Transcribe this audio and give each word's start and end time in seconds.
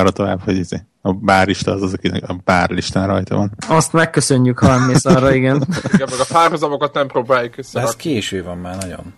arra 0.00 0.10
tovább, 0.10 0.40
hogy 0.44 0.56
izé, 0.56 0.76
a 1.02 1.12
bárista 1.12 1.72
az 1.72 1.82
az, 1.82 1.92
akinek 1.92 2.28
a 2.28 2.40
bárlistán 2.44 3.06
rajta 3.06 3.36
van. 3.36 3.50
Azt 3.68 3.92
megköszönjük, 3.92 4.58
ha 4.58 4.86
mész 4.86 5.04
arra, 5.04 5.34
igen. 5.34 5.66
Igen, 5.92 6.08
meg 6.10 6.20
a 6.20 6.32
párhuzamokat 6.32 6.94
nem 6.94 7.06
próbáljuk 7.06 7.56
De 7.72 7.80
ez 7.80 7.96
késő 7.96 8.42
van 8.42 8.58
már 8.58 8.76
nagyon. 8.76 9.14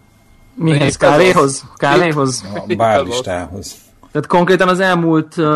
Mihez? 0.54 0.96
Kávéhoz? 0.96 1.64
Kávéhoz? 1.76 2.44
A 2.54 2.74
bárlistához. 2.76 3.74
Tehát 4.12 4.26
konkrétan 4.26 4.68
az 4.68 4.80
elmúlt 4.80 5.36
uh, 5.36 5.46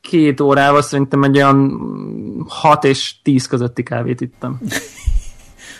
két 0.00 0.40
órával 0.40 0.82
szerintem 0.82 1.22
egy 1.22 1.36
olyan 1.36 1.80
6 2.48 2.84
és 2.84 3.14
10 3.22 3.46
közötti 3.46 3.82
kávét 3.82 4.20
ittam. 4.20 4.60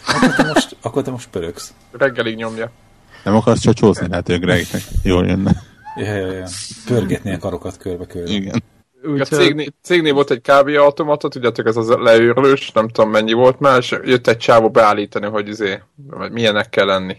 Akkor 0.07 0.35
te 0.35 0.43
most, 0.43 0.77
akkor 0.83 1.03
te 1.03 1.11
most 1.11 1.29
pöröksz. 1.29 1.73
Reggelig 1.93 2.37
nyomja. 2.37 2.71
Nem 3.25 3.35
akarsz 3.35 3.61
csacsózni? 3.61 4.09
Lehet, 4.09 4.27
hogy 4.27 4.41
Gregnek 4.41 4.83
jól 5.03 5.27
jönne. 5.27 5.63
Ja, 5.97 6.15
ja, 6.15 6.33
ja. 6.33 6.47
Pörgetni 6.87 7.33
a 7.33 7.39
karokat 7.39 7.77
körbe-körbe. 7.77 8.31
Igen. 8.31 8.63
A 9.03 9.07
Úgyhogy 9.07 9.39
cégnél, 9.39 9.67
cégnél 9.83 10.13
volt 10.13 10.31
egy 10.31 10.41
kávéautomata, 10.41 11.29
tudjátok, 11.29 11.67
ez 11.67 11.77
az 11.77 11.89
leőrlős, 11.89 12.71
nem 12.73 12.89
tudom 12.89 13.11
mennyi 13.11 13.33
volt 13.33 13.61
már, 13.61 13.79
és 13.79 13.99
jött 14.05 14.27
egy 14.27 14.37
csávó 14.37 14.71
beállítani, 14.71 15.27
hogy 15.27 15.49
izé, 15.49 15.81
vagy 16.07 16.33
milyenek 16.33 16.69
kell 16.69 16.87
lenni. 16.87 17.17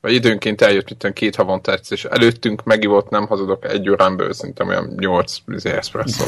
Vagy 0.00 0.12
időnként 0.12 0.60
eljött, 0.60 0.88
mint 0.88 1.02
olyan 1.02 1.14
két 1.14 1.36
havonta 1.36 1.72
egyszer, 1.72 1.96
és 1.96 2.04
előttünk 2.04 2.64
megivott, 2.64 3.10
nem 3.10 3.26
hazudok, 3.26 3.64
egy 3.64 3.90
órán 3.90 4.16
belül 4.16 4.32
szerintem 4.32 4.68
olyan 4.68 4.94
nyolc 4.96 5.36
izé, 5.46 5.70
espresso. 5.70 6.24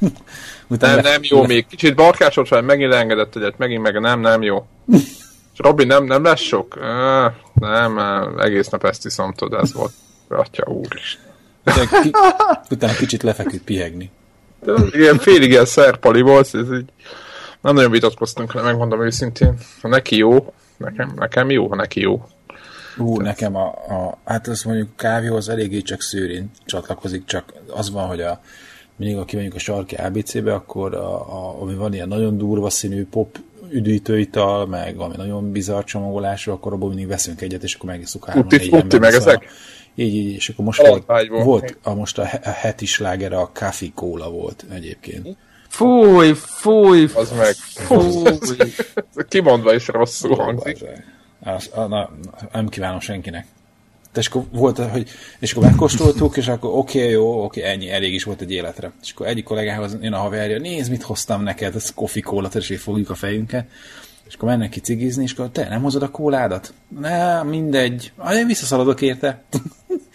Utána 0.68 0.94
Nem, 0.94 1.02
nem 1.02 1.20
jó 1.22 1.46
még. 1.46 1.66
Kicsit 1.66 1.94
barkásolt 1.94 2.48
fel, 2.48 2.62
megint 2.62 2.90
leengedett 2.90 3.36
egyet, 3.36 3.58
megint 3.58 3.82
meg 3.82 4.00
nem, 4.00 4.20
nem 4.20 4.42
jó. 4.42 4.66
És 5.52 5.62
Robi, 5.62 5.84
nem, 5.84 6.04
nem 6.04 6.22
lesz 6.22 6.40
sok? 6.40 6.78
Á, 6.80 7.34
nem, 7.54 7.98
egész 8.38 8.68
nap 8.68 8.84
ezt 8.84 9.04
iszom, 9.04 9.32
tudod, 9.32 9.60
ez 9.60 9.72
volt. 9.72 9.92
Atya 10.28 10.70
úr 10.70 10.88
is. 10.96 11.18
Utána, 11.66 12.02
ki, 12.02 12.10
utána 12.70 12.92
kicsit 12.92 13.22
lefeküdt 13.22 13.64
pihegni. 13.64 14.10
De 14.64 14.72
ilyen 14.92 15.18
félig 15.18 15.50
ilyen 15.50 15.64
szerpali 15.64 16.20
volt, 16.20 16.54
ez 16.54 16.72
így 16.72 16.92
nem 17.60 17.74
nagyon 17.74 17.90
vitatkoztunk, 17.90 18.54
le, 18.54 18.62
megmondom 18.62 19.02
őszintén. 19.02 19.54
Ha 19.82 19.88
neki 19.88 20.16
jó, 20.16 20.52
nekem, 20.76 21.12
nekem 21.16 21.50
jó, 21.50 21.68
ha 21.68 21.74
neki 21.74 22.00
jó. 22.00 22.26
Ú, 22.98 23.20
nekem 23.20 23.56
a, 23.56 23.66
a, 23.66 24.18
hát 24.24 24.48
azt 24.48 24.64
mondjuk 24.64 24.96
kávéhoz 24.96 25.48
eléggé 25.48 25.80
csak 25.80 26.02
szőrén 26.02 26.50
csatlakozik, 26.64 27.24
csak 27.24 27.52
az 27.70 27.90
van, 27.90 28.06
hogy 28.06 28.20
a, 28.20 28.40
mindig 28.96 29.18
aki 29.18 29.34
mondjuk 29.34 29.56
a 29.56 29.58
sarki 29.58 29.94
ABC-be, 29.94 30.54
akkor 30.54 30.94
a, 30.94 31.14
a, 31.14 31.60
ami 31.60 31.74
van 31.74 31.94
ilyen 31.94 32.08
nagyon 32.08 32.36
durva 32.36 32.70
színű 32.70 33.06
pop 33.06 33.38
üdítőital, 33.70 34.66
meg 34.66 34.96
valami 34.96 35.16
nagyon 35.16 35.52
bizarr 35.52 35.84
csomagolású, 35.84 36.52
akkor 36.52 36.72
abból 36.72 36.88
mindig 36.88 37.06
veszünk 37.06 37.40
egyet, 37.40 37.62
és 37.62 37.74
akkor 37.74 37.90
megisszuk 37.90 38.24
három 38.24 38.48
frutti, 38.48 38.72
ember, 38.72 39.00
meg 39.00 39.12
szóval- 39.12 39.28
ezek? 39.28 39.48
Így, 39.98 40.14
így, 40.14 40.34
és 40.34 40.48
akkor 40.48 40.64
most 40.64 40.80
volt, 40.80 40.92
Alapágyból. 40.92 41.42
volt 41.42 41.76
a, 41.82 41.94
most 41.94 42.18
a, 42.18 42.24
he- 42.24 42.46
a 42.46 42.50
heti 42.50 42.86
sláger 42.86 43.32
a 43.32 43.50
Coffee 43.54 43.90
Cola 43.94 44.30
volt 44.30 44.64
egyébként. 44.70 45.36
fúj, 45.68 46.32
fúj, 46.34 47.08
Az 47.14 47.32
meg. 47.36 47.54
fúj. 47.54 48.38
Kimondva 49.28 49.74
is 49.74 49.86
rosszul 49.86 50.34
hangzik. 50.34 50.84
Az, 51.40 51.70
a, 51.74 51.80
na, 51.86 52.10
nem 52.52 52.68
kívánom 52.68 53.00
senkinek. 53.00 53.46
De 54.12 54.20
és 54.22 54.28
akkor 54.28 54.44
volt, 54.52 54.78
hogy, 54.78 55.08
és 55.38 55.52
akkor 55.52 55.64
megkóstoltuk, 55.64 56.36
és 56.36 56.48
akkor 56.48 56.70
oké, 56.78 56.98
okay, 56.98 57.10
jó, 57.10 57.44
oké, 57.44 57.60
okay, 57.60 57.72
ennyi, 57.72 57.90
elég 57.90 58.14
is 58.14 58.24
volt 58.24 58.40
egy 58.40 58.52
életre. 58.52 58.92
És 59.02 59.10
akkor 59.10 59.26
egyik 59.26 59.44
kollégához 59.44 59.96
jön 60.00 60.12
a 60.12 60.18
haverja, 60.18 60.58
nézd, 60.58 60.90
mit 60.90 61.02
hoztam 61.02 61.42
neked, 61.42 61.74
ez 61.74 61.94
kofi 61.94 62.20
kóla, 62.20 62.48
és 62.54 62.70
így 62.70 62.78
fogjuk 62.78 63.10
a 63.10 63.14
fejünket. 63.14 63.66
És 64.26 64.34
akkor 64.34 64.48
mennek 64.48 64.70
ki 64.70 64.80
cigizni, 64.80 65.22
és 65.22 65.32
akkor 65.32 65.50
te 65.50 65.68
nem 65.68 65.82
hozod 65.82 66.02
a 66.02 66.10
kóládat? 66.10 66.74
Ne, 67.00 67.42
mindegy. 67.42 68.12
Ah, 68.16 68.34
én 68.34 68.46
visszaszaladok 68.46 69.00
érte. 69.00 69.42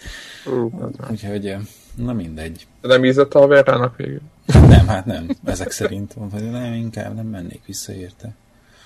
Úgyhogy, 1.10 1.56
na 1.96 2.12
mindegy. 2.12 2.66
De 2.80 2.88
nem 2.88 3.04
ízett 3.04 3.34
a 3.34 3.38
haverának 3.38 3.96
végül. 3.96 4.20
Nem, 4.68 4.86
hát 4.86 5.06
nem. 5.06 5.28
Ezek 5.44 5.70
szerint 5.70 6.16
mondta, 6.16 6.36
hogy 6.36 6.50
nem, 6.50 6.72
inkább 6.72 7.14
nem 7.14 7.26
mennék 7.26 7.60
vissza 7.66 7.92
érte. 7.92 8.34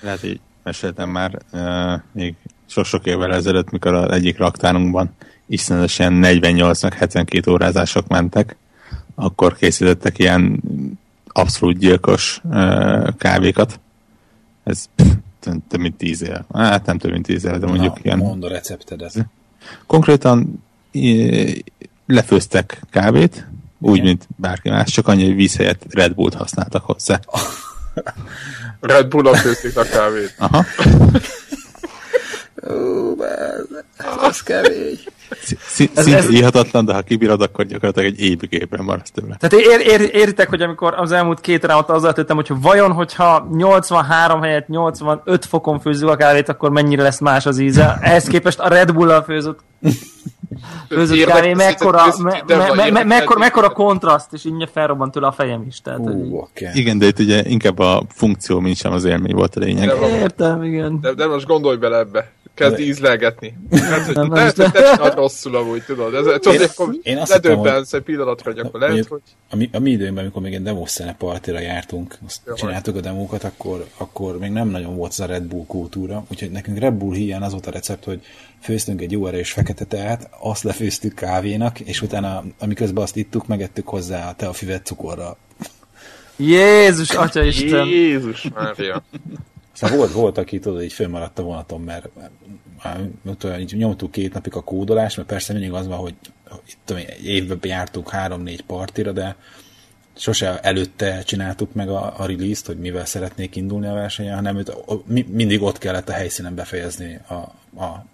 Lehet, 0.01 0.21
hogy 0.21 0.41
meséltem 0.63 1.11
már 1.11 1.39
uh, 1.53 2.01
még 2.13 2.35
sok-sok 2.67 3.07
évvel 3.07 3.35
ezelőtt, 3.35 3.71
mikor 3.71 3.95
az 3.95 4.11
egyik 4.11 4.39
raktárunkban 4.39 5.11
iszonyatosan 5.47 6.13
48 6.13 6.83
meg 6.83 6.95
72 6.95 7.51
órázások 7.51 8.09
mentek, 8.09 8.57
akkor 9.15 9.57
készítettek 9.57 10.19
ilyen 10.19 10.63
abszolút 11.27 11.79
gyilkos 11.79 12.41
uh, 12.45 13.09
kávékat. 13.19 13.81
Ez 14.67 14.85
több 15.69 15.81
mint 15.81 15.97
10 15.97 16.23
éve. 16.23 16.45
Hát 16.55 16.87
nem 16.87 16.99
több 16.99 17.11
mint 17.13 17.27
10 17.27 17.45
éve, 17.45 17.59
de 17.59 17.67
mondjuk 17.67 17.95
Na, 17.95 18.01
ilyen. 18.03 18.19
mondd 18.19 18.45
a 18.45 18.49
receptedet. 18.49 19.27
Konkrétan 19.87 20.65
lefőztek 22.07 22.81
kávét, 22.91 23.47
úgy, 23.79 23.95
Igen. 23.95 24.07
mint 24.07 24.29
bárki 24.37 24.69
más, 24.69 24.91
csak 24.91 25.09
annyi, 25.09 25.25
hogy 25.25 25.35
víz 25.35 25.57
helyett 25.57 25.83
Red 25.91 26.15
Bullt 26.15 26.35
használtak 26.35 26.85
hozzá. 26.85 27.21
Red 28.81 29.09
Bull-on 29.09 29.35
főzték 29.35 29.77
a 29.77 29.83
kávét. 29.83 30.35
Aha. 30.39 30.65
Az 34.21 34.43
kevés. 34.43 35.05
Sz- 35.43 35.59
sz- 35.61 35.91
Ez- 35.95 36.05
Szinte 36.05 36.19
ez- 36.19 36.31
íhatatlan, 36.31 36.85
de 36.85 36.95
ha 36.95 37.03
kibírod, 37.03 37.41
akkor 37.43 37.65
gyakorlatilag 37.65 38.09
egy 38.13 38.21
évig 38.21 38.53
éppen 38.53 38.85
maradsz 38.85 39.11
tőle. 39.11 39.37
Tehát 39.39 39.67
ér, 39.67 40.01
ér, 40.01 40.11
éritek, 40.15 40.49
hogy 40.49 40.63
amikor 40.63 40.95
az 40.97 41.13
elmúlt 41.13 41.41
két 41.41 41.65
rámot 41.65 41.89
azzal 41.91 42.13
tettem, 42.13 42.37
hogy 42.37 42.51
vajon, 42.61 42.93
hogyha 42.93 43.49
83 43.53 44.43
helyett 44.43 44.69
85 44.69 45.45
fokon 45.45 45.81
főzzük 45.81 46.09
a 46.09 46.17
kávét, 46.17 46.49
akkor 46.49 46.71
mennyire 46.71 47.03
lesz 47.03 47.21
más 47.21 47.47
az 47.47 47.59
íze. 47.59 47.99
Ehhez 48.01 48.25
képest 48.25 48.59
a 48.61 48.69
Red 48.69 48.93
Bull-al 48.93 49.23
főzött, 49.23 49.59
főzött 50.89 51.25
kávé, 51.25 51.55
mekkora, 51.55 52.05
me, 52.19 52.43
me, 52.75 52.91
me, 52.91 53.05
mekkora, 53.05 53.39
mekkora 53.39 53.71
kontraszt, 53.71 54.33
és 54.33 54.45
így 54.45 54.69
felrobbant 54.73 55.13
tőle 55.13 55.27
a 55.27 55.33
fejem 55.33 55.65
is. 55.69 55.81
Tehát, 55.81 56.01
hogy 56.03 56.13
Ú, 56.15 56.37
oké. 56.39 56.71
Igen, 56.75 56.99
de 56.99 57.07
itt 57.07 57.19
ugye 57.19 57.43
inkább 57.45 57.79
a 57.79 58.03
funkció, 58.09 58.61
mint 58.61 58.77
sem 58.77 58.93
az 58.93 59.05
élmény 59.05 59.35
volt 59.35 59.57
a 59.57 59.61
lényeg. 59.61 59.89
De- 59.89 60.19
Értem, 60.21 60.63
igen. 60.63 61.01
De, 61.01 61.13
de 61.13 61.27
most 61.27 61.47
gondolj 61.47 61.77
bele 61.77 61.99
ebbe. 61.99 62.31
Kezd 62.57 62.79
ízlelgetni. 62.79 63.57
Hát, 63.71 64.05
hogy 64.05 64.15
Nem, 64.15 64.33
lehet, 64.33 64.57
nem, 64.57 64.71
hogy 64.71 64.81
te 64.83 64.93
csinálod 64.93 65.15
rosszul 65.15 65.57
amúgy, 65.57 65.83
tudod. 65.83 66.15
Ez, 66.15 66.25
tudod, 66.25 66.61
Én- 66.61 66.69
akkor 66.75 66.95
én 67.03 67.17
azt 67.17 67.31
ledöbbensz 67.31 67.93
egy 67.93 68.03
pillanatra, 68.03 68.51
hogy 68.51 68.61
akkor 68.61 68.81
lehet, 68.81 69.07
hogy... 69.07 69.21
a 69.51 69.57
mi, 69.57 69.71
a 69.73 69.79
mi 69.79 69.91
időnkben, 69.91 70.23
amikor 70.23 70.43
még 70.43 70.55
egy 70.55 70.63
demoszene 70.63 71.15
partira 71.15 71.61
jártunk, 71.61 72.19
azt 72.27 72.41
Jó, 72.47 72.55
csináltuk 72.55 72.97
a 72.97 73.01
demókat, 73.01 73.45
akkor, 73.45 73.87
akkor 73.97 74.39
még 74.39 74.51
nem 74.51 74.69
nagyon 74.69 74.97
volt 74.97 75.11
ez 75.11 75.21
a 75.21 75.27
Red 75.27 75.43
Bull 75.43 75.65
kultúra, 75.67 76.25
úgyhogy 76.31 76.51
nekünk 76.51 76.79
Red 76.79 76.95
Bull 76.95 77.15
hiány 77.15 77.43
az 77.43 77.53
volt 77.53 77.67
a 77.67 77.71
recept, 77.71 78.05
hogy 78.05 78.21
főztünk 78.61 79.01
egy 79.01 79.13
jó 79.13 79.27
erős 79.27 79.53
fekete 79.53 79.85
teát, 79.85 80.29
azt 80.41 80.63
lefőztük 80.63 81.15
kávénak, 81.15 81.81
és 81.81 82.03
utána, 82.03 82.45
amiközben 82.59 83.03
azt 83.03 83.17
ittuk, 83.17 83.47
megettük 83.47 83.89
hozzá 83.89 84.29
a 84.29 84.35
teafüvet 84.35 84.87
cukorral. 84.87 85.37
Jézus, 86.37 87.11
Atya 87.11 87.43
Isten. 87.43 87.87
Jézus 87.87 88.49
Mária. 88.55 89.03
Szóval 89.77 89.97
volt, 89.97 90.13
volt, 90.13 90.39
aki 90.39 90.59
tudod, 90.59 90.83
így 90.83 90.93
fölmaradt 90.93 91.39
a 91.39 91.43
vonaton, 91.43 91.81
mert 91.81 92.09
már, 92.83 93.01
tudod, 93.39 93.61
így 93.61 93.77
nyomtuk 93.77 94.11
két 94.11 94.33
napig 94.33 94.55
a 94.55 94.63
kódolás, 94.63 95.15
mert 95.15 95.29
persze 95.29 95.53
mindig 95.53 95.73
az 95.73 95.87
van, 95.87 95.99
hogy 95.99 96.15
itt 96.67 96.79
tudom, 96.85 97.03
évben 97.23 97.59
jártunk 97.63 98.11
három-négy 98.11 98.63
partira, 98.63 99.13
de 99.13 99.37
sose 100.17 100.61
előtte 100.61 101.23
csináltuk 101.23 101.75
meg 101.75 101.89
a, 101.89 102.15
a 102.19 102.27
release-t, 102.27 102.67
hogy 102.67 102.79
mivel 102.79 103.05
szeretnék 103.05 103.57
indulni 103.57 103.87
a 103.87 103.93
versenyen, 103.93 104.35
hanem 104.35 104.57
őt, 104.57 104.73
mindig 105.29 105.63
ott 105.63 105.79
kellett 105.79 106.09
a 106.09 106.13
helyszínen 106.13 106.55
befejezni 106.55 107.21
a, 107.29 107.35
a, 107.83 108.07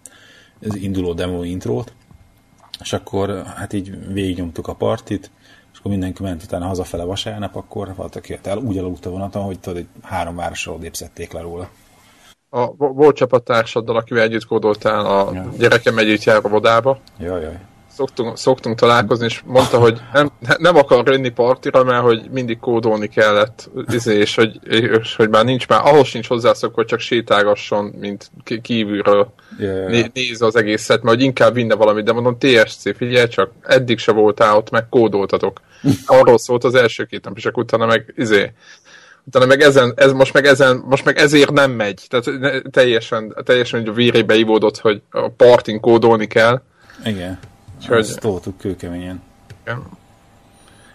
az 0.61 0.77
induló 0.77 1.12
demo 1.12 1.43
intrót, 1.43 1.93
és 2.81 2.92
akkor 2.92 3.42
hát 3.47 3.72
így 3.72 4.13
végignyomtuk 4.13 4.69
a 4.69 4.75
partit, 4.75 5.31
akkor 5.83 5.95
mindenki 5.95 6.23
ment 6.23 6.43
utána 6.43 6.67
hazafele 6.67 7.05
vasárnap, 7.05 7.57
akkor 7.57 7.95
valaki 7.97 8.39
el, 8.43 8.59
úgy 8.59 8.79
aludt 8.79 9.07
a 9.07 9.11
vonaton, 9.11 9.43
hogy 9.43 9.61
tudod, 9.61 9.79
hogy 9.79 10.03
három 10.03 10.37
városra 10.37 10.73
odébb 10.73 10.95
szedték 10.95 11.33
le 11.33 11.41
róla. 11.41 11.69
A, 12.49 12.67
vo- 12.67 12.95
volt 12.95 13.17
csapattársaddal, 13.17 13.97
akivel 13.97 14.23
együtt 14.23 14.47
kódoltál, 14.47 15.07
a 15.07 15.31
Ja. 15.34 15.53
gyerekem 15.59 15.99
együtt 15.99 16.23
jár 16.25 16.41
a 16.43 16.49
vodába. 16.49 16.99
Jaj, 17.19 17.43
jaj. 17.43 17.59
Szoktunk, 17.94 18.36
szoktunk 18.36 18.78
találkozni, 18.78 19.24
és 19.24 19.42
mondta, 19.44 19.78
hogy 19.78 20.00
nem, 20.12 20.30
nem 20.59 20.77
akar 20.77 21.09
jönni 21.09 21.28
partira, 21.28 21.84
mert 21.84 22.03
hogy 22.03 22.30
mindig 22.30 22.59
kódolni 22.59 23.09
kellett, 23.09 23.71
izé, 23.91 24.18
és 24.18 24.34
hogy, 24.34 24.59
és 24.72 25.16
hogy 25.16 25.28
már 25.28 25.44
nincs 25.44 25.68
már, 25.68 25.80
ahhoz 25.84 26.06
sincs 26.06 26.28
hozzászokva, 26.28 26.77
hogy 26.77 26.86
csak 26.86 26.98
sétálgasson, 26.98 27.84
mint 27.84 28.30
kívülről 28.62 29.33
ja. 29.59 29.89
né- 29.89 30.12
nézze 30.12 30.47
az 30.47 30.56
egészet, 30.56 31.03
mert 31.03 31.16
hogy 31.16 31.24
inkább 31.24 31.54
vinne 31.54 31.74
valamit, 31.74 32.04
de 32.04 32.12
mondom, 32.12 32.39
TSC, 32.39 32.97
figyelj 32.97 33.28
csak, 33.28 33.50
eddig 33.62 33.98
se 33.98 34.12
voltál 34.12 34.56
ott, 34.56 34.71
meg 34.71 34.88
kódoltatok. 34.88 35.60
Arról 36.06 36.38
szólt 36.38 36.65
az 36.65 36.74
első 36.74 37.04
két 37.04 37.24
nap, 37.24 37.36
és 37.36 37.47
akkor 37.47 37.62
utána 37.62 37.86
meg, 37.86 38.15
izé, 38.16 38.53
utána 39.24 39.47
meg 39.47 39.60
ezen, 39.60 39.92
ez 39.97 40.12
most 40.12 40.33
meg 40.33 40.47
ezen, 40.47 40.83
most 40.86 41.04
meg 41.04 41.18
ezért 41.18 41.50
nem 41.50 41.71
megy. 41.71 42.06
Tehát 42.09 42.41
ne- 42.41 42.60
teljesen, 42.60 43.36
teljesen 43.45 43.80
hogy 43.80 43.88
a 43.88 43.92
vérébe 43.92 44.34
ivódott, 44.34 44.78
hogy 44.78 45.03
a 45.10 45.28
partin 45.28 45.80
kódolni 45.80 46.27
kell. 46.27 46.62
Igen. 47.04 47.38
Úgyhogy- 47.83 47.99
Ezt 47.99 48.21
toltuk 48.21 48.59
kőkeményen. 48.59 49.23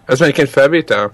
Ez 0.06 0.20
melyiként 0.20 0.50
felvétel? 0.50 1.12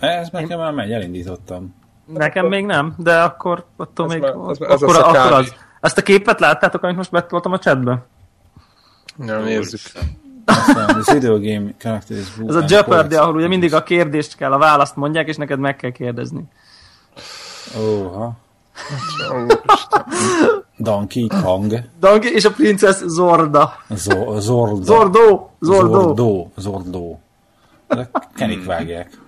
Ez 0.00 0.28
nekem 0.32 0.58
már 0.58 0.72
megy, 0.72 0.92
elindítottam. 0.92 1.74
Nekem 2.06 2.46
még 2.46 2.64
nem, 2.66 2.94
de 2.98 3.20
akkor 3.22 3.64
attól 3.76 4.06
Ez 4.06 4.12
még... 4.12 4.20
már- 4.22 4.34
ez- 4.50 4.60
ez 4.60 4.82
akkor, 4.82 4.96
az 4.96 5.02
a 5.02 5.08
akkor 5.08 5.32
az. 5.32 5.54
Ezt 5.80 5.98
a 5.98 6.02
képet 6.02 6.40
láttátok, 6.40 6.82
amit 6.82 6.96
most 6.96 7.10
betoltam 7.10 7.52
a 7.52 7.58
chatbe? 7.58 8.06
Ja, 9.26 9.38
nézzük. 9.40 9.80
Aztán 10.44 10.96
az 10.96 11.12
video 11.12 11.38
game 11.40 11.70
character 11.78 12.16
is 12.16 12.26
Ez 12.46 12.54
a 12.54 12.64
Jeopardy, 12.68 13.14
ahol 13.14 13.34
ugye 13.34 13.48
mindig 13.48 13.74
a 13.74 13.82
kérdést 13.82 14.36
kell, 14.36 14.52
a 14.52 14.58
választ 14.58 14.96
mondják, 14.96 15.28
és 15.28 15.36
neked 15.36 15.58
meg 15.58 15.76
kell 15.76 15.90
kérdezni. 15.90 16.42
Óha. 17.80 18.36
Donkey 20.76 21.26
Kong. 21.26 21.74
Donkey 22.00 22.32
és 22.32 22.44
a 22.44 22.50
Princess 22.50 23.02
Zorda. 23.06 23.72
Zo- 23.94 24.40
Zordo. 24.40 24.82
Zordo! 24.84 25.48
Zordo! 25.60 26.00
Zordó. 26.00 26.52
Zordó. 26.56 27.20
De 27.88 28.10
kenik 28.34 28.64
vágják. 28.64 29.18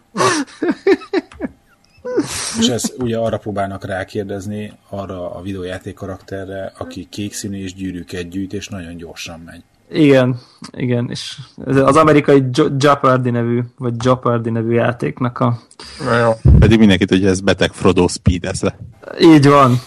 És 2.58 2.68
ez 2.68 2.92
ugye 2.98 3.18
arra 3.18 3.38
próbálnak 3.38 3.84
rákérdezni, 3.84 4.72
arra 4.88 5.34
a 5.34 5.42
videójáték 5.42 5.94
karakterre, 5.94 6.72
aki 6.78 7.06
kék 7.10 7.32
színű 7.32 7.62
és 7.62 7.74
gyűrűket 7.74 8.28
gyűjt, 8.28 8.52
és 8.52 8.68
nagyon 8.68 8.96
gyorsan 8.96 9.40
megy. 9.40 9.62
Igen, 9.90 10.38
igen, 10.70 11.10
és 11.10 11.38
ez 11.66 11.76
az 11.76 11.96
amerikai 11.96 12.44
Jeopardy 12.78 13.30
nevű, 13.30 13.60
vagy 13.78 14.04
Jeopardy 14.04 14.50
nevű 14.50 14.72
játéknak 14.72 15.38
a... 15.38 15.58
Na 16.04 16.16
jó. 16.18 16.32
Pedig 16.58 16.78
mindenki 16.78 17.04
tudja, 17.04 17.28
ez 17.28 17.40
beteg 17.40 17.72
Frodo 17.72 18.08
speed 18.08 18.44
ez 18.44 18.60
le. 18.62 18.78
Így 19.20 19.48
van. 19.48 19.80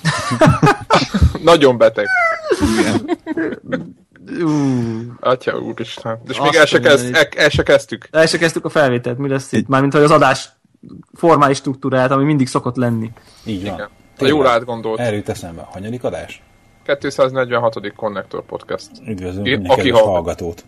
Nagyon 1.44 1.78
beteg. 1.78 2.06
Ú, 4.44 4.52
Atya 5.20 5.58
úristen. 5.58 6.20
És 6.28 6.38
Azt 6.38 6.52
még 6.52 6.60
el 6.60 6.66
se, 6.66 6.80
kezd, 6.80 7.16
el, 7.16 7.28
el 7.36 7.50
se 7.50 7.64
kezdtük. 7.64 8.08
el 8.12 8.26
se 8.26 8.38
kezdtük 8.38 8.66
a 8.66 8.70
felvételt, 8.70 9.18
mi 9.18 9.28
lesz 9.30 9.52
itt? 9.52 9.68
Mármint, 9.68 9.94
hogy 9.94 10.04
az 10.04 10.12
adás 10.12 10.50
formális 11.14 11.58
struktúráját, 11.58 12.12
ami 12.12 12.24
mindig 12.24 12.48
szokott 12.48 12.76
lenni. 12.76 13.12
Így 13.46 13.64
van. 13.66 13.74
Igen. 13.74 13.90
A 14.18 14.26
jól 14.26 14.48
átgondolt. 14.48 15.00
Erről 15.00 15.18
jut 15.18 15.30
eszembe. 15.30 15.68
Hanyadik 15.72 16.04
adás? 16.04 16.42
246. 16.84 17.94
Connector 17.96 18.46
Podcast. 18.46 18.90
Üdvözlünk 19.08 19.48
Én- 19.48 19.66
aki 19.68 19.90
hallgat. 19.90 20.10
hallgatót. 20.10 20.66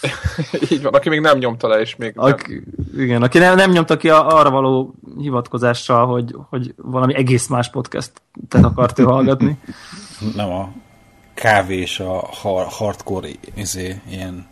Így 0.70 0.82
van, 0.82 0.94
aki 0.94 1.08
még 1.08 1.20
nem 1.20 1.38
nyomta 1.38 1.68
le, 1.68 1.80
és 1.80 1.96
még 1.96 2.14
nem. 2.14 2.24
Aki, 2.24 2.62
igen, 2.96 3.22
aki 3.22 3.38
nem, 3.38 3.56
nem 3.56 3.70
nyomta 3.70 3.96
ki 3.96 4.08
a, 4.10 4.26
arra 4.38 4.50
való 4.50 4.94
hivatkozással, 5.18 6.06
hogy, 6.06 6.34
hogy 6.48 6.74
valami 6.76 7.14
egész 7.14 7.46
más 7.46 7.70
podcastet 7.70 8.20
akart 8.62 8.98
ő 8.98 9.02
hallgatni. 9.14 9.58
Nem 10.36 10.50
a 10.50 10.72
kávés, 11.34 12.00
a 12.00 12.12
har- 12.42 12.72
hardcore 12.72 13.28
izé, 13.54 14.00
ilyen 14.10 14.46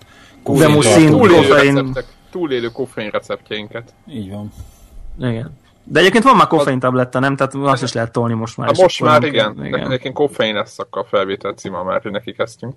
túlélő 0.45 0.75
koffein. 0.75 1.75
receptek, 1.75 2.05
túlélő 2.31 2.69
koffein 2.69 3.11
receptjeinket. 3.11 3.95
Így 4.09 4.31
van. 4.31 4.53
Igen. 5.19 5.57
De 5.85 6.01
egyébként 6.01 6.25
van 6.25 6.37
már 6.37 6.47
koffein 6.47 6.79
tabletta, 6.79 7.19
nem? 7.19 7.37
Tehát 7.37 7.55
azt 7.55 7.83
is 7.83 7.93
lehet 7.93 8.13
tolni 8.13 8.35
most 8.35 8.57
már. 8.57 8.67
Hát 8.67 8.77
most 8.77 9.01
már 9.01 9.21
nem 9.21 9.31
igen. 9.31 9.65
igen. 9.65 9.89
Nekem 9.89 10.13
koffein 10.13 10.55
lesz 10.55 10.79
a 10.79 11.05
felvétel 11.11 11.53
címa 11.53 11.83
már, 11.83 12.03
hogy 12.03 12.11
neki 12.11 12.33
kezdtünk. 12.33 12.75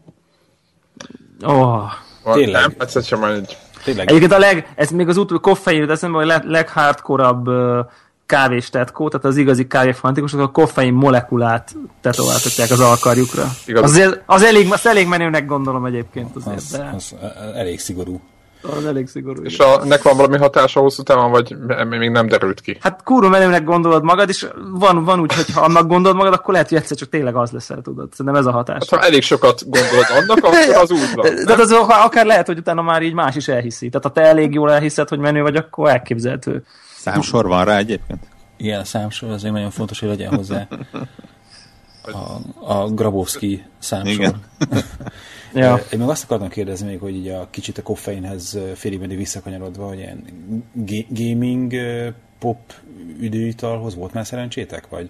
Oh. 1.42 1.84
Van- 2.24 2.34
Tényleg. 2.34 2.62
Nem, 2.62 2.74
egyszer 2.80 3.04
sem 3.04 3.20
már 3.20 3.32
egy... 3.32 3.58
Tényleg 3.84 4.08
Egyébként 4.08 4.32
a 4.32 4.38
leg, 4.38 4.74
ez 4.76 4.90
még 4.90 5.08
az 5.08 5.18
utóbbi 5.18 5.42
koffein 5.42 5.80
jut 5.80 5.90
eszembe, 5.90 6.18
hogy 6.18 6.26
leg, 6.26 6.44
leghardkorabb 6.44 7.48
uh, 7.48 7.86
kávés 8.26 8.70
tetkó, 8.70 9.08
tehát 9.08 9.26
az 9.26 9.38
igazi 9.38 9.68
kávéfanatikusok 9.68 10.40
a 10.40 10.52
koffein 10.52 10.94
molekulát 10.94 11.76
tetováltatják 12.02 12.72
az 12.72 12.80
alkarjukra. 12.80 13.44
Igaz. 13.66 13.84
Az, 13.84 14.20
az, 14.26 14.44
elég, 14.44 14.72
az 14.72 14.88
elég 14.88 15.08
menőnek 15.08 15.46
gondolom 15.46 15.86
egyébként 15.86 16.36
azért, 16.36 16.56
az, 16.58 16.70
de 16.70 16.92
az 16.96 17.16
elég 17.56 17.80
szigorú. 17.80 18.22
Az 18.70 18.86
elég 18.86 19.08
szigorú. 19.08 19.44
És 19.44 19.60
a, 19.60 19.86
nek 19.86 20.02
van 20.02 20.18
valami 20.18 20.38
hatása 20.38 20.80
hosszú 20.80 21.04
távon, 21.04 21.32
vagy 21.32 21.58
még 21.90 22.10
nem 22.10 22.28
derült 22.28 22.62
ki? 22.62 22.78
Hát 22.80 23.04
kurva 23.04 23.30
menőnek 23.30 23.64
gondolod 23.64 24.04
magad, 24.04 24.30
és 24.30 24.48
van, 24.72 25.04
van 25.04 25.20
úgy, 25.20 25.34
hogy 25.34 25.52
ha 25.54 25.62
annak 25.62 25.88
gondolod 25.88 26.18
magad, 26.18 26.34
akkor 26.34 26.54
lehet, 26.54 26.70
hogy 26.70 26.78
egyszer 26.78 26.98
csak 26.98 27.10
tényleg 27.10 27.36
az 27.36 27.52
leszel, 27.52 27.82
tudod. 27.82 28.10
Szerintem 28.12 28.42
ez 28.42 28.46
a 28.46 28.52
hatás. 28.52 28.90
Hát, 28.90 29.00
ha 29.00 29.06
elég 29.06 29.22
sokat 29.22 29.70
gondolod 29.70 30.06
annak, 30.18 30.38
akkor 30.46 30.76
az 30.76 30.92
úgy 30.92 31.12
van. 31.16 31.46
De 31.46 31.54
az 31.54 31.72
akár 31.88 32.26
lehet, 32.26 32.46
hogy 32.46 32.58
utána 32.58 32.82
már 32.82 33.02
így 33.02 33.14
más 33.14 33.36
is 33.36 33.48
elhiszi. 33.48 33.90
Tehát 33.90 34.06
ha 34.06 34.12
te 34.12 34.22
elég 34.22 34.54
jól 34.54 34.72
elhiszed, 34.72 35.10
hogy 35.10 35.20
menő 35.20 35.42
vagy, 35.42 35.56
akkor 35.56 35.90
elképzelhető. 35.90 36.64
Számsor 36.98 37.48
van 37.48 37.66
rá 37.66 37.78
egyébként? 37.78 38.20
Igen, 38.58 38.80
a 38.80 38.84
számsor 38.84 39.32
azért 39.32 39.54
nagyon 39.54 39.72
fontos, 39.72 40.00
hogy 40.00 40.10
legyen 40.10 40.36
hozzá 40.36 40.68
a, 42.04 42.74
a 42.74 42.88
Grabowski 42.88 43.64
számsor. 43.80 44.12
Igen. 44.12 44.44
Ja. 45.56 45.80
Én 45.92 46.00
meg 46.00 46.10
azt 46.10 46.24
akartam 46.24 46.50
kérdezni 46.50 46.88
még, 46.88 47.00
hogy 47.00 47.16
így 47.16 47.28
a 47.28 47.48
kicsit 47.50 47.78
a 47.78 47.82
koffeinhez 47.82 48.60
félig 48.76 49.00
meddig 49.00 49.18
visszakanyarodva, 49.18 49.88
hogy 49.88 49.98
ilyen 49.98 50.24
ga- 50.74 51.06
gaming 51.10 51.74
pop 52.40 52.60
üdőitalhoz 53.20 53.96
volt 53.96 54.14
már 54.14 54.26
szerencsétek? 54.26 54.88
Vagy, 54.90 55.10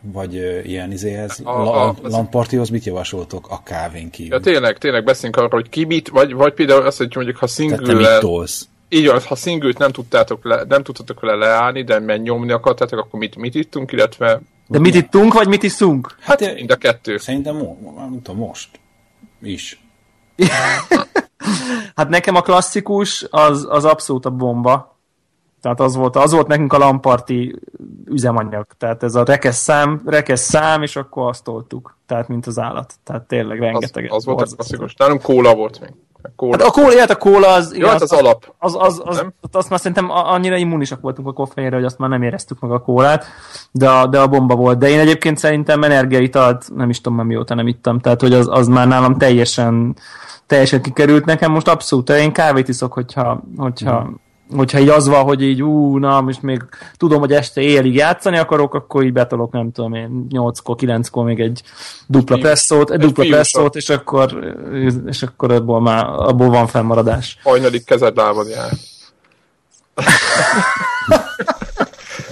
vagy 0.00 0.34
ilyen 0.64 0.92
izéhez, 0.92 1.40
A- 1.42 1.50
a- 1.50 1.88
a, 1.88 1.94
lampartihoz 2.02 2.68
mit 2.68 2.84
javasoltok 2.84 3.46
a 3.50 3.62
kávén 3.62 4.10
kívül? 4.10 4.32
Ja, 4.32 4.40
tényleg, 4.40 4.78
tényleg 4.78 5.04
beszélünk 5.04 5.36
arról, 5.36 5.48
hogy 5.48 5.68
ki 5.68 5.84
mit, 5.84 6.08
vagy, 6.08 6.32
vagy 6.32 6.52
például 6.54 6.86
azt, 6.86 6.98
hogy 6.98 7.14
mondjuk, 7.14 7.36
ha 7.36 7.46
tolsz? 8.20 8.68
így 8.88 9.06
van, 9.06 9.20
ha 9.20 9.34
singült 9.34 9.78
nem 9.78 9.90
tudtátok 9.90 10.44
le, 10.44 10.64
nem 10.68 10.82
tudtatok 10.82 11.20
vele 11.20 11.34
leállni, 11.46 11.84
de 11.84 11.98
mert 11.98 12.22
nyomni 12.22 12.52
akartátok, 12.52 12.98
akkor 12.98 13.20
mit, 13.20 13.36
mit 13.36 13.54
ittunk, 13.54 13.92
illetve 13.92 14.40
De 14.66 14.78
mit 14.78 14.94
ittunk, 14.94 15.32
vagy 15.32 15.48
mit 15.48 15.62
iszunk? 15.62 16.16
Hát, 16.20 16.44
hát 16.44 16.54
mind 16.54 16.70
a 16.70 16.76
kettő. 16.76 17.16
Szerintem 17.16 17.56
mo- 17.56 17.96
nem 17.96 18.20
tudom, 18.22 18.40
most 18.40 18.68
is. 19.42 19.82
Hát 21.96 22.08
nekem 22.08 22.34
a 22.34 22.40
klasszikus 22.40 23.26
az, 23.30 23.66
az 23.70 23.84
abszolút 23.84 24.24
a 24.24 24.30
bomba. 24.30 24.96
Tehát 25.60 25.80
az 25.80 25.96
volt, 25.96 26.16
az 26.16 26.32
volt 26.32 26.46
nekünk 26.46 26.72
a 26.72 26.78
lamparti 26.78 27.60
üzemanyag. 28.04 28.66
Tehát 28.78 29.02
ez 29.02 29.14
a 29.14 29.24
rekesz 29.24 29.58
szám, 29.58 30.02
rekesz 30.04 30.48
szám, 30.48 30.82
és 30.82 30.96
akkor 30.96 31.28
azt 31.28 31.44
toltuk. 31.44 31.97
Tehát 32.08 32.28
mint 32.28 32.46
az 32.46 32.58
állat. 32.58 32.94
Tehát 33.04 33.22
tényleg 33.22 33.56
Az, 33.56 33.64
rengeteg. 33.64 34.04
az 34.04 34.24
volt 34.24 34.26
a 34.26 34.40
borzasztó. 34.40 34.56
klasszikus. 34.56 34.94
Nálunk 34.94 35.22
kóla 35.22 35.54
volt 35.54 35.80
még. 35.80 35.90
Kóla. 36.36 36.52
Hát 36.52 36.66
a 36.66 36.70
kóla, 36.70 36.98
hát 36.98 37.10
a 37.10 37.16
kóla 37.16 37.48
az... 37.48 37.76
Jó, 37.76 37.88
hát 37.88 38.02
az 38.02 38.12
alap. 38.12 38.54
Az, 38.58 38.76
az, 38.78 39.02
az, 39.04 39.16
Nem? 39.16 39.32
az, 39.40 39.48
azt 39.52 39.70
már 39.70 39.78
szerintem 39.78 40.10
annyira 40.10 40.56
immunisak 40.56 41.00
voltunk 41.00 41.28
a 41.28 41.32
koffeinre, 41.32 41.76
hogy 41.76 41.84
azt 41.84 41.98
már 41.98 42.08
nem 42.08 42.22
éreztük 42.22 42.60
meg 42.60 42.70
a 42.70 42.80
kólát, 42.80 43.24
de 43.70 43.90
a, 43.90 44.06
de 44.06 44.20
a 44.20 44.26
bomba 44.28 44.54
volt. 44.54 44.78
De 44.78 44.88
én 44.88 44.98
egyébként 44.98 45.38
szerintem 45.38 45.82
energiaitalt 45.82 46.70
nem 46.74 46.90
is 46.90 47.00
tudom 47.00 47.18
már 47.18 47.26
mióta 47.26 47.54
nem 47.54 47.66
ittam, 47.66 47.98
tehát 47.98 48.20
hogy 48.20 48.32
az, 48.32 48.48
az 48.50 48.68
már 48.68 48.88
nálam 48.88 49.16
teljesen, 49.16 49.96
teljesen 50.46 50.82
kikerült 50.82 51.24
nekem. 51.24 51.52
Most 51.52 51.68
abszolút, 51.68 52.10
én 52.10 52.32
kávét 52.32 52.68
iszok, 52.68 52.92
hogyha, 52.92 53.42
hogyha, 53.56 54.10
hogyha 54.56 54.78
így 54.78 54.88
az 54.88 55.08
van, 55.08 55.22
hogy 55.22 55.42
így 55.42 55.62
ú, 55.62 55.96
na, 55.98 56.20
most 56.20 56.42
még 56.42 56.62
tudom, 56.96 57.18
hogy 57.20 57.32
este 57.32 57.60
éjjelig 57.60 57.94
játszani 57.94 58.38
akarok, 58.38 58.74
akkor 58.74 59.04
így 59.04 59.12
betolok, 59.12 59.52
nem 59.52 59.72
tudom 59.72 59.94
én, 59.94 60.26
8-kor, 60.30 60.76
9-kor 60.80 61.24
még 61.24 61.40
egy 61.40 61.62
dupla 62.06 62.34
Fiú- 62.34 62.46
presszót, 62.46 62.90
egy 62.90 63.00
egy 63.00 63.06
dupla 63.06 63.24
presszót, 63.24 63.76
és 63.76 63.88
akkor, 63.88 64.54
és 65.06 65.22
akkor 65.22 65.52
abból 65.52 65.80
már, 65.80 66.04
abból 66.06 66.48
van 66.48 66.66
fennmaradás. 66.66 67.38
Hajnalig 67.42 67.84
kezed 67.84 68.16
lábad 68.16 68.48
jár. 68.48 68.70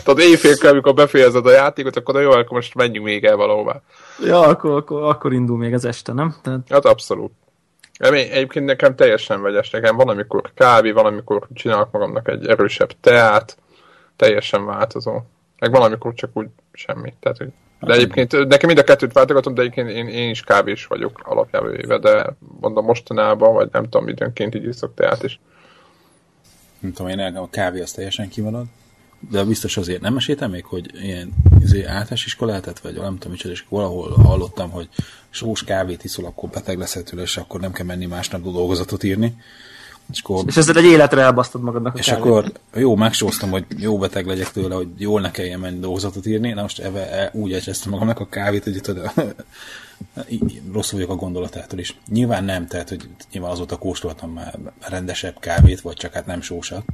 Tehát 0.04 0.20
éjfélkor, 0.20 0.68
amikor 0.70 0.94
befejezed 0.94 1.46
a 1.46 1.50
játékot, 1.50 1.96
akkor 1.96 2.14
na 2.14 2.20
jó, 2.20 2.30
akkor 2.30 2.50
most 2.50 2.74
menjünk 2.74 3.06
még 3.06 3.24
el 3.24 3.36
valahová. 3.36 3.80
Ja, 4.24 4.40
akkor, 4.40 4.70
akkor, 4.70 5.02
akkor 5.02 5.32
indul 5.32 5.56
még 5.56 5.74
az 5.74 5.84
este, 5.84 6.12
nem? 6.12 6.34
Tehát, 6.42 6.60
Hát 6.68 6.84
abszolút. 6.84 7.32
Egyébként 7.98 8.64
nekem 8.64 8.94
teljesen 8.94 9.42
vegyes. 9.42 9.70
Nekem 9.70 9.96
van, 9.96 10.08
amikor 10.08 10.50
kávé, 10.54 10.90
van, 10.90 11.06
amikor 11.06 11.46
csinálok 11.54 11.90
magamnak 11.90 12.28
egy 12.28 12.46
erősebb 12.46 12.92
teát, 13.00 13.58
teljesen 14.16 14.64
változó. 14.64 15.20
Meg 15.58 15.70
van, 15.70 15.82
amikor 15.82 16.14
csak 16.14 16.30
úgy 16.32 16.48
semmi. 16.72 17.14
Tehát, 17.20 17.38
hogy 17.38 17.48
de 17.80 17.92
egyébként 17.92 18.32
nekem 18.48 18.66
mind 18.66 18.78
a 18.78 18.84
kettőt 18.84 19.12
váltogatom, 19.12 19.54
de 19.54 19.60
egyébként 19.60 19.88
én, 19.88 20.08
én 20.08 20.30
is 20.30 20.42
kávés 20.42 20.86
vagyok 20.86 21.20
alapjában 21.24 21.70
véve, 21.70 21.98
de 21.98 22.26
mondom 22.60 22.84
mostanában, 22.84 23.54
vagy 23.54 23.68
nem 23.72 23.82
tudom, 23.82 24.08
időnként 24.08 24.54
így 24.54 24.66
iszok 24.66 24.94
teát 24.94 25.22
is. 25.22 25.40
Nem 26.78 26.92
tudom, 26.92 27.10
én 27.10 27.18
a 27.18 27.50
kávé 27.50 27.80
az 27.80 27.92
teljesen 27.92 28.28
kimarad. 28.28 28.66
De 29.30 29.44
biztos 29.44 29.76
azért 29.76 30.00
nem 30.00 30.14
meséltem 30.14 30.50
még, 30.50 30.64
hogy 30.64 30.90
ilyen 31.02 31.34
izé, 31.60 31.84
általános 31.84 32.24
iskolát, 32.24 32.78
vagy 32.78 32.94
nem 32.94 33.12
tudom 33.12 33.32
micsoda, 33.32 33.54
és 33.54 33.64
valahol 33.68 34.10
hallottam, 34.10 34.70
hogy 34.70 34.88
sós 35.30 35.64
kávét 35.64 36.04
iszol, 36.04 36.24
akkor 36.24 36.48
beteg 36.48 36.78
leszel 36.78 37.02
tőle, 37.02 37.22
és 37.22 37.36
akkor 37.36 37.60
nem 37.60 37.72
kell 37.72 37.86
menni 37.86 38.06
másnap 38.06 38.42
dolgozatot 38.42 39.02
írni. 39.02 39.36
És 40.12 40.20
akkor, 40.20 40.44
és 40.46 40.56
ezzel 40.56 40.76
egy 40.76 40.84
életre 40.84 41.20
elbasztod 41.22 41.62
magadnak 41.62 41.94
a 41.94 41.98
és 41.98 42.06
kávét. 42.06 42.24
akkor 42.24 42.52
jó, 42.74 42.96
megsóztam, 42.96 43.50
hogy 43.50 43.64
jó 43.76 43.98
beteg 43.98 44.26
legyek 44.26 44.50
tőle, 44.50 44.74
hogy 44.74 44.88
jól 44.96 45.20
ne 45.20 45.30
kelljen 45.30 45.60
menni 45.60 45.78
dolgozatot 45.78 46.26
írni. 46.26 46.52
Na 46.52 46.62
most 46.62 46.78
eve, 46.78 47.10
e, 47.10 47.30
úgy 47.32 47.52
elcsesztem 47.52 47.90
magamnak 47.90 48.20
a 48.20 48.26
kávét, 48.26 48.64
hogy 48.64 48.80
tudod, 48.82 49.12
rossz 50.72 50.90
vagyok 50.90 51.10
a 51.10 51.14
gondolatától 51.14 51.78
is. 51.78 51.98
Nyilván 52.08 52.44
nem, 52.44 52.66
tehát 52.66 52.88
hogy 52.88 53.08
nyilván 53.32 53.50
azóta 53.50 53.76
kóstoltam 53.76 54.30
már 54.30 54.58
rendesebb 54.80 55.38
kávét, 55.38 55.80
vagy 55.80 55.96
csak 55.96 56.12
hát 56.12 56.26
nem 56.26 56.40
sósat. 56.40 56.84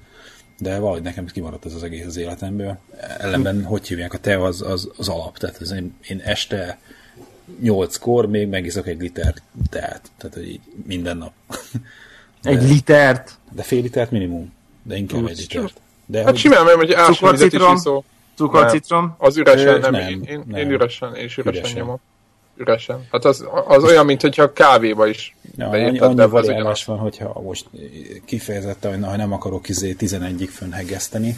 De 0.63 0.79
valahogy 0.79 1.03
nekem 1.03 1.27
kimaradt 1.27 1.67
ez 1.67 1.75
az 1.75 1.83
egész 1.83 2.07
az 2.07 2.17
életemből. 2.17 2.79
Ellenben, 3.19 3.65
hogy 3.65 3.89
hívják, 3.89 4.13
a 4.13 4.19
te 4.19 4.43
az, 4.43 4.63
az, 4.63 4.91
az 4.97 5.09
alap. 5.09 5.39
Tehát 5.39 5.61
ez 5.61 5.71
én, 5.73 5.95
én 6.09 6.21
este 6.25 6.79
nyolckor 7.61 8.27
még 8.27 8.49
megiszok 8.49 8.87
egy 8.87 9.01
liter 9.01 9.35
teát. 9.71 10.11
Tehát, 10.17 10.35
hogy 10.35 10.49
így 10.49 10.61
minden 10.87 11.17
nap. 11.17 11.33
Egy 12.43 12.63
litert. 12.63 13.39
De 13.53 13.63
fél 13.63 13.83
litert 13.83 14.11
minimum. 14.11 14.53
De 14.83 14.97
inkább 14.97 15.27
egy 15.27 15.37
litert. 15.39 15.81
De 16.07 16.19
Hát 16.19 16.29
hogy- 16.29 16.39
simán, 16.39 16.65
mert 16.65 16.77
hogy 16.77 16.93
ásványvizet 16.93 17.53
is 17.53 17.61
iszol. 17.75 18.05
Cukorcitrom. 18.37 19.15
Az 19.19 19.37
üresen, 19.37 19.81
nem, 19.81 19.91
nem, 19.91 20.09
én, 20.09 20.23
én, 20.23 20.43
nem. 20.47 20.61
én 20.61 20.71
üresen, 20.71 21.15
én 21.15 21.25
is 21.25 21.37
üresen, 21.37 21.61
Üresen. 21.61 21.79
nyomom. 21.79 22.01
Üresen. 22.57 23.07
Hát 23.11 23.25
az, 23.25 23.47
az 23.67 23.85
olyan, 23.85 24.05
mint 24.05 24.21
hogyha 24.21 24.53
kávéba 24.53 25.07
is 25.07 25.37
Ja, 25.57 25.69
De 25.69 25.77
annyi, 25.77 25.99
annyi 25.99 26.21
az 26.21 26.31
variálás 26.31 26.85
van, 26.85 26.99
hogyha 26.99 27.41
most 27.43 27.69
kifejezetten, 28.25 28.91
hogy 28.91 29.01
na, 29.01 29.09
ha 29.09 29.17
nem 29.17 29.33
akarok 29.33 29.69
izé 29.69 29.97
11-ig 29.99 30.49
fönn 30.51 30.71
hegeszteni, 30.71 31.37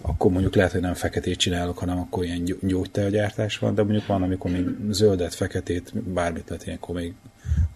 akkor 0.00 0.30
mondjuk 0.30 0.54
lehet, 0.54 0.72
hogy 0.72 0.80
nem 0.80 0.94
feketét 0.94 1.38
csinálok, 1.38 1.78
hanem 1.78 1.98
akkor 1.98 2.24
ilyen 2.24 2.44
gy- 2.44 2.66
gyógyteagyártás 2.66 3.58
van, 3.58 3.74
de 3.74 3.82
mondjuk 3.82 4.06
van, 4.06 4.22
amikor 4.22 4.50
még 4.50 4.64
zöldet, 4.90 5.34
feketét, 5.34 6.02
bármit 6.02 6.48
lehet 6.48 6.66
ilyenkor 6.66 6.94
még 6.94 7.14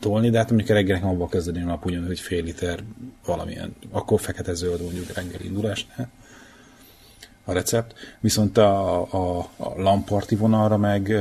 tolni, 0.01 0.31
de 0.31 0.39
hát 0.39 0.49
mondjuk 0.49 0.71
reggel 0.71 0.95
nekem 0.95 1.11
abban 1.11 1.29
kezdeni 1.29 1.63
a 1.63 1.65
nap 1.65 1.85
ugyanúgy, 1.85 2.07
hogy 2.07 2.21
fél 2.21 2.43
liter 2.43 2.79
valamilyen, 3.25 3.77
akkor 3.91 4.21
fekete-zöld 4.21 4.83
mondjuk 4.83 5.13
reggel 5.13 5.41
indulásnál 5.41 6.09
a 7.45 7.53
recept. 7.53 7.95
Viszont 8.21 8.59
a, 8.59 9.01
a, 9.03 9.39
a 9.57 9.83
lamparti 9.83 10.37
vonalra 10.37 10.77
meg 10.77 11.17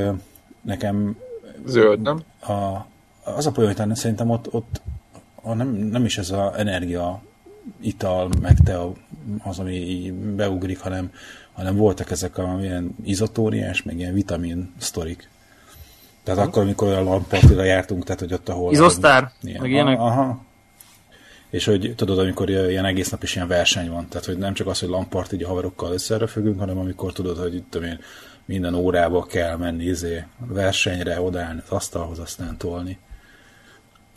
nekem 0.62 1.18
Zöld, 1.66 2.01
nem? 2.01 2.24
a, 2.42 2.86
az 3.24 3.48
a 3.48 3.51
poén, 3.51 3.75
hogy 3.75 3.96
szerintem 3.96 4.30
ott, 4.30 4.54
ott 4.54 4.82
a 5.42 5.54
nem, 5.54 5.68
nem 5.68 6.06
is 6.06 6.18
ez 6.18 6.30
az 6.30 6.56
energia 6.56 7.22
ital, 7.82 8.30
meg 8.42 8.58
te 8.63 8.80
az, 9.44 9.60
ami 9.60 10.12
beugrik, 10.36 10.80
hanem, 10.80 11.12
hanem 11.54 11.75
voltak 11.75 12.12
ezek 12.12 12.38
a 12.38 12.58
ilyen 12.62 12.96
izotóriás, 13.04 13.84
meg 13.84 13.98
ilyen 13.98 14.13
vitamin 14.13 14.74
sztorik. 14.78 15.30
Tehát 16.24 16.48
akkor, 16.48 16.62
amikor 16.62 16.88
olyan 16.88 17.04
lampartira 17.04 17.63
jártunk, 17.63 18.04
tehát 18.04 18.20
hogy 18.20 18.34
ott, 18.34 18.50
ahol... 18.50 18.72
Izosztár, 18.72 19.32
Ilyen, 19.42 19.62
meg 19.62 19.72
ilyenek. 19.72 20.00
Aha. 20.00 20.44
És 21.50 21.66
hogy 21.66 21.94
tudod, 21.96 22.20
amikor 22.20 22.50
ilyen 22.50 22.86
egész 22.86 23.10
nap 23.10 23.24
is 23.24 23.36
ilyen 23.36 23.48
verseny 23.48 23.89
van, 23.89 24.08
tehát 24.08 24.25
hogy 24.25 24.38
nem 24.38 24.54
csak 24.54 24.68
az, 24.68 24.80
hogy 24.80 24.89
lampart 24.89 25.32
így 25.32 25.44
a 25.44 25.48
haverokkal 25.48 25.92
összerefögünk, 25.92 26.60
hanem 26.60 26.78
amikor 26.78 27.13
tudod, 27.13 27.38
hogy 27.38 27.56
itt 27.56 27.66
tudom 27.70 27.88
én, 27.88 28.00
minden 28.50 28.74
órába 28.74 29.24
kell 29.24 29.56
menni 29.56 29.84
izé, 29.84 30.24
versenyre, 30.38 31.22
odállni 31.22 31.62
az 31.65 31.72
asztalhoz, 31.72 32.20
aztán 32.20 32.58
tolni. 32.58 32.98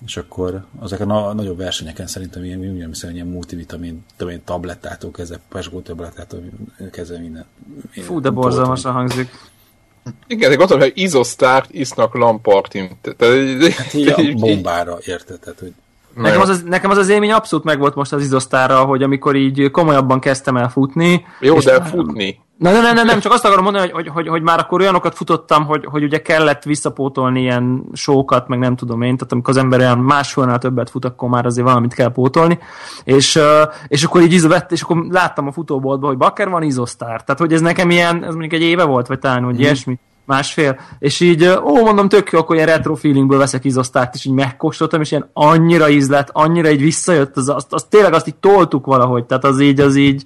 És 0.07 0.17
akkor 0.17 0.65
azok 0.79 1.01
a 1.01 1.05
na- 1.05 1.33
nagyobb 1.33 1.57
versenyeken 1.57 2.07
szerintem 2.07 2.45
ilyen, 2.45 2.59
úgy 2.59 2.87
hiszem, 2.87 3.09
hogy 3.09 3.15
ilyen 3.15 3.27
multivitamin, 3.27 4.05
tudom 4.17 4.33
én, 4.33 4.45
tablettától 4.45 5.11
kezdve, 5.11 5.41
pesgó 5.49 5.81
tablettától 5.81 6.41
kezdve 6.91 7.19
minden. 7.19 7.45
Fú, 7.91 8.21
de 8.21 8.31
borzalmasan 8.31 8.93
hangzik. 8.93 9.31
Igen, 10.27 10.51
de 10.51 10.57
gondolom, 10.57 10.83
hogy 10.83 10.93
izosztárt 10.95 11.71
isznak 11.71 12.15
lampartin. 12.15 12.99
Tehát, 13.01 13.95
Így 13.95 14.09
a 14.09 14.33
bombára, 14.35 14.99
érted? 15.05 15.39
Tehát, 15.41 15.59
hogy 15.59 15.73
Nekem 16.15 16.41
az, 16.41 16.49
az, 16.49 16.63
nekem 16.63 16.91
az 16.91 16.97
az 16.97 17.09
élmény 17.09 17.33
abszolút 17.33 17.65
megvolt 17.65 17.95
most 17.95 18.13
az 18.13 18.23
izosztárral, 18.23 18.87
hogy 18.87 19.03
amikor 19.03 19.37
így 19.37 19.71
komolyabban 19.71 20.21
kezdtem 20.21 20.57
el 20.57 20.69
futni. 20.69 21.25
Jó, 21.41 21.59
de 21.59 21.79
már- 21.79 21.89
futni. 21.89 22.41
Na, 22.59 22.71
nem, 22.71 22.83
nem, 22.83 22.95
nem, 22.95 23.07
nem, 23.07 23.21
csak 23.21 23.33
azt 23.33 23.45
akarom 23.45 23.65
mondani, 23.65 23.91
hogy, 23.91 23.95
hogy, 23.95 24.09
hogy, 24.09 24.29
hogy 24.29 24.43
már 24.43 24.59
akkor 24.59 24.81
olyanokat 24.81 25.15
futottam, 25.15 25.65
hogy, 25.65 25.85
hogy 25.85 26.03
ugye 26.03 26.23
kellett 26.23 26.63
visszapótolni 26.63 27.41
ilyen 27.41 27.85
sókat, 27.93 28.49
meg 28.49 28.59
nem 28.59 28.77
tudom 28.77 29.03
én, 29.03 29.17
tehát 29.17 29.33
amikor 29.33 29.51
az 29.55 29.61
ember 29.61 29.79
olyan 29.81 29.99
másfélnál 29.99 30.59
többet 30.59 30.91
fut, 30.91 31.05
akkor 31.05 31.29
már 31.29 31.47
azért 31.47 31.67
valamit 31.67 31.95
kell 31.95 32.13
pótolni, 32.13 32.59
és, 33.05 33.39
és 33.89 34.05
akkor 34.05 34.21
így 34.21 34.49
vett, 34.49 34.73
és 34.73 34.83
akkor 34.83 35.07
láttam 35.09 35.47
a 35.47 35.53
futóboltban, 35.53 36.09
hogy 36.09 36.19
bakker 36.19 36.49
van 36.49 36.63
izosztár, 36.63 37.25
tehát 37.25 37.41
hogy 37.41 37.53
ez 37.53 37.61
nekem 37.61 37.91
ilyen, 37.91 38.25
ez 38.25 38.31
mondjuk 38.31 38.53
egy 38.53 38.63
éve 38.63 38.85
volt, 38.85 39.07
vagy 39.07 39.19
talán, 39.19 39.43
hogy 39.43 39.61
ilyesmi, 39.61 39.99
másfél, 40.33 40.81
és 40.99 41.21
így, 41.21 41.47
ó, 41.47 41.85
mondom, 41.85 42.09
tök 42.09 42.31
jó, 42.31 42.39
akkor 42.39 42.55
ilyen 42.57 42.67
retro 42.69 42.95
feelingből 42.95 43.39
veszek 43.39 43.65
izosztárt, 43.65 44.15
és 44.15 44.25
így 44.25 44.33
megkóstoltam, 44.33 45.01
és 45.01 45.11
ilyen 45.11 45.31
annyira 45.33 45.89
ízlet, 45.89 46.31
annyira 46.33 46.71
így 46.71 46.81
visszajött, 46.81 47.37
az, 47.37 47.49
az, 47.49 47.67
az 47.71 47.87
tényleg 47.89 48.13
azt 48.13 48.27
így 48.27 48.37
toltuk 48.37 48.87
valahogy, 48.87 49.25
tehát 49.25 49.45
az 49.45 49.61
így, 49.61 49.81
az 49.81 49.97
így, 49.97 50.25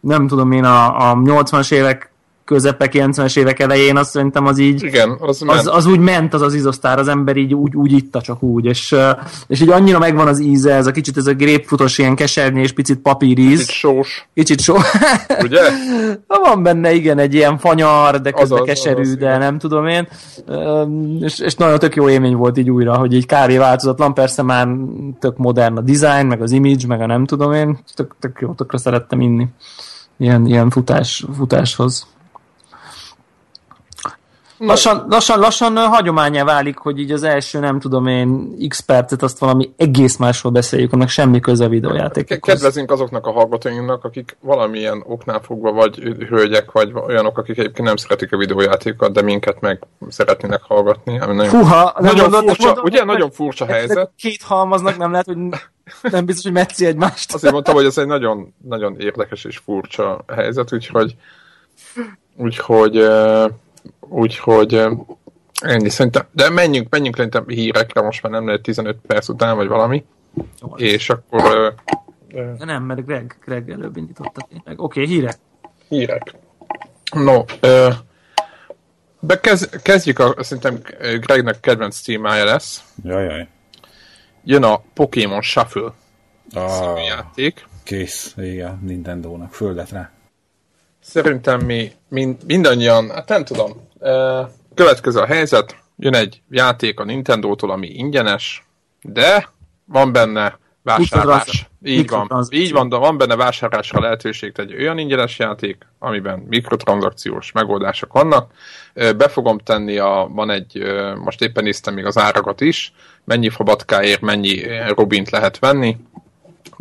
nem 0.00 0.26
tudom 0.26 0.52
én, 0.52 0.64
a, 0.64 1.10
a 1.10 1.14
80-as 1.14 1.72
évek 1.72 2.11
közepe, 2.52 2.88
90-es 2.92 3.38
évek 3.38 3.58
elején, 3.58 3.96
azt 3.96 4.10
szerintem 4.10 4.46
az 4.46 4.58
így, 4.58 4.82
Igen, 4.82 5.16
az, 5.20 5.40
ment. 5.40 5.58
az, 5.58 5.66
az 5.66 5.86
úgy 5.86 5.98
ment 5.98 6.34
az 6.34 6.42
az 6.42 6.54
izosztár, 6.54 6.98
az 6.98 7.08
ember 7.08 7.36
így 7.36 7.54
úgy, 7.54 7.76
úgy 7.76 7.92
itta 7.92 8.20
csak 8.20 8.42
úgy, 8.42 8.64
és, 8.64 8.94
és 9.46 9.60
így 9.60 9.70
annyira 9.70 9.98
megvan 9.98 10.26
az 10.26 10.40
íze, 10.40 10.74
ez 10.74 10.86
a 10.86 10.90
kicsit 10.90 11.16
ez 11.16 11.26
a 11.26 11.34
grapefruitos 11.34 11.98
ilyen 11.98 12.14
kesernyé 12.14 12.62
és 12.62 12.72
picit 12.72 12.98
papíríz, 12.98 13.58
Kicsit 13.58 13.74
sós, 13.74 14.28
kicsit 14.34 14.60
so... 14.60 14.74
ugye? 15.44 15.60
van 16.26 16.62
benne 16.62 16.92
igen 16.92 17.18
egy 17.18 17.34
ilyen 17.34 17.58
fanyar, 17.58 18.20
de 18.20 18.30
közben 18.30 18.58
Azaz, 18.58 18.66
keserű, 18.66 19.00
azaz, 19.00 19.16
de 19.16 19.26
igen. 19.26 19.38
nem 19.38 19.58
tudom 19.58 19.86
én, 19.86 20.08
és, 21.20 21.38
és 21.38 21.54
nagyon 21.54 21.78
tök 21.78 21.94
jó 21.94 22.08
élmény 22.08 22.36
volt 22.36 22.58
így 22.58 22.70
újra, 22.70 22.96
hogy 22.96 23.14
így 23.14 23.26
kávé 23.26 23.56
változatlan, 23.56 24.14
persze 24.14 24.42
már 24.42 24.68
tök 25.20 25.36
modern 25.36 25.76
a 25.76 25.80
design, 25.80 26.26
meg 26.26 26.42
az 26.42 26.52
image, 26.52 26.86
meg 26.86 27.00
a 27.00 27.06
nem 27.06 27.24
tudom 27.24 27.52
én, 27.52 27.78
tök, 27.94 28.14
tök 28.20 28.38
jó, 28.40 28.52
tökre 28.52 28.78
szerettem 28.78 29.20
inni 29.20 29.46
ilyen, 30.22 30.46
ilyen 30.46 30.70
futás, 30.70 31.24
futáshoz. 31.36 32.06
Lassan, 34.66 35.06
lassan, 35.08 35.38
lassan 35.38 35.76
hagyományá 35.76 36.44
válik, 36.44 36.76
hogy 36.76 36.98
így 36.98 37.10
az 37.12 37.22
első, 37.22 37.58
nem 37.58 37.80
tudom 37.80 38.06
én, 38.06 38.56
x 38.68 38.80
percet 38.80 39.22
azt 39.22 39.38
valami 39.38 39.72
egész 39.76 40.16
másról 40.16 40.52
beszéljük, 40.52 40.92
annak 40.92 41.08
semmi 41.08 41.40
köze 41.40 41.64
a 41.64 41.68
videójátékokhoz. 41.68 42.54
Kedvezünk 42.54 42.90
azoknak 42.90 43.26
a 43.26 43.32
hallgatóinknak, 43.32 44.04
akik 44.04 44.36
valamilyen 44.40 45.02
oknál 45.06 45.40
fogva 45.40 45.72
vagy 45.72 45.96
hölgyek, 46.28 46.70
vagy 46.70 46.92
olyanok, 47.06 47.38
akik 47.38 47.58
egyébként 47.58 47.86
nem 47.86 47.96
szeretik 47.96 48.32
a 48.32 48.36
videójátékokat, 48.36 49.12
de 49.12 49.22
minket 49.22 49.60
meg 49.60 49.82
szeretnének 50.08 50.60
hallgatni. 50.62 51.20
Ami 51.20 51.34
nagyon, 51.34 51.60
nem 51.60 51.92
nagyon 51.94 52.30
mondod- 52.30 52.44
furcsa, 52.46 52.64
mondod- 52.66 52.84
ugye? 52.84 53.04
Nagyon 53.04 53.30
furcsa 53.30 53.66
helyzet. 53.66 54.10
Két 54.16 54.42
halmaznak 54.42 54.96
nem 54.96 55.10
lehet, 55.10 55.26
hogy 55.26 55.36
nem 56.02 56.24
biztos, 56.24 56.44
hogy 56.44 56.52
metszi 56.52 56.86
egymást. 56.86 57.34
Azért 57.34 57.52
mondtam, 57.52 57.74
hogy 57.74 57.84
ez 57.84 57.98
egy 57.98 58.06
nagyon, 58.06 58.54
nagyon 58.68 58.96
érdekes 59.00 59.44
és 59.44 59.56
furcsa 59.64 60.24
helyzet, 60.34 60.72
úgyhogy 60.72 61.16
úgyhogy 62.36 63.06
úgyhogy 64.00 64.74
ennyi 65.60 65.88
szerintem, 65.88 66.26
de 66.32 66.50
menjünk, 66.50 66.88
menjünk 66.90 67.16
szerintem 67.16 67.48
hírekre, 67.48 68.00
most 68.00 68.22
már 68.22 68.32
nem 68.32 68.46
lehet 68.46 68.62
15 68.62 68.96
perc 69.06 69.28
után, 69.28 69.56
vagy 69.56 69.68
valami, 69.68 70.04
és 70.76 71.10
akkor 71.10 71.74
De 72.28 72.64
nem, 72.64 72.82
mert 72.82 73.04
Greg, 73.04 73.36
Greg 73.44 73.70
előbb 73.70 73.96
indította 73.96 74.46
tényleg. 74.48 74.80
Oké, 74.80 75.00
okay, 75.02 75.14
hírek. 75.14 75.36
hírek. 75.88 76.34
No, 77.14 77.44
ö, 77.60 77.88
kez, 79.40 79.68
kezdjük, 79.82 80.18
a, 80.18 80.34
szerintem 80.38 80.80
Gregnek 81.20 81.60
kedvenc 81.60 82.00
témája 82.00 82.44
lesz. 82.44 82.84
Jajjaj. 83.04 83.48
Jön 84.44 84.62
a 84.62 84.82
Pokémon 84.94 85.42
Shuffle 85.42 85.92
Ah, 86.54 87.04
játék. 87.06 87.66
kész, 87.82 88.34
igen, 88.36 88.78
Nintendo-nak, 88.82 89.52
földet 89.52 89.90
rá. 89.90 90.10
Szerintem 91.02 91.60
mi 91.60 91.92
mind, 92.08 92.36
mindannyian, 92.46 93.10
hát 93.10 93.28
nem 93.28 93.44
tudom, 93.44 93.88
következő 94.74 95.20
a 95.20 95.26
helyzet, 95.26 95.76
jön 95.96 96.14
egy 96.14 96.42
játék 96.50 97.00
a 97.00 97.04
Nintendo-tól, 97.04 97.70
ami 97.70 97.88
ingyenes, 97.88 98.66
de 99.02 99.48
van 99.84 100.12
benne 100.12 100.58
vásárlás. 100.82 101.70
Így 101.84 102.08
van, 102.08 102.46
így 102.50 102.72
van, 102.72 102.88
de 102.88 102.96
van 102.96 103.18
benne 103.18 103.36
vásárlásra 103.36 104.00
lehetőség, 104.00 104.52
egy 104.56 104.74
olyan 104.74 104.98
ingyenes 104.98 105.38
játék, 105.38 105.86
amiben 105.98 106.38
mikrotranszakciós 106.48 107.52
megoldások 107.52 108.12
vannak. 108.12 108.52
Be 108.94 109.28
fogom 109.28 109.58
tenni, 109.58 109.98
a, 109.98 110.28
van 110.30 110.50
egy, 110.50 110.82
most 111.16 111.42
éppen 111.42 111.64
néztem 111.64 111.94
még 111.94 112.04
az 112.04 112.18
árakat 112.18 112.60
is, 112.60 112.92
mennyi 113.24 113.48
fabatkáért 113.48 114.20
mennyi 114.20 114.62
Robint 114.88 115.30
lehet 115.30 115.58
venni. 115.58 115.96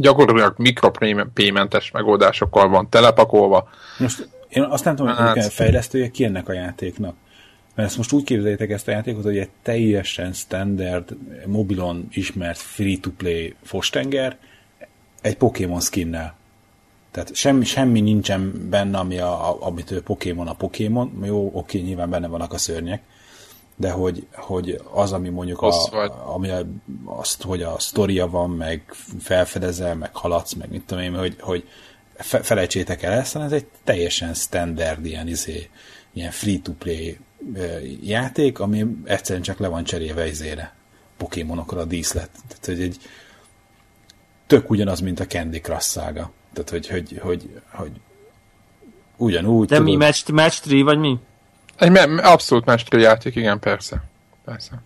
Gyakorlatilag 0.02 0.54
mikropaymentes 0.58 1.92
megoldásokkal 1.92 2.70
van 2.70 2.90
telepakolva. 2.90 3.70
Most 3.98 4.30
én 4.50 4.64
azt 4.64 4.84
nem 4.84 4.96
tudom, 4.96 5.16
hogy 5.16 5.26
Hát. 5.26 5.38
hát. 5.38 5.54
fejlesztője 5.54 6.10
ki 6.10 6.24
ennek 6.24 6.50
a 6.50 6.54
játéknak. 6.54 7.16
Mert 7.76 7.88
ezt 7.88 7.98
most 7.98 8.12
úgy 8.12 8.24
képzeljétek 8.24 8.70
ezt 8.70 8.88
a 8.88 8.92
játékot, 8.92 9.24
hogy 9.24 9.38
egy 9.38 9.50
teljesen 9.64 10.34
standard, 10.34 11.18
mobilon 11.46 12.08
ismert 12.12 12.58
free-to-play 12.58 13.56
fostenger 13.64 14.38
egy 15.22 15.38
Pokémon 15.38 15.80
skinnel. 15.80 16.36
Tehát 17.12 17.36
semmi, 17.36 17.66
semmi 17.66 18.02
nincsen 18.02 18.68
benne, 18.70 18.98
ami 18.98 19.18
a, 19.18 19.50
a, 19.50 19.58
amitől 19.60 20.04
Pokémon 20.04 20.48
a 20.48 20.54
Pokémon. 20.54 21.24
Jó, 21.26 21.52
oké, 21.54 21.80
nyilván 21.80 22.10
benne 22.10 22.28
vannak 22.28 22.54
a 22.54 22.58
szörnyek, 22.58 23.02
de 23.82 23.92
hogy, 23.92 24.28
hogy 24.34 24.82
az, 24.92 25.12
ami 25.12 25.30
mondjuk 25.30 25.62
a, 25.62 25.74
ami 26.34 26.50
a, 26.50 26.66
azt, 27.06 27.42
hogy 27.42 27.62
a 27.62 27.80
sztoria 27.80 28.28
van, 28.28 28.50
meg 28.50 28.96
felfedezel, 29.20 29.96
meg 29.96 30.16
haladsz, 30.16 30.54
meg 30.54 30.70
mit 30.70 30.84
tudom 30.86 31.04
én, 31.04 31.18
hogy, 31.18 31.36
hogy 31.40 31.68
fe, 32.16 32.42
felejtsétek 32.42 33.04
el 33.04 33.12
ezt, 33.14 33.36
ez 33.36 33.52
egy 33.52 33.66
teljesen 33.84 34.34
standard 34.34 35.06
ilyen, 35.06 35.28
izé, 35.28 35.70
ilyen 36.14 36.32
free-to-play 36.32 37.20
játék, 38.04 38.60
ami 38.60 38.86
egyszerűen 39.04 39.44
csak 39.44 39.60
le 39.60 39.68
van 39.68 39.84
cserélve 39.84 40.28
izére 40.28 40.74
Pokémonokra 41.18 41.80
a 41.80 41.86
díszlet. 41.86 42.30
Tehát, 42.48 42.66
hogy 42.66 42.82
egy 42.82 42.98
tök 44.48 44.70
ugyanaz, 44.70 45.00
mint 45.00 45.20
a 45.20 45.26
Candy 45.26 45.60
Crush 45.60 45.88
szága. 45.88 46.32
Tehát, 46.54 46.70
hogy, 46.70 46.88
hogy, 46.88 47.20
hogy, 47.22 47.62
hogy 47.72 47.92
ugyanúgy, 49.18 49.68
De 49.68 49.80
mi, 49.80 49.96
match, 49.96 50.32
match 50.32 50.64
3, 50.68 50.84
vagy 50.84 50.98
mi? 50.98 51.20
Egy 51.82 51.98
abszolút 52.22 52.66
mesteri 52.66 53.02
játék, 53.02 53.36
igen, 53.36 53.60
persze. 53.60 54.04
Persze. 54.46 54.82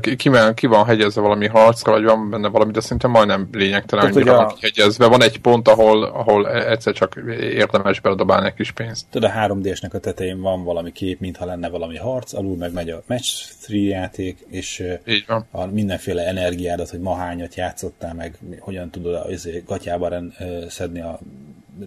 ki, 0.00 0.16
ki, 0.54 0.66
van 0.66 0.84
hegyezve 0.84 1.20
valami 1.20 1.46
harcra, 1.46 1.92
vagy 1.92 2.04
van 2.04 2.30
benne 2.30 2.48
valami, 2.48 2.72
de 2.72 2.80
szerintem 2.80 3.10
majdnem 3.10 3.48
lényegtelen, 3.52 4.06
Tudod, 4.06 4.22
hogy 4.22 4.32
van 4.32 4.44
a- 4.44 4.54
hegyezve. 4.60 5.06
Van 5.06 5.22
egy 5.22 5.40
pont, 5.40 5.68
ahol, 5.68 6.04
ahol 6.04 6.50
egyszer 6.50 6.92
csak 6.92 7.14
érdemes 7.40 8.00
beledobálni 8.00 8.46
egy 8.46 8.54
kis 8.54 8.72
pénzt. 8.72 9.06
Tudod, 9.10 9.30
a 9.30 9.32
3D-snek 9.34 9.92
a 9.94 9.98
tetején 9.98 10.40
van 10.40 10.64
valami 10.64 10.92
kép, 10.92 11.20
mintha 11.20 11.44
lenne 11.44 11.68
valami 11.68 11.96
harc, 11.96 12.32
alul 12.32 12.56
meg 12.56 12.72
megy 12.72 12.90
a 12.90 13.02
match 13.06 13.52
3 13.66 13.82
játék, 13.86 14.38
és 14.50 14.82
Így 15.06 15.24
van. 15.26 15.46
a 15.50 15.64
mindenféle 15.66 16.26
energiádat, 16.26 16.90
hogy 16.90 17.00
ma 17.00 17.16
hányat 17.16 17.54
játszottál, 17.54 18.14
meg 18.14 18.38
hogyan 18.58 18.90
tudod 18.90 19.14
a 19.14 19.30
izé, 19.30 19.62
gatyába 19.66 20.08
ren, 20.08 20.34
ö, 20.38 20.64
szedni 20.68 21.00
a 21.00 21.18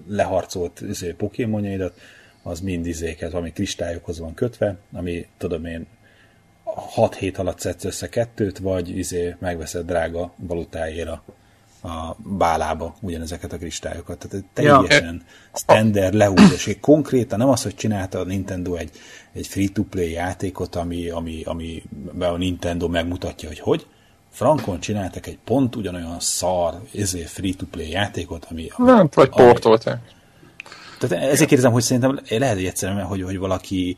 leharcolt 0.08 0.82
izé, 0.89 1.12
pokémonjaidat, 1.12 1.94
az 2.50 2.60
mind 2.60 2.86
izéket, 2.86 3.34
ami 3.34 3.51
kristályokhoz 3.51 4.20
van 4.20 4.34
kötve, 4.34 4.77
ami 4.94 5.27
tudom 5.38 5.65
én 5.65 5.88
6 6.63 7.15
hét 7.15 7.38
alatt 7.38 7.60
szedsz 7.60 7.84
össze 7.84 8.10
kettőt, 8.10 8.58
vagy 8.58 8.98
izé 8.98 9.36
megveszed 9.39 9.86
drága 9.86 10.34
valutáért 10.36 11.10
a, 11.10 11.24
bálába 12.18 12.96
ugyanezeket 13.01 13.53
a 13.53 13.58
kristályokat. 13.58 14.27
Tehát 14.29 14.46
teljesen 14.53 15.24
standard 15.53 16.13
lehúzás. 16.13 16.70
Konkrétan 16.82 17.39
nem 17.39 17.50
az, 17.50 17.63
hogy 17.63 17.75
csinálta 17.75 18.20
a 18.20 18.24
Nintendo 18.24 18.75
egy, 18.75 18.91
egy 19.34 19.48
free-to-play 19.48 20.12
játékot, 20.12 20.75
ami, 20.75 21.10
ami, 21.10 21.41
ami 21.46 21.84
a 22.20 22.38
Nintendo 22.38 22.88
megmutatja, 22.88 23.48
hogy 23.48 23.60
hogy. 23.60 23.88
Frankon 24.32 24.79
csináltak 24.79 25.27
egy 25.27 25.38
pont 25.44 25.75
ugyanolyan 25.75 26.20
szar 26.20 26.82
izé, 26.91 27.22
free-to-play 27.22 27.89
játékot, 27.89 28.48
ami, 28.50 28.68
ami 28.75 28.91
Nem, 28.91 29.10
vagy 29.13 29.29
portolták. 29.29 30.18
Tehát 31.00 31.25
ezért 31.25 31.48
kérdezem, 31.50 31.72
hogy 31.72 31.82
szerintem 31.82 32.20
lehet, 32.29 32.56
hogy 32.56 32.65
egyszerűen, 32.65 33.06
hogy, 33.06 33.22
hogy 33.22 33.38
valaki 33.38 33.98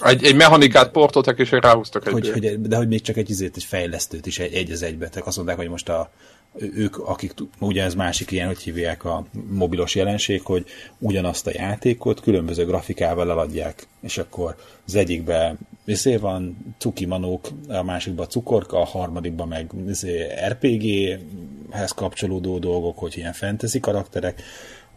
Egy, 0.00 0.24
egy 0.24 0.34
mechanikát 0.34 0.90
portoltak, 0.90 1.38
és 1.38 1.50
ráhúztak 1.50 2.06
egy 2.06 2.12
hogy, 2.12 2.30
hogy, 2.30 2.60
de 2.60 2.76
hogy 2.76 2.88
még 2.88 3.00
csak 3.00 3.16
egy 3.16 3.30
izét, 3.30 3.56
egy 3.56 3.64
fejlesztőt 3.64 4.26
is 4.26 4.38
egy, 4.38 4.54
egy 4.54 4.70
az 4.70 4.82
egybe. 4.82 5.08
Tehát 5.08 5.26
azt 5.28 5.36
mondták, 5.36 5.56
hogy 5.56 5.68
most 5.68 5.88
a, 5.88 6.10
ők, 6.58 6.98
akik, 6.98 7.34
ugye 7.58 7.82
ez 7.82 7.94
másik 7.94 8.30
ilyen, 8.30 8.46
hogy 8.46 8.58
hívják 8.58 9.04
a 9.04 9.26
mobilos 9.48 9.94
jelenség, 9.94 10.42
hogy 10.42 10.64
ugyanazt 10.98 11.46
a 11.46 11.50
játékot 11.54 12.20
különböző 12.20 12.64
grafikával 12.64 13.30
eladják, 13.30 13.86
és 14.00 14.18
akkor 14.18 14.56
az 14.86 14.94
egyikbe 14.94 15.56
izé 15.84 16.16
van 16.16 16.74
cuki 16.78 17.06
manók, 17.06 17.48
a 17.68 17.82
másikban 17.82 18.28
cukorka, 18.28 18.80
a 18.80 18.84
harmadikban 18.84 19.48
meg 19.48 19.70
izé 19.88 20.26
RPG-hez 20.48 21.90
kapcsolódó 21.90 22.58
dolgok, 22.58 22.98
hogy 22.98 23.16
ilyen 23.16 23.32
fantasy 23.32 23.80
karakterek, 23.80 24.42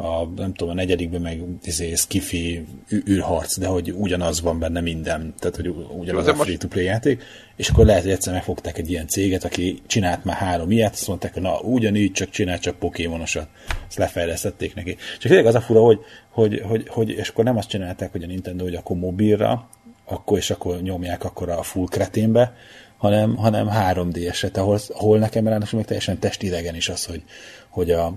a, 0.01 0.25
nem 0.35 0.53
tudom, 0.53 0.69
a 0.69 0.73
negyedikben 0.73 1.21
meg 1.21 1.43
izé, 1.63 1.95
skifi 1.95 2.65
űrharc, 3.09 3.57
de 3.57 3.67
hogy 3.67 3.91
ugyanaz 3.91 4.41
van 4.41 4.59
benne 4.59 4.81
minden, 4.81 5.33
tehát 5.39 5.55
hogy 5.55 5.67
ugyanaz 5.97 6.25
de 6.25 6.31
a 6.31 6.33
most- 6.33 6.45
free-to-play 6.47 6.83
játék, 6.83 7.23
és 7.55 7.69
akkor 7.69 7.85
lehet, 7.85 8.01
hogy 8.01 8.11
egyszer 8.11 8.33
megfogták 8.33 8.77
egy 8.77 8.89
ilyen 8.89 9.07
céget, 9.07 9.43
aki 9.43 9.81
csinált 9.87 10.23
már 10.23 10.35
három 10.35 10.71
ilyet, 10.71 10.93
azt 10.93 11.07
mondták, 11.07 11.33
hogy 11.33 11.41
na, 11.41 11.59
ugyanígy 11.59 12.11
csak 12.11 12.29
csinál, 12.29 12.59
csak 12.59 12.79
pokémonosat. 12.79 13.47
Ezt 13.87 13.97
lefejlesztették 13.97 14.75
neki. 14.75 14.95
Csak 14.95 15.31
tényleg 15.31 15.45
az 15.45 15.55
a 15.55 15.61
fura, 15.61 15.81
hogy, 15.81 15.99
hogy, 16.29 16.61
hogy, 16.65 16.87
hogy, 16.87 17.09
és 17.09 17.29
akkor 17.29 17.43
nem 17.43 17.57
azt 17.57 17.69
csinálták, 17.69 18.11
hogy 18.11 18.23
a 18.23 18.27
Nintendo, 18.27 18.63
hogy 18.63 18.75
akkor 18.75 18.97
mobilra, 18.97 19.69
akkor 20.05 20.37
és 20.37 20.49
akkor 20.49 20.81
nyomják 20.81 21.23
akkor 21.23 21.49
a 21.49 21.63
full 21.63 21.87
kreténbe, 21.89 22.55
hanem, 22.97 23.35
hanem 23.35 23.69
3D-eset, 23.71 24.57
ahol, 24.57 24.79
ahol 24.93 25.17
nekem 25.17 25.47
ráadásul 25.47 25.77
még 25.77 25.87
teljesen 25.87 26.19
testidegen 26.19 26.75
is 26.75 26.89
az, 26.89 27.05
hogy, 27.05 27.23
hogy 27.69 27.91
a 27.91 28.13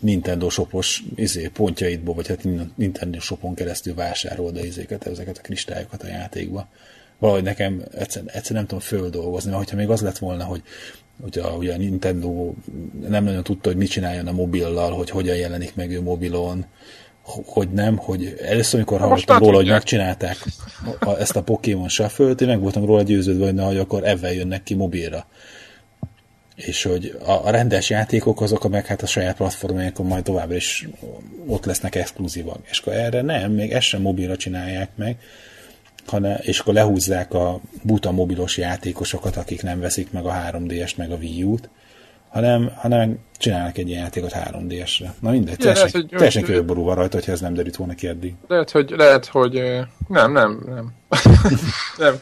Nintendo 0.00 0.48
shopos 0.48 1.04
izé, 1.14 1.48
pontjaidból, 1.48 2.14
vagy 2.14 2.28
hát 2.28 2.46
Nintendo 2.74 3.20
shopon 3.20 3.54
keresztül 3.54 3.94
vásárol 3.94 4.50
de 4.50 4.64
izéket, 4.64 5.06
ezeket 5.06 5.38
a 5.38 5.40
kristályokat 5.40 6.02
a 6.02 6.06
játékba. 6.06 6.68
Valahogy 7.18 7.42
nekem 7.42 7.82
egyszer, 7.94 8.22
egyszer 8.26 8.56
nem 8.56 8.66
tudom 8.66 8.80
földolgozni, 8.80 9.50
mert 9.50 9.62
hogyha 9.62 9.76
még 9.76 9.88
az 9.88 10.00
lett 10.00 10.18
volna, 10.18 10.44
hogy 10.44 10.62
a, 11.42 11.48
ugye 11.48 11.74
a 11.74 11.76
Nintendo 11.76 12.52
nem 13.08 13.24
nagyon 13.24 13.42
tudta, 13.42 13.68
hogy 13.68 13.78
mit 13.78 13.90
csináljon 13.90 14.26
a 14.26 14.32
mobillal, 14.32 14.92
hogy 14.92 15.10
hogyan 15.10 15.36
jelenik 15.36 15.74
meg 15.74 15.90
ő 15.90 16.02
mobilon, 16.02 16.66
hogy 17.46 17.68
nem, 17.70 17.96
hogy 17.96 18.36
először, 18.42 18.74
amikor 18.74 19.00
hallottam 19.00 19.38
róla, 19.38 19.56
hogy 19.56 19.68
megcsinálták 19.68 20.36
a, 21.00 21.16
ezt 21.18 21.36
a 21.36 21.42
Pokémon 21.42 21.88
shuffle 21.88 22.30
én 22.30 22.46
meg 22.46 22.60
voltam 22.60 22.84
róla 22.84 23.02
győződve, 23.02 23.44
hogy, 23.44 23.54
na, 23.54 23.66
hogy 23.66 23.78
akkor 23.78 24.08
ebben 24.08 24.32
jönnek 24.32 24.62
ki 24.62 24.74
mobilra. 24.74 25.26
És 26.56 26.82
hogy 26.82 27.18
a, 27.24 27.30
a 27.30 27.50
rendes 27.50 27.90
játékok 27.90 28.40
azok, 28.40 28.68
meg 28.68 28.86
hát 28.86 29.02
a 29.02 29.06
saját 29.06 29.36
platformjainkon 29.36 30.06
majd 30.06 30.24
továbbra 30.24 30.56
is 30.56 30.88
ott 31.46 31.64
lesznek 31.64 31.94
exkluzívak. 31.94 32.58
És 32.70 32.78
akkor 32.78 32.92
erre 32.92 33.22
nem, 33.22 33.52
még 33.52 33.72
ezt 33.72 33.86
sem 33.86 34.00
mobilra 34.00 34.36
csinálják 34.36 34.88
meg, 34.94 35.16
hanem, 36.06 36.38
és 36.42 36.58
akkor 36.58 36.74
lehúzzák 36.74 37.34
a 37.34 37.60
buta 37.82 38.12
mobilos 38.12 38.56
játékosokat, 38.56 39.36
akik 39.36 39.62
nem 39.62 39.80
veszik 39.80 40.10
meg 40.10 40.24
a 40.24 40.32
3DS-t, 40.50 40.96
meg 40.96 41.10
a 41.10 41.16
Wii 41.16 41.42
U-t, 41.42 41.68
hanem, 42.36 42.72
hanem 42.76 43.18
csinálnak 43.38 43.78
egy 43.78 43.88
ilyen 43.88 44.02
játékot 44.02 44.32
3DS-re. 44.34 45.14
Na 45.20 45.30
mindegy, 45.30 45.50
Ja, 45.50 45.56
teljesen, 45.58 45.86
ez 45.86 45.94
egy- 45.94 46.08
teljesen 46.08 46.42
kőború 46.42 46.84
van 46.84 46.94
rajta, 46.94 47.16
hogyha 47.16 47.32
ez 47.32 47.40
nem 47.40 47.54
derült 47.54 47.76
volna 47.76 47.94
ki 47.94 48.06
eddig. 48.06 48.34
Lehet, 48.48 48.70
hogy, 48.70 48.94
lehet, 48.96 49.26
hogy 49.26 49.52
nem, 50.08 50.32
nem, 50.32 50.62
nem. 50.66 50.92
nem. 51.98 52.14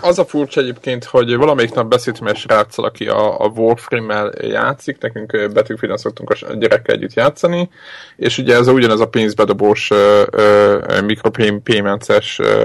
Az 0.00 0.18
a 0.18 0.24
furcsa 0.24 0.60
egyébként, 0.60 1.04
hogy 1.04 1.36
valamelyik 1.36 1.74
nap 1.74 1.88
beszéltem 1.88 2.26
egy 2.26 2.36
sráccal, 2.36 2.84
aki 2.84 3.08
a, 3.08 3.40
a 3.40 3.46
Warframe-mel 3.46 4.32
játszik, 4.40 4.98
nekünk 5.00 5.32
ö, 5.32 5.48
Battlefield-en 5.48 5.96
szoktunk 5.96 6.30
a 6.30 6.54
gyerekkel 6.54 6.94
együtt 6.94 7.14
játszani, 7.14 7.70
és 8.16 8.38
ugye 8.38 8.54
ez 8.56 8.68
ugyanez 8.68 9.00
a 9.00 9.08
pénzbedobós 9.08 9.90
ö, 9.90 10.22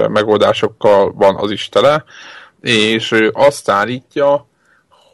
megoldásokkal 0.08 1.12
van 1.12 1.36
az 1.36 1.50
is 1.50 1.68
tele, 1.68 2.04
és 2.60 3.14
azt 3.32 3.70
állítja, 3.70 4.47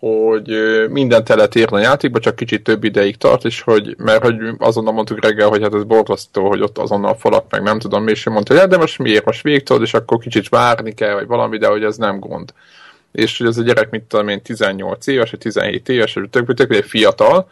hogy 0.04 0.50
el 0.50 1.36
lehet 1.36 1.54
érni 1.54 1.76
a 1.76 1.80
játékba, 1.80 2.18
csak 2.18 2.36
kicsit 2.36 2.62
több 2.62 2.84
ideig 2.84 3.16
tart, 3.16 3.44
és 3.44 3.60
hogy, 3.60 3.94
mert 3.98 4.22
hogy 4.22 4.36
azonnal 4.58 4.92
mondtuk 4.92 5.24
reggel, 5.24 5.48
hogy 5.48 5.62
hát 5.62 5.74
ez 5.74 5.84
borzasztó, 5.84 6.48
hogy 6.48 6.60
ott 6.60 6.78
azonnal 6.78 7.14
falak, 7.16 7.50
meg 7.50 7.62
nem 7.62 7.78
tudom, 7.78 8.08
és 8.08 8.26
ő 8.26 8.30
mondta, 8.30 8.52
hogy 8.52 8.62
hát 8.62 8.70
de 8.70 8.76
most 8.76 8.98
miért, 8.98 9.24
most 9.24 9.42
végtod, 9.42 9.82
és 9.82 9.94
akkor 9.94 10.18
kicsit 10.18 10.48
várni 10.48 10.94
kell, 10.94 11.14
vagy 11.14 11.26
valami, 11.26 11.58
de 11.58 11.66
hogy 11.66 11.84
ez 11.84 11.96
nem 11.96 12.18
gond. 12.18 12.52
És 13.12 13.38
hogy 13.38 13.46
ez 13.46 13.58
a 13.58 13.62
gyerek, 13.62 13.90
mit 13.90 14.02
tudom 14.02 14.28
én, 14.28 14.42
18 14.42 15.06
éves, 15.06 15.30
vagy 15.30 15.40
17 15.40 15.88
éves, 15.88 16.14
vagy 16.14 16.28
tök, 16.30 16.54
tök, 16.54 16.68
tök 16.68 16.84
fiatal, 16.84 17.48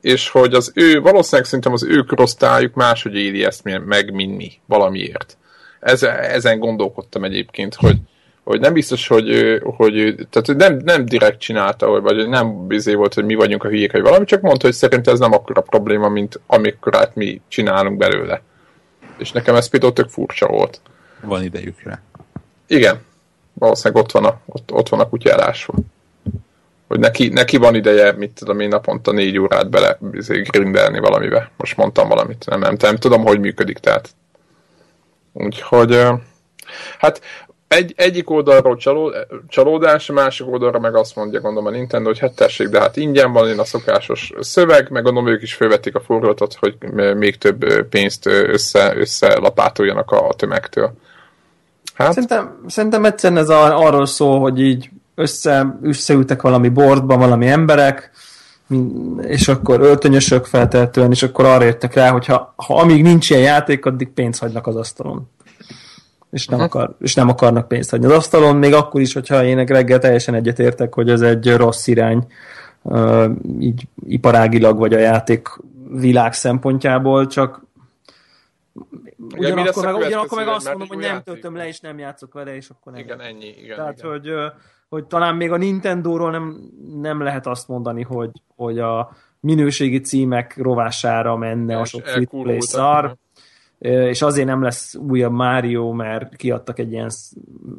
és 0.00 0.30
hogy 0.30 0.54
az 0.54 0.72
ő, 0.74 1.00
valószínűleg 1.00 1.46
szerintem 1.46 1.72
az 1.72 1.84
ő 1.84 2.00
korosztályuk 2.00 2.74
máshogy 2.74 3.14
éli 3.14 3.44
ezt 3.44 3.64
meg, 3.84 4.12
mint 4.12 4.36
mi, 4.36 4.52
valamiért. 4.66 5.36
Ez, 5.80 6.02
ezen 6.02 6.58
gondolkodtam 6.58 7.24
egyébként, 7.24 7.74
hogy, 7.74 7.96
hogy 8.48 8.60
nem 8.60 8.72
biztos, 8.72 9.08
hogy, 9.08 9.58
hogy 9.62 10.14
tehát 10.30 10.56
nem, 10.56 10.80
nem 10.84 11.04
direkt 11.04 11.40
csinálta, 11.40 12.00
vagy- 12.00 12.28
nem 12.28 12.66
bizé 12.66 12.94
volt, 12.94 13.14
hogy 13.14 13.24
mi 13.24 13.34
vagyunk 13.34 13.64
a 13.64 13.68
hülyék, 13.68 13.92
vagy 13.92 14.02
valami, 14.02 14.24
csak 14.24 14.40
mondta, 14.40 14.66
hogy 14.66 14.74
szerint 14.74 15.08
ez 15.08 15.18
nem 15.18 15.32
akkora 15.32 15.60
probléma, 15.60 16.08
mint 16.08 16.40
amikorát 16.46 17.14
mi 17.14 17.40
csinálunk 17.48 17.96
belőle. 17.96 18.42
És 19.18 19.32
nekem 19.32 19.54
ez 19.54 19.68
például 19.68 19.92
tök 19.92 20.08
furcsa 20.08 20.46
volt. 20.46 20.80
Van 21.20 21.42
idejük 21.42 21.82
rá. 21.82 22.00
Igen, 22.66 23.00
valószínűleg 23.52 24.02
ott 24.02 24.12
van 24.12 24.24
a, 24.24 24.40
ott, 24.46 24.72
ott 24.72 24.88
van 24.88 25.00
a 25.00 25.08
kutya 25.08 25.30
elásva. 25.30 25.74
Hogy 26.86 26.98
neki, 26.98 27.28
neki 27.28 27.56
van 27.56 27.74
ideje, 27.74 28.12
mit 28.12 28.30
tudom 28.30 28.60
én, 28.60 28.68
naponta 28.68 29.12
négy 29.12 29.38
órát 29.38 29.70
bele 29.70 29.98
grindelni 30.50 30.98
valamibe. 30.98 31.50
Most 31.56 31.76
mondtam 31.76 32.08
valamit, 32.08 32.44
nem, 32.46 32.60
nem, 32.60 32.76
nem 32.80 32.96
tudom, 32.96 33.24
hogy 33.24 33.40
működik, 33.40 33.78
tehát. 33.78 34.08
Úgyhogy, 35.32 35.98
hát 36.98 37.20
egy, 37.68 37.92
egyik 37.96 38.30
oldalról 38.30 38.76
csaló, 38.76 39.12
csalódás, 39.48 40.06
másik 40.06 40.46
oldalra 40.46 40.78
meg 40.78 40.94
azt 40.94 41.16
mondja, 41.16 41.40
gondolom 41.40 41.72
a 41.72 41.76
Nintendo, 41.76 42.08
hogy 42.08 42.18
hát 42.18 42.34
tessék, 42.34 42.68
de 42.68 42.80
hát 42.80 42.96
ingyen 42.96 43.32
van 43.32 43.48
én 43.48 43.58
a 43.58 43.64
szokásos 43.64 44.32
szöveg, 44.40 44.90
meg 44.90 45.02
gondolom 45.02 45.32
ők 45.32 45.42
is 45.42 45.54
felvették 45.54 45.94
a 45.94 46.00
fordulatot, 46.00 46.54
hogy 46.54 46.76
még 47.16 47.38
több 47.38 47.86
pénzt 47.88 48.26
össze, 48.26 48.96
összelapátoljanak 48.96 50.10
a, 50.10 50.28
tömegtől. 50.36 50.92
Hát, 51.94 52.12
Szerintem, 52.12 52.64
szerintem 52.66 53.04
egyszerűen 53.04 53.40
ez 53.40 53.48
a, 53.48 53.78
arról 53.78 54.06
szól, 54.06 54.40
hogy 54.40 54.60
így 54.60 54.90
össze, 55.14 55.78
összeültek 55.82 56.42
valami 56.42 56.68
bordba 56.68 57.16
valami 57.16 57.46
emberek, 57.46 58.10
és 59.20 59.48
akkor 59.48 59.80
öltönyösök 59.80 60.44
feltehetően, 60.44 61.10
és 61.10 61.22
akkor 61.22 61.44
arra 61.44 61.64
értek 61.64 61.94
rá, 61.94 62.10
hogy 62.10 62.26
ha, 62.26 62.54
ha 62.56 62.74
amíg 62.74 63.02
nincs 63.02 63.30
ilyen 63.30 63.42
játék, 63.42 63.86
addig 63.86 64.08
pénzt 64.08 64.40
hagynak 64.40 64.66
az 64.66 64.76
asztalon. 64.76 65.30
És 66.30 66.46
nem, 66.46 66.60
akar, 66.60 66.96
és 67.00 67.14
nem 67.14 67.28
akarnak 67.28 67.68
pénzt 67.68 67.90
hagyni 67.90 68.06
az 68.06 68.12
asztalon, 68.12 68.56
még 68.56 68.74
akkor 68.74 69.00
is, 69.00 69.12
hogyha 69.12 69.44
én 69.44 69.64
reggel 69.64 69.98
teljesen 69.98 70.34
egyetértek, 70.34 70.94
hogy 70.94 71.10
ez 71.10 71.20
egy 71.20 71.56
rossz 71.56 71.86
irány, 71.86 72.26
így 73.60 73.82
iparágilag, 74.06 74.78
vagy 74.78 74.94
a 74.94 74.98
játék 74.98 75.48
világ 75.90 76.32
szempontjából, 76.32 77.26
csak 77.26 77.66
Ugye, 79.36 79.52
ugyanakkor 79.52 79.86
a 79.86 79.92
meg, 79.92 80.06
ugyanakkor 80.06 80.38
meg 80.38 80.48
azt 80.48 80.68
mondom, 80.68 80.88
hogy 80.88 80.96
nem 80.96 81.06
játék. 81.06 81.24
töltöm 81.24 81.56
le, 81.56 81.66
és 81.66 81.80
nem 81.80 81.98
játszok 81.98 82.32
vele, 82.32 82.56
és 82.56 82.68
akkor 82.68 82.92
nem. 82.92 83.00
igen, 83.00 83.20
ennyi, 83.20 83.54
igen. 83.62 83.76
Tehát, 83.76 83.98
igen. 83.98 84.10
hogy, 84.10 84.30
hogy 84.88 85.04
talán 85.04 85.34
még 85.34 85.52
a 85.52 85.56
Nintendo-ról 85.56 86.30
nem, 86.30 86.60
nem 87.00 87.22
lehet 87.22 87.46
azt 87.46 87.68
mondani, 87.68 88.02
hogy, 88.02 88.30
hogy 88.56 88.78
a 88.78 89.16
minőségi 89.40 90.00
címek 90.00 90.56
rovására 90.56 91.36
menne 91.36 91.76
a 91.76 91.82
És 91.82 91.88
sok 91.88 92.00
free-to-play 92.00 92.54
elkurultak, 92.54 92.68
szar. 92.68 93.16
És 93.78 94.22
azért 94.22 94.46
nem 94.46 94.62
lesz 94.62 94.94
újabb 94.94 95.32
Mario, 95.32 95.92
mert 95.92 96.36
kiadtak 96.36 96.78
egy 96.78 96.92
ilyen 96.92 97.10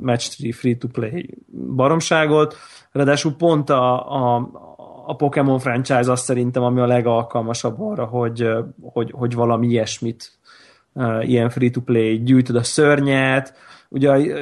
match 0.02 0.54
free-to-play 0.54 1.38
baromságot, 1.76 2.56
ráadásul 2.92 3.36
pont 3.36 3.70
a, 3.70 4.12
a, 4.14 4.50
a 5.06 5.16
Pokémon 5.16 5.60
franchise 5.60 6.12
azt 6.12 6.24
szerintem, 6.24 6.64
ami 6.64 6.80
a 6.80 6.86
legalkalmasabb 6.86 7.82
arra, 7.82 8.06
hogy, 8.06 8.50
hogy, 8.82 9.12
hogy 9.12 9.34
valami 9.34 9.68
ilyesmit, 9.68 10.38
ilyen 11.22 11.50
free-to-play, 11.50 12.24
gyűjtöd 12.24 12.56
a 12.56 12.64
szörnyet, 12.64 13.54
ugye 13.90 14.34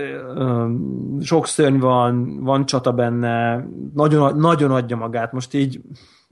sok 1.21 1.47
szörny 1.47 1.77
van, 1.77 2.43
van 2.43 2.65
csata 2.65 2.91
benne, 2.91 3.67
nagyon, 3.93 4.37
nagyon 4.37 4.71
adja 4.71 4.95
magát, 4.95 5.31
most 5.31 5.53
így, 5.53 5.81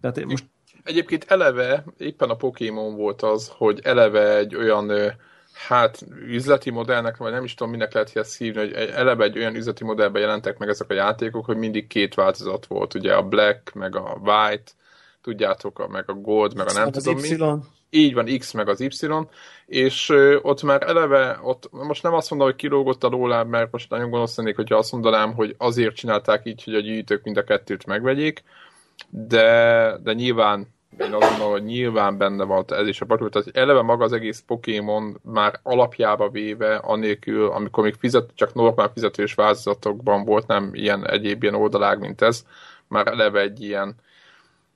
tehát 0.02 0.26
most 0.26 0.46
Egyébként 0.86 1.26
eleve, 1.28 1.84
éppen 1.98 2.30
a 2.30 2.36
Pokémon 2.36 2.96
volt 2.96 3.22
az, 3.22 3.52
hogy 3.58 3.80
eleve 3.84 4.38
egy 4.38 4.56
olyan 4.56 4.92
hát 5.68 6.06
üzleti 6.28 6.70
modellnek, 6.70 7.18
vagy 7.18 7.32
nem 7.32 7.44
is 7.44 7.54
tudom, 7.54 7.72
minek 7.72 7.94
lehet 7.94 8.16
ezt 8.16 8.38
hívni, 8.38 8.60
hogy 8.60 8.74
eleve 8.74 9.24
egy 9.24 9.38
olyan 9.38 9.56
üzleti 9.56 9.84
modellben 9.84 10.22
jelentek 10.22 10.58
meg 10.58 10.70
ezek 10.70 10.90
a 10.90 10.94
játékok, 10.94 11.46
hogy 11.46 11.58
mindig 11.58 11.88
két 11.88 12.14
változat 12.14 12.66
volt, 12.66 12.94
ugye 12.94 13.14
a 13.14 13.24
Black, 13.24 13.74
meg 13.74 13.96
a 13.96 14.18
White, 14.24 14.72
tudjátok, 15.22 15.88
meg 15.92 16.10
a 16.10 16.14
Gold, 16.14 16.56
meg 16.56 16.68
a 16.70 16.74
nem 16.74 16.92
tudom 16.92 17.20
mi. 17.20 17.38
Így 17.90 18.14
van, 18.14 18.38
X 18.38 18.52
meg 18.52 18.70
az 18.70 18.80
Y, 18.80 19.08
és 19.66 20.10
ö, 20.10 20.38
ott 20.42 20.64
már 20.64 20.84
eleve, 20.84 21.40
ott 21.44 21.70
most 21.72 22.04
nem 22.04 22.14
azt 22.14 22.30
mondom, 22.30 22.48
hogy 22.48 22.58
kilógott 22.58 23.04
a 23.04 23.08
lóláb, 23.08 23.50
mert 23.50 23.72
most 23.72 23.90
nagyon 23.90 24.10
gonosz 24.10 24.38
lennék, 24.38 24.56
hogyha 24.56 24.78
azt 24.78 24.92
mondanám, 24.92 25.34
hogy 25.34 25.56
azért 25.58 25.96
csinálták 25.96 26.46
így, 26.46 26.64
hogy 26.64 26.76
a 26.76 26.80
gyűjtők 26.80 27.24
mind 27.24 27.38
a 27.38 27.44
kettőt 27.44 27.86
megvegyék, 27.86 28.44
de, 29.10 29.98
de 30.04 30.14
nyilván 30.14 30.75
én 31.00 31.14
azt 31.14 31.30
gondolom, 31.30 31.52
hogy 31.52 31.64
nyilván 31.64 32.18
benne 32.18 32.44
volt 32.44 32.72
ez 32.72 32.88
is 32.88 33.02
a 33.02 33.06
pakliba. 33.06 33.30
Tehát 33.30 33.58
eleve 33.58 33.82
maga 33.82 34.04
az 34.04 34.14
egész 34.14 34.44
Pokémon 34.48 35.20
már 35.24 35.60
alapjába 35.64 36.30
véve, 36.30 36.76
anélkül, 36.76 37.48
amikor 37.48 37.84
még 37.84 37.96
fizet, 38.00 38.30
csak 38.34 38.54
normál 38.54 38.92
fizetős 38.94 39.34
változatokban 39.34 40.26
volt, 40.26 40.48
nem 40.48 40.70
ilyen 40.74 41.08
egyéb 41.10 41.44
ilyen 41.44 41.56
oldalág, 41.56 42.00
mint 42.00 42.22
ez, 42.22 42.46
már 42.88 43.08
eleve 43.08 43.40
egy 43.40 43.62
ilyen, 43.62 43.96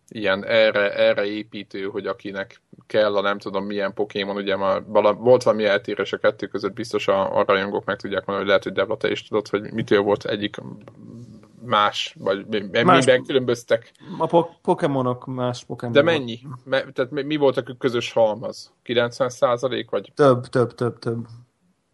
ilyen 0.09 0.45
erre, 0.45 0.93
erre 0.95 1.25
építő, 1.25 1.83
hogy 1.83 2.07
akinek 2.07 2.61
kell 2.87 3.15
a 3.15 3.21
nem 3.21 3.37
tudom 3.37 3.65
milyen 3.65 3.93
Pokémon, 3.93 4.35
ugye 4.35 4.55
már 4.55 4.83
vala, 4.85 5.13
volt 5.13 5.43
valami 5.43 5.65
eltérés 5.65 6.13
a 6.13 6.17
kettő 6.17 6.47
között, 6.47 6.73
biztos 6.73 7.07
a, 7.07 7.37
a 7.37 7.43
rajongók 7.47 7.85
meg 7.85 7.95
tudják 7.95 8.25
mondani, 8.25 8.39
hogy 8.39 8.47
lehet, 8.47 8.63
hogy 8.63 8.73
Devla, 8.73 8.97
te 8.97 9.11
is 9.11 9.27
tudod, 9.27 9.47
hogy 9.47 9.71
mitől 9.71 10.01
volt 10.01 10.25
egyik 10.25 10.57
más, 11.65 12.15
vagy 12.19 12.69
más, 12.83 13.05
miben 13.05 13.23
különböztek? 13.23 13.91
A 14.17 14.25
po- 14.25 14.49
Pokémonok 14.61 15.25
más 15.25 15.63
Pokémonok. 15.65 16.03
De 16.03 16.11
mennyi? 16.11 16.39
Me, 16.63 16.83
tehát 16.91 17.11
mi, 17.11 17.35
volt 17.35 17.57
a 17.57 17.75
közös 17.77 18.11
halmaz? 18.11 18.73
90 18.83 19.29
százalék, 19.29 19.89
vagy? 19.89 20.11
Több, 20.15 20.45
több, 20.45 20.75
több, 20.75 20.99
több. 20.99 21.27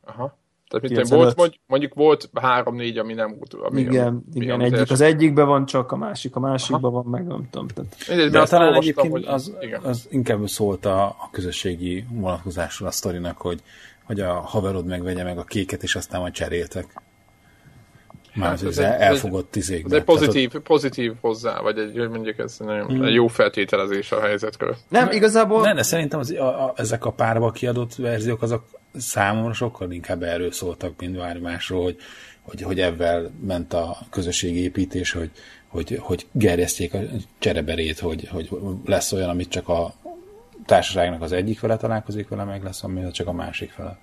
Aha. 0.06 0.38
Tehát 0.68 0.90
mint 0.90 1.08
volt, 1.08 1.36
mondjuk, 1.36 1.62
mondjuk 1.68 1.94
volt 1.94 2.30
három-négy, 2.34 2.98
ami 2.98 3.14
nem 3.14 3.36
volt. 3.38 3.54
Ami 3.54 3.82
igen, 3.82 4.08
ami, 4.08 4.22
igen 4.34 4.62
egyik 4.62 4.92
az 4.92 5.02
egyikben 5.02 5.48
van 5.48 5.66
csak, 5.66 5.92
a 5.92 5.96
másik 5.96 6.36
a 6.36 6.40
másikban 6.40 6.92
van, 6.92 7.06
meg 7.06 7.28
nem 7.28 7.48
tudom. 7.50 7.68
Tehát... 7.68 7.96
Mindegy, 8.08 8.30
de 8.30 8.44
talán 8.44 8.74
egyébként 8.74 9.12
hogy, 9.12 9.26
az, 9.26 9.58
az 9.84 10.08
inkább 10.12 10.48
szólt 10.48 10.86
a, 10.86 11.04
a 11.06 11.30
közösségi 11.32 12.06
vonatkozásról 12.12 12.88
a 12.88 12.92
sztorinak, 12.92 13.38
hogy, 13.38 13.62
hogy 14.04 14.20
a 14.20 14.34
haverod 14.34 14.86
megvegye 14.86 15.24
meg 15.24 15.38
a 15.38 15.44
kéket, 15.44 15.84
és 15.84 15.96
aztán 15.96 16.22
majd 16.22 16.34
cseréltek. 16.34 17.02
Már 18.36 18.50
hát 18.50 18.64
ez, 18.64 18.78
ez 18.78 19.00
elfogott 19.00 19.52
tizékbe. 19.52 19.96
Ez 19.96 20.00
egy 20.00 20.04
pozitív, 20.04 20.50
Tehát, 20.50 20.68
pozitív 20.68 21.14
hozzá, 21.22 21.62
vagy 21.62 21.78
egy, 21.78 21.98
hogy 21.98 22.10
mondjuk 22.10 22.38
ez 22.38 22.58
nagyon 22.60 22.86
hmm. 22.86 23.04
egy 23.04 23.14
jó 23.14 23.28
feltételezés 23.28 24.12
a 24.12 24.22
helyzetről. 24.22 24.76
Nem, 24.90 25.12
igazából... 25.12 25.62
Nem, 25.62 25.76
de 25.76 25.84
szerintem 25.84 26.20
az, 26.20 26.32
a, 26.32 26.66
a, 26.66 26.74
ezek 26.76 27.06
a 27.06 27.12
párba 27.12 27.52
kiadott 27.52 27.96
verziók, 27.96 28.42
azok 28.42 28.64
számomra 28.96 29.54
sokkal 29.54 29.92
inkább 29.92 30.24
erről 30.24 30.52
szóltak, 30.52 31.00
mint 31.00 31.18
bármi 31.18 31.42
másról, 31.42 31.84
hogy, 31.84 31.98
hogy, 32.42 32.62
hogy 32.62 32.80
ebben 32.80 33.40
ment 33.46 33.74
a 33.74 33.98
közösségépítés, 34.10 35.12
hogy, 35.12 35.32
hogy, 35.68 35.98
hogy 36.02 36.28
gerjeszték 36.32 36.94
a 36.94 37.00
csereberét, 37.40 38.00
hogy, 38.00 38.28
hogy 38.28 38.50
lesz 38.86 39.12
olyan, 39.12 39.30
amit 39.30 39.50
csak 39.50 39.68
a 39.68 39.94
társaságnak 40.66 41.22
az 41.22 41.32
egyik 41.32 41.60
fele 41.60 41.78
találkozik 41.78 42.28
vele, 42.28 42.44
meg 42.44 42.64
lesz, 42.64 42.84
ami 42.84 43.12
csak 43.12 43.28
a 43.28 43.34
másik 43.34 43.72
fele. 43.72 43.98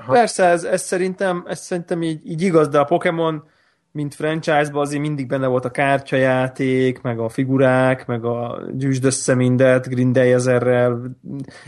Aha. 0.00 0.12
Persze, 0.12 0.44
ez, 0.44 0.64
ez, 0.64 0.82
szerintem, 0.82 1.44
ez 1.46 1.60
szerintem 1.60 2.02
így, 2.02 2.30
így 2.30 2.42
igaz, 2.42 2.68
de 2.68 2.78
a 2.78 2.84
Pokémon 2.84 3.44
mint 3.92 4.14
franchise-ban 4.14 4.80
azért 4.80 5.00
mindig 5.02 5.26
benne 5.26 5.46
volt 5.46 5.64
a 5.64 5.70
kártyajáték, 5.70 7.00
meg 7.00 7.18
a 7.18 7.28
figurák, 7.28 8.06
meg 8.06 8.24
a 8.24 8.62
gyűjtsd 8.72 9.04
össze 9.04 9.34
mindet, 9.34 9.88
grindelj 9.88 10.32
ezerrel. 10.32 11.16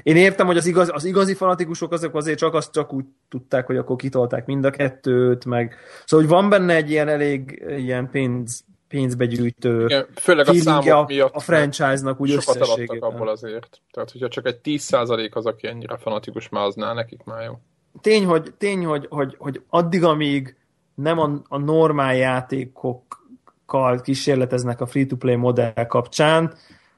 Én 0.02 0.16
értem, 0.16 0.46
hogy 0.46 0.56
az, 0.56 0.66
igaz, 0.66 0.90
az 0.92 1.04
igazi 1.04 1.34
fanatikusok 1.34 1.92
azok 1.92 2.14
azért 2.14 2.38
csak 2.38 2.54
azt 2.54 2.72
csak 2.72 2.92
úgy 2.92 3.04
tudták, 3.28 3.66
hogy 3.66 3.76
akkor 3.76 3.96
kitolták 3.96 4.46
mind 4.46 4.64
a 4.64 4.70
kettőt, 4.70 5.44
meg 5.44 5.76
szóval, 6.04 6.26
hogy 6.26 6.34
van 6.34 6.48
benne 6.48 6.74
egy 6.74 6.90
ilyen 6.90 7.08
elég 7.08 7.64
ilyen 7.68 8.10
pénz, 8.10 8.64
pénzbegyűjtő 8.88 9.84
Igen, 9.84 10.06
főleg 10.14 10.48
a 10.48 10.54
számok 10.54 11.08
miatt 11.08 11.34
a 11.34 11.40
franchise-nak 11.40 12.20
úgy 12.20 12.30
sokat 12.30 12.56
eladtak 12.56 13.02
abból 13.04 13.28
azért. 13.28 13.80
Tehát, 13.90 14.10
hogyha 14.10 14.28
csak 14.28 14.46
egy 14.46 14.58
10% 14.64 15.32
az, 15.32 15.46
aki 15.46 15.66
ennyire 15.66 15.96
fanatikus, 15.96 16.48
már 16.48 16.64
aznál 16.64 16.94
nekik 16.94 17.24
már 17.24 17.44
jó 17.44 17.58
tény, 18.00 18.24
hogy, 18.24 18.54
tény, 18.58 18.84
hogy, 18.84 19.06
hogy, 19.10 19.36
hogy 19.38 19.62
addig, 19.68 20.04
amíg 20.04 20.56
nem 20.94 21.18
a, 21.18 21.30
a 21.48 21.58
normál 21.58 22.16
játékokkal 22.16 24.00
kísérleteznek 24.00 24.80
a 24.80 24.86
free-to-play 24.86 25.36
modell 25.36 25.86
kapcsán, 25.86 26.54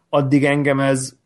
addig 0.09 0.45
engem 0.45 0.81
ez 0.81 1.17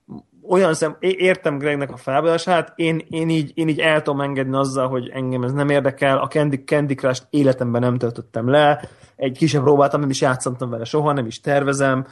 olyan 0.48 0.74
szem, 0.74 0.96
értem 1.00 1.59
Gregnek 1.59 1.92
a 1.92 1.96
felbeadását, 1.96 2.72
én, 2.76 3.07
én, 3.11 3.28
így, 3.28 3.52
én 3.54 3.68
így 3.68 3.81
el 3.81 4.02
tudom 4.02 4.20
engedni 4.20 4.57
azzal, 4.57 4.88
hogy 4.88 5.09
engem 5.09 5.42
ez 5.42 5.52
nem 5.52 5.68
érdekel, 5.68 6.18
a 6.18 6.26
Candy, 6.26 6.64
Candy 6.64 6.94
Crush-t 6.94 7.26
életemben 7.31 7.81
nem 7.81 7.98
töltöttem 7.98 8.48
le, 8.48 8.88
egy 9.16 9.38
kisebb 9.38 9.62
próbáltam, 9.62 10.00
nem 10.00 10.11
is 10.11 10.20
játszottam 10.20 10.70
vele 10.70 10.85
soha, 10.85 11.12
nem 11.12 11.26
is 11.26 11.40
tervezem, 11.40 12.07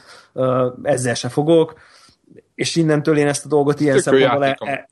ezzel 0.83 1.13
se 1.13 1.29
fogok, 1.29 1.79
és 2.55 2.75
innentől 2.75 3.17
én 3.17 3.27
ezt 3.27 3.45
a 3.45 3.47
dolgot 3.47 3.79
ilyen 3.79 3.99
szempontból 3.99 4.45
el, 4.45 4.89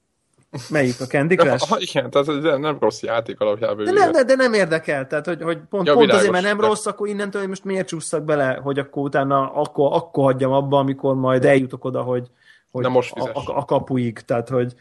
Melyik 0.70 1.02
a 1.02 1.06
Candy 1.06 1.36
Crush? 1.36 1.70
Ha, 1.70 1.78
igen, 1.80 2.10
tehát 2.10 2.28
ez 2.28 2.60
nem 2.60 2.78
rossz 2.80 3.02
játék 3.02 3.39
alapjában. 3.39 3.86
De 3.86 3.91
nem, 3.91 4.12
de, 4.12 4.24
de 4.24 4.36
nem 4.36 4.54
érdekel, 4.54 5.08
tehát 5.08 5.26
hogy, 5.26 5.41
hogy 5.41 5.60
pont, 5.70 5.88
ja, 5.88 5.94
pont 5.94 6.12
azért, 6.12 6.32
mert 6.32 6.44
nem 6.44 6.58
de... 6.58 6.68
rossz, 6.68 6.86
akkor 6.86 7.08
innentől 7.08 7.41
hogy 7.41 7.50
most 7.50 7.63
miért 7.63 7.88
csúszszak 7.88 8.24
bele, 8.24 8.60
hogy 8.63 8.80
akkor 8.80 9.04
utána 9.04 9.54
akkor, 9.54 9.89
akkor 9.94 10.24
hagyjam 10.24 10.52
abba, 10.52 10.78
amikor 10.78 11.15
majd 11.15 11.46
eljutok 11.46 11.86
oda, 11.86 12.02
hogy, 12.02 12.28
hogy 12.72 12.89
most 12.89 13.13
a, 13.18 13.30
a, 13.34 13.58
a, 13.58 13.65
kapuig, 13.65 14.20
tehát 14.20 14.50
hogy 14.50 14.74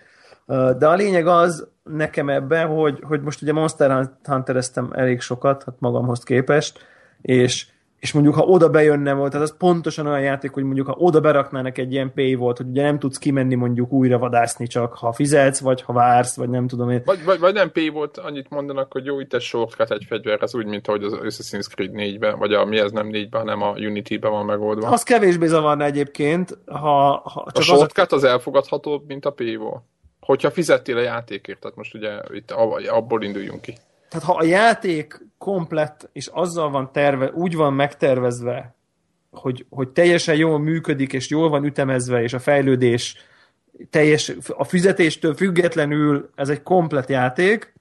de 0.79 0.87
a 0.89 0.95
lényeg 0.95 1.27
az 1.27 1.69
nekem 1.83 2.29
ebben, 2.29 2.67
hogy, 2.67 3.03
hogy 3.03 3.21
most 3.21 3.43
ugye 3.43 3.53
Monster 3.53 4.11
Hunter-eztem 4.25 4.91
elég 4.95 5.21
sokat, 5.21 5.63
hát 5.65 5.75
magamhoz 5.79 6.23
képest, 6.23 6.79
és 7.21 7.67
és 8.05 8.13
mondjuk 8.13 8.35
ha 8.35 8.43
oda 8.43 8.69
bejönne 8.69 9.13
volt, 9.13 9.31
tehát 9.31 9.47
az 9.47 9.57
pontosan 9.57 10.07
olyan 10.07 10.21
játék, 10.21 10.51
hogy 10.51 10.63
mondjuk 10.63 10.87
ha 10.87 10.95
oda 10.99 11.21
beraknának 11.21 11.79
egy 11.79 11.93
ilyen 11.93 12.13
pay 12.15 12.35
volt, 12.35 12.57
hogy 12.57 12.67
ugye 12.67 12.83
nem 12.83 12.99
tudsz 12.99 13.19
kimenni 13.19 13.55
mondjuk 13.55 13.93
újra 13.93 14.19
vadászni 14.19 14.67
csak, 14.67 14.95
ha 14.95 15.13
fizetsz, 15.13 15.61
vagy 15.61 15.83
ha 15.83 15.93
vársz, 15.93 16.37
vagy 16.37 16.49
nem 16.49 16.67
tudom 16.67 16.91
én. 16.91 17.03
Vagy, 17.05 17.25
vagy, 17.25 17.39
vagy 17.39 17.55
nem 17.55 17.73
pay 17.73 17.89
volt, 17.89 18.19
annyit 18.19 18.51
mondanak, 18.51 18.93
hogy 18.93 19.05
jó, 19.05 19.21
itt 19.21 19.35
egy 19.35 19.41
shortcut 19.41 19.91
egy 19.91 20.05
fegyver, 20.09 20.43
ez 20.43 20.55
úgy, 20.55 20.67
mint 20.67 20.89
ahogy 20.89 21.03
az 21.03 21.19
Assassin's 21.23 21.67
Creed 21.75 21.91
4-ben, 21.95 22.39
vagy 22.39 22.53
a 22.53 22.65
mi 22.65 22.79
ez 22.79 22.93
nem 22.93 23.09
4-ben, 23.13 23.41
hanem 23.41 23.63
a 23.63 23.71
Unity-ben 23.71 24.31
van 24.31 24.45
megoldva. 24.45 24.89
Az 24.89 25.03
kevésbé 25.03 25.47
zavarna 25.47 25.85
egyébként, 25.85 26.59
ha, 26.67 27.21
ha 27.25 27.45
csak 27.47 27.57
a 27.57 27.61
shortcut 27.61 28.13
az, 28.13 28.23
az 28.23 28.31
elfogadhatóbb, 28.31 29.07
mint 29.07 29.25
a 29.25 29.31
pay 29.31 29.57
volt. 29.57 29.83
Hogyha 30.21 30.51
fizettél 30.51 30.97
a 30.97 31.01
játékért, 31.01 31.61
tehát 31.61 31.77
most 31.77 31.95
ugye 31.95 32.11
itt 32.33 32.51
abból 32.91 33.23
induljunk 33.23 33.61
ki. 33.61 33.75
Tehát 34.15 34.29
ha 34.29 34.37
a 34.37 34.45
játék 34.45 35.27
komplett, 35.39 36.09
és 36.13 36.27
azzal 36.27 36.71
van 36.71 36.93
terve, 36.93 37.31
úgy 37.33 37.55
van 37.55 37.73
megtervezve, 37.73 38.75
hogy, 39.31 39.67
hogy 39.71 39.89
teljesen 39.89 40.37
jól 40.37 40.59
működik, 40.59 41.13
és 41.13 41.29
jól 41.29 41.49
van 41.49 41.65
ütemezve, 41.65 42.23
és 42.23 42.33
a 42.33 42.39
fejlődés 42.39 43.17
teljes, 43.91 44.33
a 44.49 44.65
fizetéstől 44.65 45.35
függetlenül 45.35 46.31
ez 46.35 46.49
egy 46.49 46.63
komplet 46.63 47.09
játék, 47.09 47.74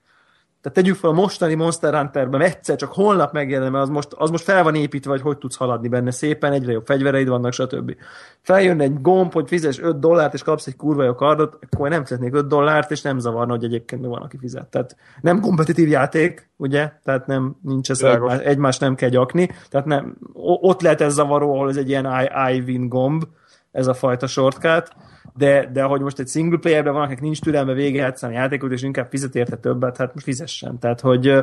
tehát 0.63 0.77
tegyük 0.77 0.95
fel 0.95 1.09
a 1.09 1.13
mostani 1.13 1.53
Monster 1.53 1.95
Hunterben 1.95 2.41
egyszer 2.41 2.75
csak 2.75 2.93
holnap 2.93 3.33
megjelen, 3.33 3.71
mert 3.71 3.83
az 3.83 3.89
most, 3.89 4.13
az 4.13 4.29
most 4.29 4.43
fel 4.43 4.63
van 4.63 4.75
építve, 4.75 5.11
hogy 5.11 5.21
hogy 5.21 5.37
tudsz 5.37 5.55
haladni 5.55 5.87
benne 5.87 6.11
szépen, 6.11 6.51
egyre 6.51 6.71
jobb 6.71 6.85
fegyvereid 6.85 7.27
vannak, 7.27 7.53
stb. 7.53 7.95
Feljön 8.41 8.79
egy 8.79 9.01
gomb, 9.01 9.33
hogy 9.33 9.47
fizes 9.47 9.79
5 9.79 9.99
dollárt, 9.99 10.33
és 10.33 10.43
kapsz 10.43 10.67
egy 10.67 10.75
kurva 10.75 11.03
jó 11.03 11.15
kardot, 11.15 11.57
akkor 11.71 11.89
nem 11.89 12.05
fizetnék 12.05 12.33
5 12.33 12.47
dollárt, 12.47 12.91
és 12.91 13.01
nem 13.01 13.19
zavarna, 13.19 13.53
hogy 13.53 13.63
egyébként 13.63 14.01
mi 14.01 14.07
van, 14.07 14.21
aki 14.21 14.37
fizet. 14.37 14.65
Tehát 14.65 14.95
nem 15.21 15.39
kompetitív 15.39 15.87
játék, 15.87 16.49
ugye? 16.57 16.91
Tehát 17.03 17.27
nem, 17.27 17.55
nincs 17.61 17.89
ez 17.89 18.01
egymás, 18.01 18.39
egymás 18.39 18.77
nem 18.77 18.95
kell 18.95 19.09
gyakni. 19.09 19.49
Tehát 19.69 19.85
nem, 19.85 20.17
ott 20.61 20.81
lehet 20.81 21.01
ez 21.01 21.13
zavaró, 21.13 21.53
ahol 21.53 21.69
ez 21.69 21.77
egy 21.77 21.89
ilyen 21.89 22.05
I, 22.05 22.55
I 22.55 22.59
win 22.59 22.89
gomb, 22.89 23.23
ez 23.71 23.87
a 23.87 23.93
fajta 23.93 24.27
shortcut 24.27 24.91
de, 25.35 25.69
de 25.73 25.83
hogy 25.83 26.01
most 26.01 26.19
egy 26.19 26.27
single 26.27 26.59
playerben 26.59 26.93
van, 26.93 27.01
akinek 27.01 27.21
nincs 27.21 27.41
türelme 27.41 27.73
végigjátszani 27.73 28.35
a 28.35 28.39
játékot, 28.39 28.71
és 28.71 28.81
inkább 28.81 29.07
fizet 29.09 29.35
érte 29.35 29.55
többet, 29.55 29.97
hát 29.97 30.13
most 30.13 30.25
fizessen. 30.25 30.79
Tehát, 30.79 31.01
hogy, 31.01 31.33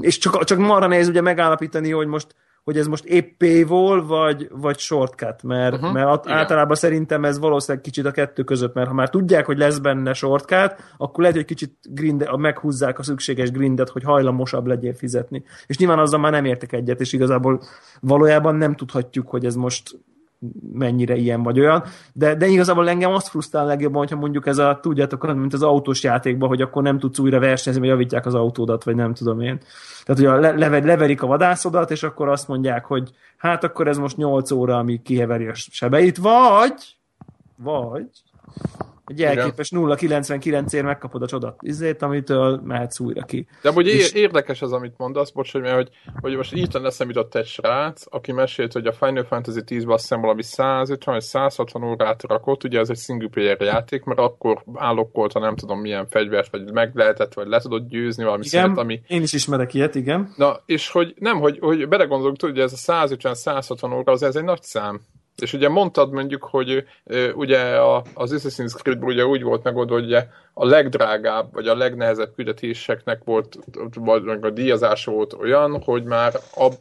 és 0.00 0.18
csak, 0.18 0.44
csak 0.44 0.58
marra 0.58 0.86
nehéz 0.86 1.08
ugye 1.08 1.20
megállapítani, 1.20 1.90
hogy 1.90 2.06
most 2.06 2.34
hogy 2.64 2.78
ez 2.78 2.86
most 2.86 3.04
épp 3.04 3.38
paywall, 3.38 4.02
vagy, 4.02 4.48
vagy 4.50 4.78
shortcut, 4.78 5.42
mert, 5.42 5.74
uh-huh. 5.74 5.92
mert 5.92 6.06
at, 6.06 6.28
általában 6.28 6.76
szerintem 6.76 7.24
ez 7.24 7.38
valószínűleg 7.38 7.84
kicsit 7.84 8.06
a 8.06 8.10
kettő 8.10 8.42
között, 8.42 8.74
mert 8.74 8.88
ha 8.88 8.94
már 8.94 9.10
tudják, 9.10 9.46
hogy 9.46 9.58
lesz 9.58 9.78
benne 9.78 10.12
shortcut, 10.12 10.74
akkor 10.96 11.20
lehet, 11.20 11.36
hogy 11.36 11.44
kicsit 11.44 11.72
grinde, 11.82 12.36
meghúzzák 12.36 12.98
a 12.98 13.02
szükséges 13.02 13.50
grindet, 13.50 13.88
hogy 13.88 14.02
hajlamosabb 14.02 14.66
legyél 14.66 14.94
fizetni. 14.94 15.44
És 15.66 15.78
nyilván 15.78 15.98
azzal 15.98 16.20
már 16.20 16.32
nem 16.32 16.44
értek 16.44 16.72
egyet, 16.72 17.00
és 17.00 17.12
igazából 17.12 17.62
valójában 18.00 18.54
nem 18.54 18.74
tudhatjuk, 18.74 19.28
hogy 19.28 19.44
ez 19.44 19.54
most 19.54 19.98
mennyire 20.72 21.16
ilyen 21.16 21.42
vagy 21.42 21.60
olyan, 21.60 21.82
de, 22.12 22.34
de 22.34 22.46
igazából 22.46 22.88
engem 22.88 23.12
azt 23.12 23.28
frusztrál 23.28 23.66
legjobban, 23.66 23.98
hogyha 23.98 24.16
mondjuk 24.16 24.46
ez 24.46 24.58
a, 24.58 24.78
tudjátok, 24.82 25.34
mint 25.34 25.54
az 25.54 25.62
autós 25.62 26.02
játékban, 26.02 26.48
hogy 26.48 26.60
akkor 26.60 26.82
nem 26.82 26.98
tudsz 26.98 27.18
újra 27.18 27.38
versenyezni, 27.38 27.86
vagy 27.86 27.94
javítják 27.94 28.26
az 28.26 28.34
autódat, 28.34 28.84
vagy 28.84 28.94
nem 28.94 29.14
tudom 29.14 29.40
én. 29.40 29.60
Tehát, 30.04 30.22
hogy 30.22 30.44
a 30.44 30.52
le, 30.52 30.68
leverik 30.68 31.22
a 31.22 31.26
vadászodat, 31.26 31.90
és 31.90 32.02
akkor 32.02 32.28
azt 32.28 32.48
mondják, 32.48 32.84
hogy 32.84 33.10
hát 33.36 33.64
akkor 33.64 33.88
ez 33.88 33.98
most 33.98 34.16
8 34.16 34.50
óra, 34.50 34.78
amíg 34.78 35.02
kiheveri 35.02 35.46
a 35.46 35.54
sebeit, 35.54 36.16
vagy, 36.16 36.96
vagy 37.56 38.06
egy 39.06 39.22
elképes 39.22 39.70
0,99-ért 39.74 40.84
megkapod 40.84 41.22
a 41.22 41.26
csodat 41.26 41.58
izét, 41.60 42.02
amitől 42.02 42.60
mehetsz 42.64 43.00
újra 43.00 43.24
ki. 43.24 43.46
De 43.62 43.70
hogy 43.70 43.86
és... 43.86 44.12
érdekes 44.12 44.62
az, 44.62 44.72
amit 44.72 44.94
mondasz, 44.96 45.30
bocs, 45.30 45.52
hogy, 45.52 45.60
mert, 45.60 45.74
hogy, 45.74 45.90
hogy 46.20 46.36
most 46.36 46.54
így 46.54 46.76
eszem 46.82 47.08
jutott 47.08 47.34
egy 47.34 47.46
srác, 47.46 48.02
aki 48.10 48.32
mesélt, 48.32 48.72
hogy 48.72 48.86
a 48.86 48.92
Final 48.92 49.24
Fantasy 49.24 49.60
10-ben 49.66 49.90
azt 49.90 50.02
hiszem 50.02 50.20
valami 50.20 50.42
150 50.42 51.14
vagy 51.14 51.24
160 51.24 51.82
órát 51.82 52.22
rakott, 52.22 52.64
ugye 52.64 52.78
ez 52.78 52.90
egy 52.90 52.98
single 52.98 53.28
player 53.28 53.60
játék, 53.60 54.04
mert 54.04 54.18
akkor 54.18 54.62
állokkolta 54.74 55.38
nem 55.38 55.56
tudom 55.56 55.80
milyen 55.80 56.06
fegyvert, 56.08 56.50
vagy 56.50 56.72
meg 56.72 56.90
lehetett, 56.94 57.34
vagy 57.34 57.46
le 57.46 57.60
tudott 57.60 57.88
győzni 57.88 58.24
valami 58.24 58.44
igen, 58.46 58.62
szünet, 58.62 58.78
ami... 58.78 59.00
én 59.06 59.22
is 59.22 59.32
ismerek 59.32 59.74
ilyet, 59.74 59.94
igen. 59.94 60.32
Na, 60.36 60.60
és 60.66 60.90
hogy 60.90 61.14
nem, 61.18 61.38
hogy, 61.38 61.58
hogy 61.58 61.88
belegondolok, 61.88 62.36
hogy 62.40 62.58
ez 62.58 62.72
a 62.86 63.06
150-160 63.06 63.94
óra, 63.94 64.12
az 64.12 64.22
ez 64.22 64.36
egy 64.36 64.44
nagy 64.44 64.62
szám. 64.62 65.00
És 65.36 65.52
ugye 65.52 65.68
mondtad 65.68 66.12
mondjuk, 66.12 66.44
hogy 66.44 66.84
ugye 67.34 67.76
a, 67.76 68.04
az 68.14 68.34
Assassin's 68.34 68.74
creed 68.74 69.04
ugye 69.04 69.26
úgy 69.26 69.42
volt 69.42 69.62
megoldva, 69.62 69.94
hogy 69.94 70.04
ugye 70.04 70.26
a 70.54 70.66
legdrágább, 70.66 71.52
vagy 71.52 71.68
a 71.68 71.76
legnehezebb 71.76 72.34
küldetéseknek 72.34 73.24
volt, 73.24 73.58
vagy 73.94 74.22
a 74.40 74.50
díjazása 74.50 75.10
volt 75.10 75.32
olyan, 75.32 75.82
hogy 75.82 76.04
már 76.04 76.32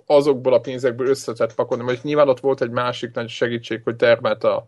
azokból 0.05 0.53
a 0.53 0.59
pénzekből 0.59 1.07
összetett 1.07 1.55
pakolni, 1.55 1.83
vagy 1.83 1.99
nyilván 2.01 2.29
ott 2.29 2.39
volt 2.39 2.61
egy 2.61 2.69
másik 2.69 3.13
nagy 3.13 3.29
segítség, 3.29 3.81
hogy 3.83 3.95
termelt 3.95 4.43
a, 4.43 4.65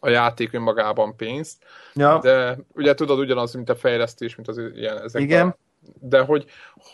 a 0.00 0.08
játék 0.08 0.52
önmagában 0.52 1.16
pénzt, 1.16 1.64
ja. 1.94 2.18
de 2.22 2.58
ugye 2.74 2.94
tudod 2.94 3.18
ugyanaz, 3.18 3.54
mint 3.54 3.70
a 3.70 3.76
fejlesztés, 3.76 4.36
mint 4.36 4.48
az 4.48 4.58
ilyen 4.74 5.02
ezek 5.02 5.22
Igen. 5.22 5.48
A, 5.48 5.56
de 6.00 6.20
hogy, 6.20 6.44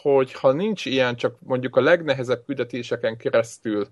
hogy 0.03 0.33
ha 0.33 0.53
nincs 0.53 0.85
ilyen, 0.85 1.17
csak 1.17 1.37
mondjuk 1.39 1.77
a 1.77 1.81
legnehezebb 1.81 2.43
küldetéseken 2.47 3.17
keresztül 3.17 3.87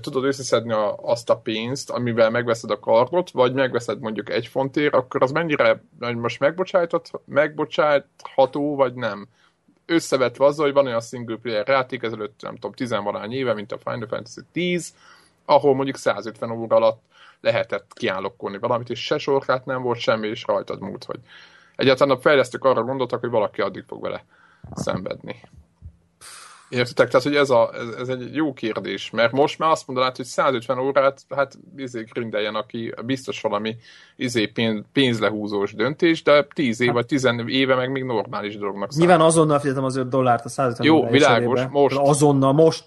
tudod 0.00 0.24
összeszedni 0.24 0.72
a, 0.72 0.96
azt 0.96 1.30
a 1.30 1.36
pénzt, 1.36 1.90
amivel 1.90 2.30
megveszed 2.30 2.70
a 2.70 2.78
kardot, 2.78 3.30
vagy 3.30 3.52
megveszed 3.52 4.00
mondjuk 4.00 4.30
egy 4.30 4.46
fontért, 4.46 4.94
akkor 4.94 5.22
az 5.22 5.30
mennyire 5.30 5.82
most 5.98 6.40
megbocsátható, 7.24 8.74
vagy 8.76 8.94
nem? 8.94 9.28
Összevetve 9.86 10.44
azzal, 10.44 10.64
hogy 10.64 10.74
van 10.74 10.86
olyan 10.86 11.00
single 11.00 11.36
player 11.36 11.68
játék 11.68 12.02
ezelőtt, 12.02 12.42
nem 12.42 12.54
tudom, 12.54 12.72
tizenvalány 12.72 13.32
éve, 13.32 13.54
mint 13.54 13.72
a 13.72 13.78
Final 13.78 14.08
Fantasy 14.08 14.40
10, 14.52 14.94
ahol 15.44 15.74
mondjuk 15.74 15.96
150 15.96 16.50
óra 16.50 16.76
alatt 16.76 17.02
lehetett 17.40 17.92
kiállokkolni 17.94 18.58
valamit, 18.58 18.90
és 18.90 19.04
se 19.04 19.18
sorkát 19.18 19.64
nem 19.64 19.82
volt, 19.82 19.98
semmi, 19.98 20.28
és 20.28 20.44
rajtad 20.46 20.80
múlt, 20.80 21.04
hogy 21.04 21.20
egyáltalán 21.76 22.16
a 22.16 22.20
fejlesztők 22.20 22.64
arra 22.64 22.82
gondoltak, 22.82 23.20
hogy 23.20 23.30
valaki 23.30 23.60
addig 23.60 23.84
fog 23.86 24.02
vele 24.02 24.24
szenvedni. 24.74 25.40
Értitek? 26.72 27.08
Tehát, 27.08 27.26
hogy 27.26 27.36
ez, 27.36 27.50
a, 27.50 27.70
ez, 27.74 28.08
ez, 28.08 28.08
egy 28.08 28.34
jó 28.34 28.52
kérdés, 28.52 29.10
mert 29.10 29.32
most 29.32 29.58
már 29.58 29.70
azt 29.70 29.86
mondanád, 29.86 30.16
hogy 30.16 30.24
150 30.24 30.78
órát, 30.78 31.20
hát 31.34 31.58
izé 31.76 32.04
grindeljen, 32.12 32.54
aki 32.54 32.94
biztos 33.04 33.40
valami 33.40 33.76
izé 34.16 34.46
pénz, 34.46 34.84
pénzlehúzós 34.92 35.74
döntés, 35.74 36.22
de 36.22 36.46
10 36.54 36.80
év 36.80 36.86
hát. 36.86 36.96
vagy 36.96 37.06
10 37.06 37.28
éve 37.46 37.74
meg 37.74 37.90
még 37.90 38.04
normális 38.04 38.56
dolognak 38.56 38.92
számít. 38.92 39.08
Nyilván 39.08 39.26
azonnal 39.26 39.58
fizetem 39.58 39.84
az 39.84 39.96
5 39.96 40.08
dollárt 40.08 40.44
a 40.44 40.48
150 40.48 40.86
Jó, 40.86 41.06
világos, 41.06 41.58
eserébe. 41.58 41.78
most. 41.80 41.96
Azonnal, 41.96 42.52
most. 42.52 42.84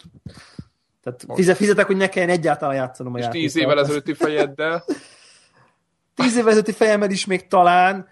Tehát 1.04 1.26
most. 1.28 1.52
fizetek, 1.52 1.86
hogy 1.86 1.98
ne 1.98 2.10
kelljen 2.10 2.32
egyáltalán 2.32 2.76
játszanom 2.76 3.14
a. 3.14 3.18
És 3.18 3.28
10 3.28 3.58
évvel 3.58 3.80
ezelőtti 3.80 4.14
fejeddel. 4.14 4.84
10 6.16 6.38
évvel 6.38 6.48
ezelőtti 6.48 6.72
fejemmel 6.72 7.10
is 7.10 7.26
még 7.26 7.48
talán, 7.48 8.08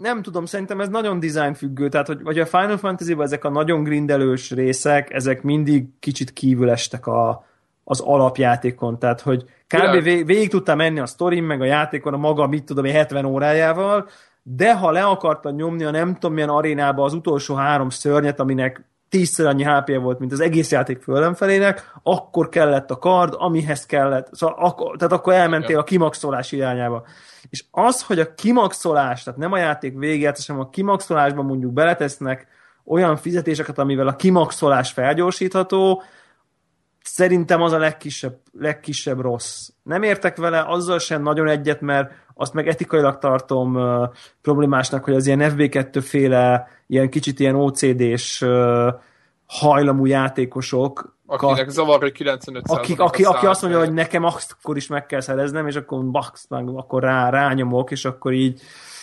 nem 0.00 0.22
tudom, 0.22 0.46
szerintem 0.46 0.80
ez 0.80 0.88
nagyon 0.88 1.20
design 1.20 1.52
függő, 1.52 1.88
tehát 1.88 2.06
hogy 2.06 2.22
vagy 2.22 2.38
a 2.38 2.46
Final 2.46 2.76
Fantasy-ban 2.76 3.24
ezek 3.24 3.44
a 3.44 3.50
nagyon 3.50 3.82
grindelős 3.82 4.50
részek, 4.50 5.12
ezek 5.12 5.42
mindig 5.42 5.86
kicsit 5.98 6.32
kívül 6.32 6.70
estek 6.70 7.06
a, 7.06 7.44
az 7.84 8.00
alapjátékon, 8.00 8.98
tehát 8.98 9.20
hogy 9.20 9.44
kb. 9.66 10.02
Vég, 10.02 10.26
végig 10.26 10.48
tudtam 10.48 10.76
menni 10.76 10.98
a 10.98 11.06
sztorin, 11.06 11.42
meg 11.42 11.60
a 11.60 11.64
játékon 11.64 12.14
a 12.14 12.16
maga, 12.16 12.46
mit 12.46 12.64
tudom, 12.64 12.84
70 12.84 13.24
órájával, 13.24 14.08
de 14.42 14.74
ha 14.74 14.90
le 14.90 15.04
akartad 15.04 15.54
nyomni 15.54 15.84
a 15.84 15.90
nem 15.90 16.14
tudom 16.14 16.32
milyen 16.32 16.48
arénába 16.48 17.04
az 17.04 17.14
utolsó 17.14 17.54
három 17.54 17.90
szörnyet, 17.90 18.40
aminek 18.40 18.84
tízszer 19.08 19.46
annyi 19.46 19.64
hp 19.64 20.00
volt, 20.00 20.18
mint 20.18 20.32
az 20.32 20.40
egész 20.40 20.70
játék 20.70 21.02
fölemfelének, 21.02 21.92
akkor 22.02 22.48
kellett 22.48 22.90
a 22.90 22.98
kard, 22.98 23.34
amihez 23.36 23.86
kellett, 23.86 24.28
szóval 24.34 24.56
akkor, 24.58 24.96
tehát 24.96 25.12
akkor 25.12 25.32
elmentél 25.32 25.78
a 25.78 25.84
kimaxolás 25.84 26.52
irányába. 26.52 27.04
És 27.50 27.64
az, 27.70 28.02
hogy 28.02 28.18
a 28.18 28.34
kimaxolás, 28.34 29.22
tehát 29.22 29.38
nem 29.38 29.52
a 29.52 29.58
játék 29.58 29.98
véget, 29.98 30.46
hanem 30.46 30.62
a 30.62 30.70
kimaxolásban 30.70 31.44
mondjuk 31.44 31.72
beletesznek 31.72 32.46
olyan 32.84 33.16
fizetéseket, 33.16 33.78
amivel 33.78 34.08
a 34.08 34.16
kimaxolás 34.16 34.92
felgyorsítható, 34.92 36.02
szerintem 37.02 37.62
az 37.62 37.72
a 37.72 37.78
legkisebb, 37.78 38.38
legkisebb 38.52 39.20
rossz. 39.20 39.68
Nem 39.82 40.02
értek 40.02 40.36
vele 40.36 40.64
azzal 40.66 40.98
sem 40.98 41.22
nagyon 41.22 41.48
egyet, 41.48 41.80
mert 41.80 42.12
azt 42.34 42.52
meg 42.52 42.68
etikailag 42.68 43.18
tartom 43.18 43.74
uh, 43.74 44.08
problémásnak, 44.42 45.04
hogy 45.04 45.14
az 45.14 45.26
ilyen 45.26 45.52
FB2 45.56 46.04
féle, 46.04 46.68
ilyen 46.86 47.10
kicsit 47.10 47.40
ilyen 47.40 47.54
OCD-s 47.54 48.42
uh, 48.42 48.94
hajlamú 49.46 50.06
játékosok 50.06 51.17
Akinek 51.30 51.68
zavar, 51.68 52.00
hogy 52.00 52.12
95 52.12 52.62
aki, 52.66 52.94
aki, 52.96 53.24
aki 53.24 53.46
azt 53.46 53.62
mondja, 53.62 53.80
hogy 53.80 53.92
nekem 53.92 54.24
akkor 54.24 54.76
is 54.76 54.86
meg 54.86 55.06
kell 55.06 55.20
szereznem, 55.20 55.66
és 55.66 55.74
akkor 55.74 56.10
bax, 56.10 56.46
akkor 56.48 57.02
rá, 57.02 57.30
rányomok, 57.30 57.90
és 57.90 58.04
akkor 58.04 58.32
így 58.32 58.60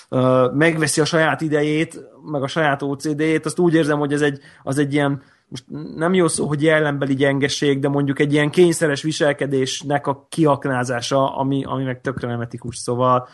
uh, 0.09 0.53
megveszi 0.53 1.01
a 1.01 1.05
saját 1.05 1.41
idejét, 1.41 2.03
meg 2.31 2.43
a 2.43 2.47
saját 2.47 2.81
OCD-jét, 2.81 3.45
azt 3.45 3.59
úgy 3.59 3.73
érzem, 3.73 3.99
hogy 3.99 4.13
ez 4.13 4.21
egy, 4.21 4.39
az 4.63 4.77
egy 4.77 4.93
ilyen 4.93 5.21
most 5.47 5.63
nem 5.95 6.13
jó 6.13 6.27
szó, 6.27 6.47
hogy 6.47 6.63
jellembeli 6.63 7.15
gyengeség, 7.15 7.79
de 7.79 7.89
mondjuk 7.89 8.19
egy 8.19 8.33
ilyen 8.33 8.49
kényszeres 8.49 9.01
viselkedésnek 9.01 10.07
a 10.07 10.25
kiaknázása, 10.29 11.35
ami, 11.35 11.63
ami 11.63 11.83
meg 11.83 12.01
tökre 12.01 12.27
nem 12.27 12.41
etikus, 12.41 12.77
szóval... 12.77 13.27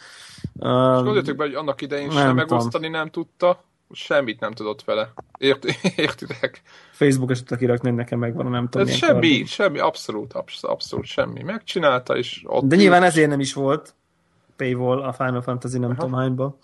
Uh, 0.53 0.95
és 0.95 1.01
gondoljatok 1.01 1.35
be, 1.35 1.43
hogy 1.43 1.53
annak 1.53 1.81
idején 1.81 2.09
sem 2.09 2.35
megosztani 2.35 2.87
nem 2.87 3.09
tudta, 3.09 3.63
semmit 3.93 4.39
nem 4.39 4.51
tudott 4.51 4.83
vele. 4.83 5.13
Ért, 5.37 5.65
értitek? 5.95 6.61
Facebook 6.91 7.31
esetleg 7.31 7.59
kirakni, 7.59 7.91
nekem 7.91 8.19
megvan, 8.19 8.51
nem 8.51 8.69
tudom. 8.69 8.87
Ez 8.87 8.93
semmi, 8.93 9.37
kar. 9.37 9.47
semmi, 9.47 9.79
abszolút, 9.79 10.33
abszolút, 10.33 10.75
abszolút 10.75 11.05
semmi. 11.05 11.43
Megcsinálta, 11.43 12.17
és 12.17 12.43
ott 12.45 12.67
De 12.67 12.75
nyilván 12.75 13.03
ezért 13.03 13.29
nem 13.29 13.39
is 13.39 13.53
volt 13.53 13.93
paywall 14.55 15.01
a 15.01 15.13
Final 15.13 15.41
Fantasy 15.41 15.77
nem 15.77 15.89
Aha. 15.89 15.99
tudom 16.01 16.19
hányba. 16.19 16.57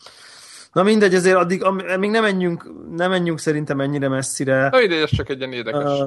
Na 0.74 0.84
mindegy, 0.84 1.14
ezért 1.14 1.36
addig, 1.36 1.64
még 2.00 2.10
nem 2.10 2.24
menjünk, 2.24 2.72
nem 2.96 3.10
menjünk 3.10 3.40
szerintem 3.40 3.82
ennyire 3.82 4.08
messzire. 4.08 4.70
Na 4.70 4.82
ide, 4.82 4.96
ez 4.96 5.10
csak 5.16 5.30
egy 5.30 5.38
ilyen 5.38 5.54
érdekes. 5.54 6.00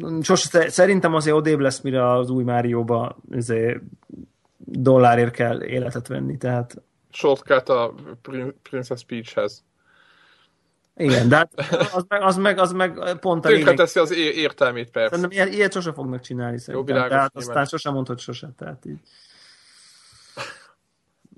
Uh, 0.00 0.22
sose, 0.22 0.68
szerintem 0.68 1.14
azért 1.14 1.36
odébb 1.36 1.58
lesz, 1.58 1.80
mire 1.80 2.12
az 2.12 2.30
új 2.30 2.44
Márióba 2.44 3.16
azért 3.32 3.80
dollárért 4.58 5.34
kell 5.34 5.62
életet 5.62 6.08
venni, 6.08 6.36
tehát... 6.36 6.82
Shortcut 7.10 7.68
a 7.68 7.94
Princess 8.62 9.04
Peachhez. 9.04 9.64
Igen, 11.02 11.28
de 11.28 11.36
hát 11.36 11.52
az 11.92 12.04
meg, 12.08 12.22
az 12.22 12.36
meg, 12.36 12.58
az 12.58 12.72
meg 12.72 13.18
pont 13.20 13.44
a 13.44 13.48
lényeg. 13.48 13.76
teszi 13.76 13.98
az 13.98 14.12
értelmét, 14.16 14.90
persze. 14.90 15.14
Szerintem 15.16 15.30
ilyet, 15.38 15.54
ilyet 15.54 15.72
sose 15.72 15.92
fognak 15.92 16.20
csinálni 16.20 16.58
szerintem. 16.58 16.96
Jó, 16.96 17.02
világos, 17.02 17.16
tehát 17.16 17.36
aztán 17.36 17.64
sose 17.64 17.90
mondhat 17.90 18.18
sose, 18.18 18.50
tehát 18.56 18.86
így. 18.86 18.98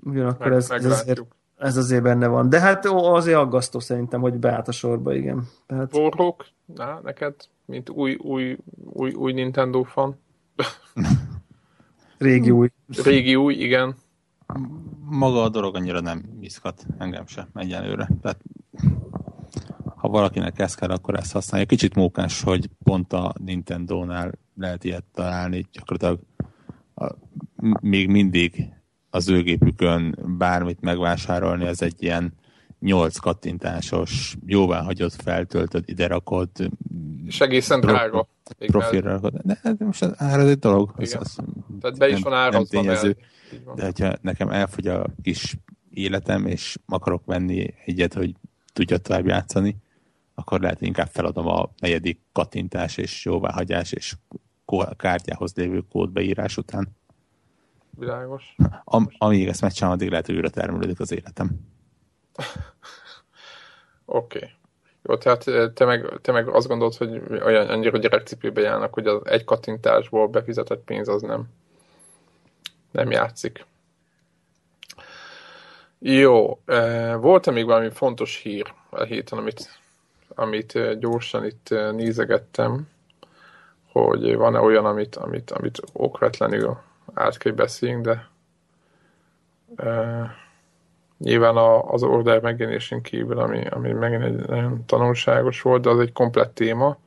Ugyanakkor 0.11 0.47
meg, 0.47 0.57
ez, 0.57 0.69
ez, 0.69 0.85
azért, 0.85 1.21
ez 1.57 1.77
azért 1.77 2.03
benne 2.03 2.27
van. 2.27 2.49
De 2.49 2.59
hát 2.59 2.85
azért 2.85 3.37
aggasztó 3.37 3.79
szerintem, 3.79 4.21
hogy 4.21 4.33
beállt 4.33 4.67
a 4.67 4.71
sorba, 4.71 5.13
igen. 5.13 5.47
Tehát... 5.67 5.89
Borrók, 5.91 6.45
na, 6.65 6.99
neked, 7.03 7.35
mint 7.65 7.89
új, 7.89 8.15
új, 8.15 8.57
új, 8.83 9.11
új 9.11 9.33
Nintendo 9.33 9.83
fan. 9.83 10.19
Régi 12.17 12.51
új. 12.51 12.69
Régi 13.03 13.35
új, 13.35 13.53
igen. 13.53 13.95
Maga 15.09 15.43
a 15.43 15.49
dolog 15.49 15.75
annyira 15.75 15.99
nem 15.99 16.23
izgat 16.39 16.85
engem 16.97 17.27
sem 17.27 17.47
egyelőre. 17.53 18.09
Tehát 18.21 18.39
ha 20.05 20.11
valakinek 20.11 20.59
ez 20.59 20.75
kell, 20.75 20.89
akkor 20.89 21.15
ezt 21.15 21.31
használja. 21.31 21.65
Kicsit 21.65 21.95
mókás, 21.95 22.41
hogy 22.41 22.69
pont 22.83 23.13
a 23.13 23.33
Nintendo-nál 23.45 24.31
lehet 24.57 24.83
ilyet 24.83 25.03
találni, 25.13 25.65
gyakorlatilag 25.71 26.19
a, 26.95 27.15
még 27.81 28.07
mindig 28.09 28.65
az 29.09 29.29
ő 29.29 29.41
gépükön 29.41 30.17
bármit 30.37 30.81
megvásárolni, 30.81 31.65
ez 31.65 31.81
egy 31.81 32.03
ilyen 32.03 32.33
nyolc 32.79 33.17
kattintásos, 33.17 34.35
jóvá 34.45 34.81
hagyott, 34.81 35.13
feltöltöd, 35.13 35.83
ide 35.87 36.07
rakod, 36.07 36.49
És 37.25 37.41
egészen 37.41 37.79
drága. 37.79 38.27
Még 38.59 38.71
profilra 38.71 39.11
rakod. 39.11 39.33
De, 39.43 39.59
de 39.63 39.85
most 39.85 40.01
az 40.01 40.13
ár 40.15 40.39
az 40.39 40.47
egy 40.47 40.59
dolog. 40.59 40.93
Az, 40.97 41.17
az 41.19 41.35
Tehát 41.81 41.97
be 41.97 42.07
is 42.07 42.13
nem- 42.13 42.21
van 42.21 42.31
nem 42.31 42.41
árazva. 42.41 42.79
tényező. 42.81 43.17
Így 43.53 43.63
van. 43.63 43.75
De 43.75 43.83
hogyha 43.85 44.13
nekem 44.21 44.49
elfogy 44.49 44.87
a 44.87 45.05
kis 45.21 45.57
életem, 45.89 46.45
és 46.45 46.77
akarok 46.85 47.25
venni 47.25 47.73
egyet, 47.85 48.13
hogy 48.13 48.35
tudja 48.73 48.97
tovább 48.97 49.25
játszani, 49.25 49.75
akkor 50.35 50.59
lehet, 50.59 50.77
hogy 50.77 50.87
inkább 50.87 51.07
feladom 51.07 51.47
a 51.47 51.69
negyedik 51.79 52.19
kattintás 52.31 52.97
és 52.97 53.25
jóváhagyás 53.25 53.91
és 53.91 54.15
kártyához 54.97 55.55
lévő 55.55 55.83
kódbeírás 55.89 56.57
után. 56.57 56.87
Világos. 57.89 58.55
Am, 58.83 59.09
amíg 59.17 59.47
ezt 59.47 59.61
megcsinálom, 59.61 59.97
addig 59.97 60.09
lehet, 60.09 60.25
hogy 60.25 60.35
újra 60.35 60.49
termelődik 60.49 60.99
az 60.99 61.11
életem. 61.11 61.49
Oké. 64.05 64.37
Okay. 64.37 64.49
Jó, 65.07 65.17
tehát 65.17 65.47
eh, 65.47 65.71
te 65.73 65.85
meg, 65.85 66.19
te 66.21 66.31
meg 66.31 66.47
azt 66.47 66.67
gondolod, 66.67 66.95
hogy 66.95 67.21
olyan 67.43 67.69
annyira 67.69 67.97
gyerekcipőbe 67.97 68.61
járnak, 68.61 68.93
hogy 68.93 69.07
az 69.07 69.21
egy 69.25 69.43
kattintásból 69.43 70.27
befizetett 70.27 70.83
pénz 70.83 71.07
az 71.07 71.21
nem, 71.21 71.47
nem 72.91 73.11
játszik. 73.11 73.65
Jó, 75.99 76.59
eh, 76.65 77.15
volt-e 77.15 77.51
még 77.51 77.65
valami 77.65 77.89
fontos 77.89 78.37
hír 78.37 78.73
a 78.89 79.03
héten, 79.03 79.37
amit, 79.37 79.79
amit 80.35 80.99
gyorsan 80.99 81.45
itt 81.45 81.69
nézegettem, 81.69 82.87
hogy 83.91 84.35
van-e 84.35 84.59
olyan, 84.59 84.85
amit, 84.85 85.15
amit, 85.15 85.51
amit 85.51 85.81
okvetlenül 85.93 86.77
át 87.13 87.37
kell 87.37 87.53
beszéljünk, 87.53 88.05
de 88.05 88.29
eh, 89.75 90.29
nyilván 91.17 91.55
a, 91.57 91.91
az 91.91 92.03
order 92.03 92.41
megjelenésén 92.41 93.01
kívül, 93.01 93.39
ami, 93.39 93.67
ami 93.67 93.91
megint 93.91 94.23
egy 94.23 94.47
nagyon 94.47 94.85
tanulságos 94.85 95.61
volt, 95.61 95.81
de 95.81 95.89
az 95.89 95.99
egy 95.99 96.11
komplett 96.11 96.55
téma. 96.55 96.97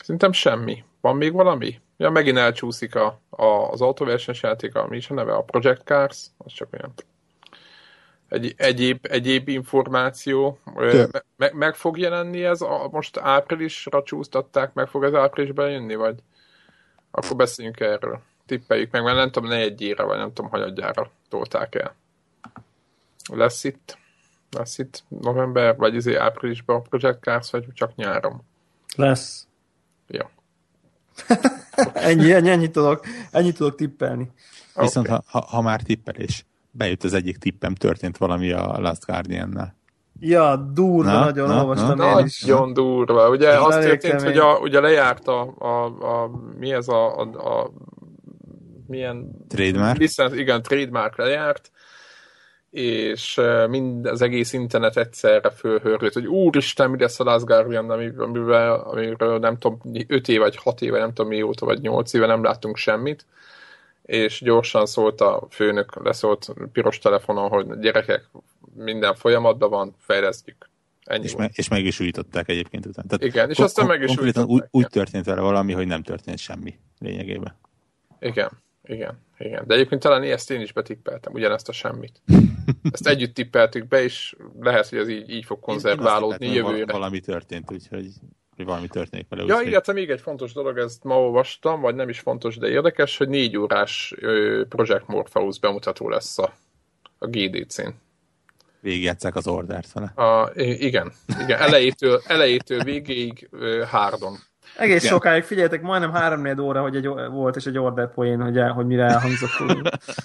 Szerintem 0.00 0.32
semmi. 0.32 0.84
Van 1.00 1.16
még 1.16 1.32
valami? 1.32 1.80
Ja, 1.96 2.10
megint 2.10 2.36
elcsúszik 2.38 2.94
a, 2.94 3.20
a, 3.30 3.44
az 3.44 3.80
autóversenys 3.80 4.42
játék, 4.42 4.74
ami 4.74 4.96
is 4.96 5.10
a 5.10 5.14
neve, 5.14 5.34
a 5.34 5.42
Project 5.42 5.82
Cars, 5.82 6.26
az 6.36 6.52
csak 6.52 6.68
olyan 6.72 6.92
egy, 8.28 8.54
egyéb, 8.56 9.06
egyéb 9.10 9.48
információ. 9.48 10.58
Me, 10.74 11.06
me, 11.36 11.50
meg 11.52 11.74
fog 11.74 11.98
jelenni 11.98 12.44
ez, 12.44 12.60
a, 12.60 12.88
most 12.90 13.16
áprilisra 13.16 14.02
csúsztatták, 14.02 14.74
meg 14.74 14.88
fog 14.88 15.04
ez 15.04 15.14
áprilisban 15.14 15.70
jönni, 15.70 15.94
vagy 15.94 16.18
akkor 17.10 17.36
beszéljünk 17.36 17.80
erről. 17.80 18.20
Tippeljük 18.46 18.90
meg, 18.90 19.02
mert 19.02 19.16
nem 19.16 19.30
tudom, 19.30 19.48
ne 19.48 19.56
egyére, 19.56 20.02
vagy 20.02 20.18
nem 20.18 20.32
tudom, 20.32 20.50
hanyadjára 20.50 21.10
tolták 21.28 21.74
el. 21.74 21.94
Lesz 23.32 23.64
itt, 23.64 23.98
lesz 24.50 24.78
itt 24.78 25.04
november, 25.08 25.76
vagy 25.76 25.94
izé 25.94 26.14
áprilisban 26.14 26.76
a 26.76 26.80
Project 26.80 27.20
Cars, 27.20 27.50
vagy 27.50 27.66
csak 27.72 27.94
nyáron. 27.94 28.42
Lesz. 28.96 29.46
Ja. 30.08 30.30
Ennyi, 31.92 32.32
ennyi, 32.32 32.50
ennyit 32.50 32.72
tudok, 32.72 33.06
ennyit 33.30 33.56
tudok 33.56 33.74
tippelni. 33.74 34.30
Viszont 34.74 35.06
Oké. 35.06 35.16
ha, 35.26 35.38
ha, 35.38 35.46
ha 35.46 35.60
már 35.60 35.82
tippelés, 35.82 36.44
bejött 36.76 37.04
az 37.04 37.14
egyik 37.14 37.36
tippem, 37.36 37.74
történt 37.74 38.16
valami 38.16 38.52
a 38.52 38.78
Last 38.80 39.04
Guardian-nel. 39.06 39.76
Ja, 40.20 40.56
durva, 40.56 41.10
Na, 41.12 41.24
nagyon 41.24 41.48
na, 41.48 41.60
olvastam 41.60 41.96
na. 41.96 42.18
én 42.20 42.24
is. 42.24 42.42
Nagyon 42.42 42.72
durva. 42.72 43.28
Ugye 43.28 43.48
Igen, 43.48 43.62
az 43.62 43.74
elég 43.74 43.88
történt, 43.88 44.12
kemény. 44.22 44.26
hogy 44.38 44.38
a, 44.38 44.58
ugye 44.58 44.80
lejárt 44.80 45.28
a, 45.28 45.54
a, 45.58 45.84
a, 45.84 46.30
mi 46.58 46.72
ez 46.72 46.88
a, 46.88 47.18
a, 47.18 47.22
a 47.60 47.70
milyen 48.86 49.30
Trademark. 49.48 49.98
licenc, 49.98 50.34
igen, 50.36 50.62
trademark 50.62 51.16
lejárt, 51.16 51.70
és 52.70 53.40
mind 53.68 54.06
az 54.06 54.22
egész 54.22 54.52
internet 54.52 54.96
egyszerre 54.96 55.50
fölhörgött, 55.50 56.12
hogy 56.12 56.26
úristen, 56.26 56.90
mi 56.90 56.98
lesz 57.00 57.20
a 57.20 57.24
Last 57.24 57.44
Guardian, 57.44 57.90
ami- 57.90 58.16
amivel, 58.16 58.74
amiről 58.80 59.38
nem 59.38 59.58
tudom, 59.58 59.80
5 60.06 60.28
éve 60.28 60.42
vagy 60.44 60.56
6 60.56 60.80
éve, 60.80 60.98
nem 60.98 61.12
tudom 61.12 61.30
mióta, 61.30 61.66
vagy 61.66 61.80
8 61.80 62.12
éve 62.12 62.26
nem 62.26 62.42
láttunk 62.42 62.76
semmit, 62.76 63.26
és 64.06 64.40
gyorsan 64.40 64.86
szólt 64.86 65.20
a 65.20 65.46
főnök, 65.50 66.04
leszólt 66.04 66.54
piros 66.72 66.98
telefonon, 66.98 67.48
hogy 67.48 67.78
gyerekek, 67.78 68.28
minden 68.74 69.14
folyamatban 69.14 69.70
van, 69.70 69.94
fejlesztjük. 69.98 70.70
Ennyi 71.04 71.24
És, 71.24 71.32
volt. 71.32 71.46
me, 71.46 71.52
és 71.54 71.68
meg 71.68 71.84
is 71.84 72.00
újították 72.00 72.48
egyébként 72.48 72.86
utána. 72.86 73.08
Tehát 73.08 73.24
Igen, 73.34 73.50
és 73.50 73.58
aztán 73.58 73.86
meg 73.86 74.02
is 74.02 74.10
úgy, 74.10 74.18
újították, 74.18 74.48
úgy 74.50 74.64
igen. 74.70 74.90
történt 74.90 75.24
vele 75.24 75.40
valami, 75.40 75.72
hogy 75.72 75.86
nem 75.86 76.02
történt 76.02 76.38
semmi 76.38 76.78
lényegében. 76.98 77.56
Igen, 78.20 78.50
igen, 78.84 79.18
igen. 79.38 79.64
De 79.66 79.74
egyébként 79.74 80.00
talán 80.02 80.22
ezt 80.22 80.50
én 80.50 80.60
is 80.60 80.72
betippeltem, 80.72 81.32
ugyanezt 81.32 81.68
a 81.68 81.72
semmit. 81.72 82.22
Ezt 82.92 83.06
együtt 83.06 83.34
tippeltük 83.34 83.88
be, 83.88 84.02
és 84.02 84.36
lehet, 84.60 84.88
hogy 84.88 84.98
ez 84.98 85.08
így, 85.08 85.30
így 85.30 85.44
fog 85.44 85.60
konzerválódni 85.60 86.46
Én- 86.46 86.52
jövőre. 86.52 86.76
val- 86.78 86.90
Valami 86.92 87.20
történt, 87.20 87.72
úgyhogy 87.72 88.08
hogy 88.56 88.64
valami 88.64 88.88
történik 88.88 89.26
vele. 89.28 89.44
Ja, 89.46 89.60
illetve 89.60 89.92
még 89.92 90.10
egy 90.10 90.20
fontos 90.20 90.52
dolog, 90.52 90.78
ezt 90.78 91.04
ma 91.04 91.20
olvastam, 91.20 91.80
vagy 91.80 91.94
nem 91.94 92.08
is 92.08 92.20
fontos, 92.20 92.56
de 92.56 92.68
érdekes, 92.68 93.16
hogy 93.16 93.28
négy 93.28 93.56
órás 93.56 94.14
Project 94.68 95.06
Morpheus 95.06 95.58
bemutató 95.58 96.08
lesz 96.08 96.38
a, 96.38 96.52
a 97.18 97.26
GDC-n. 97.26 97.88
végigjátszák 98.80 99.34
az 99.36 99.46
ordert 99.46 99.92
vele. 99.92 100.06
A, 100.06 100.50
igen, 100.56 101.12
igen, 101.40 101.60
elejétől, 101.60 102.20
elejétől 102.26 102.82
végéig 102.82 103.48
hárdon. 103.90 104.36
Egész 104.76 105.02
Igen. 105.02 105.12
sokáig, 105.12 105.42
figyeljetek, 105.42 105.82
majdnem 105.82 106.12
3 106.12 106.58
óra, 106.60 106.80
hogy 106.82 106.96
egy, 106.96 107.06
volt, 107.06 107.56
és 107.56 107.64
egy 107.64 107.78
order 107.78 108.12
poén, 108.14 108.40
hogy, 108.40 108.58
el, 108.58 108.72
hogy 108.72 108.86
mire 108.86 109.04
elhangzott. 109.04 109.50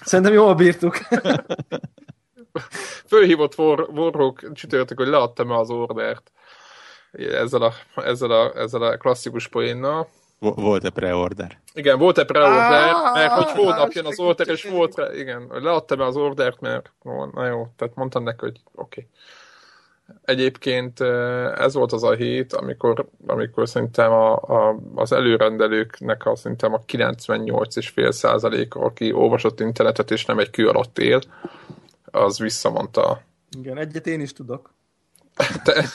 Szerintem 0.03 0.33
jól 0.33 0.55
bírtuk. 0.55 0.97
Fölhívott 3.07 3.57
War, 3.57 3.89
Warhawk 3.89 4.51
csütörtök, 4.53 4.97
hogy 4.97 5.07
leadtam-e 5.07 5.55
az 5.55 5.69
ordert 5.69 6.31
ezzel 7.11 7.61
a, 7.61 7.73
ezzel 7.95 8.31
a, 8.31 8.51
ezzel 8.55 8.81
a 8.81 8.97
klasszikus 8.97 9.47
poénnal. 9.47 10.07
Vo- 10.39 10.55
Volt-e 10.55 10.89
pre-order? 10.89 11.59
Igen, 11.73 11.97
volt-e 11.97 12.25
pre-order, 12.25 12.93
mert 13.13 13.31
hogy 13.31 13.51
holnap 13.51 13.91
jön 13.91 14.05
az 14.05 14.19
order, 14.19 14.47
és 14.47 14.63
volt 14.63 14.95
rá, 14.95 15.13
igen, 15.13 15.47
hogy 15.49 15.61
leadtam-e 15.63 16.05
az 16.05 16.15
ordert, 16.15 16.59
mert 16.59 16.91
na 17.33 17.45
jó, 17.45 17.67
tehát 17.75 17.95
mondtam 17.95 18.23
neki, 18.23 18.37
hogy 18.39 18.59
oké. 18.75 18.99
Okay. 19.01 19.07
Egyébként 20.25 20.99
ez 21.55 21.73
volt 21.73 21.91
az 21.91 22.03
a 22.03 22.13
hét, 22.13 22.53
amikor, 22.53 23.05
amikor 23.27 23.69
szerintem 23.69 24.11
a, 24.11 24.35
a, 24.35 24.79
az 24.95 25.11
előrendelőknek 25.11 26.25
a, 26.25 26.35
szerintem 26.35 26.73
a 26.73 26.81
98,5 26.87 28.11
százaléka, 28.11 28.79
aki 28.79 29.11
olvasott 29.11 29.59
internetet 29.59 30.11
és 30.11 30.25
nem 30.25 30.39
egy 30.39 30.49
kő 30.49 30.67
alatt 30.67 30.97
él, 30.99 31.21
az 32.05 32.39
visszamondta. 32.39 33.21
Igen, 33.57 33.77
egyet 33.77 34.07
én 34.07 34.21
is 34.21 34.33
tudok. 34.33 34.73
Te, 35.63 35.85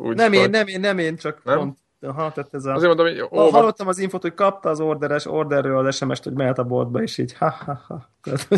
úgy, 0.00 0.16
Nem 0.16 0.28
hogy- 0.32 0.38
én, 0.42 0.50
nem 0.50 0.66
én, 0.66 0.80
nem 0.80 0.98
én, 0.98 1.16
csak 1.16 1.44
Nem? 1.44 1.58
pont. 1.58 1.78
Aha, 2.02 2.32
tehát 2.32 2.54
ez 2.54 2.64
a... 2.64 2.72
Azért 2.74 2.96
mondom, 2.96 3.06
hogy 3.06 3.26
olva... 3.30 3.50
hallottam 3.58 3.88
az 3.88 3.98
infot, 3.98 4.22
hogy 4.22 4.34
kapta 4.34 4.68
az 4.68 4.80
orderes 4.80 5.26
orderről 5.26 5.86
az 5.86 5.96
SMS-t, 5.96 6.24
hogy 6.24 6.32
mehet 6.32 6.58
a 6.58 6.64
boltba, 6.64 7.02
és 7.02 7.18
így 7.18 7.32
ha-ha-ha. 7.32 8.08
Tehát, 8.22 8.48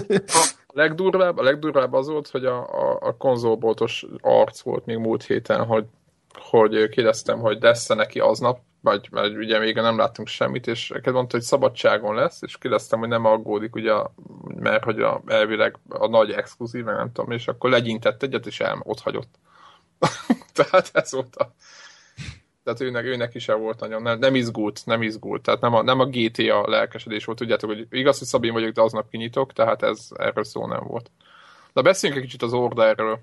A 0.66 0.72
legdurvább, 0.74 1.38
a 1.38 1.42
legdurvább 1.42 1.92
az 1.92 2.08
volt, 2.08 2.28
hogy 2.28 2.44
a, 2.44 2.58
a, 2.58 2.98
a 3.00 3.16
konzolboltos 3.16 4.06
arc 4.20 4.60
volt 4.60 4.86
még 4.86 4.96
múlt 4.96 5.24
héten, 5.24 5.64
hogy, 5.64 5.84
hogy 6.32 6.88
kérdeztem, 6.88 7.38
hogy 7.38 7.58
lesz-e 7.60 7.94
neki 7.94 8.20
aznap, 8.20 8.58
vagy 8.80 9.08
mert 9.10 9.36
ugye 9.36 9.58
még 9.58 9.74
nem 9.74 9.96
láttunk 9.96 10.28
semmit, 10.28 10.66
és 10.66 10.88
neked 10.88 11.12
mondta, 11.12 11.36
hogy 11.36 11.44
szabadságon 11.46 12.14
lesz, 12.14 12.42
és 12.42 12.58
kérdeztem, 12.58 12.98
hogy 12.98 13.08
nem 13.08 13.24
aggódik, 13.24 13.74
ugye, 13.74 13.92
mert 14.56 14.84
hogy 14.84 15.00
a, 15.00 15.22
elvileg 15.26 15.78
a 15.88 16.06
nagy 16.08 16.30
exkluzív, 16.30 16.84
nem 16.84 17.12
tudom, 17.12 17.30
és 17.30 17.48
akkor 17.48 17.70
legyintett 17.70 18.22
egyet, 18.22 18.46
és 18.46 18.60
el, 18.60 18.80
ott 18.84 19.00
hagyott. 19.00 19.38
Tehát 20.52 20.90
ez 20.92 21.12
volt 21.12 21.36
a... 21.36 21.54
Tehát 22.64 22.80
őnek, 22.80 23.04
őnek 23.04 23.34
is 23.34 23.48
el 23.48 23.56
volt 23.56 23.80
nagyon, 23.80 24.02
nem, 24.02 24.18
nem 24.18 24.34
izgult, 24.34 24.80
nem 24.84 25.02
izgult, 25.02 25.42
tehát 25.42 25.60
nem 25.60 25.74
a, 25.74 25.82
nem 25.82 26.00
a 26.00 26.06
GTA 26.06 26.68
lelkesedés 26.68 27.24
volt, 27.24 27.38
tudjátok, 27.38 27.70
hogy 27.70 27.86
igaz, 27.90 28.18
hogy 28.18 28.26
Szabin 28.26 28.52
vagyok, 28.52 28.72
de 28.72 28.82
aznap 28.82 29.10
kinyitok, 29.10 29.52
tehát 29.52 29.82
ez 29.82 30.08
erről 30.16 30.44
szó 30.44 30.66
nem 30.66 30.82
volt. 30.86 31.10
De 31.72 31.82
beszéljünk 31.82 32.22
egy 32.22 32.28
kicsit 32.28 32.42
az 32.42 32.52
orderről. 32.52 33.18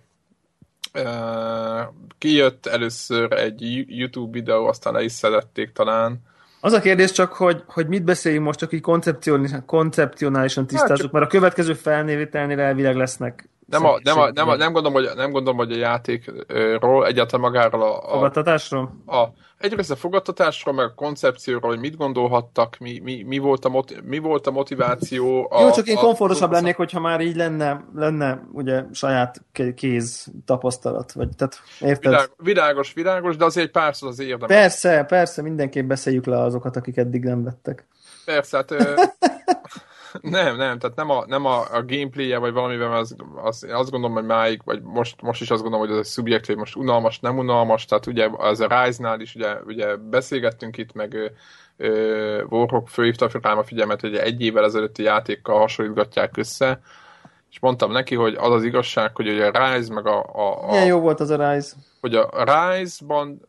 Uh, 0.93 1.93
kijött 2.17 2.65
először 2.65 3.31
egy 3.31 3.83
YouTube 3.87 4.31
videó, 4.31 4.65
aztán 4.65 4.93
le 4.93 5.03
is 5.03 5.11
szedették 5.11 5.71
talán. 5.71 6.21
Az 6.61 6.73
a 6.73 6.79
kérdés 6.79 7.11
csak, 7.11 7.33
hogy, 7.33 7.63
hogy 7.67 7.87
mit 7.87 8.03
beszéljünk 8.03 8.45
most, 8.45 8.59
csak 8.59 8.73
így 8.73 8.81
koncepcionálisan, 8.81 9.65
koncepcionálisan 9.65 10.67
tisztázzuk, 10.67 10.97
csak- 10.97 11.11
mert 11.11 11.25
a 11.25 11.29
következő 11.29 11.73
felnévételnél 11.73 12.59
elvileg 12.59 12.95
lesznek 12.95 13.49
Nem, 13.69 13.85
a, 13.85 13.99
nem, 14.03 14.19
a, 14.19 14.31
nem, 14.31 14.49
a, 14.49 14.55
nem, 14.55 14.73
gondolom, 14.73 15.03
hogy, 15.03 15.09
nem 15.15 15.31
gondolom, 15.31 15.57
hogy 15.57 15.71
a 15.71 15.77
játékról, 15.77 17.05
egyáltalán 17.05 17.51
magáról 17.51 17.81
a, 17.81 17.97
a, 17.97 18.13
fogadtatásról. 18.13 19.03
a 19.05 19.27
egyrészt 19.59 19.91
a 19.91 19.95
fogadtatásról, 19.95 20.73
meg 20.73 20.85
a 20.85 20.93
koncepcióról, 20.93 21.69
hogy 21.69 21.79
mit 21.79 21.97
gondolhattak, 21.97 22.77
mi, 22.79 22.99
mi, 23.03 23.23
mi, 23.23 23.37
volt, 23.37 23.65
a 23.65 23.69
moti- 23.69 24.01
mi 24.03 24.17
volt 24.17 24.47
a 24.47 24.51
motiváció. 24.51 25.47
A, 25.51 25.61
Jó, 25.61 25.71
csak 25.71 25.87
én 25.87 25.97
a- 25.97 25.99
komfortosabb 25.99 26.51
lennék, 26.51 26.75
hogyha 26.75 26.99
már 26.99 27.21
így 27.21 27.35
lenne, 27.35 27.85
lenne 27.95 28.47
ugye 28.51 28.83
saját 28.91 29.41
kéz 29.75 30.27
tapasztalat, 30.45 31.11
vagy 31.11 31.29
tehát 31.35 31.61
érted? 31.79 32.11
Világ, 32.11 32.29
világos, 32.37 32.93
világos, 32.93 33.35
de 33.35 33.45
azért 33.45 33.65
egy 33.65 33.71
párszor 33.71 34.09
az 34.09 34.19
érdemes. 34.19 34.57
Persze, 34.57 35.03
persze, 35.03 35.41
mindenképp 35.41 35.87
beszéljük 35.87 36.25
le 36.25 36.39
azokat, 36.39 36.75
akik 36.75 36.97
eddig 36.97 37.23
nem 37.23 37.43
vettek. 37.43 37.87
Persze, 38.25 38.57
hát 38.57 38.73
Nem, 40.21 40.55
nem, 40.55 40.79
tehát 40.79 40.95
nem 40.95 41.09
a, 41.09 41.23
nem 41.27 41.45
a, 41.45 41.59
a 41.59 41.83
gameplay-je, 41.85 42.37
vagy 42.37 42.53
valamivel, 42.53 42.93
az, 42.93 43.15
az, 43.43 43.67
azt 43.69 43.91
gondolom, 43.91 44.15
hogy 44.15 44.25
máig, 44.25 44.61
vagy 44.65 44.81
most, 44.81 45.21
most 45.21 45.41
is 45.41 45.51
azt 45.51 45.61
gondolom, 45.61 45.85
hogy 45.87 45.95
ez 45.95 46.05
egy 46.05 46.11
szubjekt, 46.11 46.45
hogy 46.45 46.57
most 46.57 46.75
unalmas, 46.75 47.19
nem 47.19 47.37
unalmas, 47.37 47.85
tehát 47.85 48.05
ugye 48.05 48.29
az 48.37 48.59
a 48.59 48.67
Rise-nál 48.67 49.19
is 49.19 49.35
ugye, 49.35 49.55
ugye 49.65 49.95
beszélgettünk 49.95 50.77
itt, 50.77 50.93
meg 50.93 51.31
Warhawk 52.49 52.87
főhívta 52.87 53.29
rám 53.41 53.57
a 53.57 53.63
figyelmet, 53.63 54.01
hogy 54.01 54.15
egy 54.15 54.41
évvel 54.41 54.63
ezelőtti 54.63 55.03
játékkal 55.03 55.59
hasonlítgatják 55.59 56.37
össze, 56.37 56.81
és 57.51 57.59
mondtam 57.59 57.91
neki, 57.91 58.15
hogy 58.15 58.35
az 58.35 58.51
az 58.51 58.63
igazság, 58.63 59.15
hogy 59.15 59.27
ugye 59.27 59.45
a 59.45 59.73
Rise, 59.73 59.93
meg 59.93 60.07
a... 60.07 60.23
a, 60.33 60.63
a 60.63 60.71
Milyen 60.71 60.85
jó 60.85 60.99
volt 60.99 61.19
az 61.19 61.29
a 61.29 61.51
Rise? 61.51 61.75
Hogy 61.99 62.15
a 62.15 62.29
Rise-ban, 62.43 63.41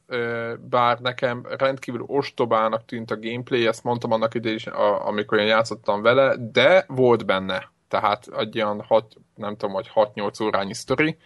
bár 0.61 0.99
nekem 0.99 1.47
rendkívül 1.59 2.05
ostobának 2.07 2.85
tűnt 2.85 3.11
a 3.11 3.19
gameplay, 3.19 3.67
ezt 3.67 3.85
mondtam 3.85 4.13
annak 4.13 4.35
idején 4.35 4.57
is, 4.57 4.67
amikor 4.67 5.39
én 5.39 5.47
játszottam 5.47 6.03
vele, 6.03 6.37
de 6.53 6.85
volt 6.89 7.27
benne. 7.27 7.71
Tehát 7.89 8.29
egy 8.37 8.57
olyan 8.57 8.83
6, 8.83 9.17
nem 9.35 9.57
tudom, 9.57 9.75
hogy 9.75 9.91
6-8 9.95 10.43
órányi 10.43 10.75
sztori. 10.75 11.17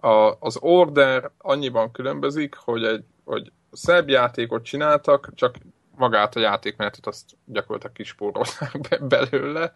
A, 0.00 0.32
az 0.38 0.56
Order 0.60 1.30
annyiban 1.38 1.92
különbözik, 1.92 2.54
hogy 2.54 2.84
egy 2.84 3.04
hogy 3.24 3.52
szebb 3.72 4.08
játékot 4.08 4.64
csináltak, 4.64 5.28
csak 5.34 5.54
magát 5.96 6.36
a 6.36 6.40
játékmenetet 6.40 7.06
azt 7.06 7.30
gyakorlatilag 7.44 7.96
kispórolták 7.96 8.80
be, 8.88 8.98
belőle. 8.98 9.74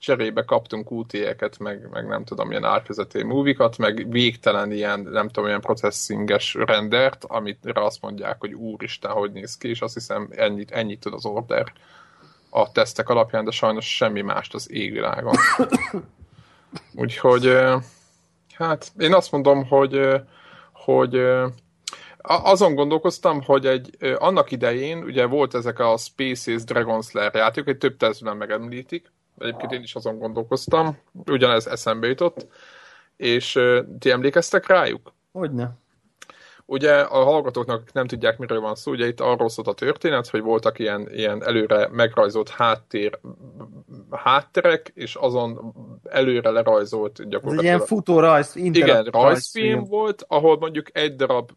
Cserébe 0.00 0.44
kaptunk 0.44 0.90
UT-eket, 0.90 1.58
meg, 1.58 1.88
meg 1.90 2.06
nem 2.06 2.24
tudom, 2.24 2.50
ilyen 2.50 2.64
átvezető 2.64 3.24
múvikat, 3.24 3.78
meg 3.78 4.10
végtelen 4.10 4.72
ilyen, 4.72 5.00
nem 5.00 5.28
tudom, 5.28 5.48
ilyen 5.48 5.60
processinges 5.60 6.54
rendert, 6.54 7.24
amit 7.24 7.58
azt 7.74 8.02
mondják, 8.02 8.36
hogy 8.38 8.52
úristen, 8.52 9.10
hogy 9.10 9.32
néz 9.32 9.56
ki, 9.56 9.68
és 9.68 9.80
azt 9.80 9.94
hiszem 9.94 10.28
ennyit, 10.30 10.70
ennyit 10.70 11.00
tud 11.00 11.12
az 11.12 11.26
order 11.26 11.72
a 12.50 12.72
tesztek 12.72 13.08
alapján, 13.08 13.44
de 13.44 13.50
sajnos 13.50 13.96
semmi 13.96 14.20
mást 14.20 14.54
az 14.54 14.70
égvilágon. 14.70 15.34
Úgyhogy 17.02 17.56
hát 18.54 18.92
én 18.98 19.14
azt 19.14 19.32
mondom, 19.32 19.66
hogy 19.66 20.20
hogy 20.72 21.22
azon 22.22 22.74
gondolkoztam, 22.74 23.42
hogy 23.42 23.66
egy, 23.66 23.96
annak 24.18 24.50
idején 24.50 25.02
ugye 25.02 25.26
volt 25.26 25.54
ezek 25.54 25.78
a 25.78 25.96
Spaces 25.96 26.64
Dragon 26.64 27.02
Slayer 27.02 27.34
játék, 27.34 27.66
egy 27.66 27.78
több 27.78 27.96
tesztben 27.96 28.36
megemlítik, 28.36 29.12
egyébként 29.40 29.72
én 29.72 29.82
is 29.82 29.94
azon 29.94 30.18
gondolkoztam, 30.18 30.98
ugyanez 31.26 31.66
eszembe 31.66 32.06
jutott, 32.06 32.46
és 33.16 33.58
ti 33.98 34.10
emlékeztek 34.10 34.66
rájuk? 34.66 35.12
Hogyne. 35.32 35.78
Ugye 36.66 37.00
a 37.00 37.24
hallgatóknak 37.24 37.92
nem 37.92 38.06
tudják, 38.06 38.38
miről 38.38 38.60
van 38.60 38.74
szó, 38.74 38.90
ugye 38.90 39.06
itt 39.06 39.20
arról 39.20 39.48
szólt 39.48 39.68
a 39.68 39.72
történet, 39.72 40.28
hogy 40.28 40.40
voltak 40.40 40.78
ilyen, 40.78 41.08
ilyen 41.12 41.44
előre 41.44 41.88
megrajzolt 41.92 42.48
háttér, 42.48 43.18
hátterek, 44.10 44.90
és 44.94 45.14
azon 45.14 45.74
előre 46.04 46.50
lerajzolt 46.50 47.28
gyakorlatilag. 47.28 47.54
Ez 47.54 47.58
egy 47.58 47.64
ilyen 47.64 47.80
futó 47.80 48.20
rajz, 48.20 48.56
Igen, 48.56 49.04
rajzfilm 49.04 49.84
volt, 49.84 50.24
ahol 50.28 50.58
mondjuk 50.58 50.86
egy 50.92 51.16
darab 51.16 51.50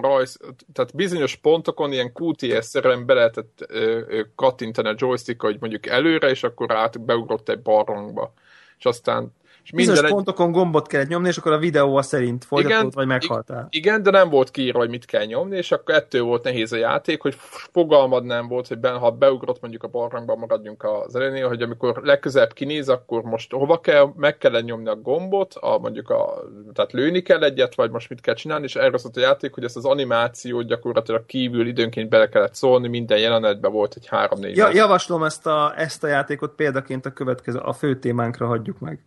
rajz, 0.00 0.38
tehát 0.72 0.94
bizonyos 0.94 1.36
pontokon 1.36 1.92
ilyen 1.92 2.12
QTS-szerűen 2.14 3.06
be 3.06 3.14
lehetett 3.14 3.64
ö, 3.68 4.00
ö, 4.08 4.22
kattintani 4.34 4.88
a 4.88 4.94
joystick 4.96 5.42
hogy 5.42 5.56
mondjuk 5.60 5.86
előre, 5.86 6.30
és 6.30 6.42
akkor 6.42 6.72
át 6.72 7.00
beugrott 7.00 7.48
egy 7.48 7.62
barlangba. 7.62 8.32
És 8.78 8.84
aztán 8.84 9.32
és 9.64 9.70
Bizonyos 9.70 10.02
egy... 10.02 10.10
pontokon 10.10 10.52
gombot 10.52 10.86
kellett 10.86 11.08
nyomni, 11.08 11.28
és 11.28 11.36
akkor 11.36 11.52
a 11.52 11.58
videó 11.58 12.02
szerint 12.02 12.44
folytatódott, 12.44 12.94
vagy 12.94 13.06
meghaltál. 13.06 13.66
Igen, 13.70 14.02
de 14.02 14.10
nem 14.10 14.28
volt 14.28 14.50
kiírva, 14.50 14.78
hogy 14.78 14.88
mit 14.88 15.04
kell 15.04 15.24
nyomni, 15.24 15.56
és 15.56 15.72
akkor 15.72 15.94
ettől 15.94 16.22
volt 16.22 16.42
nehéz 16.42 16.72
a 16.72 16.76
játék, 16.76 17.22
hogy 17.22 17.34
fogalmad 17.72 18.24
nem 18.24 18.48
volt, 18.48 18.68
hogy 18.68 18.78
ben, 18.78 18.98
ha 18.98 19.10
beugrott 19.10 19.60
mondjuk 19.60 19.82
a 19.82 19.88
barlangba, 19.88 20.36
maradjunk 20.36 20.84
az 20.84 21.16
elejénél, 21.16 21.48
hogy 21.48 21.62
amikor 21.62 22.00
legközelebb 22.02 22.52
kinéz, 22.52 22.88
akkor 22.88 23.22
most 23.22 23.52
hova 23.52 23.80
kell, 23.80 24.12
meg 24.16 24.38
kell 24.38 24.60
nyomni 24.60 24.88
a 24.88 24.96
gombot, 24.96 25.54
a, 25.54 25.78
mondjuk 25.78 26.10
a, 26.10 26.42
tehát 26.74 26.92
lőni 26.92 27.22
kell 27.22 27.42
egyet, 27.42 27.74
vagy 27.74 27.90
most 27.90 28.08
mit 28.08 28.20
kell 28.20 28.34
csinálni, 28.34 28.64
és 28.64 28.76
erről 28.76 28.98
szólt 28.98 29.16
a 29.16 29.20
játék, 29.20 29.54
hogy 29.54 29.64
ezt 29.64 29.76
az 29.76 29.84
animációt 29.84 30.66
gyakorlatilag 30.66 31.26
kívül 31.26 31.66
időnként 31.66 32.08
bele 32.08 32.28
kellett 32.28 32.54
szólni, 32.54 32.88
minden 32.88 33.18
jelenetben 33.18 33.72
volt 33.72 33.94
egy 33.96 34.06
három-négy. 34.06 34.56
Ja, 34.56 34.70
javaslom 34.72 35.22
ezt 35.22 35.46
a, 35.46 35.72
ezt 35.76 36.04
a 36.04 36.06
játékot 36.06 36.54
példaként 36.54 37.06
a 37.06 37.12
következő, 37.12 37.58
a 37.58 37.72
fő 37.72 37.98
témánkra 37.98 38.46
hagyjuk 38.46 38.78
meg. 38.78 38.98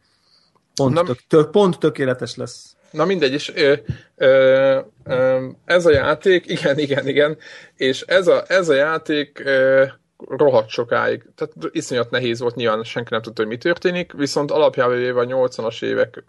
Pont, 0.77 0.93
Na, 0.93 1.03
tök, 1.03 1.19
tök, 1.27 1.51
pont 1.51 1.79
tökéletes 1.79 2.35
lesz. 2.35 2.75
Na 2.91 3.05
mindegy, 3.05 3.33
és 3.33 3.51
ö, 3.55 3.73
ö, 4.15 4.79
ö, 5.03 5.47
ez 5.65 5.85
a 5.85 5.91
játék, 5.91 6.49
igen, 6.49 6.79
igen, 6.79 7.07
igen, 7.07 7.37
és 7.75 8.01
ez 8.01 8.27
a, 8.27 8.43
ez 8.47 8.69
a 8.69 8.73
játék 8.73 9.41
ö, 9.45 9.85
rohadt 10.27 10.69
sokáig. 10.69 11.25
Tehát 11.35 11.53
iszonyat 11.71 12.09
nehéz 12.09 12.39
volt, 12.39 12.55
nyilván 12.55 12.83
senki 12.83 13.09
nem 13.11 13.21
tudta, 13.21 13.41
hogy 13.41 13.51
mi 13.51 13.57
történik, 13.57 14.13
viszont 14.13 14.51
alapjában 14.51 14.97
véve 14.97 15.19
a 15.19 15.25
80-as 15.25 15.83
évek 15.83 16.23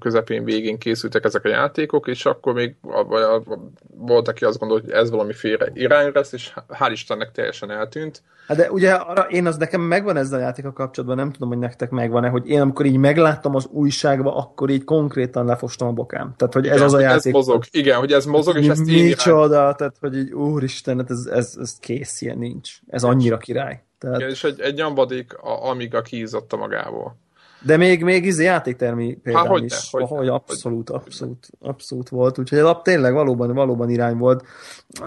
közepén 0.00 0.44
végén 0.44 0.78
készültek 0.78 1.24
ezek 1.24 1.44
a 1.44 1.48
játékok, 1.48 2.06
és 2.06 2.26
akkor 2.26 2.52
még 2.52 2.74
volt, 3.96 4.28
aki 4.28 4.44
azt 4.44 4.58
gondolt, 4.58 4.84
hogy 4.84 4.92
ez 4.92 5.10
valamiféle 5.10 5.70
irány 5.74 6.10
lesz, 6.14 6.32
és 6.32 6.52
hál' 6.68 6.90
Istennek 6.90 7.32
teljesen 7.32 7.70
eltűnt. 7.70 8.22
Hát 8.46 8.56
de 8.56 8.70
ugye 8.70 8.92
arra, 8.92 9.22
én 9.22 9.46
az 9.46 9.56
nekem 9.56 9.80
megvan 9.80 10.16
ezzel 10.16 10.38
a 10.38 10.42
játék 10.42 10.64
a 10.64 10.72
kapcsolatban, 10.72 11.18
nem 11.18 11.32
tudom, 11.32 11.48
hogy 11.48 11.58
nektek 11.58 11.90
megvan-e, 11.90 12.28
hogy 12.28 12.48
én 12.48 12.60
amikor 12.60 12.86
így 12.86 12.96
megláttam 12.96 13.54
az 13.54 13.66
újságba, 13.70 14.36
akkor 14.36 14.70
így 14.70 14.84
konkrétan 14.84 15.44
lefostam 15.44 15.88
a 15.88 15.92
bokám. 15.92 16.34
Tehát, 16.36 16.54
hogy 16.54 16.66
ez 16.66 16.74
igen, 16.74 16.86
az 16.86 16.94
a 16.94 17.00
játék. 17.00 17.26
Ez 17.26 17.32
mozog, 17.32 17.64
igen, 17.70 17.98
hogy 17.98 18.12
ez 18.12 18.24
mozog, 18.24 18.56
és 18.56 18.68
ezt 18.68 18.88
így 18.88 19.04
Micsoda, 19.04 19.74
tehát, 19.74 19.94
hogy 20.00 20.16
így 20.16 20.32
úristen, 20.32 20.98
hát 20.98 21.10
ez, 21.10 21.26
ez, 21.32 21.56
ez 21.60 21.76
kész, 21.80 22.20
ilyen 22.20 22.38
nincs. 22.38 22.70
Ez 22.86 23.01
annyira 23.04 23.36
király. 23.36 23.82
Tehát... 23.98 24.18
Igen, 24.18 24.30
és 24.30 24.44
egy, 24.44 24.60
egy 24.60 24.74
nyombadik, 24.74 25.34
amíg 25.40 25.94
a 25.94 26.02
kiízotta 26.02 26.56
magából. 26.56 27.20
De 27.64 27.76
még, 27.76 28.02
még 28.02 28.24
izé 28.24 28.44
játéktermi 28.44 29.14
például 29.14 29.48
hogy 29.48 29.64
is, 29.64 29.90
hogy, 29.90 30.02
ahogy 30.02 30.28
abszolút, 30.28 30.90
abszolút, 30.90 31.48
abszolút 31.60 32.08
volt, 32.08 32.38
úgyhogy 32.38 32.58
a 32.58 32.62
lap 32.62 32.82
tényleg 32.82 33.12
valóban, 33.12 33.54
valóban 33.54 33.90
irány 33.90 34.16
volt. 34.16 34.44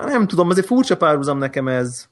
Nem 0.05 0.27
tudom, 0.27 0.49
azért 0.49 0.65
furcsa 0.65 0.97
párhuzam 0.97 1.37
nekem 1.37 1.67
ez. 1.67 2.05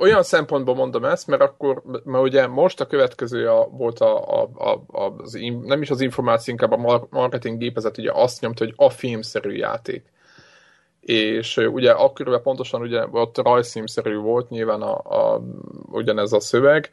Olyan 0.00 0.22
szempontból 0.22 0.74
mondom 0.74 1.04
ezt, 1.04 1.26
mert 1.26 1.42
akkor, 1.42 1.82
mert 2.04 2.24
ugye 2.24 2.46
most 2.46 2.80
a 2.80 2.86
következő 2.86 3.48
a, 3.48 3.68
volt 3.68 4.00
a, 4.00 4.40
a, 4.42 4.50
a, 4.86 5.14
az, 5.16 5.38
nem 5.62 5.82
is 5.82 5.90
az 5.90 6.00
információ, 6.00 6.52
inkább 6.52 6.72
a 6.72 7.06
marketing 7.10 7.58
gépezet 7.58 7.98
ugye 7.98 8.10
azt 8.14 8.40
nyomta, 8.40 8.64
hogy 8.64 8.74
a 8.76 8.90
filmszerű 8.90 9.50
játék 9.50 10.04
és 11.06 11.56
ugye 11.56 11.90
akkor 11.90 12.42
pontosan 12.42 12.80
ugye 12.80 13.06
ott 13.10 13.38
rajzszímszerű 13.42 14.16
volt 14.16 14.50
nyilván 14.50 14.82
a, 14.82 14.94
a, 14.94 15.42
ugyanez 15.90 16.32
a 16.32 16.40
szöveg, 16.40 16.90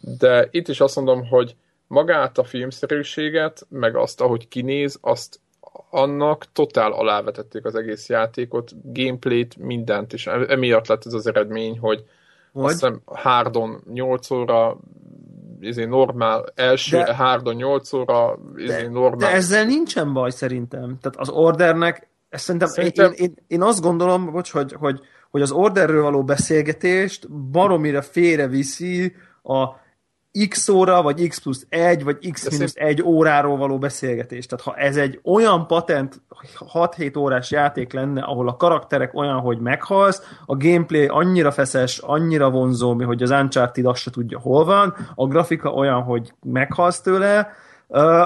de 0.00 0.48
itt 0.50 0.68
is 0.68 0.80
azt 0.80 0.96
mondom, 0.96 1.26
hogy 1.26 1.56
magát 1.86 2.38
a 2.38 2.44
filmszerűséget, 2.44 3.66
meg 3.68 3.96
azt, 3.96 4.20
ahogy 4.20 4.48
kinéz, 4.48 4.98
azt 5.00 5.40
annak 5.90 6.44
totál 6.52 6.92
alávetették 6.92 7.64
az 7.64 7.74
egész 7.74 8.08
játékot, 8.08 8.72
gameplayt, 8.92 9.56
mindent, 9.56 10.12
és 10.12 10.26
emiatt 10.26 10.86
lett 10.86 11.06
ez 11.06 11.12
az 11.12 11.26
eredmény, 11.26 11.78
hogy 11.78 12.04
hogy? 12.52 12.64
azt 12.64 12.72
hiszem 12.72 13.00
Hardon 13.04 13.82
8 13.92 14.30
óra, 14.30 14.76
izé 15.60 15.84
normál, 15.84 16.44
első 16.54 16.96
de, 16.96 17.14
Hardon 17.14 17.54
8 17.54 17.92
óra, 17.92 18.38
izé 18.56 18.82
de, 18.82 18.88
normál. 18.88 19.30
De 19.30 19.36
ezzel 19.36 19.64
nincsen 19.64 20.12
baj 20.12 20.30
szerintem. 20.30 20.98
Tehát 21.00 21.18
az 21.18 21.28
Ordernek 21.28 22.09
ezt 22.30 22.44
szerintem, 22.44 22.68
szerintem... 22.68 23.12
Én, 23.12 23.16
én, 23.16 23.34
én, 23.46 23.62
azt 23.62 23.80
gondolom, 23.80 24.32
bocs, 24.32 24.50
hogy, 24.50 24.72
hogy, 24.72 25.00
hogy 25.30 25.42
az 25.42 25.50
orderről 25.50 26.02
való 26.02 26.24
beszélgetést 26.24 27.30
baromira 27.30 28.02
félreviszi 28.02 29.14
a 29.42 29.68
x 30.48 30.68
óra, 30.68 31.02
vagy 31.02 31.28
x 31.28 31.38
plusz 31.38 31.66
1, 31.68 32.04
vagy 32.04 32.30
x 32.30 32.50
minusz 32.50 32.72
1 32.74 33.02
óráról 33.02 33.56
való 33.56 33.78
beszélgetés. 33.78 34.46
Tehát 34.46 34.64
ha 34.64 34.74
ez 34.74 34.96
egy 34.96 35.20
olyan 35.24 35.66
patent 35.66 36.22
6-7 36.72 37.18
órás 37.18 37.50
játék 37.50 37.92
lenne, 37.92 38.22
ahol 38.22 38.48
a 38.48 38.56
karakterek 38.56 39.14
olyan, 39.14 39.40
hogy 39.40 39.58
meghalsz, 39.58 40.22
a 40.46 40.56
gameplay 40.56 41.06
annyira 41.06 41.50
feszes, 41.50 41.98
annyira 41.98 42.50
vonzó, 42.50 43.04
hogy 43.04 43.22
az 43.22 43.30
Uncharted 43.30 43.84
azt 43.84 44.00
se 44.00 44.10
tudja, 44.10 44.38
hol 44.38 44.64
van, 44.64 44.94
a 45.14 45.26
grafika 45.26 45.72
olyan, 45.72 46.02
hogy 46.02 46.32
meghalsz 46.42 47.00
tőle, 47.00 47.52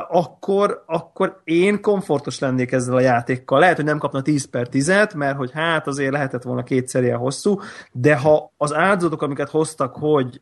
Akkor, 0.09 0.83
akkor 0.87 1.41
én 1.45 1.81
komfortos 1.81 2.39
lennék 2.39 2.73
ezzel 2.73 2.95
a 2.95 3.01
játékkal. 3.01 3.59
Lehet, 3.59 3.77
hogy 3.77 3.85
nem 3.85 3.99
kapna 3.99 4.23
10 4.23 4.45
per 4.45 4.69
10 4.69 4.89
mert 5.15 5.37
hogy 5.37 5.51
hát 5.53 5.87
azért 5.87 6.13
lehetett 6.13 6.43
volna 6.43 6.63
kétszer 6.63 7.03
ilyen 7.03 7.19
hosszú, 7.19 7.61
de 7.93 8.17
ha 8.17 8.53
az 8.57 8.75
áldozatok, 8.75 9.23
amiket 9.23 9.51
hoztak, 9.51 9.95
hogy 9.95 10.41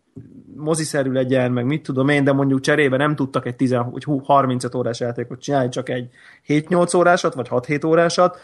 moziszerű 0.56 1.12
legyen, 1.12 1.52
meg 1.52 1.64
mit 1.64 1.82
tudom 1.82 2.08
én, 2.08 2.24
de 2.24 2.32
mondjuk 2.32 2.60
cserébe 2.60 2.96
nem 2.96 3.14
tudtak 3.14 3.46
egy 3.46 3.56
10, 3.56 3.70
vagy 3.90 4.04
35 4.24 4.74
órás 4.74 5.00
játékot 5.00 5.40
csinálni, 5.40 5.68
csak 5.68 5.88
egy 5.88 6.08
7-8 6.46 6.96
órásat, 6.96 7.34
vagy 7.34 7.48
6-7 7.50 7.86
órásat, 7.86 8.38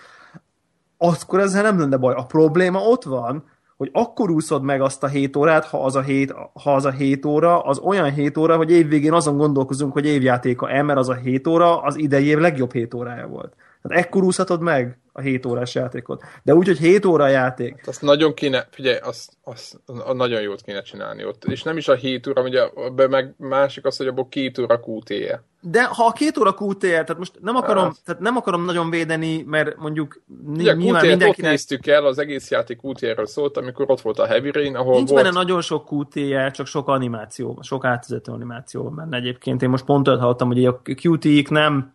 akkor 0.99 1.41
ezzel 1.41 1.63
nem 1.63 1.79
lenne 1.79 1.97
baj. 1.97 2.15
A 2.15 2.25
probléma 2.25 2.81
ott 2.81 3.05
van, 3.05 3.45
hogy 3.79 3.91
akkor 3.93 4.31
úszod 4.31 4.63
meg 4.63 4.81
azt 4.81 5.03
a 5.03 5.07
7 5.07 5.37
órát, 5.37 5.65
ha 5.65 5.85
az 5.85 5.97
a 5.97 6.01
7, 6.01 6.35
ha 6.63 6.75
az 6.75 6.85
a 6.85 6.91
7 6.91 7.25
óra, 7.25 7.61
az 7.61 7.79
olyan 7.79 8.13
7 8.13 8.37
óra, 8.37 8.57
hogy 8.57 8.71
évvégén 8.71 9.13
azon 9.13 9.37
gondolkozunk, 9.37 9.93
hogy 9.93 10.07
évjátéka 10.07 10.71
e, 10.71 10.83
mert 10.83 10.99
az 10.99 11.09
a 11.09 11.15
7 11.15 11.47
óra 11.47 11.83
az 11.83 11.97
idei 11.97 12.27
év 12.27 12.39
legjobb 12.39 12.73
7 12.73 12.95
órája 12.95 13.27
volt. 13.27 13.55
Hát 13.83 13.93
ekkor 13.93 14.23
úszhatod 14.23 14.61
meg 14.61 14.99
a 15.13 15.21
7 15.21 15.47
órás 15.47 15.75
játékot. 15.75 16.23
De 16.43 16.55
úgy, 16.55 16.67
hogy 16.67 16.79
7 16.79 17.05
óra 17.05 17.27
játék. 17.27 17.77
Hát 17.77 17.89
azt 17.89 18.03
nagyon 18.03 18.35
kéne, 18.35 18.69
figyelj, 18.71 18.97
azt, 18.97 19.33
azt, 19.45 19.81
azt 19.87 20.15
nagyon 20.15 20.41
jót 20.41 20.63
kéne 20.63 20.83
csinálni 20.83 21.25
ott. 21.25 21.45
És 21.45 21.63
nem 21.63 21.77
is 21.77 21.89
a 21.89 21.95
7 21.95 22.27
óra, 22.27 22.43
ugye 22.43 22.69
meg 23.09 23.35
másik 23.37 23.85
az, 23.85 23.97
hogy 23.97 24.07
abból 24.07 24.29
2 24.29 24.63
óra 24.63 24.81
QT-je. 24.87 25.43
De 25.61 25.85
ha 25.85 26.05
a 26.05 26.13
két 26.13 26.39
óra 26.39 26.55
QTR, 26.59 26.89
tehát 26.89 27.19
most 27.19 27.33
nem 27.41 27.57
akarom, 27.57 27.85
Hát. 27.85 27.97
tehát 28.05 28.21
nem 28.21 28.37
akarom 28.37 28.65
nagyon 28.65 28.91
védeni, 28.91 29.43
mert 29.47 29.77
mondjuk 29.77 30.23
Ugye 30.47 30.73
nyilván 30.73 31.03
QT-t 31.03 31.03
ott 31.03 31.09
mindenkinek 31.09 31.51
néztük 31.51 31.87
el, 31.87 32.05
az 32.05 32.19
egész 32.19 32.51
játék 32.51 32.79
QT-ről 32.83 33.27
szólt, 33.27 33.57
amikor 33.57 33.91
ott 33.91 34.01
volt 34.01 34.19
a 34.19 34.27
Heavy 34.27 34.51
Rain, 34.51 34.77
ahol 34.77 34.95
nincs 34.95 35.11
volt... 35.11 35.23
benne 35.23 35.35
nagyon 35.35 35.61
sok 35.61 35.93
QT-je, 35.93 36.51
csak 36.51 36.67
sok 36.67 36.89
animáció, 36.89 37.59
sok 37.63 37.85
átvezető 37.85 38.33
animáció 38.33 38.83
van 38.83 38.95
benne 38.95 39.17
egyébként. 39.17 39.63
Én 39.63 39.69
most 39.69 39.85
pont 39.85 40.07
hallottam, 40.07 40.49
hogy 40.49 40.65
a 40.65 40.81
QT-ik 41.03 41.49
nem 41.49 41.93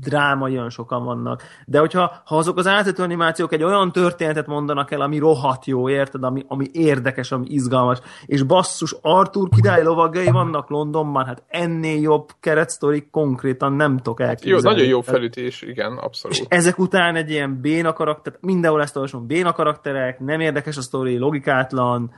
dráma, 0.00 0.44
olyan 0.44 0.70
sokan 0.70 1.04
vannak. 1.04 1.42
De 1.66 1.78
hogyha 1.78 2.12
ha 2.24 2.36
azok 2.36 2.58
az 2.58 2.66
átvető 2.66 3.02
animációk 3.02 3.52
egy 3.52 3.62
olyan 3.62 3.92
történetet 3.92 4.46
mondanak 4.46 4.90
el, 4.90 5.00
ami 5.00 5.18
rohadt 5.18 5.64
jó, 5.64 5.88
érted, 5.88 6.24
ami, 6.24 6.44
ami 6.48 6.66
érdekes, 6.72 7.32
ami 7.32 7.46
izgalmas, 7.48 7.98
és 8.26 8.42
basszus, 8.42 8.96
Arthur 9.00 9.48
király 9.48 9.82
lovagai 9.82 10.30
vannak 10.30 10.68
Londonban, 10.68 11.24
hát 11.24 11.42
ennél 11.48 12.00
jobb 12.00 12.28
keretsztori 12.40 13.08
konkrétan 13.10 13.72
nem 13.72 13.96
tudok 13.96 14.20
Jó, 14.20 14.26
elképzelni. 14.26 14.76
nagyon 14.76 14.86
jó 14.86 15.00
felütés, 15.00 15.62
igen, 15.62 15.92
és 15.92 15.98
abszolút. 16.00 16.46
ezek 16.48 16.78
után 16.78 17.16
egy 17.16 17.30
ilyen 17.30 17.60
béna 17.60 17.92
karakter, 17.92 18.36
mindenhol 18.40 18.82
ezt 18.82 18.96
olvasom, 18.96 19.26
béna 19.26 19.52
karakterek, 19.52 20.18
nem 20.18 20.40
érdekes 20.40 20.76
a 20.76 20.82
sztori, 20.82 21.18
logikátlan, 21.18 22.10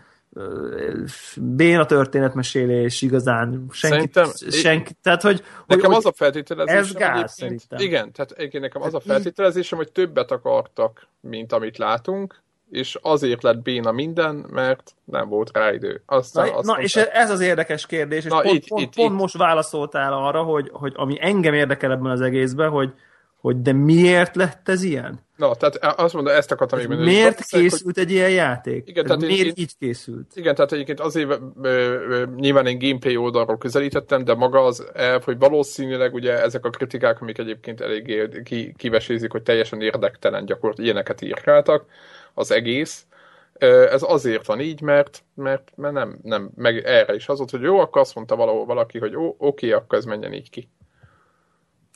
béna 1.36 1.86
történetmesélés, 1.86 3.02
igazán 3.02 3.66
senki, 3.70 3.96
Szerintem- 3.96 4.50
senki 4.50 4.92
tehát 5.02 5.22
hogy, 5.22 5.44
Nekem 5.66 5.86
hogy, 5.90 5.96
az 5.98 6.06
a 6.06 6.12
feltételezésem 6.12 6.78
ez 6.78 6.92
gáz, 6.92 7.32
szerintem. 7.32 7.78
Igen, 7.80 8.12
tehát 8.12 8.30
egyébként 8.30 8.62
nekem 8.62 8.82
az 8.82 8.94
a 8.94 9.00
feltételezésem, 9.00 9.78
hogy 9.78 9.92
többet 9.92 10.30
akartak, 10.30 11.06
mint 11.20 11.52
amit 11.52 11.78
látunk, 11.78 12.42
és 12.70 12.98
azért 13.02 13.42
lett 13.42 13.62
béna 13.62 13.92
minden, 13.92 14.34
mert 14.50 14.94
nem 15.04 15.28
volt 15.28 15.50
rá 15.56 15.72
idő. 15.72 16.02
Aztán, 16.06 16.46
Na, 16.48 16.56
azt 16.56 16.66
na 16.66 16.80
és 16.80 16.96
ez 16.96 17.30
az 17.30 17.40
érdekes 17.40 17.86
kérdés, 17.86 18.24
és 18.24 18.30
Na, 18.30 18.40
pont, 18.40 18.54
itt- 18.56 18.68
pont, 18.68 18.82
itt- 18.82 18.94
pont 18.94 19.12
itt. 19.12 19.18
most 19.18 19.36
válaszoltál 19.36 20.12
arra, 20.12 20.42
hogy, 20.42 20.68
hogy 20.72 20.92
ami 20.96 21.16
engem 21.20 21.54
érdekel 21.54 21.92
ebben 21.92 22.10
az 22.10 22.20
egészben, 22.20 22.70
hogy, 22.70 22.92
hogy 23.46 23.62
de 23.62 23.72
miért 23.72 24.36
lett 24.36 24.68
ez 24.68 24.82
ilyen? 24.82 25.20
Na, 25.36 25.54
tehát 25.54 25.98
azt 25.98 26.14
mondom, 26.14 26.34
ezt 26.34 26.52
akartam 26.52 26.78
még 26.78 26.88
mondani. 26.88 27.10
Miért 27.10 27.24
valószínűleg, 27.24 27.70
hogy- 27.70 27.78
készült 27.80 27.98
egy 27.98 28.10
ilyen 28.10 28.30
játék? 28.30 28.88
Igen, 28.88 29.04
Tehát 29.04 29.20
tehát 29.20 29.36
miért 29.36 29.58
így 29.58 29.76
készült? 29.78 30.26
Igen, 30.34 30.54
tehát 30.54 30.72
egyébként 30.72 31.00
azért 31.00 31.30
ö, 31.30 31.40
ö, 31.62 32.24
nyilván 32.36 32.66
én 32.66 32.78
gameplay 32.78 33.16
oldalról 33.16 33.58
közelítettem, 33.58 34.24
de 34.24 34.34
maga 34.34 34.64
az 34.64 34.86
elv, 34.94 35.22
hogy 35.22 35.38
valószínűleg 35.38 36.14
ugye 36.14 36.42
ezek 36.42 36.64
a 36.64 36.70
kritikák, 36.70 37.20
amik 37.20 37.38
egyébként 37.38 37.80
eléggé 37.80 38.28
ki, 38.44 38.74
kivesézik, 38.76 39.32
hogy 39.32 39.42
teljesen 39.42 39.80
érdektelen 39.80 40.44
gyakorlatilag 40.44 40.90
ilyeneket 40.90 41.22
írkáltak, 41.22 41.84
az 42.34 42.50
egész. 42.50 43.06
Ez 43.90 44.02
azért 44.02 44.46
van 44.46 44.60
így, 44.60 44.80
mert, 44.80 45.24
mert, 45.34 45.72
mert 45.76 45.94
nem, 45.94 46.18
nem, 46.22 46.50
meg 46.54 46.76
erre 46.84 47.14
is 47.14 47.28
az 47.28 47.38
volt, 47.38 47.50
hogy 47.50 47.62
jó, 47.62 47.78
akkor 47.78 48.00
azt 48.00 48.14
mondta 48.14 48.36
valahol 48.36 48.64
valaki, 48.64 48.98
hogy 48.98 49.16
ó, 49.16 49.34
oké, 49.38 49.72
akkor 49.72 49.98
ez 49.98 50.04
menjen 50.04 50.32
így 50.32 50.50
ki. 50.50 50.68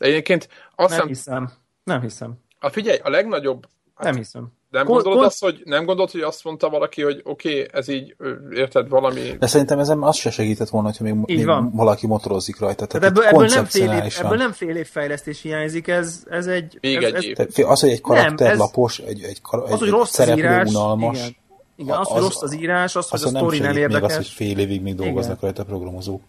De 0.00 0.06
egyébként 0.06 0.48
azt 0.76 0.96
Nem 0.98 1.06
hiszem. 1.06 1.50
Nem 1.84 2.00
hiszem. 2.00 2.32
a 2.58 2.68
figyelj, 2.68 2.98
a 3.02 3.10
legnagyobb, 3.10 3.66
Nem 3.98 4.14
hiszem. 4.16 4.48
nem 4.70 4.84
Kon- 4.84 4.94
gondolod 4.94 5.18
kon- 5.18 5.26
azt, 5.26 5.40
hogy 5.42 5.62
nem 5.64 5.84
gondolod, 5.84 6.10
hogy 6.10 6.20
azt 6.20 6.44
mondta 6.44 6.68
valaki, 6.68 7.02
hogy 7.02 7.20
oké, 7.24 7.66
ez 7.72 7.88
így, 7.88 8.16
érted, 8.54 8.88
valami 8.88 9.20
De 9.38 9.46
szerintem 9.46 9.78
ezen 9.78 10.02
az 10.02 10.16
se 10.16 10.30
segített 10.30 10.68
volna, 10.68 10.86
hogyha 10.88 11.04
még, 11.04 11.14
Így 11.26 11.36
még 11.36 11.46
van. 11.46 11.70
valaki 11.74 12.06
motorozik 12.06 12.58
rajta. 12.58 12.86
Tehát, 12.86 12.90
Tehát 12.92 13.06
ebből, 13.06 13.24
ebből, 13.44 13.54
nem 13.56 13.64
fél 13.64 13.92
év, 14.04 14.14
ebből 14.18 14.36
nem 14.36 14.52
fél 14.52 14.76
év 14.76 14.88
fejlesztés 14.88 15.42
hiányzik, 15.42 15.86
ez, 15.88 16.22
ez 16.30 16.46
egy... 16.46 16.78
Még 16.80 16.96
ez, 16.96 17.02
egy 17.04 17.14
ez, 17.14 17.24
év. 17.24 17.36
Fél- 17.52 17.68
az, 17.68 17.80
hogy 17.80 17.90
egy 17.90 18.00
karakter 18.00 18.32
Nem, 18.38 18.48
ez- 18.50 18.58
lapos, 18.58 18.98
egy, 18.98 19.22
egy, 19.22 19.40
kar, 19.40 19.62
egy, 19.66 19.72
Az, 19.72 19.78
hogy 19.78 19.88
egy 19.88 19.94
rossz 19.94 20.08
az 20.08 20.14
szereplő 20.14 20.42
írás, 20.42 20.68
unalmas, 20.70 21.18
igen. 21.18 21.36
Igen, 21.76 21.94
az, 21.96 22.00
az- 22.00 22.12
hogy 22.12 22.22
rossz 22.22 22.42
az 22.42 22.54
írás, 22.54 22.96
az, 22.96 23.08
hogy 23.08 23.20
a 23.20 23.22
azon 23.22 23.32
nem 23.32 23.42
sztori 23.42 23.58
nem 23.58 23.66
segít 23.72 23.86
még 23.88 23.94
érdekes. 23.94 24.16
az, 24.16 24.24
hogy 24.24 24.34
fél 24.34 24.58
évig 24.58 24.82
még 24.82 24.94
dolgoznak 24.94 25.36
Igen. 25.36 25.38
rajta 25.40 25.62
a 25.62 25.64
programozók. 25.64 26.22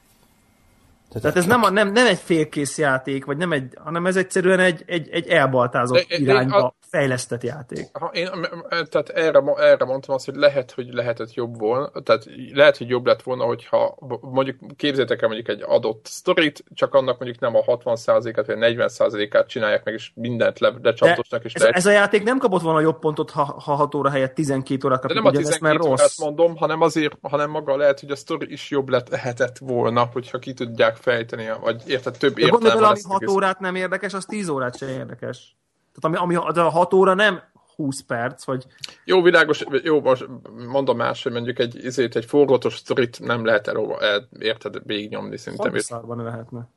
Tehát 1.20 1.38
ez 1.38 1.45
nem, 1.45 1.64
a, 1.64 1.70
nem, 1.70 1.91
nem 1.91 2.05
egy 2.07 2.20
félkész 2.20 2.78
játék, 2.78 3.26
vagy 3.26 3.38
nem 3.38 3.51
egy, 3.51 3.78
hanem 3.84 4.05
ez 4.05 4.16
egyszerűen 4.16 4.59
egy, 4.59 4.84
egy, 4.86 5.09
egy 5.09 5.28
elbaltázott 5.28 6.07
De- 6.07 6.18
irányba 6.18 6.57
a- 6.57 6.74
fejlesztett 6.92 7.44
játék. 7.44 7.89
Ha 7.94 8.06
én, 8.14 8.30
tehát 8.70 9.10
erre, 9.10 9.42
erre 9.58 9.86
mondtam 9.86 10.16
azt, 10.16 10.26
hogy 10.26 10.36
lehet, 10.36 10.72
hogy 10.72 10.94
lehetett 10.94 11.34
jobb 11.34 11.60
volna, 11.60 11.89
tehát 12.04 12.26
lehet, 12.54 12.78
hogy 12.78 12.89
jobb 12.89 13.06
lett 13.06 13.22
volna, 13.22 13.44
hogyha 13.44 13.98
mondjuk 14.22 14.58
képzeljétek 14.76 15.22
el 15.22 15.28
mondjuk 15.28 15.50
egy 15.50 15.64
adott 15.66 16.06
sztorit, 16.06 16.64
csak 16.74 16.94
annak 16.94 17.20
mondjuk 17.20 17.39
nem 17.42 17.56
a 17.56 17.62
60%-át 17.62 18.46
vagy 18.46 18.64
a 18.64 18.88
40%-át 18.89 19.48
csinálják 19.48 19.84
meg, 19.84 19.94
és 19.94 20.12
mindent 20.16 20.60
le, 20.60 20.72
De 20.72 20.78
lecsapdosnak, 20.82 21.44
és 21.44 21.54
ez, 21.54 21.62
lehet. 21.62 21.76
ez, 21.76 21.86
a 21.86 21.92
játék 21.92 22.24
nem 22.24 22.38
kapott 22.38 22.62
volna 22.62 22.80
jobb 22.80 23.00
pontot, 23.00 23.30
ha, 23.30 23.44
ha 23.44 23.74
6 23.76 23.96
óra 23.96 24.10
helyett 24.10 24.34
12 24.34 24.88
óra 24.88 24.96
De 24.96 25.02
kapott, 25.02 25.16
nem 25.16 25.26
a 25.26 25.30
ugyanezt, 25.30 25.52
12 25.52 25.78
mert 25.78 25.86
órát 25.86 26.00
rossz. 26.00 26.20
mondom, 26.20 26.56
hanem 26.56 26.82
azért, 26.82 27.18
hanem 27.22 27.50
maga 27.50 27.76
lehet, 27.76 28.00
hogy 28.00 28.12
a 28.12 28.16
sztori 28.16 28.52
is 28.52 28.70
jobb 28.70 28.89
lett, 28.89 29.10
lehetett 29.10 29.58
volna, 29.58 30.10
hogyha 30.14 30.39
ki 30.39 30.54
tudják 30.54 30.96
fejteni, 30.96 31.52
vagy 31.62 31.84
érted, 31.88 32.18
több 32.18 32.34
De 32.34 32.48
gondolj 32.48 32.74
értelme 32.74 32.80
bele, 32.80 32.88
ami 32.88 33.18
lesz. 33.18 33.26
6 33.26 33.36
órát 33.36 33.60
nem 33.60 33.76
érdekes, 33.76 34.14
az 34.14 34.26
10 34.26 34.50
órát 34.50 34.78
sem 34.78 34.89
érdekes. 34.89 35.56
Tehát 35.94 36.18
ami, 36.18 36.36
ami 36.36 36.54
de 36.54 36.62
a 36.62 36.70
6 36.70 36.94
óra 36.94 37.14
nem 37.14 37.42
20 37.76 38.02
perc, 38.02 38.46
vagy 38.46 38.66
Jó, 39.06 39.22
világos, 39.22 39.64
jó, 39.84 40.02
most 40.02 40.28
mondom 40.68 40.98
más, 40.98 41.24
hogy 41.24 41.32
mondjuk 41.32 41.60
egy, 41.60 41.86
ezért 41.86 42.16
egy 42.16 42.26
forgatos 42.26 42.78
sztorit 42.78 43.20
nem 43.20 43.46
lehet 43.46 43.68
el, 43.68 43.98
el 44.00 44.30
érted, 44.39 44.82
végignyomni 44.86 45.38
szerintem. 45.38 45.78
szarban 45.78 46.24
lehetne. 46.24 46.70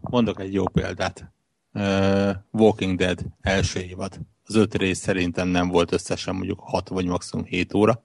Mondok 0.00 0.40
egy 0.40 0.52
jó 0.52 0.68
példát. 0.68 1.32
Uh, 1.74 2.30
Walking 2.50 2.98
Dead 2.98 3.20
első 3.40 3.80
évad. 3.80 4.18
Az 4.46 4.54
öt 4.54 4.74
rész 4.74 4.98
szerintem 4.98 5.48
nem 5.48 5.68
volt 5.68 5.92
összesen 5.92 6.34
mondjuk 6.34 6.60
6 6.62 6.88
vagy 6.88 7.06
maximum 7.06 7.44
7 7.44 7.74
óra. 7.74 8.02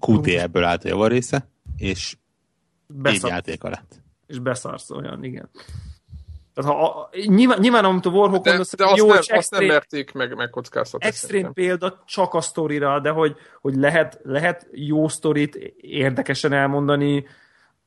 QT 0.00 0.26
ebből 0.26 0.64
állt 0.64 0.84
a 0.84 0.88
javarésze, 0.88 1.48
és 1.76 2.16
négy 2.86 3.02
Beszar, 3.02 3.30
játéka 3.30 3.68
lett. 3.68 4.02
és 4.26 4.38
beszarsz 4.38 4.90
olyan, 4.90 5.24
igen. 5.24 5.50
Tehát 6.54 6.72
ha, 6.72 6.86
a, 6.86 7.10
nyilván, 7.26 7.58
nyilván, 7.60 7.84
amit 7.84 8.06
a 8.06 8.10
Warhawk 8.10 8.44
De, 8.44 8.50
mondasz, 8.50 8.74
de 8.74 8.84
azt, 8.84 8.96
jó, 8.96 9.06
nem, 9.06 9.16
és 9.16 9.28
azt 9.28 9.28
nem 9.28 9.38
extrém, 9.38 9.66
merték 9.66 10.12
meg, 10.12 10.34
megkockáztatni. 10.34 11.06
extrém 11.06 11.30
szerintem. 11.30 11.52
példa 11.52 12.02
csak 12.06 12.34
a 12.34 12.40
sztorira, 12.40 13.00
de 13.00 13.10
hogy, 13.10 13.36
hogy 13.60 13.74
lehet, 13.74 14.20
lehet 14.22 14.66
jó 14.72 15.08
sztorit 15.08 15.54
érdekesen 15.80 16.52
elmondani 16.52 17.26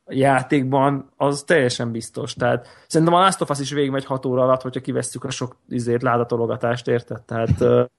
játékban, 0.10 1.12
az 1.16 1.44
teljesen 1.44 1.92
biztos. 1.92 2.34
Tehát 2.34 2.68
szerintem 2.88 3.16
a 3.16 3.20
Last 3.20 3.42
of 3.42 3.50
Us 3.50 3.60
is 3.60 3.72
végigmegy 3.72 4.06
6 4.06 4.26
óra 4.26 4.44
alatt, 4.44 4.62
hogyha 4.62 4.82
kivesszük 4.82 5.24
a 5.24 5.30
sok 5.30 5.56
izét, 5.70 6.02
ládatologatást, 6.02 6.88
érted? 6.88 7.22
Tehát 7.22 7.90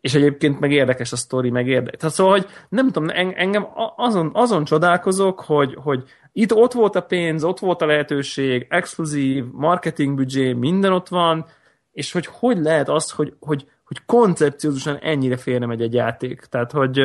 és 0.00 0.14
egyébként 0.14 0.60
meg 0.60 0.72
érdekes 0.72 1.12
a 1.12 1.16
sztori, 1.16 1.50
meg 1.50 1.68
érdekes. 1.68 2.00
Tehát 2.00 2.14
szóval, 2.14 2.32
hogy 2.32 2.46
nem 2.68 2.86
tudom, 2.90 3.08
en- 3.08 3.36
engem 3.36 3.66
azon, 3.96 4.30
azon 4.34 4.64
csodálkozok, 4.64 5.40
hogy, 5.40 5.74
hogy 5.82 6.02
itt 6.32 6.54
ott 6.54 6.72
volt 6.72 6.96
a 6.96 7.02
pénz, 7.02 7.44
ott 7.44 7.58
volt 7.58 7.82
a 7.82 7.86
lehetőség, 7.86 8.66
exkluzív, 8.68 9.44
marketing 9.52 10.16
büdzsé, 10.16 10.52
minden 10.52 10.92
ott 10.92 11.08
van, 11.08 11.46
és 11.92 12.12
hogy 12.12 12.26
hogy 12.26 12.58
lehet 12.58 12.88
az, 12.88 13.10
hogy, 13.10 13.34
hogy, 13.40 13.66
hogy 13.84 14.04
koncepciózusan 14.06 14.96
ennyire 14.96 15.36
félre 15.36 15.66
megy 15.66 15.82
egy 15.82 15.94
játék. 15.94 16.40
Tehát, 16.40 16.72
hogy, 16.72 17.00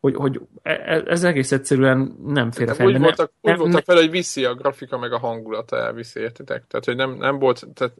hogy, 0.00 0.14
hogy 0.14 0.40
e- 0.62 1.02
ez 1.06 1.24
egész 1.24 1.52
egyszerűen 1.52 2.16
nem 2.26 2.50
fér 2.50 2.68
a 2.70 2.74
De 2.74 2.84
úgy 2.84 2.90
fejbe. 2.90 2.98
voltak, 2.98 3.32
úgy 3.40 3.50
nem, 3.50 3.58
voltak 3.58 3.84
fel, 3.84 3.96
hogy 3.96 4.10
viszi 4.10 4.44
a 4.44 4.54
grafika, 4.54 4.98
meg 4.98 5.12
a 5.12 5.18
hangulata 5.18 5.76
elviszi, 5.76 6.20
értitek? 6.20 6.64
Tehát, 6.66 6.84
hogy 6.84 6.96
nem, 6.96 7.10
nem 7.10 7.38
volt... 7.38 7.66
Tehát, 7.74 7.94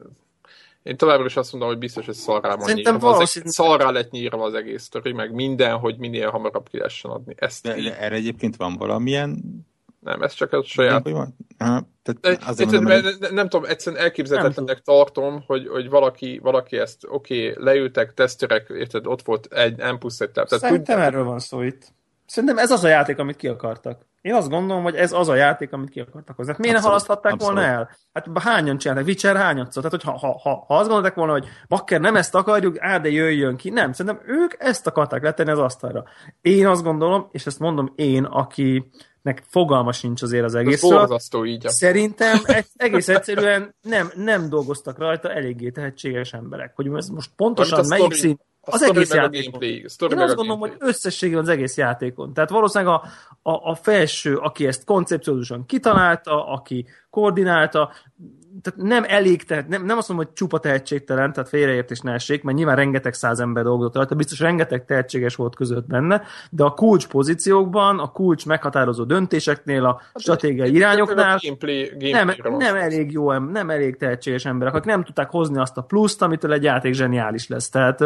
én 0.82 0.96
továbbra 0.96 1.24
is 1.26 1.36
azt 1.36 1.52
mondom, 1.52 1.70
hogy 1.70 1.78
biztos, 1.78 2.06
hogy 2.06 2.14
szarrá 2.14 2.54
van 2.54 2.66
Szerintem 2.66 2.92
nyírva. 2.92 3.08
Az, 3.08 3.14
valószínű- 3.14 3.46
szarrá 3.48 3.90
lett 3.90 4.10
nyírva 4.10 4.44
az 4.44 4.54
egész 4.54 4.82
sztori, 4.82 5.12
meg 5.12 5.32
minden, 5.32 5.76
hogy 5.76 5.98
minél 5.98 6.30
hamarabb 6.30 6.68
ki 6.68 6.76
lehessen 6.76 7.10
adni. 7.10 7.34
Ezt 7.36 7.62
De, 7.62 7.74
de 7.74 7.98
erre 7.98 8.14
egyébként 8.14 8.56
van 8.56 8.76
valamilyen... 8.76 9.42
nem, 10.00 10.22
ez 10.22 10.32
csak 10.32 10.52
a 10.52 10.62
saját 10.62 11.02
Hogy 11.02 11.12
van? 11.12 11.36
Aha, 11.58 11.88
tehát 12.02 12.42
azért 12.44 12.70
mondom, 12.70 12.88
mert 12.92 13.18
nem, 13.18 13.34
nem 13.34 13.48
tudom, 13.48 13.70
egyszerűen 13.70 14.02
elképzelhetetlennek 14.02 14.80
tartom, 14.80 15.42
hogy, 15.46 15.68
hogy 15.68 15.88
valaki, 15.88 16.38
valaki 16.42 16.76
ezt, 16.76 17.04
oké, 17.08 17.50
okay, 17.50 17.64
leültek, 17.64 18.14
teszterek, 18.14 18.66
érted, 18.68 19.06
ott 19.06 19.22
volt 19.22 19.46
egy 19.52 19.76
M 19.76 19.96
plusz 19.98 20.20
egy 20.20 20.30
táv. 20.30 20.46
Szerintem 20.46 20.76
tudják- 20.76 20.98
erről 20.98 21.24
van 21.24 21.38
szó 21.38 21.62
itt. 21.62 21.96
Szerintem 22.28 22.58
ez 22.58 22.70
az 22.70 22.84
a 22.84 22.88
játék, 22.88 23.18
amit 23.18 23.36
ki 23.36 23.48
akartak. 23.48 24.06
Én 24.20 24.34
azt 24.34 24.48
gondolom, 24.48 24.82
hogy 24.82 24.94
ez 24.94 25.12
az 25.12 25.28
a 25.28 25.34
játék, 25.34 25.72
amit 25.72 25.90
ki 25.90 26.00
akartak 26.00 26.36
hozni. 26.36 26.52
Hát 26.52 26.60
miért 26.60 26.76
Abszolút, 26.76 26.94
halaszthatták 26.94 27.32
abszolút. 27.32 27.54
volna 27.54 27.70
el? 27.70 27.90
Hát 28.12 28.26
hányan 28.38 28.78
csináltak? 28.78 29.06
Witcher 29.06 29.36
hányat 29.36 29.72
szó? 29.72 29.80
Tehát, 29.80 30.02
hogy 30.02 30.12
ha, 30.12 30.26
ha, 30.26 30.38
ha, 30.42 30.64
ha 30.66 30.76
azt 30.76 30.86
gondolták 30.86 31.14
volna, 31.14 31.32
hogy 31.32 31.46
bakker 31.68 32.00
nem 32.00 32.16
ezt 32.16 32.34
akarjuk, 32.34 32.76
á, 32.80 32.98
de 32.98 33.10
jöjjön 33.10 33.56
ki. 33.56 33.70
Nem, 33.70 33.92
szerintem 33.92 34.22
ők 34.26 34.54
ezt 34.58 34.86
akarták 34.86 35.22
letenni 35.22 35.50
az 35.50 35.58
asztalra. 35.58 36.04
Én 36.40 36.66
azt 36.66 36.82
gondolom, 36.82 37.28
és 37.32 37.46
ezt 37.46 37.58
mondom 37.58 37.92
én, 37.96 38.24
akinek 38.24 39.42
fogalma 39.46 39.92
sincs 39.92 40.22
azért 40.22 40.44
az 40.44 40.54
egészről, 40.54 40.98
borzasztó 40.98 41.44
így. 41.44 41.68
Szerintem 41.68 42.38
egész 42.76 43.08
egyszerűen 43.08 43.74
nem, 43.82 44.10
nem 44.14 44.48
dolgoztak 44.48 44.98
rajta 44.98 45.32
eléggé 45.32 45.70
tehetséges 45.70 46.32
emberek. 46.32 46.72
Hogy 46.74 46.90
ez 46.94 47.08
most 47.08 47.30
pontosan 47.36 47.84
melyik 47.88 48.12
szint, 48.12 48.40
A 48.60 48.72
az 48.74 48.82
egész 48.82 49.08
meg 49.08 49.18
a 49.18 49.22
játékon. 49.22 49.50
gameplay, 49.50 49.84
a 49.84 49.88
sztori 49.88 50.12
Én 50.12 50.18
meg 50.18 50.24
azt 50.26 50.34
a 50.34 50.36
gondolom, 50.36 50.60
gameplay. 50.60 50.80
hogy 50.80 50.94
összességében 50.94 51.42
az 51.42 51.48
egész 51.48 51.76
játékon. 51.76 52.32
Tehát 52.32 52.50
valószínűleg 52.50 52.94
a, 52.94 53.02
a, 53.50 53.70
a 53.70 53.74
felső, 53.74 54.36
aki 54.36 54.66
ezt 54.66 54.84
koncepciózusan 54.84 55.66
kitalálta, 55.66 56.46
aki 56.46 56.86
koordinálta, 57.10 57.92
tehát 58.62 58.88
nem 58.88 59.04
elég, 59.06 59.44
tehát 59.44 59.68
nem, 59.68 59.84
nem 59.84 59.98
azt 59.98 60.08
mondom, 60.08 60.26
hogy 60.26 60.34
csupa 60.36 60.58
tehetségtelen, 60.58 61.32
tehát 61.32 61.48
félreértés 61.48 62.00
ne 62.00 62.12
essék, 62.12 62.42
mert 62.42 62.56
nyilván 62.56 62.76
rengeteg 62.76 63.14
száz 63.14 63.40
ember 63.40 63.64
dolgozott 63.64 63.94
rajta, 63.94 64.14
biztos 64.14 64.38
rengeteg 64.40 64.84
tehetséges 64.84 65.34
volt 65.34 65.56
között 65.56 65.86
benne, 65.86 66.22
de 66.50 66.64
a 66.64 66.70
kulcs 66.70 67.06
pozíciókban, 67.06 67.98
a 67.98 68.12
kulcs 68.12 68.46
meghatározó 68.46 69.04
döntéseknél, 69.04 69.84
a 69.84 70.00
stratégiai 70.14 70.74
irányoknál 70.74 71.36
A 71.36 71.40
gameplay, 71.42 71.92
nem, 71.98 72.10
gameplayre 72.10 72.48
van 72.50 72.58
nem 72.58 72.74
szó. 72.74 72.80
elég 72.80 73.12
jó, 73.12 73.30
em- 73.30 73.50
nem 73.52 73.70
elég 73.70 73.96
tehetséges 73.96 74.44
emberek, 74.44 74.74
akik 74.74 74.86
nem 74.90 75.04
tudták 75.04 75.30
hozni 75.30 75.58
azt 75.58 75.76
a 75.76 75.82
pluszt, 75.82 76.22
amitől 76.22 76.52
egy 76.52 76.62
játék 76.62 76.94
zseniális 76.94 77.48
lesz. 77.48 77.68
Tehát 77.68 78.04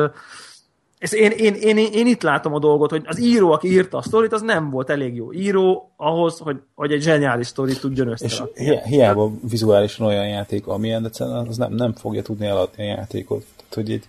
ez 1.02 1.14
én, 1.14 1.30
én, 1.30 1.54
én, 1.54 1.76
én, 1.76 1.92
én, 1.92 2.06
itt 2.06 2.22
látom 2.22 2.54
a 2.54 2.58
dolgot, 2.58 2.90
hogy 2.90 3.02
az 3.06 3.20
író, 3.20 3.52
aki 3.52 3.70
írta 3.70 3.98
a 3.98 4.02
sztorit, 4.02 4.32
az 4.32 4.42
nem 4.42 4.70
volt 4.70 4.90
elég 4.90 5.14
jó 5.14 5.32
író 5.32 5.92
ahhoz, 5.96 6.38
hogy, 6.38 6.60
hogy 6.74 6.92
egy 6.92 7.02
zseniális 7.02 7.46
sztorit 7.46 7.80
tudjon 7.80 8.06
És 8.06 8.22
összerakni. 8.22 8.64
hi- 8.64 8.82
hiába 8.84 9.30
vizuálisan 9.48 10.06
olyan 10.06 10.28
játék, 10.28 10.66
amilyen, 10.66 11.02
de 11.02 11.24
az 11.24 11.56
nem, 11.56 11.72
nem 11.72 11.92
fogja 11.92 12.22
tudni 12.22 12.46
eladni 12.46 12.82
a 12.82 12.86
játékot. 12.86 13.44
Tehát, 13.56 13.74
hogy 13.74 13.90
így 13.90 14.04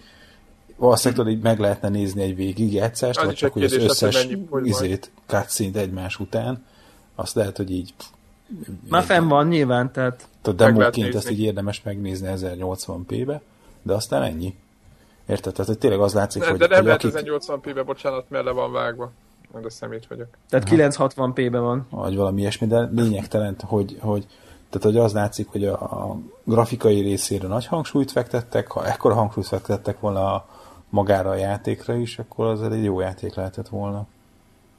valószínűleg 0.76 1.24
tudod, 1.24 1.38
így 1.38 1.44
meg 1.44 1.60
lehetne 1.60 1.89
nézni 1.89 2.22
egy 2.22 2.36
végigjátszást, 2.36 3.24
vagy 3.24 3.36
csak 3.36 3.50
egy 3.50 3.54
hogy 3.54 3.64
az 3.64 3.74
hogy 3.74 3.84
összes 3.84 4.28
izét, 4.64 5.12
cutscene 5.26 5.80
egymás 5.80 6.20
után, 6.20 6.66
azt 7.16 7.36
lehet, 7.36 7.58
hogy 7.58 7.72
így 7.72 7.94
Már 8.89 9.04
fenn 9.04 9.28
van 9.28 9.48
nyilván, 9.48 9.91
tehát 9.91 10.28
a 10.44 10.52
demóként 10.52 11.16
ezt 11.16 11.30
így 11.30 11.41
érdemes 11.41 11.82
megnézni 11.84 12.28
1080p-be, 12.36 13.41
de 13.82 13.94
aztán 13.94 14.24
ennyi. 14.24 14.56
Érted? 15.28 15.53
Tehát 15.53 15.67
hogy 15.67 15.78
tényleg 15.78 15.99
az 15.99 16.13
látszik, 16.13 16.41
De, 16.41 16.49
hogy, 16.49 16.59
de 16.59 16.67
nem 16.67 16.86
lehet 16.86 17.03
akik, 17.03 17.19
1080p-be, 17.26 17.84
bocsánat, 17.86 18.30
mert 18.30 18.45
le 18.45 18.51
van 18.51 18.71
vágva. 18.71 19.11
A 19.63 19.69
szemét 19.69 20.07
vagyok. 20.07 20.28
tehát 20.49 20.69
960p-ben 20.69 21.61
van. 21.61 21.88
vagy 21.89 22.15
valami 22.15 22.41
ilyesmi, 22.41 22.67
de 22.67 22.89
lényegtelen, 22.91 23.55
hogy, 23.67 23.97
hogy 23.99 24.28
tehát, 24.69 24.88
hogy 24.88 24.97
az 24.97 25.13
látszik, 25.13 25.47
hogy 25.47 25.65
a, 25.65 25.74
a 25.82 26.17
grafikai 26.43 27.01
részére 27.01 27.47
nagy 27.47 27.65
hangsúlyt 27.65 28.11
fektettek, 28.11 28.71
ha 28.71 28.86
ekkora 28.86 29.13
hangsúlyt 29.13 29.47
fektettek 29.47 29.99
volna 29.99 30.34
a, 30.34 30.45
magára 30.89 31.30
a 31.30 31.36
játékra 31.36 31.95
is, 31.95 32.19
akkor 32.19 32.45
az 32.45 32.61
egy 32.61 32.84
jó 32.84 32.99
játék 32.99 33.36
lehetett 33.36 33.67
volna. 33.67 34.05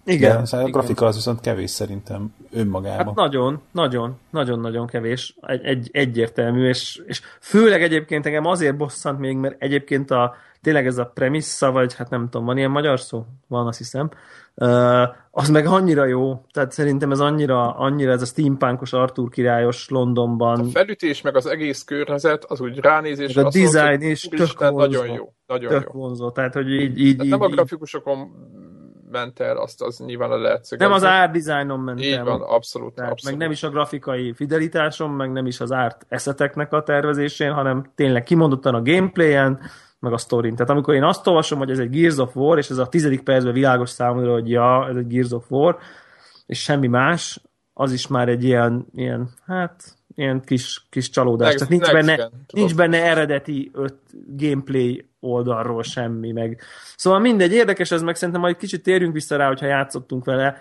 Igen. 0.05 0.39
de 0.39 0.45
szóval 0.45 0.67
a 0.67 0.69
igen. 0.69 0.81
grafika 0.81 1.07
az 1.07 1.15
viszont 1.15 1.41
kevés 1.41 1.71
szerintem 1.71 2.35
önmagában. 2.51 3.07
Hát 3.07 3.15
nagyon, 3.15 3.61
nagyon, 3.73 4.19
nagyon-nagyon 4.31 4.87
kevés, 4.87 5.37
egy, 5.41 5.65
egy, 5.65 5.89
egyértelmű, 5.93 6.69
és, 6.69 7.03
és 7.07 7.21
főleg 7.41 7.83
egyébként 7.83 8.27
engem 8.27 8.47
azért 8.47 8.77
bosszant 8.77 9.19
még, 9.19 9.37
mert 9.37 9.63
egyébként 9.63 10.11
a, 10.11 10.35
tényleg 10.63 10.87
ez 10.87 10.99
a 10.99 11.11
premissza, 11.15 11.71
vagy 11.71 11.95
hát 11.95 12.11
nem 12.11 12.29
tudom, 12.29 12.47
van 12.47 12.57
ilyen 12.57 12.71
magyar 12.71 13.01
szó? 13.01 13.25
Van, 13.47 13.67
azt 13.67 13.79
hiszem. 13.79 14.11
Uh, 14.57 15.03
az 15.31 15.49
meg 15.49 15.67
annyira 15.67 16.05
jó, 16.05 16.45
tehát 16.53 16.73
szerintem 16.73 17.11
ez 17.11 17.21
annyira, 17.21 17.77
annyira 17.77 18.13
ez 18.13 18.23
a 18.23 18.25
steampunkos 18.25 18.93
Arthur 18.93 19.29
királyos 19.29 19.89
Londonban, 19.89 20.61
A 20.61 20.65
felütés, 20.65 21.21
meg 21.21 21.37
az 21.37 21.47
egész 21.47 21.85
környezet, 21.85 22.45
az 22.45 22.61
úgy 22.61 22.79
ránézésre 22.79 23.43
Meg 23.43 23.51
a 23.55 23.59
design 23.59 24.03
is 24.03 24.21
tök 24.21 24.59
nagyon 24.59 24.73
vonzó. 24.73 25.05
jó. 25.15 25.33
Nagyon 25.47 25.71
tök 25.71 25.91
jó. 25.93 26.01
vonzó, 26.01 26.31
tehát 26.31 26.55
hogy 26.55 26.71
így, 26.71 26.99
így, 26.99 27.17
Tehát 27.17 27.25
így, 27.25 27.31
nem 27.31 27.41
a 27.41 27.47
így 27.47 27.53
grafikusokon 27.53 28.19
ment 29.15 29.41
el, 29.41 29.57
azt 29.57 29.83
az 29.83 29.99
nyilván 29.99 30.29
le 30.29 30.37
lehet 30.37 30.65
szögezni. 30.65 30.93
nem 30.93 31.03
az 31.03 31.21
art 31.21 31.33
designon 31.43 31.81
ment 31.81 32.01
Így 32.05 32.13
el. 32.13 32.25
van, 32.25 32.41
abszolút, 32.41 32.95
Tehát 32.95 33.11
abszolút. 33.11 33.39
meg 33.39 33.47
nem 33.47 33.57
is 33.57 33.63
a 33.63 33.71
grafikai 33.71 34.33
fidelitáson, 34.33 35.11
meg 35.11 35.33
nem 35.33 35.47
is 35.47 35.61
az 35.61 35.73
árt 35.73 36.07
eszeteknek 36.09 36.73
a 36.73 36.83
tervezésén, 36.83 37.53
hanem 37.53 37.91
tényleg 37.95 38.23
kimondottan 38.23 38.75
a 38.75 38.83
gameplayen, 38.83 39.61
meg 39.99 40.13
a 40.13 40.19
sztorin. 40.19 40.55
Tehát 40.57 40.71
amikor 40.71 40.95
én 40.95 41.03
azt 41.05 41.27
olvasom, 41.27 41.59
hogy 41.59 41.71
ez 41.71 41.79
egy 41.79 41.91
Gears 41.91 42.17
of 42.17 42.37
War, 42.37 42.59
és 42.59 42.71
ez 42.71 42.79
a 42.79 42.87
tizedik 42.87 43.23
percben 43.23 43.53
világos 43.53 43.91
számomra, 43.91 44.33
hogy 44.33 44.51
ja, 44.51 44.89
ez 44.89 44.97
egy 44.97 45.07
Gears 45.07 45.31
of 45.33 45.51
War, 45.51 45.79
és 46.47 46.63
semmi 46.63 46.87
más, 46.87 47.41
az 47.73 47.93
is 47.93 48.07
már 48.07 48.29
egy 48.29 48.45
ilyen, 48.45 48.87
ilyen 48.93 49.29
hát, 49.47 49.85
ilyen 50.15 50.43
kis, 50.45 50.87
kis 50.91 51.11
csalódás. 51.11 51.49
Next- 51.49 51.59
Tehát 51.69 51.73
nincs 51.73 51.93
next 51.93 52.07
benne, 52.07 52.17
gen, 52.17 52.31
nincs 52.53 52.75
benne 52.75 53.05
eredeti 53.05 53.71
öt 53.75 53.95
gameplay 54.37 55.09
oldalról 55.25 55.83
semmi, 55.83 56.33
meg 56.33 56.63
szóval 56.97 57.19
mindegy, 57.19 57.53
érdekes 57.53 57.91
ez, 57.91 58.03
meg 58.03 58.15
szerintem 58.15 58.43
majd 58.43 58.57
kicsit 58.57 58.83
térjünk 58.83 59.13
vissza 59.13 59.37
rá, 59.37 59.47
hogyha 59.47 59.67
játszottunk 59.67 60.25
vele. 60.25 60.57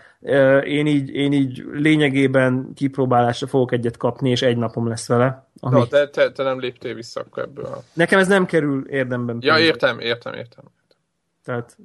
Én 0.64 0.88
így, 0.88 1.09
én 1.09 1.32
így 1.32 1.64
lényegében 1.72 2.72
kipróbálásra 2.76 3.47
fogok 3.47 3.72
egyet 3.72 3.97
kapni, 3.97 4.30
és 4.30 4.41
egy 4.41 4.57
napom 4.57 4.88
lesz 4.88 5.07
vele. 5.07 5.47
Ami... 5.59 5.80
Na, 5.80 5.88
te, 5.88 6.07
te, 6.07 6.32
te 6.32 6.43
nem 6.43 6.59
léptél 6.59 6.93
vissza 6.93 7.20
akkor 7.20 7.43
ebből. 7.43 7.84
Nekem 7.93 8.20
ez 8.20 8.28
nem 8.28 8.45
kerül 8.45 8.88
érdemben. 8.88 9.38
Ja, 9.41 9.53
pénzbe. 9.53 9.72
értem, 9.72 9.99
értem, 9.99 10.34
értem. 10.34 10.64
Tehát 11.43 11.78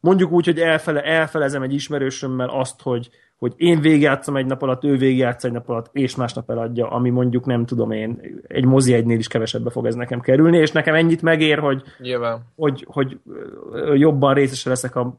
mondjuk 0.00 0.30
úgy, 0.30 0.44
hogy 0.44 0.60
elfele, 0.60 1.02
elfelezem 1.02 1.62
egy 1.62 1.74
ismerősömmel 1.74 2.48
azt, 2.48 2.82
hogy, 2.82 3.10
hogy 3.38 3.52
én 3.56 3.80
végigjátszom 3.80 4.36
egy 4.36 4.46
nap 4.46 4.62
alatt, 4.62 4.84
ő 4.84 4.96
végigjátsz 4.96 5.44
egy 5.44 5.52
nap 5.52 5.68
alatt, 5.68 5.88
és 5.92 6.16
másnap 6.16 6.50
eladja, 6.50 6.90
ami 6.90 7.10
mondjuk 7.10 7.44
nem 7.44 7.66
tudom 7.66 7.90
én, 7.90 8.40
egy 8.46 8.64
mozi 8.64 8.94
egynél 8.94 9.18
is 9.18 9.28
kevesebbe 9.28 9.70
fog 9.70 9.86
ez 9.86 9.94
nekem 9.94 10.20
kerülni, 10.20 10.58
és 10.58 10.72
nekem 10.72 10.94
ennyit 10.94 11.22
megér, 11.22 11.58
hogy, 11.58 11.82
Nyilván. 11.98 12.40
hogy, 12.56 12.86
hogy 12.88 13.18
jobban 13.94 14.34
részese 14.34 14.68
leszek 14.68 14.96
a, 14.96 15.18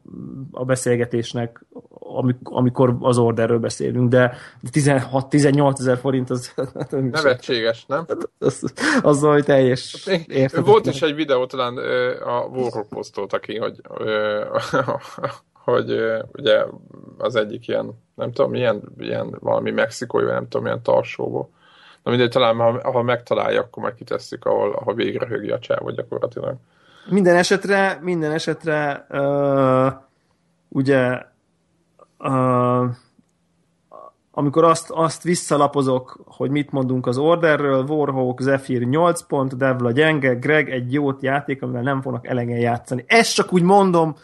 a 0.50 0.64
beszélgetésnek, 0.64 1.64
amik- 1.90 2.38
amikor 2.42 2.96
az 3.00 3.18
orderről 3.18 3.58
beszélünk, 3.58 4.08
de 4.08 4.36
16-18 4.72 5.78
ezer 5.78 5.96
forint 5.96 6.30
az, 6.30 6.54
Nevetséges, 6.90 7.86
nem? 7.86 8.06
az, 8.38 8.72
az 9.02 9.20
valami 9.20 9.42
teljes 9.42 10.06
érthetetlen. 10.06 10.64
Volt 10.64 10.86
is 10.86 11.02
egy 11.02 11.14
videó, 11.14 11.46
talán 11.46 11.76
a 12.24 12.46
Warhol 12.46 12.86
posztolta 12.88 13.38
ki, 13.38 13.56
hogy, 13.56 13.80
hogy 15.64 15.92
ugye 16.32 16.64
az 17.18 17.36
egyik 17.36 17.68
ilyen, 17.68 18.06
nem 18.18 18.32
tudom, 18.32 18.50
milyen, 18.50 18.82
ilyen 18.98 19.36
valami 19.40 19.70
mexikói, 19.70 20.24
vagy 20.24 20.32
nem 20.32 20.48
tudom, 20.48 20.62
milyen 20.62 20.82
tarsóból. 20.82 21.48
Na 22.02 22.10
mindegy, 22.10 22.30
talán 22.30 22.56
ha, 22.56 22.90
ha 22.92 23.02
megtalálja, 23.02 23.60
akkor 23.60 23.82
majd 23.82 23.94
kitesszük, 23.94 24.44
ahol, 24.44 24.72
ahol 24.72 24.94
végre 24.94 25.26
högi 25.26 25.50
a 25.50 25.58
csávot 25.58 25.94
gyakorlatilag. 25.94 26.54
Minden 27.10 27.36
esetre, 27.36 27.98
minden 28.02 28.32
esetre 28.32 29.06
uh, 29.10 29.92
ugye 30.68 31.22
uh, 32.18 32.84
amikor 34.30 34.64
azt, 34.64 34.90
azt 34.90 35.22
visszalapozok, 35.22 36.20
hogy 36.26 36.50
mit 36.50 36.70
mondunk 36.70 37.06
az 37.06 37.18
Orderről, 37.18 37.84
Warhawk, 37.84 38.40
Zephyr 38.40 38.82
8 38.82 39.22
pont, 39.22 39.56
Devla 39.56 39.90
gyenge, 39.90 40.34
Greg 40.34 40.70
egy 40.70 40.92
jót 40.92 41.22
játék, 41.22 41.62
amivel 41.62 41.82
nem 41.82 42.02
fognak 42.02 42.26
elegen 42.26 42.58
játszani. 42.58 43.04
Ezt 43.06 43.34
csak 43.34 43.52
úgy 43.52 43.62
mondom, 43.62 44.16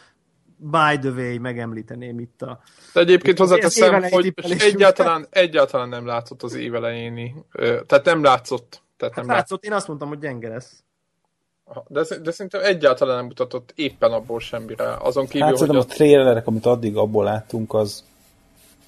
by 0.57 0.99
the 1.01 1.11
way, 1.11 1.39
megemlíteném 1.39 2.19
itt 2.19 2.43
a... 2.43 2.61
De 2.93 3.01
egyébként 3.01 3.39
hozzáteszem, 3.39 4.03
hogy 4.03 4.35
egyáltalán, 4.59 5.27
egyáltalán 5.31 5.89
nem 5.89 6.07
látszott 6.07 6.43
az 6.43 6.55
évelejéni. 6.55 7.35
Tehát 7.87 8.05
nem 8.05 8.23
látszott. 8.23 8.83
Tehát 8.97 9.15
Hát 9.15 9.25
nem 9.25 9.27
látszott. 9.27 9.37
látszott, 9.37 9.65
én 9.65 9.73
azt 9.73 9.89
mondtam, 9.89 10.09
hogy 10.09 10.19
gyenge 10.19 10.49
lesz. 10.49 10.83
De, 11.89 12.03
de 12.23 12.31
szerintem 12.31 12.61
egyáltalán 12.65 13.17
nem 13.17 13.25
mutatott 13.25 13.73
éppen 13.75 14.13
abból 14.13 14.41
semmire. 14.41 14.97
Azon 14.97 15.27
kívül, 15.27 15.47
Hát 15.47 15.59
hogy 15.59 15.77
a 15.77 15.79
a, 15.79 15.85
trailerek, 15.85 16.47
amit 16.47 16.67
addig 16.67 16.97
abból 16.97 17.25
láttunk, 17.25 17.75
az 17.75 18.05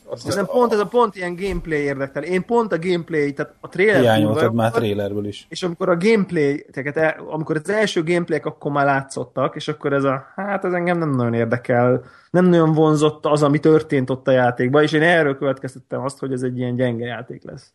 azt 0.08 0.34
nem 0.34 0.46
pont 0.46 0.72
ez 0.72 0.78
a 0.78 0.86
pont 0.86 1.16
ilyen 1.16 1.36
gameplay 1.36 1.78
érdekel. 1.78 2.22
Én 2.22 2.44
pont 2.44 2.72
a 2.72 2.78
gameplay, 2.78 3.32
tehát 3.32 3.54
a 3.60 3.68
trailer 3.68 4.00
hiányoltad 4.00 4.54
már 4.54 4.70
trailerből 4.70 5.26
is. 5.26 5.46
és 5.48 5.62
amikor 5.62 5.88
a 5.88 5.96
gameplay, 5.96 6.66
tehát 6.72 6.96
el, 6.96 7.26
amikor 7.30 7.56
az 7.56 7.70
első 7.70 8.02
gameplayek 8.02 8.46
akkor 8.46 8.72
már 8.72 8.84
látszottak, 8.84 9.56
és 9.56 9.68
akkor 9.68 9.92
ez 9.92 10.04
a, 10.04 10.26
hát 10.34 10.64
ez 10.64 10.72
engem 10.72 10.98
nem 10.98 11.10
nagyon 11.10 11.34
érdekel, 11.34 12.04
nem 12.30 12.44
nagyon 12.44 12.72
vonzott 12.72 13.26
az, 13.26 13.42
ami 13.42 13.58
történt 13.58 14.10
ott 14.10 14.28
a 14.28 14.30
játékban, 14.30 14.82
és 14.82 14.92
én 14.92 15.02
erről 15.02 15.38
következtettem 15.38 16.02
azt, 16.02 16.18
hogy 16.18 16.32
ez 16.32 16.42
egy 16.42 16.58
ilyen 16.58 16.76
gyenge 16.76 17.06
játék 17.06 17.44
lesz. 17.44 17.72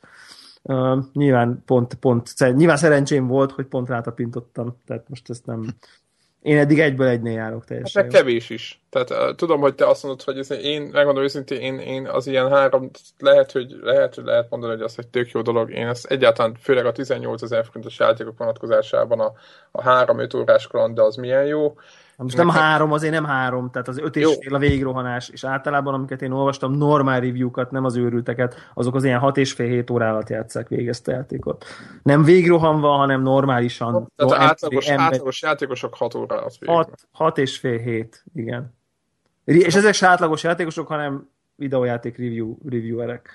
Uh, 0.63 0.97
nyilván 1.13 1.63
pont, 1.65 1.93
pont, 1.93 2.33
nyilván 2.55 2.77
szerencsém 2.77 3.27
volt, 3.27 3.51
hogy 3.51 3.65
pont 3.65 3.87
rátapintottam, 3.87 4.77
tehát 4.85 5.09
most 5.09 5.29
ezt 5.29 5.45
nem... 5.45 5.65
Én 6.41 6.57
eddig 6.57 6.79
egyből 6.79 7.07
egynél 7.07 7.33
járok 7.33 7.59
Hát 7.59 7.67
teljesen. 7.67 8.03
meg 8.03 8.11
jól. 8.11 8.21
kevés 8.21 8.49
is. 8.49 8.81
Tehát 8.89 9.35
tudom, 9.35 9.59
hogy 9.61 9.75
te 9.75 9.87
azt 9.87 10.03
mondod, 10.03 10.21
hogy 10.21 10.37
ez, 10.37 10.51
én 10.51 10.81
megmondom 10.81 11.23
őszintén, 11.23 11.61
én, 11.61 11.79
én 11.79 12.07
az 12.07 12.27
ilyen 12.27 12.49
három, 12.49 12.89
lehet, 13.19 13.51
hogy 13.51 13.75
lehet, 13.81 14.15
hogy 14.15 14.23
lehet 14.23 14.49
mondani, 14.49 14.73
hogy 14.73 14.81
az 14.81 14.95
egy 14.97 15.07
tök 15.07 15.31
jó 15.31 15.41
dolog. 15.41 15.71
Én 15.71 15.87
ezt 15.87 16.05
egyáltalán, 16.05 16.55
főleg 16.61 16.85
a 16.85 16.91
18 16.91 17.41
ezer 17.41 17.65
forintos 17.65 17.99
játékok 17.99 18.37
vonatkozásában 18.37 19.19
a, 19.19 19.33
a 19.71 20.05
3-5 20.05 20.37
órás 20.37 20.67
kaland, 20.67 20.95
de 20.95 21.01
az 21.01 21.15
milyen 21.15 21.45
jó. 21.45 21.73
Most 22.23 22.37
nem 22.37 22.47
Nekem- 22.47 22.61
három, 22.61 22.91
azért 22.91 23.13
nem 23.13 23.25
három, 23.25 23.69
tehát 23.71 23.87
az 23.87 23.97
öt 23.99 24.15
és 24.15 24.21
Jó. 24.21 24.31
fél 24.31 24.55
a 24.55 24.57
végigrohanás, 24.57 25.29
és 25.29 25.43
általában, 25.43 25.93
amiket 25.93 26.21
én 26.21 26.31
olvastam, 26.31 26.73
normál 26.73 27.19
review-kat, 27.19 27.71
nem 27.71 27.85
az 27.85 27.95
őrülteket, 27.95 28.55
azok 28.73 28.95
az 28.95 29.03
ilyen 29.03 29.19
hat 29.19 29.37
és 29.37 29.51
fél 29.53 29.67
hét 29.67 29.89
óra 29.89 30.09
alatt 30.09 30.29
játszák 30.29 30.67
a 30.71 30.75
játékot. 31.05 31.65
Nem 32.03 32.23
végigrohanva, 32.23 32.87
hanem 32.89 33.21
normálisan. 33.21 33.91
Tehát 33.91 34.31
emberi- 34.33 34.43
átlagos, 34.49 34.87
ember- 34.87 35.05
átlagos 35.13 35.41
játékosok 35.41 35.95
6 35.95 36.15
óra 36.15 36.35
alatt 36.37 36.57
végig. 36.59 36.75
hat, 36.75 37.07
hat 37.11 37.37
és 37.37 37.57
fél 37.57 37.77
hét, 37.77 38.23
igen. 38.33 38.73
És 39.43 39.75
ezek 39.75 39.93
se 39.93 40.07
átlagos 40.07 40.43
játékosok, 40.43 40.87
hanem 40.87 41.29
videójáték 41.55 42.17
review, 42.17 42.57
reviewerek. 42.69 43.29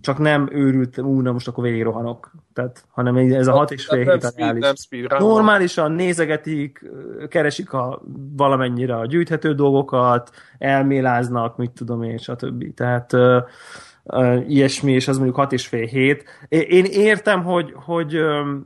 Csak 0.00 0.18
nem 0.18 0.48
őrült, 0.52 0.98
ú, 0.98 1.20
na 1.20 1.32
most 1.32 1.48
akkor 1.48 1.64
végig 1.64 1.82
rohanok. 1.82 2.30
Tehát, 2.52 2.84
hanem 2.90 3.16
ez 3.16 3.46
a 3.46 3.52
hat 3.52 3.70
és 3.70 3.86
fél 3.86 4.10
hét 4.10 4.26
speed, 4.26 4.58
nem 4.58 4.74
speed 4.74 5.10
Normálisan 5.18 5.92
nézegetik, 5.92 6.90
keresik 7.28 7.72
a, 7.72 8.02
valamennyire 8.36 8.96
a 8.96 9.06
gyűjthető 9.06 9.54
dolgokat, 9.54 10.30
elméláznak, 10.58 11.56
mit 11.56 11.70
tudom 11.70 12.02
én, 12.02 12.18
stb. 12.18 12.74
Tehát 12.74 13.12
uh, 13.12 13.42
uh, 14.02 14.50
ilyesmi, 14.50 14.92
és 14.92 15.08
az 15.08 15.16
mondjuk 15.16 15.36
hat 15.36 15.52
és 15.52 15.66
fél 15.66 15.86
hét. 15.86 16.24
Én 16.48 16.84
értem, 16.84 17.44
hogy, 17.44 17.72
hogy, 17.74 18.16
um, 18.16 18.64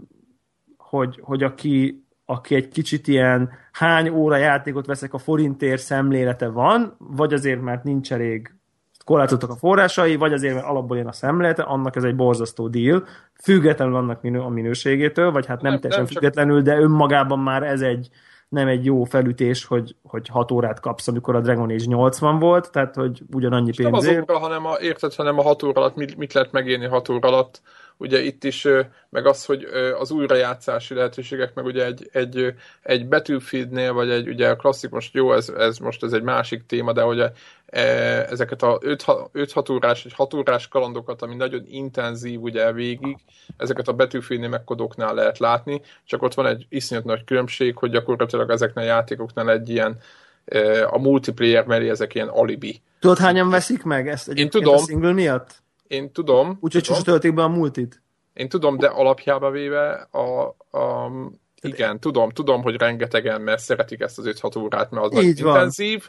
hogy, 0.76 1.20
hogy 1.22 1.42
aki, 1.42 2.04
aki 2.24 2.54
egy 2.54 2.68
kicsit 2.68 3.08
ilyen 3.08 3.50
hány 3.72 4.08
óra 4.08 4.36
játékot 4.36 4.86
veszek 4.86 5.14
a 5.14 5.18
forintért 5.18 5.82
szemlélete 5.82 6.48
van, 6.48 6.94
vagy 6.98 7.32
azért, 7.32 7.60
mert 7.60 7.84
nincs 7.84 8.12
elég 8.12 8.59
korlátozottak 9.10 9.50
a 9.50 9.56
forrásai, 9.56 10.16
vagy 10.16 10.32
azért, 10.32 10.54
mert 10.54 10.66
alapból 10.66 10.96
jön 10.96 11.06
a 11.06 11.12
szemlélete, 11.12 11.62
annak 11.62 11.96
ez 11.96 12.04
egy 12.04 12.16
borzasztó 12.16 12.68
deal, 12.68 13.06
függetlenül 13.42 13.96
annak 13.96 14.22
minő, 14.22 14.40
a 14.40 14.48
minőségétől, 14.48 15.30
vagy 15.30 15.46
hát 15.46 15.62
nem, 15.62 15.70
nem 15.70 15.80
teljesen 15.80 16.04
nem 16.04 16.12
függetlenül, 16.12 16.62
de 16.62 16.78
önmagában 16.78 17.38
már 17.38 17.62
ez 17.62 17.80
egy, 17.80 18.08
nem 18.48 18.68
egy 18.68 18.84
jó 18.84 19.04
felütés, 19.04 19.64
hogy, 19.64 19.96
hogy 20.02 20.28
6 20.28 20.50
órát 20.50 20.80
kapsz, 20.80 21.08
amikor 21.08 21.34
a 21.34 21.40
Dragon 21.40 21.70
Age 21.70 21.84
80 21.84 22.38
volt, 22.38 22.70
tehát 22.70 22.94
hogy 22.94 23.22
ugyanannyi 23.32 23.72
pénzért. 23.76 24.04
Nem 24.04 24.22
az 24.24 24.30
óra, 24.30 24.38
hanem 24.38 24.66
a, 24.66 24.78
érted, 24.80 25.14
hanem 25.14 25.38
a 25.38 25.42
6 25.42 25.62
óra 25.62 25.80
alatt 25.80 25.96
mit, 25.96 26.16
mit 26.16 26.32
lehet 26.32 26.52
megélni 26.52 26.86
6 26.86 27.08
óra 27.08 27.28
alatt, 27.28 27.60
ugye 28.00 28.20
itt 28.20 28.44
is, 28.44 28.66
meg 29.08 29.26
az, 29.26 29.44
hogy 29.44 29.64
az 29.98 30.10
újrajátszási 30.10 30.94
lehetőségek, 30.94 31.54
meg 31.54 31.64
ugye 31.64 31.84
egy, 31.84 32.08
egy, 32.12 32.54
egy 32.82 33.08
Battlefieldnél, 33.08 33.92
vagy 33.92 34.10
egy 34.10 34.28
ugye 34.28 34.48
a 34.48 34.56
klasszik, 34.56 34.90
most 34.90 35.14
jó, 35.14 35.32
ez, 35.32 35.48
ez 35.48 35.78
most 35.78 36.02
ez 36.02 36.12
egy 36.12 36.22
másik 36.22 36.66
téma, 36.66 36.92
de 36.92 37.04
ugye 37.04 37.30
ezeket 37.70 38.62
a 38.62 38.78
5-6 38.78 39.72
órás, 39.72 40.02
vagy 40.02 40.12
6 40.12 40.34
órás 40.34 40.68
kalandokat, 40.68 41.22
ami 41.22 41.34
nagyon 41.34 41.64
intenzív 41.66 42.40
ugye 42.40 42.72
végig, 42.72 43.16
ezeket 43.56 43.88
a 43.88 43.92
Battlefieldnél 43.92 44.50
meg 44.50 44.64
kodoknál 44.64 45.14
lehet 45.14 45.38
látni, 45.38 45.80
csak 46.04 46.22
ott 46.22 46.34
van 46.34 46.46
egy 46.46 46.66
iszonyat 46.68 47.04
nagy 47.04 47.24
különbség, 47.24 47.76
hogy 47.76 47.90
gyakorlatilag 47.90 48.50
ezeknél 48.50 48.84
a 48.84 48.86
játékoknál 48.86 49.50
egy 49.50 49.68
ilyen 49.68 49.98
a 50.90 50.98
multiplayer 50.98 51.66
mellé 51.66 51.88
ezek 51.88 52.14
ilyen 52.14 52.28
alibi. 52.28 52.82
Tudod, 53.00 53.18
hányan 53.18 53.50
veszik 53.50 53.82
meg 53.82 54.08
ezt 54.08 54.28
Én 54.28 54.50
tudom. 54.50 54.74
a 54.74 54.78
single 54.78 55.12
miatt? 55.12 55.62
Én 55.86 56.12
tudom. 56.12 56.58
Úgyhogy 56.60 56.84
sose 56.84 57.02
töltik 57.02 57.34
be 57.34 57.42
a 57.42 57.48
multit. 57.48 58.02
Én 58.32 58.48
tudom, 58.48 58.78
de 58.78 58.86
alapjába 58.86 59.50
véve 59.50 60.08
a, 60.10 60.40
a 60.78 61.10
igen, 61.62 62.00
tudom, 62.00 62.30
tudom, 62.30 62.62
hogy 62.62 62.76
rengetegen, 62.76 63.40
mert 63.40 63.60
szeretik 63.60 64.00
ezt 64.00 64.18
az 64.18 64.24
5-6 64.40 64.58
órát, 64.58 64.90
mert 64.90 65.06
az 65.06 65.12
Így 65.12 65.42
nagy 65.42 65.54
intenzív. 65.54 66.08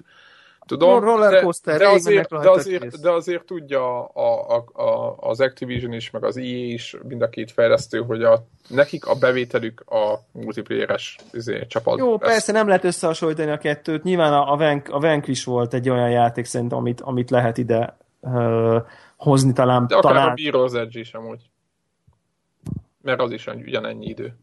Tudom, 0.78 1.04
rollercoaster, 1.04 1.78
de, 1.78 1.84
de, 1.84 1.90
azért, 1.90 2.30
de, 2.30 2.50
azért, 2.50 3.02
de 3.02 3.12
azért 3.12 3.46
tudja 3.46 4.06
a, 4.06 4.56
a, 4.56 4.82
a, 4.82 5.16
az 5.20 5.42
Activision 5.42 5.94
is, 5.94 6.12
meg 6.12 6.24
az 6.24 6.38
EA 6.38 6.44
is, 6.44 6.96
mind 7.08 7.22
a 7.22 7.30
két 7.30 7.52
fejlesztő, 7.52 8.00
hogy 8.00 8.24
a, 8.24 8.46
nekik 8.68 9.06
a 9.06 9.16
bevételük 9.16 9.84
a 9.86 10.20
multiplayeres 10.32 11.18
izé, 11.32 11.66
csapat. 11.68 11.98
Jó, 11.98 12.12
lesz. 12.12 12.20
persze 12.20 12.52
nem 12.52 12.68
lehet 12.68 12.84
összehasonlítani 12.84 13.52
a 13.52 13.58
kettőt. 13.58 14.04
Nyilván 14.04 14.34
a, 14.34 14.52
a, 14.52 14.58
Vank, 14.58 14.90
a 14.90 15.00
Vanquish 15.00 15.46
volt 15.46 15.74
egy 15.74 15.90
olyan 15.90 16.10
játék 16.10 16.46
szerint, 16.46 16.74
amit, 16.74 17.02
amit 17.02 17.30
lehet 17.30 17.58
ide 17.58 17.98
uh, 18.20 18.82
hozni 19.18 19.54
talán. 19.54 19.88
De 19.88 19.96
akár 19.96 20.12
talán... 20.12 20.30
a 20.30 20.34
Mirror's 20.34 20.76
Edge 20.76 21.00
is 21.00 21.14
amúgy. 21.14 21.42
Mert 23.02 23.20
az 23.20 23.32
is 23.32 23.48
ugyanennyi 23.48 24.06
idő. 24.06 24.36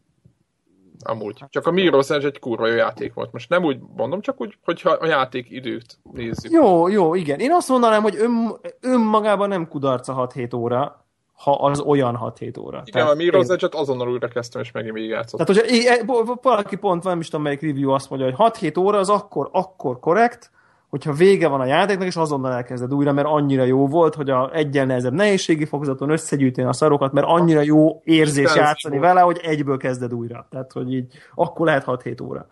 Amúgy. 1.04 1.44
Csak 1.48 1.66
a 1.66 1.70
Mirror's 1.70 2.10
Edge 2.10 2.26
egy 2.26 2.38
kurva 2.38 2.66
jó 2.66 2.74
játék 2.74 3.14
volt. 3.14 3.32
Most 3.32 3.48
nem 3.48 3.64
úgy 3.64 3.78
mondom, 3.96 4.20
csak 4.20 4.40
úgy, 4.40 4.58
hogyha 4.64 4.90
a 4.90 5.06
játék 5.06 5.50
időt 5.50 5.98
nézzük. 6.12 6.50
Jó, 6.50 6.88
jó, 6.88 7.14
igen. 7.14 7.38
Én 7.38 7.52
azt 7.52 7.68
mondanám, 7.68 8.02
hogy 8.02 8.16
ön, 8.16 8.56
önmagában 8.80 9.48
nem 9.48 9.68
kudarc 9.68 10.08
a 10.08 10.28
6-7 10.34 10.56
óra, 10.56 11.06
ha 11.32 11.52
az 11.52 11.80
olyan 11.80 12.18
6-7 12.22 12.60
óra. 12.60 12.82
Igen, 12.86 12.92
Tehát 12.92 13.10
a 13.10 13.14
Mirror's 13.14 13.50
Edge-et 13.50 13.74
azonnal 13.74 14.10
újra 14.10 14.28
kezdtem, 14.28 14.62
és 14.62 14.72
megint 14.72 14.94
végig 14.94 15.10
játszottam. 15.10 15.54
Tehát, 15.54 15.70
hogyha 16.06 16.38
valaki 16.42 16.76
pont, 16.76 17.04
nem 17.04 17.20
is 17.20 17.28
tudom, 17.28 17.42
melyik 17.42 17.62
review 17.62 17.90
azt 17.90 18.10
mondja, 18.10 18.34
hogy 18.34 18.52
6-7 18.60 18.78
óra 18.78 18.98
az 18.98 19.08
akkor, 19.08 19.48
akkor 19.52 19.98
korrekt, 20.00 20.50
hogyha 20.88 21.12
vége 21.12 21.48
van 21.48 21.60
a 21.60 21.64
játéknak, 21.64 22.06
és 22.06 22.16
azonnal 22.16 22.52
elkezded 22.52 22.94
újra, 22.94 23.12
mert 23.12 23.26
annyira 23.26 23.64
jó 23.64 23.86
volt, 23.86 24.14
hogy 24.14 24.30
a 24.30 24.50
egyen 24.54 24.86
nehezebb 24.86 25.12
nehézségi 25.12 25.64
fokozaton 25.64 26.10
összegyűjteni 26.10 26.68
a 26.68 26.72
szarokat, 26.72 27.12
mert 27.12 27.26
annyira 27.26 27.60
jó 27.60 28.00
érzés 28.04 28.54
játszani 28.54 28.98
vele, 28.98 29.20
hogy 29.20 29.40
egyből 29.42 29.76
kezded 29.76 30.14
újra. 30.14 30.46
Tehát, 30.50 30.72
hogy 30.72 30.92
így 30.92 31.06
akkor 31.34 31.66
lehet 31.66 31.84
6-7 31.86 32.22
óra. 32.22 32.46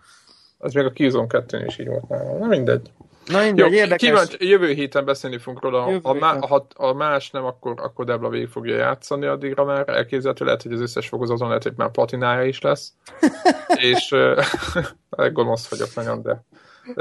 Az 0.59 0.73
még 0.73 0.85
a 0.85 0.91
Killzone 0.91 1.27
2 1.27 1.65
is 1.67 1.79
így 1.79 1.87
volt 1.87 2.09
nálam. 2.09 2.39
Na 2.39 2.47
mindegy. 2.47 2.91
Na 3.27 3.43
mindegy, 3.43 3.73
Jó, 3.73 3.79
érdekes. 3.79 4.09
Kíváncsi, 4.09 4.49
jövő 4.49 4.73
héten 4.73 5.05
beszélni 5.05 5.39
fogunk 5.39 5.63
róla. 5.63 5.85
A, 5.85 6.01
a, 6.03 6.47
ha 6.47 6.67
a 6.75 6.93
más 6.93 7.31
nem, 7.31 7.45
akkor, 7.45 7.75
akkor 7.77 8.05
Debla 8.05 8.29
végig 8.29 8.49
fogja 8.49 8.77
játszani 8.77 9.27
addigra 9.27 9.65
már. 9.65 9.89
Elképzelhető 9.89 10.45
lehet, 10.45 10.63
hogy 10.63 10.73
az 10.73 10.81
összes 10.81 11.09
fokozaton 11.09 11.49
lehet, 11.49 11.63
hogy 11.63 11.73
már 11.77 11.91
platinája 11.91 12.45
is 12.45 12.61
lesz. 12.61 12.93
és 13.93 14.13
uh, 14.13 15.33
gonosz 15.33 15.69
vagyok 15.69 15.95
nagyon, 15.95 16.23
de 16.23 16.45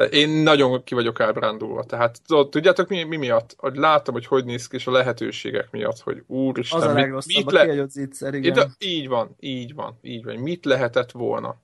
én 0.10 0.30
nagyon 0.30 0.84
ki 0.84 0.94
vagyok 0.94 1.20
ábrándulva. 1.20 1.84
Tehát 1.84 2.22
tudjátok 2.50 2.88
mi, 2.88 3.04
mi 3.04 3.18
miatt? 3.18 3.56
Hogy 3.58 3.76
látom, 3.76 4.14
hogy 4.14 4.26
hogy 4.26 4.46
néz 4.46 4.68
ki, 4.68 4.76
és 4.76 4.88
a 4.88 4.92
lehetőségek 4.92 5.72
miatt, 5.72 6.00
hogy 6.00 6.24
úristen, 6.28 6.82
az 6.82 6.86
a 6.86 6.94
mit, 6.94 7.26
mit 7.26 7.52
le... 7.52 7.86
Zicser, 7.88 8.34
igen. 8.34 8.76
Így 8.80 9.08
van, 9.08 9.36
így 9.40 9.74
van, 9.74 10.00
így 10.02 10.24
van. 10.24 10.36
Mit 10.36 10.66
lehetett 10.66 11.12
volna? 11.12 11.64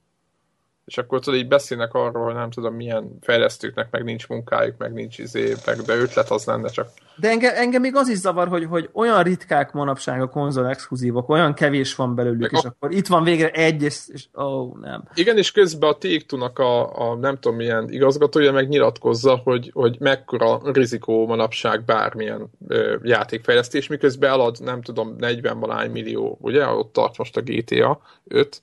És 0.85 0.97
akkor 0.97 1.19
tudod, 1.19 1.39
így 1.39 1.47
beszélnek 1.47 1.93
arról, 1.93 2.23
hogy 2.23 2.33
nem 2.33 2.51
tudom, 2.51 2.75
milyen 2.75 3.17
fejlesztőknek 3.21 3.87
meg 3.91 4.03
nincs 4.03 4.27
munkájuk, 4.27 4.77
meg 4.77 4.93
nincs 4.93 5.17
izé, 5.17 5.53
meg 5.65 5.77
de 5.77 5.95
ötlet 5.95 6.29
az 6.29 6.45
lenne 6.45 6.69
csak. 6.69 6.89
De 7.15 7.29
engem, 7.29 7.55
engem 7.55 7.81
még 7.81 7.95
az 7.95 8.09
is 8.09 8.17
zavar, 8.17 8.47
hogy, 8.47 8.65
hogy 8.65 8.89
olyan 8.93 9.23
ritkák 9.23 9.71
manapság 9.71 10.21
a 10.21 10.29
konzol 10.29 10.67
exkluzívok, 10.67 11.29
olyan 11.29 11.53
kevés 11.53 11.95
van 11.95 12.15
belőlük, 12.15 12.51
meg 12.51 12.51
és 12.51 12.63
a... 12.63 12.67
akkor 12.67 12.91
itt 12.91 13.07
van 13.07 13.23
végre 13.23 13.49
egy, 13.49 13.81
és, 13.81 13.99
és 14.07 14.25
ó, 14.37 14.43
oh, 14.43 14.79
nem. 14.79 15.03
Igen, 15.13 15.37
és 15.37 15.51
közben 15.51 15.89
a 15.89 15.97
take 15.97 16.63
a, 16.63 17.09
a 17.09 17.15
nem 17.15 17.39
tudom 17.39 17.57
milyen 17.57 17.89
igazgatója 17.89 18.51
meg 18.51 18.67
nyilatkozza, 18.67 19.35
hogy, 19.43 19.71
hogy 19.73 19.95
mekkora 19.99 20.59
rizikó 20.63 21.27
manapság 21.27 21.83
bármilyen 21.83 22.49
ö, 22.67 22.95
játékfejlesztés, 23.03 23.87
miközben 23.87 24.29
elad, 24.29 24.57
nem 24.59 24.81
tudom, 24.81 25.15
40 25.17 25.59
valány 25.59 25.91
millió, 25.91 26.37
ugye, 26.41 26.67
ott 26.67 26.93
tart 26.93 27.17
most 27.17 27.37
a 27.37 27.41
GTA 27.41 28.01
5, 28.27 28.61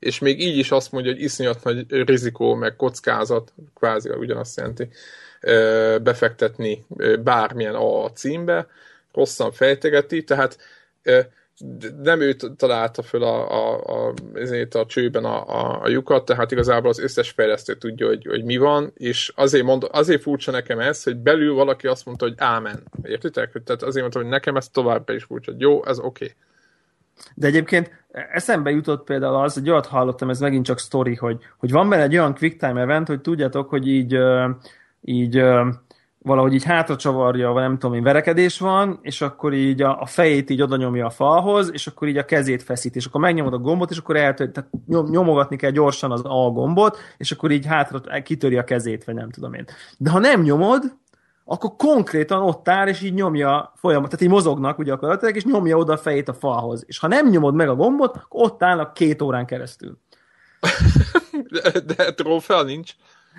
és 0.00 0.18
még 0.18 0.40
így 0.40 0.56
is 0.56 0.70
azt 0.70 0.92
mondja, 0.92 1.12
hogy 1.12 1.22
iszonyat 1.22 1.64
nagy 1.64 1.86
rizikó, 1.88 2.54
meg 2.54 2.76
kockázat, 2.76 3.52
kvázi 3.74 4.08
ugyanazt 4.08 4.56
jelenti, 4.56 4.88
befektetni 6.02 6.84
bármilyen 7.22 7.74
a 7.74 8.10
címbe, 8.12 8.66
hosszan 9.12 9.52
fejtegeti, 9.52 10.24
tehát 10.24 10.58
nem 12.02 12.20
ő 12.20 12.36
találta 12.56 13.02
föl 13.02 13.22
a, 13.22 13.50
a, 13.50 13.80
a, 14.08 14.14
ezért 14.34 14.74
a 14.74 14.86
csőben 14.86 15.24
a, 15.24 15.48
a, 15.48 15.82
a 15.82 15.88
lyukat, 15.88 16.24
tehát 16.24 16.50
igazából 16.50 16.90
az 16.90 16.98
összes 16.98 17.30
fejlesztő 17.30 17.74
tudja, 17.74 18.06
hogy, 18.06 18.26
hogy 18.26 18.44
mi 18.44 18.56
van, 18.56 18.92
és 18.96 19.32
azért, 19.34 19.64
mond, 19.64 19.86
azért 19.90 20.22
furcsa 20.22 20.50
nekem 20.50 20.78
ez, 20.78 21.02
hogy 21.02 21.16
belül 21.16 21.54
valaki 21.54 21.86
azt 21.86 22.06
mondta, 22.06 22.24
hogy 22.24 22.34
ámen. 22.36 22.82
Értitek? 23.02 23.50
Tehát 23.64 23.82
azért 23.82 24.00
mondtam, 24.00 24.22
hogy 24.22 24.30
nekem 24.30 24.56
ez 24.56 24.68
továbbra 24.68 25.14
is 25.14 25.24
furcsa, 25.24 25.52
jó, 25.58 25.84
ez 25.86 25.98
oké. 25.98 26.24
Okay. 26.24 26.36
De 27.34 27.46
egyébként 27.46 28.04
eszembe 28.32 28.70
jutott 28.70 29.04
például 29.04 29.34
az, 29.34 29.54
hogy 29.54 29.70
olyat 29.70 29.86
hallottam, 29.86 30.30
ez 30.30 30.40
megint 30.40 30.64
csak 30.64 30.78
story, 30.78 31.14
hogy, 31.14 31.38
hogy 31.58 31.70
van 31.70 31.88
benne 31.88 32.02
egy 32.02 32.16
olyan 32.16 32.34
quick 32.34 32.58
time 32.58 32.80
event, 32.80 33.06
hogy 33.06 33.20
tudjátok, 33.20 33.68
hogy 33.68 33.88
így, 33.88 34.18
így 35.00 35.42
valahogy 36.22 36.54
így 36.54 36.64
hátra 36.64 36.96
csavarja, 36.96 37.50
vagy 37.50 37.62
nem 37.62 37.78
tudom 37.78 37.96
én, 37.96 38.02
verekedés 38.02 38.58
van, 38.58 38.98
és 39.02 39.20
akkor 39.20 39.52
így 39.54 39.82
a, 39.82 40.00
a 40.00 40.06
fejét 40.06 40.50
így 40.50 40.62
oda 40.62 40.76
nyomja 40.76 41.06
a 41.06 41.10
falhoz, 41.10 41.72
és 41.72 41.86
akkor 41.86 42.08
így 42.08 42.16
a 42.16 42.24
kezét 42.24 42.62
feszít, 42.62 42.96
és 42.96 43.06
akkor 43.06 43.20
megnyomod 43.20 43.52
a 43.52 43.58
gombot, 43.58 43.90
és 43.90 43.98
akkor 43.98 44.16
eltör, 44.16 44.50
tehát 44.50 44.70
nyomogatni 44.86 45.56
kell 45.56 45.70
gyorsan 45.70 46.12
az 46.12 46.20
A 46.24 46.50
gombot, 46.50 46.98
és 47.16 47.32
akkor 47.32 47.50
így 47.50 47.66
hátra 47.66 48.22
kitöri 48.22 48.56
a 48.56 48.64
kezét, 48.64 49.04
vagy 49.04 49.14
nem 49.14 49.30
tudom 49.30 49.54
én. 49.54 49.64
De 49.98 50.10
ha 50.10 50.18
nem 50.18 50.42
nyomod, 50.42 50.82
akkor 51.52 51.76
konkrétan 51.76 52.42
ott 52.42 52.68
áll, 52.68 52.88
és 52.88 53.02
így 53.02 53.14
nyomja 53.14 53.72
folyamat, 53.76 54.10
tehát 54.10 54.24
így 54.24 54.30
mozognak 54.30 54.78
ugye 54.78 54.92
a 54.92 55.12
és 55.12 55.44
nyomja 55.44 55.76
oda 55.76 55.92
a 55.92 55.96
fejét 55.96 56.28
a 56.28 56.34
falhoz. 56.34 56.84
És 56.86 56.98
ha 56.98 57.06
nem 57.06 57.28
nyomod 57.28 57.54
meg 57.54 57.68
a 57.68 57.74
gombot, 57.74 58.16
akkor 58.16 58.44
ott 58.44 58.62
állnak 58.62 58.94
két 58.94 59.22
órán 59.22 59.46
keresztül. 59.46 59.98
de, 61.62 61.80
de 61.80 62.14
trófea 62.14 62.62
nincs. 62.62 62.94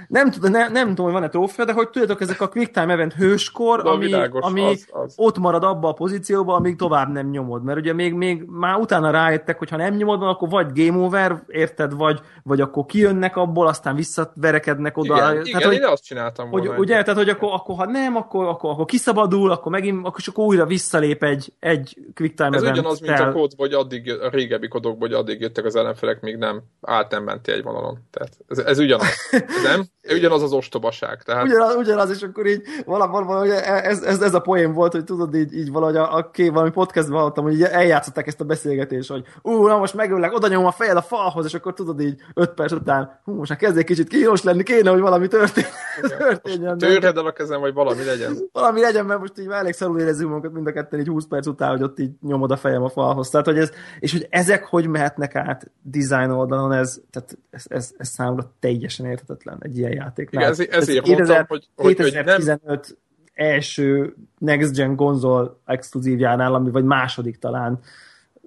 Nem, 0.08 0.32
nem, 0.42 0.72
nem 0.72 0.88
tudom, 0.88 1.06
hogy 1.06 1.14
van-e 1.14 1.30
trófea, 1.30 1.66
de 1.66 1.74
hogy 1.74 1.90
tudjátok, 1.90 2.22
ezek 2.22 2.42
a 2.42 2.48
quick 2.48 2.72
time 2.72 2.94
event 2.94 3.14
hőskor, 3.14 3.88
ami, 3.88 4.06
világos, 4.06 4.46
ami 4.46 4.62
az, 4.62 4.88
az. 4.92 5.14
ott 5.18 5.38
marad 5.38 5.64
abba 5.64 5.88
a 5.88 5.94
pozícióba, 5.94 6.56
amíg 6.56 6.76
tovább 6.76 7.12
nem 7.12 7.30
nyomod. 7.30 7.64
Mert 7.64 7.80
ugye 7.80 7.94
még, 7.94 8.14
még 8.14 8.44
már 8.48 8.76
utána 8.76 9.12
rájöttek, 9.12 9.58
hogy 9.58 9.70
ha 9.70 9.78
nem 9.78 9.94
nyomod, 9.94 10.24
akkor 10.24 10.50
vagy 10.50 10.68
game 10.74 10.98
over, 10.98 11.44
érted, 11.48 11.94
vagy, 11.94 12.20
vagy 12.44 12.62
akkor 12.62 12.86
kijönnek 12.86 13.36
abból, 13.36 13.68
aztán 13.68 13.96
visszaverekednek 13.96 14.98
oda. 14.98 15.16
Igen, 15.16 15.28
tehát, 15.28 15.48
igen 15.48 15.64
hogy, 15.64 15.76
én 15.76 15.84
azt 15.84 16.04
csináltam 16.04 16.50
volna. 16.50 16.70
Hogy, 16.70 16.80
ugye, 16.80 17.04
tehát, 17.04 17.20
hogy 17.20 17.30
akkor, 17.30 17.50
akkor, 17.54 17.76
ha 17.76 17.86
nem, 17.86 18.16
akkor, 18.16 18.46
akkor, 18.46 18.70
akkor 18.70 18.86
kiszabadul, 18.86 19.52
akkor 19.52 19.72
megint, 19.72 19.98
akkor, 19.98 20.20
akkor 20.26 20.46
újra 20.46 20.66
visszalép 20.66 21.24
egy, 21.24 21.54
egy 21.60 21.98
quick 22.16 22.36
time 22.36 22.56
Ez 22.56 22.62
event. 22.62 22.78
ugyanaz, 22.78 23.00
mint 23.00 23.20
a 23.20 23.32
kód, 23.32 23.52
vagy 23.58 23.74
addig, 23.74 24.12
a 24.22 24.30
régebbi 24.30 24.68
kodok, 24.68 25.00
vagy 25.00 25.14
addig 25.14 25.42
jöttek 25.42 25.66
az 25.66 25.76
ellenfelek, 25.76 26.22
még 26.22 26.38
nem 26.38 26.62
állt 26.82 27.12
nem 27.12 27.24
menti 27.24 27.52
egy 27.52 27.64
vonalon. 27.64 28.00
Tehát 28.12 28.38
ez, 28.48 28.58
ez 28.58 28.80
ugyanaz. 28.80 29.08
nem? 29.70 29.86
Ugyanaz 30.10 30.44
az 30.44 30.54
ostobaság. 30.54 31.24
Tehát... 31.24 31.44
Ugyanaz, 31.44 31.76
ugyanaz, 31.76 32.10
és 32.10 32.22
akkor 32.22 32.46
így 32.46 32.62
valahogy, 32.86 33.26
valahogy 33.26 33.50
ez, 33.50 34.02
ez, 34.04 34.22
ez, 34.22 34.34
a 34.34 34.40
poén 34.40 34.74
volt, 34.74 34.92
hogy 34.92 35.04
tudod, 35.04 35.36
így, 35.36 35.54
így 35.54 35.72
valahogy 35.72 35.96
a, 35.96 36.16
a 36.16 36.30
ké, 36.30 36.50
valami 36.50 36.72
podcastban 36.72 37.20
hallottam, 37.20 37.44
hogy 37.44 37.54
így 37.54 37.62
eljátszották 37.62 38.28
ezt 38.28 38.42
a 38.42 38.44
beszélgetést, 38.44 39.10
hogy 39.10 39.24
ú, 39.42 39.68
na 39.68 39.78
most 39.78 39.94
megöllek, 39.94 40.34
oda 40.34 40.48
nyomom 40.48 40.66
a 40.66 40.72
fejed 40.72 40.98
a 40.98 41.02
falhoz, 41.02 41.46
és 41.46 41.54
akkor 41.54 41.74
tudod 41.74 42.02
így 42.02 42.22
öt 42.34 42.54
perc 42.54 42.72
után, 42.72 43.20
hú, 43.24 43.34
most 43.34 43.50
már 43.50 43.60
kezdek 43.60 43.86
kicsit 43.86 44.08
kínos 44.08 44.44
lenni, 44.44 44.64
kéne, 44.64 44.90
hogy 44.90 45.02
valami 45.02 45.28
történjen. 45.28 45.72
történjen 46.18 46.78
Törjed 46.78 47.18
el 47.18 47.26
a 47.26 47.32
kezem, 47.32 47.60
vagy 47.60 47.74
valami 47.74 48.04
legyen. 48.04 48.38
valami 48.54 48.82
legyen, 48.82 49.06
mert 49.06 49.20
most 49.20 49.40
így 49.40 49.48
már 49.48 49.60
elég 49.60 49.74
szarul 49.74 50.00
érezzük 50.00 50.28
magunkat 50.28 50.52
mind 50.52 50.68
a 50.68 50.72
ketten 50.72 51.00
így 51.00 51.08
20 51.08 51.26
perc 51.26 51.48
után, 51.48 51.70
hogy 51.70 51.84
ott 51.84 52.00
így 52.00 52.12
nyomod 52.22 52.52
a 52.52 52.58
fejem 52.58 52.84
a 52.84 52.90
falhoz. 52.90 53.30
Tehát, 53.30 53.46
hogy 53.46 53.58
ez, 53.58 53.72
és 54.00 54.12
hogy 54.12 54.28
ezek 54.30 54.66
hogy 54.66 54.88
mehetnek 54.88 55.36
át 55.36 55.72
design 55.82 56.30
oldalon, 56.30 56.72
ez, 56.72 57.02
tehát 57.10 57.38
ez, 57.50 57.64
ez, 57.68 57.92
ez 57.98 58.08
számomra 58.08 58.54
teljesen 58.60 59.06
érthetetlen 59.06 59.58
egy 59.60 59.78
ilyen 59.82 59.94
játék. 59.94 60.30
Igen, 60.32 60.50
ez, 60.50 60.60
ezért 60.60 61.08
ez 61.08 61.28
mondtam, 61.28 61.46
hogy, 61.48 61.68
hogy, 61.76 61.96
2015 61.96 62.60
hogy 62.66 62.76
nem... 62.78 62.80
első 63.34 64.16
Next 64.38 64.76
Gen 64.76 64.96
konzol 64.96 65.62
exkluzívjánál, 65.66 66.54
ami 66.54 66.72
vagy 66.72 66.84
második 66.84 67.40
talán 67.40 67.80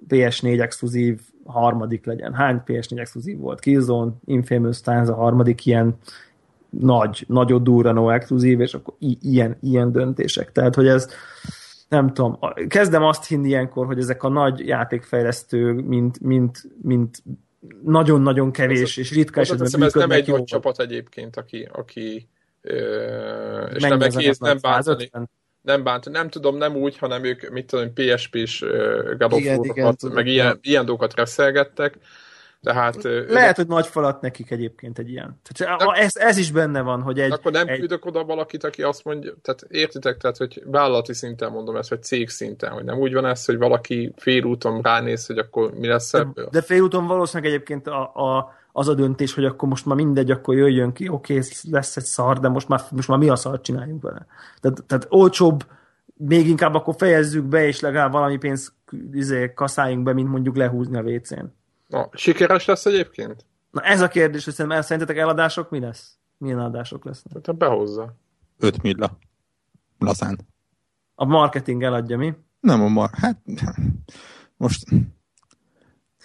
PS4 0.09 0.61
exkluzív 0.61 1.19
harmadik 1.45 2.05
legyen. 2.05 2.33
Hány 2.33 2.61
PS4 2.65 2.99
exkluzív 2.99 3.37
volt? 3.37 3.59
Killzone, 3.59 4.11
Infamous, 4.25 4.81
talán 4.81 5.07
a 5.07 5.15
harmadik 5.15 5.65
ilyen 5.65 5.95
nagy, 6.69 7.25
nagyon 7.27 7.63
durva 7.63 7.91
no 7.91 8.09
exkluzív, 8.09 8.59
és 8.59 8.73
akkor 8.73 8.93
i- 8.99 9.17
ilyen, 9.21 9.57
ilyen 9.61 9.91
döntések. 9.91 10.51
Tehát, 10.51 10.75
hogy 10.75 10.87
ez 10.87 11.09
nem 11.87 12.13
tudom, 12.13 12.39
kezdem 12.67 13.03
azt 13.03 13.27
hinni 13.27 13.47
ilyenkor, 13.47 13.85
hogy 13.85 13.97
ezek 13.97 14.23
a 14.23 14.29
nagy 14.29 14.67
játékfejlesztők, 14.67 15.85
mint, 15.85 16.19
mint, 16.19 16.63
mint 16.81 17.23
nagyon-nagyon 17.83 18.51
kevés 18.51 18.97
és 18.97 19.11
ritka 19.11 19.39
esetben 19.39 19.65
Ez 19.65 19.93
nem 19.93 20.11
egy 20.11 20.27
nagy 20.27 20.43
csapat 20.43 20.79
egyébként, 20.79 21.37
aki, 21.37 21.67
aki 21.71 22.27
ö, 22.61 23.65
és 23.75 23.81
nem 23.81 24.01
egész, 24.01 24.37
nem 24.37 24.57
bántani, 24.61 25.11
nem 25.61 25.83
bánt, 25.83 26.09
nem 26.09 26.29
tudom, 26.29 26.57
nem 26.57 26.75
úgy, 26.75 26.97
hanem 26.97 27.23
ők, 27.23 27.49
mit 27.49 27.65
tudom, 27.65 27.93
PSP-s 27.93 28.61
uh, 28.61 29.17
God 29.17 29.33
of 29.33 30.13
meg 30.13 30.27
ilyen, 30.27 30.59
ilyen 30.61 30.85
dolgokat 30.85 31.15
reszelgettek, 31.15 31.97
tehát, 32.65 33.03
Lehet, 33.03 33.27
de... 33.27 33.53
hogy 33.55 33.67
nagy 33.67 33.87
falat 33.87 34.21
nekik 34.21 34.51
egyébként 34.51 34.99
egy 34.99 35.09
ilyen. 35.09 35.39
Tehát 35.43 35.79
de... 35.79 36.01
ez, 36.01 36.15
ez 36.15 36.37
is 36.37 36.51
benne 36.51 36.81
van, 36.81 37.01
hogy 37.01 37.19
egy... 37.19 37.31
Akkor 37.31 37.51
nem 37.51 37.67
egy... 37.67 37.79
küldök 37.79 38.05
oda 38.05 38.23
valakit, 38.23 38.63
aki 38.63 38.83
azt 38.83 39.03
mondja, 39.03 39.33
tehát 39.41 39.65
értitek, 39.69 40.17
tehát, 40.17 40.37
hogy 40.37 40.63
vállalati 40.65 41.13
szinten 41.13 41.51
mondom 41.51 41.75
ezt, 41.75 41.89
vagy 41.89 42.03
cég 42.03 42.29
szinten, 42.29 42.71
hogy 42.71 42.83
nem 42.83 42.97
úgy 42.97 43.13
van 43.13 43.25
ez, 43.25 43.45
hogy 43.45 43.57
valaki 43.57 44.13
félúton 44.17 44.81
ránéz, 44.81 45.25
hogy 45.25 45.37
akkor 45.37 45.71
mi 45.73 45.87
lesz 45.87 46.13
ebből. 46.13 46.47
De 46.51 46.61
félúton 46.61 47.07
valószínűleg 47.07 47.53
egyébként 47.53 47.87
a, 47.87 48.01
a, 48.01 48.53
az 48.71 48.87
a 48.87 48.93
döntés, 48.93 49.33
hogy 49.33 49.45
akkor 49.45 49.69
most 49.69 49.85
már 49.85 49.95
mindegy, 49.95 50.31
akkor 50.31 50.55
jöjjön 50.55 50.93
ki, 50.93 51.07
oké, 51.09 51.33
okay, 51.37 51.49
lesz 51.71 51.97
egy 51.97 52.03
szar, 52.03 52.39
de 52.39 52.47
most 52.47 52.67
már, 52.67 52.81
most 52.91 53.07
már 53.07 53.17
mi 53.17 53.29
a 53.29 53.35
szart 53.35 53.63
csináljunk 53.63 54.01
vele. 54.01 54.25
Tehát, 54.61 54.83
tehát 54.83 55.07
olcsóbb, 55.09 55.65
még 56.17 56.47
inkább 56.47 56.73
akkor 56.73 56.95
fejezzük 56.97 57.43
be, 57.43 57.67
és 57.67 57.79
legalább 57.79 58.11
valami 58.11 58.37
pénzt 58.37 58.73
izé, 59.11 59.51
kaszáljunk 59.55 60.03
be, 60.03 60.13
mint 60.13 60.29
mondjuk 60.29 60.55
lehúzni 60.55 60.97
a 60.97 61.01
WC-n. 61.01 61.45
Na, 61.87 62.09
sikeres 62.13 62.65
lesz 62.65 62.85
egyébként? 62.85 63.45
Na 63.71 63.81
ez 63.81 64.01
a 64.01 64.07
kérdés, 64.07 64.45
hogy 64.45 64.53
szerintem 64.53 64.81
szerintetek 64.81 65.17
eladások 65.17 65.69
mi 65.69 65.79
lesz? 65.79 66.17
Milyen 66.37 66.59
eladások 66.59 67.05
lesznek? 67.05 67.45
Hát 67.45 67.57
behozza. 67.57 68.15
5 68.59 68.81
milla. 68.81 69.17
Lazán. 69.99 70.39
A 71.15 71.25
marketing 71.25 71.83
eladja, 71.83 72.17
mi? 72.17 72.33
Nem 72.59 72.81
a 72.81 72.87
mar... 72.87 73.09
Hát... 73.13 73.41
Most... 74.57 74.83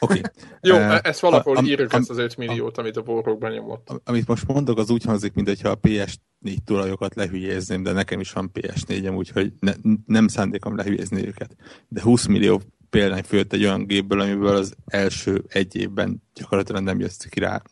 Oké. 0.01 0.19
Okay. 0.19 0.21
Jó, 0.71 0.77
uh, 0.77 0.99
ezt 1.03 1.21
valahol 1.21 1.57
am, 1.57 1.65
írjuk 1.65 1.93
am, 1.93 2.01
ezt 2.01 2.11
az 2.11 2.19
5 2.19 2.37
milliót, 2.37 2.79
amit 2.79 2.97
a 2.97 3.03
borrókban 3.03 3.51
nyomott. 3.51 4.01
Amit 4.05 4.27
most 4.27 4.47
mondok, 4.47 4.79
az 4.79 4.91
úgy 4.91 5.05
hangzik, 5.05 5.35
mintha 5.35 5.69
a 5.69 5.79
PS4 5.79 6.57
tulajokat 6.65 7.15
lehülyézném, 7.15 7.83
de 7.83 7.93
nekem 7.93 8.21
is 8.21 8.33
van 8.33 8.51
PS4-em, 8.55 9.17
úgyhogy 9.17 9.53
ne, 9.59 9.73
nem 10.07 10.29
szándékom 10.29 10.77
lehülyézni 10.77 11.27
őket. 11.27 11.57
De 11.89 12.03
20 12.03 12.27
millió 12.27 12.61
példány 12.91 13.23
főtt 13.23 13.53
egy 13.53 13.65
olyan 13.65 13.87
gépből, 13.87 14.21
amiből 14.21 14.57
az 14.57 14.75
első 14.87 15.45
egy 15.49 15.77
évben 15.77 16.23
gyakorlatilag 16.35 16.83
nem 16.83 17.01
jött 17.01 17.27
ki 17.29 17.41
rá 17.41 17.63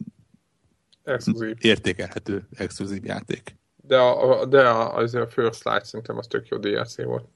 exkluzív. 1.05 1.57
értékelhető 1.61 2.49
exkluzív 2.51 3.05
játék. 3.05 3.57
De 3.77 3.97
a, 3.99 4.47
de 4.47 4.69
a, 4.69 4.95
az 4.95 5.15
a 5.15 5.29
First 5.29 5.65
Light 5.65 5.85
szerintem 5.85 6.19
az 6.19 6.27
tök 6.27 6.49
jó 6.49 6.59
DLC 6.59 7.03
volt. 7.03 7.29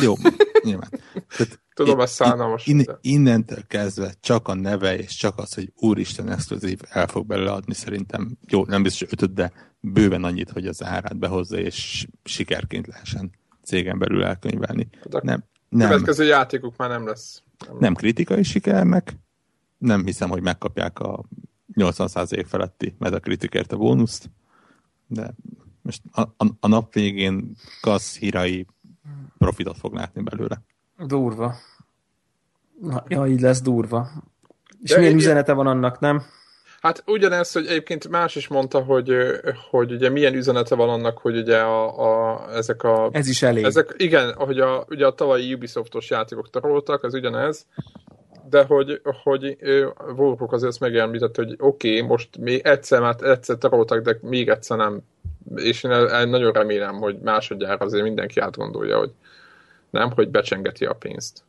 Jó, 0.00 0.14
nyilván. 0.62 0.90
Tehát 1.36 1.60
Tudom, 1.74 2.00
ez 2.00 2.10
szánalmas. 2.10 2.66
In. 2.66 2.84
Innentől 3.00 3.66
kezdve 3.66 4.14
csak 4.20 4.48
a 4.48 4.54
neve, 4.54 4.98
és 4.98 5.16
csak 5.16 5.38
az, 5.38 5.54
hogy 5.54 5.72
úristen 5.76 6.30
exkluzív 6.30 6.80
el 6.88 7.06
fog 7.06 7.26
belőle 7.26 7.50
adni 7.50 7.74
szerintem, 7.74 8.38
jó, 8.46 8.64
nem 8.64 8.82
biztos 8.82 9.12
ötöt, 9.12 9.32
de 9.34 9.52
bőven 9.80 10.24
annyit, 10.24 10.50
hogy 10.50 10.66
az 10.66 10.82
árát 10.84 11.18
behozza, 11.18 11.58
és 11.58 12.06
sikerként 12.24 12.86
lehessen 12.86 13.30
cégen 13.62 13.98
belül 13.98 14.24
elkönyvelni. 14.24 14.88
De 15.04 15.20
nem, 15.22 15.44
nem. 15.68 15.88
Következő 15.88 16.24
játékuk 16.24 16.76
már 16.76 16.88
nem 16.88 17.06
lesz. 17.06 17.42
Nem, 17.66 17.76
nem 17.78 17.94
kritikai 17.94 18.42
sikernek, 18.42 19.16
nem 19.78 20.04
hiszem, 20.04 20.28
hogy 20.28 20.42
megkapják 20.42 20.98
a 20.98 21.24
80% 21.74 22.44
feletti 22.48 22.94
Metacriticért 22.98 23.72
a 23.72 23.76
bónuszt, 23.76 24.30
de 25.06 25.34
most 25.82 26.02
a, 26.10 26.20
a, 26.20 26.46
a 26.60 26.68
nap 26.68 26.92
végén 26.92 27.56
Kasz 27.80 28.18
hírai 28.18 28.66
profitot 29.38 29.78
fog 29.78 29.94
látni 29.94 30.22
belőle. 30.22 30.62
Durva. 31.06 31.54
Na, 32.80 33.04
ja, 33.08 33.26
így 33.26 33.40
lesz 33.40 33.60
durva. 33.60 34.08
És 34.82 34.90
de 34.90 34.96
milyen 34.96 35.12
igen. 35.12 35.24
üzenete 35.24 35.52
van 35.52 35.66
annak, 35.66 36.00
nem? 36.00 36.22
Hát 36.80 37.02
ugyanez, 37.06 37.52
hogy 37.52 37.66
egyébként 37.66 38.08
más 38.08 38.36
is 38.36 38.48
mondta, 38.48 38.80
hogy, 38.80 39.16
hogy 39.70 39.92
ugye 39.92 40.08
milyen 40.08 40.34
üzenete 40.34 40.74
van 40.74 40.88
annak, 40.88 41.18
hogy 41.18 41.36
ugye 41.36 41.58
a, 41.58 41.98
a, 41.98 42.44
ezek 42.54 42.82
a... 42.82 43.08
Ez 43.12 43.28
is 43.28 43.42
elég. 43.42 43.64
Ezek, 43.64 43.94
igen, 43.96 44.34
hogy 44.34 44.60
a, 44.60 44.84
ugye 44.88 45.06
a 45.06 45.14
tavalyi 45.14 45.54
Ubisoftos 45.54 46.10
játékok 46.10 46.50
taroltak, 46.50 47.04
ez 47.04 47.14
ugyanez, 47.14 47.66
de 48.50 48.64
hogy, 48.64 49.00
hogy 49.22 49.56
Warhawk 50.16 50.52
azért 50.52 50.70
ezt 50.70 50.80
megemlített, 50.80 51.36
hogy 51.36 51.54
oké, 51.58 51.96
okay, 51.96 52.08
most 52.08 52.38
még 52.38 52.60
egyszer, 52.64 53.00
már 53.00 53.16
egyszer 53.22 53.56
taroltak, 53.56 54.02
de 54.02 54.18
még 54.22 54.48
egyszer 54.48 54.76
nem. 54.76 55.00
És 55.54 55.82
én 55.82 55.90
el, 55.90 56.10
el 56.10 56.24
nagyon 56.24 56.52
remélem, 56.52 56.94
hogy 56.94 57.18
másodjára 57.18 57.84
azért 57.84 58.02
mindenki 58.02 58.40
átgondolja, 58.40 58.98
hogy 58.98 59.10
nem, 59.90 60.10
hogy 60.10 60.28
becsengeti 60.28 60.84
a 60.84 60.92
pénzt. 60.92 61.42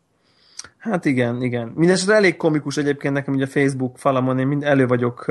Hát 0.80 1.06
igen, 1.06 1.42
igen. 1.42 1.72
Mindenesetre 1.76 2.16
elég 2.16 2.36
komikus 2.36 2.78
egyébként 2.78 3.14
nekem 3.14 3.34
ugye 3.34 3.44
a 3.44 3.48
Facebook 3.48 3.98
falamon, 3.98 4.40
én 4.40 4.48
mind 4.48 4.64
elő 4.64 4.88
vagyok, 4.88 5.26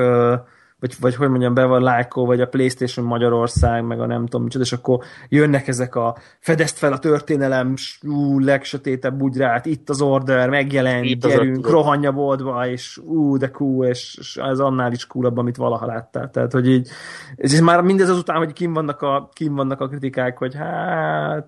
vagy, 0.79 0.95
vagy 0.99 1.15
hogy 1.15 1.29
mondjam, 1.29 1.53
be 1.53 1.65
van 1.65 1.81
lájkol, 1.81 2.25
vagy 2.25 2.41
a 2.41 2.47
Playstation 2.47 3.05
Magyarország, 3.05 3.83
meg 3.83 3.99
a 3.99 4.05
nem 4.05 4.25
tudom 4.25 4.43
micsoda, 4.43 4.63
és 4.63 4.71
akkor 4.73 5.03
jönnek 5.29 5.67
ezek 5.67 5.95
a 5.95 6.17
fedezt 6.39 6.77
fel 6.77 6.93
a 6.93 6.99
történelem, 6.99 7.73
ú, 8.01 8.39
legsötétebb 8.39 9.17
bugyrát, 9.17 9.65
itt 9.65 9.89
az 9.89 10.01
order, 10.01 10.49
megjelent, 10.49 11.05
itt 11.05 11.27
gyerünk, 11.27 11.69
rohanja 11.69 12.11
boltba, 12.11 12.67
és 12.67 12.97
ú, 12.97 13.37
de 13.37 13.49
cool, 13.49 13.85
és, 13.85 14.17
és 14.19 14.35
ez 14.35 14.59
annál 14.59 14.91
is 14.91 15.05
coolabb, 15.05 15.37
amit 15.37 15.57
valaha 15.57 15.85
láttál. 15.85 16.29
Tehát, 16.29 16.51
hogy 16.51 16.69
így, 16.69 16.89
és 17.35 17.59
már 17.59 17.81
mindez 17.81 18.09
azután, 18.09 18.37
hogy 18.37 18.53
kim 18.53 18.73
vannak 18.73 19.01
a, 19.01 19.29
kim 19.33 19.55
vannak 19.55 19.81
a 19.81 19.87
kritikák, 19.87 20.37
hogy 20.37 20.55
hát 20.55 21.47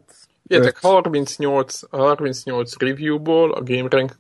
Értek, 0.52 0.78
38, 0.82 1.80
38 1.90 2.78
reviewból 2.78 3.52
a 3.52 3.62
Game 3.64 3.88
Rank 3.90 4.18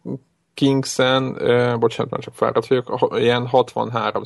Kings-en, 0.54 1.38
eh, 1.40 1.78
bocsánat, 1.78 2.12
már 2.12 2.22
csak 2.22 2.34
fáradt 2.34 2.68
vagyok, 2.68 3.12
ilyen 3.16 3.48
63 3.48 4.24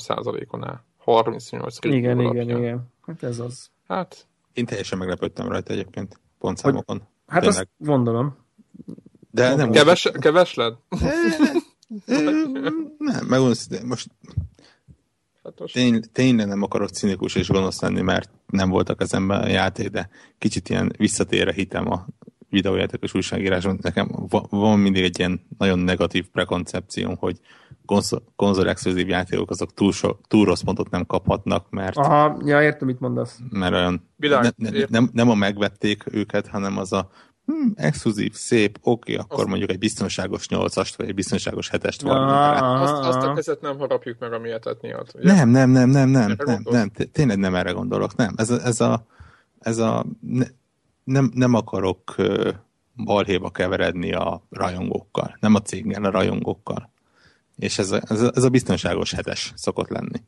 on 0.49 0.67
áll. 0.67 0.81
38 0.97 1.81
review 1.81 1.99
Igen, 1.99 2.19
alapján. 2.19 2.43
igen, 2.43 2.57
igen. 2.57 2.91
Hát 3.05 3.23
ez 3.23 3.39
az. 3.39 3.69
Hát. 3.87 4.27
Én 4.53 4.65
teljesen 4.65 4.97
meglepődtem 4.97 5.47
rajta 5.47 5.73
egyébként, 5.73 6.19
pontszámokon. 6.39 6.97
Hogy, 6.97 7.07
hát 7.27 7.41
Tényleg. 7.41 7.59
azt 7.59 7.87
gondolom. 7.87 8.37
De 9.31 9.55
nem 9.55 9.71
keves, 9.71 10.11
keves 10.19 10.53
lett? 10.53 10.77
nem, 12.97 13.25
megmondom, 13.27 13.53
most 13.85 14.07
Most... 15.57 15.73
Tény, 15.73 16.01
tényleg 16.11 16.47
nem 16.47 16.61
akarok 16.61 16.89
cinikus 16.89 17.35
és 17.35 17.47
gonosz 17.47 17.81
lenni, 17.81 18.01
mert 18.01 18.29
nem 18.47 18.69
voltak 18.69 18.97
kezemben 18.97 19.41
a 19.41 19.47
játék, 19.47 19.89
de 19.89 20.09
kicsit 20.37 20.69
ilyen 20.69 20.93
visszatérre 20.97 21.53
hitem 21.53 21.91
a 21.91 22.05
videójátékos 22.49 23.13
újságíráson. 23.13 23.77
Nekem 23.81 24.09
van 24.49 24.79
mindig 24.79 25.03
egy 25.03 25.19
ilyen 25.19 25.41
nagyon 25.57 25.79
negatív 25.79 26.25
prekoncepcióm, 26.27 27.15
hogy 27.15 27.39
konzol, 27.85 28.23
konzol 28.35 28.69
exkluzív 28.69 29.07
játékok 29.07 29.49
azok 29.49 29.73
túl, 29.73 29.91
so, 29.91 30.09
túl 30.27 30.45
rossz 30.45 30.61
pontot 30.61 30.89
nem 30.89 31.05
kaphatnak, 31.05 31.69
mert... 31.69 31.97
Aha, 31.97 32.37
ja, 32.45 32.61
értem, 32.61 32.87
mit 32.87 32.99
mondasz. 32.99 33.39
Mert 33.49 33.73
olyan... 33.73 34.09
Világ, 34.15 34.53
ne, 34.57 34.69
ne, 34.69 34.85
nem, 34.89 35.09
nem 35.13 35.29
a 35.29 35.35
megvették 35.35 36.03
őket, 36.11 36.47
hanem 36.47 36.77
az 36.77 36.93
a 36.93 37.09
hm, 37.45 37.67
exkluzív, 37.75 38.33
szép, 38.33 38.77
oké, 38.81 39.11
okay, 39.13 39.23
akkor 39.25 39.39
azt... 39.39 39.47
mondjuk 39.47 39.69
egy 39.69 39.79
biztonságos 39.79 40.45
8-ast, 40.49 40.93
vagy 40.97 41.07
egy 41.07 41.13
biztonságos 41.13 41.69
7-est 41.73 42.05
ah, 42.05 42.81
azt, 42.81 43.15
azt 43.15 43.27
a 43.27 43.33
kezet 43.33 43.61
nem 43.61 43.77
harapjuk 43.77 44.19
meg, 44.19 44.33
ami 44.33 44.49
miatt. 44.81 45.13
Ugye? 45.15 45.33
Nem, 45.33 45.49
nem, 45.49 45.69
nem, 45.69 45.89
nem, 45.89 46.09
nem, 46.09 46.35
nem, 46.45 46.61
nem, 46.63 46.91
tényleg 47.11 47.37
nem 47.37 47.55
erre 47.55 47.71
gondolok, 47.71 48.15
nem. 48.15 48.33
Ez 48.37 48.49
a, 48.49 48.61
ez 48.61 48.81
a, 48.81 49.05
ez 49.59 49.77
a 49.77 50.05
ne, 50.19 50.45
nem, 51.03 51.31
nem 51.33 51.53
akarok 51.53 52.15
balhéba 52.95 53.49
keveredni 53.49 54.13
a 54.13 54.43
rajongókkal, 54.49 55.37
nem 55.39 55.55
a 55.55 55.61
céggel, 55.61 56.03
a 56.03 56.09
rajongókkal. 56.09 56.93
És 57.55 57.77
ez 57.77 57.91
a, 57.91 58.01
ez 58.07 58.21
a, 58.21 58.31
ez 58.35 58.43
a 58.43 58.49
biztonságos 58.49 59.11
hetes 59.11 59.53
szokott 59.55 59.89
lenni. 59.89 60.23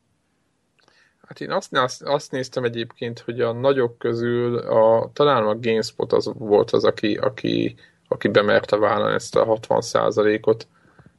Hát 1.27 1.41
én 1.41 1.51
azt, 1.51 1.75
azt, 1.75 2.03
azt 2.03 2.31
néztem 2.31 2.63
egyébként, 2.63 3.19
hogy 3.19 3.41
a 3.41 3.51
nagyok 3.51 3.97
közül 3.97 4.57
a, 4.57 5.09
talán 5.13 5.47
a 5.47 5.59
GameSpot 5.59 6.13
az 6.13 6.31
volt 6.37 6.71
az, 6.71 6.83
aki, 6.83 7.15
aki, 7.15 7.75
aki 8.07 8.27
bemerte 8.27 8.77
vállalni 8.77 9.13
ezt 9.13 9.35
a 9.35 9.45
60 9.45 10.39
ot 10.41 10.67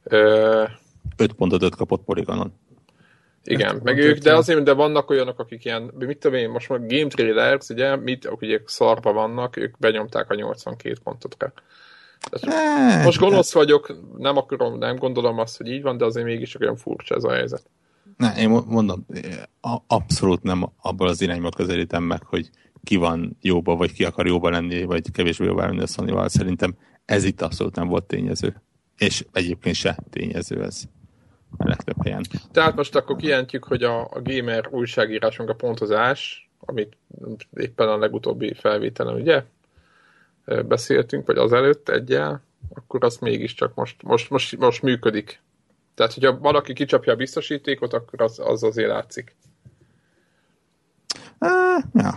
5 0.03 1.33
pontot 1.37 1.63
5 1.63 1.75
kapott 1.75 2.03
Polygonon. 2.03 2.53
Igen, 3.43 3.79
meg 3.83 3.97
ők, 3.97 4.17
de 4.17 4.35
azért, 4.35 4.63
de 4.63 4.73
vannak 4.73 5.09
olyanok, 5.09 5.39
akik 5.39 5.65
ilyen, 5.65 5.91
mit 5.97 6.17
tudom 6.17 6.37
én, 6.37 6.49
most 6.49 6.69
már 6.69 6.79
Game 6.79 7.07
Trailers, 7.07 7.69
ugye, 7.69 7.95
mit, 7.95 8.29
ugye 8.39 8.59
szarba 8.65 9.13
vannak, 9.13 9.57
ők 9.57 9.77
benyomták 9.77 10.29
a 10.29 10.35
82 10.35 10.95
pontot 11.03 11.35
rá. 11.39 11.51
Hát, 12.31 13.03
most 13.03 13.19
gonosz 13.19 13.53
vagyok, 13.53 13.95
nem 14.17 14.37
akarom, 14.37 14.77
nem 14.77 14.95
gondolom 14.95 15.39
azt, 15.39 15.57
hogy 15.57 15.67
így 15.67 15.81
van, 15.81 15.97
de 15.97 16.05
azért 16.05 16.25
mégis 16.25 16.59
olyan 16.59 16.75
furcsa 16.75 17.15
ez 17.15 17.23
a 17.23 17.31
helyzet. 17.31 17.63
Ne, 18.19 18.33
én 18.37 18.49
mondom, 18.49 19.05
abszolút 19.87 20.43
nem 20.43 20.71
abból 20.81 21.07
az 21.07 21.21
irányba 21.21 21.49
közelítem 21.49 22.03
meg, 22.03 22.23
hogy 22.23 22.49
ki 22.83 22.95
van 22.95 23.37
jóba, 23.41 23.75
vagy 23.75 23.93
ki 23.93 24.03
akar 24.05 24.27
jóba 24.27 24.49
lenni, 24.49 24.83
vagy 24.83 25.11
kevésbé 25.11 25.45
jóba 25.45 25.65
lenni 25.65 25.81
a 25.81 25.87
sony 25.87 26.27
Szerintem 26.27 26.75
ez 27.05 27.23
itt 27.23 27.41
abszolút 27.41 27.75
nem 27.75 27.87
volt 27.87 28.03
tényező. 28.03 28.61
És 28.97 29.25
egyébként 29.31 29.75
se 29.75 29.97
tényező 30.09 30.63
ez 30.63 30.83
a 31.57 31.67
legtöbb 31.67 32.03
helyen. 32.03 32.23
Tehát 32.51 32.75
most 32.75 32.95
akkor 32.95 33.15
kijelentjük, 33.15 33.63
hogy 33.63 33.83
a, 33.83 34.01
a 34.01 34.21
gamer 34.23 34.67
újságírásunk 34.71 35.49
a 35.49 35.55
pontozás, 35.55 36.49
amit 36.59 36.97
éppen 37.53 37.87
a 37.87 37.97
legutóbbi 37.97 38.53
felvételen, 38.53 39.15
ugye? 39.15 39.43
beszéltünk, 40.65 41.27
vagy 41.27 41.37
azelőtt 41.37 41.89
egyel, 41.89 42.43
akkor 42.73 43.03
az 43.03 43.17
mégiscsak 43.17 43.75
most, 43.75 44.03
most, 44.03 44.29
most, 44.29 44.57
most 44.57 44.81
működik. 44.81 45.41
Tehát, 45.99 46.13
hogyha 46.13 46.37
valaki 46.37 46.73
kicsapja 46.73 47.13
a 47.13 47.15
biztosítékot, 47.15 47.93
akkor 47.93 48.21
az, 48.21 48.39
az 48.39 48.63
azért 48.63 48.89
látszik. 48.89 49.35
Uh, 51.39 51.83
ja. 51.93 52.15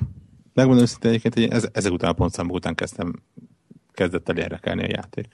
Megmondom 0.54 0.82
őszintén 0.82 1.10
egyébként, 1.10 1.34
hogy 1.34 1.56
ez, 1.56 1.68
ezek 1.72 1.92
után 1.92 2.10
a 2.10 2.12
pontszámok 2.12 2.54
után 2.54 2.74
kezdtem, 2.74 3.22
kezdett 3.92 4.28
el 4.28 4.36
érdekelni 4.36 4.82
a 4.82 4.88
játék. 4.90 5.26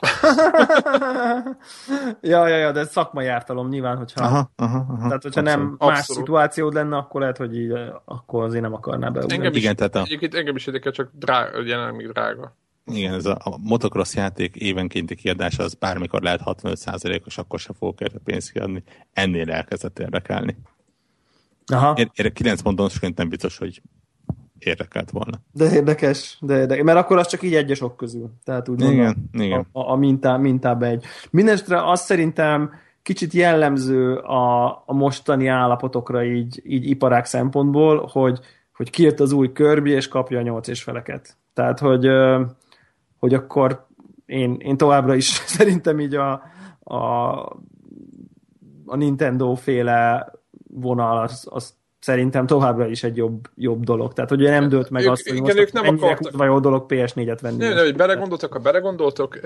ja, 2.32 2.46
ja, 2.46 2.56
ja, 2.56 2.72
de 2.72 2.80
ez 2.80 2.90
szakmai 2.90 3.26
ártalom 3.26 3.68
nyilván, 3.68 3.96
hogyha, 3.96 4.24
aha, 4.24 4.50
aha, 4.56 4.86
aha, 4.88 5.06
tehát, 5.06 5.22
hogyha 5.22 5.40
abszolút, 5.40 5.44
nem 5.44 5.88
más 5.88 5.98
abszolút. 5.98 6.22
szituációd 6.22 6.74
lenne, 6.74 6.96
akkor 6.96 7.20
lehet, 7.20 7.36
hogy 7.36 7.56
így, 7.56 7.72
akkor 8.04 8.44
azért 8.44 8.62
nem 8.62 8.74
akarná 8.74 9.08
be. 9.08 9.24
Engem 9.28 9.52
is, 9.52 9.58
Igen, 9.58 9.76
tehát 9.76 9.94
a... 9.94 10.00
egyébként 10.00 10.34
engem 10.34 10.56
is 10.56 10.66
érdekel, 10.66 10.92
csak 10.92 11.10
drága, 11.12 11.58
ugye 11.58 11.90
még 11.90 12.08
drága. 12.08 12.56
Igen, 12.92 13.14
ez 13.14 13.26
a, 13.26 13.38
a 13.44 13.58
motocross 13.58 14.14
játék 14.14 14.56
évenkénti 14.56 15.14
kiadása 15.14 15.62
az 15.62 15.74
bármikor 15.74 16.22
lehet 16.22 16.40
65%-os, 16.44 17.38
akkor 17.38 17.58
se 17.58 17.72
fogok 17.78 18.00
érte 18.00 18.18
pénzt 18.24 18.52
kiadni. 18.52 18.82
Ennél 19.12 19.50
elkezdett 19.50 19.98
érdekelni. 19.98 20.56
Aha. 21.66 21.94
Én, 21.96 22.10
én 22.14 22.32
9 22.32 22.60
ponton 22.60 22.88
nem 23.16 23.28
biztos, 23.28 23.58
hogy 23.58 23.82
érdekelt 24.58 25.10
volna. 25.10 25.40
De 25.52 25.72
érdekes, 25.72 26.38
de 26.40 26.58
érdekes, 26.58 26.84
mert 26.84 26.98
akkor 26.98 27.18
az 27.18 27.26
csak 27.26 27.42
így 27.42 27.54
egyesok 27.54 27.96
közül. 27.96 28.30
Tehát 28.44 28.68
úgy 28.68 28.80
igen, 28.80 28.94
mondom, 28.94 29.14
igen. 29.32 29.66
A, 29.72 29.90
a 29.90 29.96
mintá, 29.96 30.36
mintába 30.36 30.86
egy. 30.86 31.04
Mindenesetre 31.30 31.90
azt 31.90 32.04
szerintem 32.04 32.70
kicsit 33.02 33.32
jellemző 33.32 34.14
a, 34.14 34.66
a 34.86 34.92
mostani 34.92 35.46
állapotokra 35.46 36.24
így, 36.24 36.62
így 36.64 36.88
iparák 36.88 37.24
szempontból, 37.24 38.08
hogy, 38.12 38.40
hogy 38.72 38.90
kijött 38.90 39.20
az 39.20 39.32
új 39.32 39.52
körbi, 39.52 39.90
és 39.90 40.08
kapja 40.08 40.38
a 40.38 40.42
nyolc 40.42 40.68
és 40.68 40.82
feleket. 40.82 41.36
Tehát, 41.54 41.78
hogy, 41.78 42.06
hogy 43.20 43.34
akkor 43.34 43.86
én, 44.26 44.56
én 44.58 44.76
továbbra 44.76 45.14
is 45.14 45.26
szerintem 45.56 46.00
így 46.00 46.14
a, 46.14 46.42
a, 46.80 46.98
a 48.86 48.96
Nintendo 48.96 49.54
féle 49.54 50.32
vonal 50.68 51.18
az, 51.18 51.46
az 51.50 51.74
szerintem 52.00 52.46
továbbra 52.46 52.86
is 52.86 53.02
egy 53.02 53.16
jobb, 53.16 53.48
jobb 53.56 53.84
dolog. 53.84 54.12
Tehát, 54.12 54.30
hogy 54.30 54.38
nem 54.38 54.68
dőlt 54.68 54.90
meg 54.90 55.02
ők, 55.02 55.10
azt, 55.10 55.28
hogy 55.28 55.36
igen, 55.36 55.44
most 55.44 55.58
ők 55.58 55.72
nem 55.72 55.94
akartak. 55.94 56.36
vagy 56.36 56.46
jó 56.46 56.60
dolog 56.60 56.84
PS4-et 56.88 57.38
venni. 57.40 57.56
Nem, 57.56 57.74
nem, 57.74 57.84
hogy 57.84 57.96
belegondoltak, 57.96 58.52
ha 58.52 58.58
belegondoltok, 58.58 59.40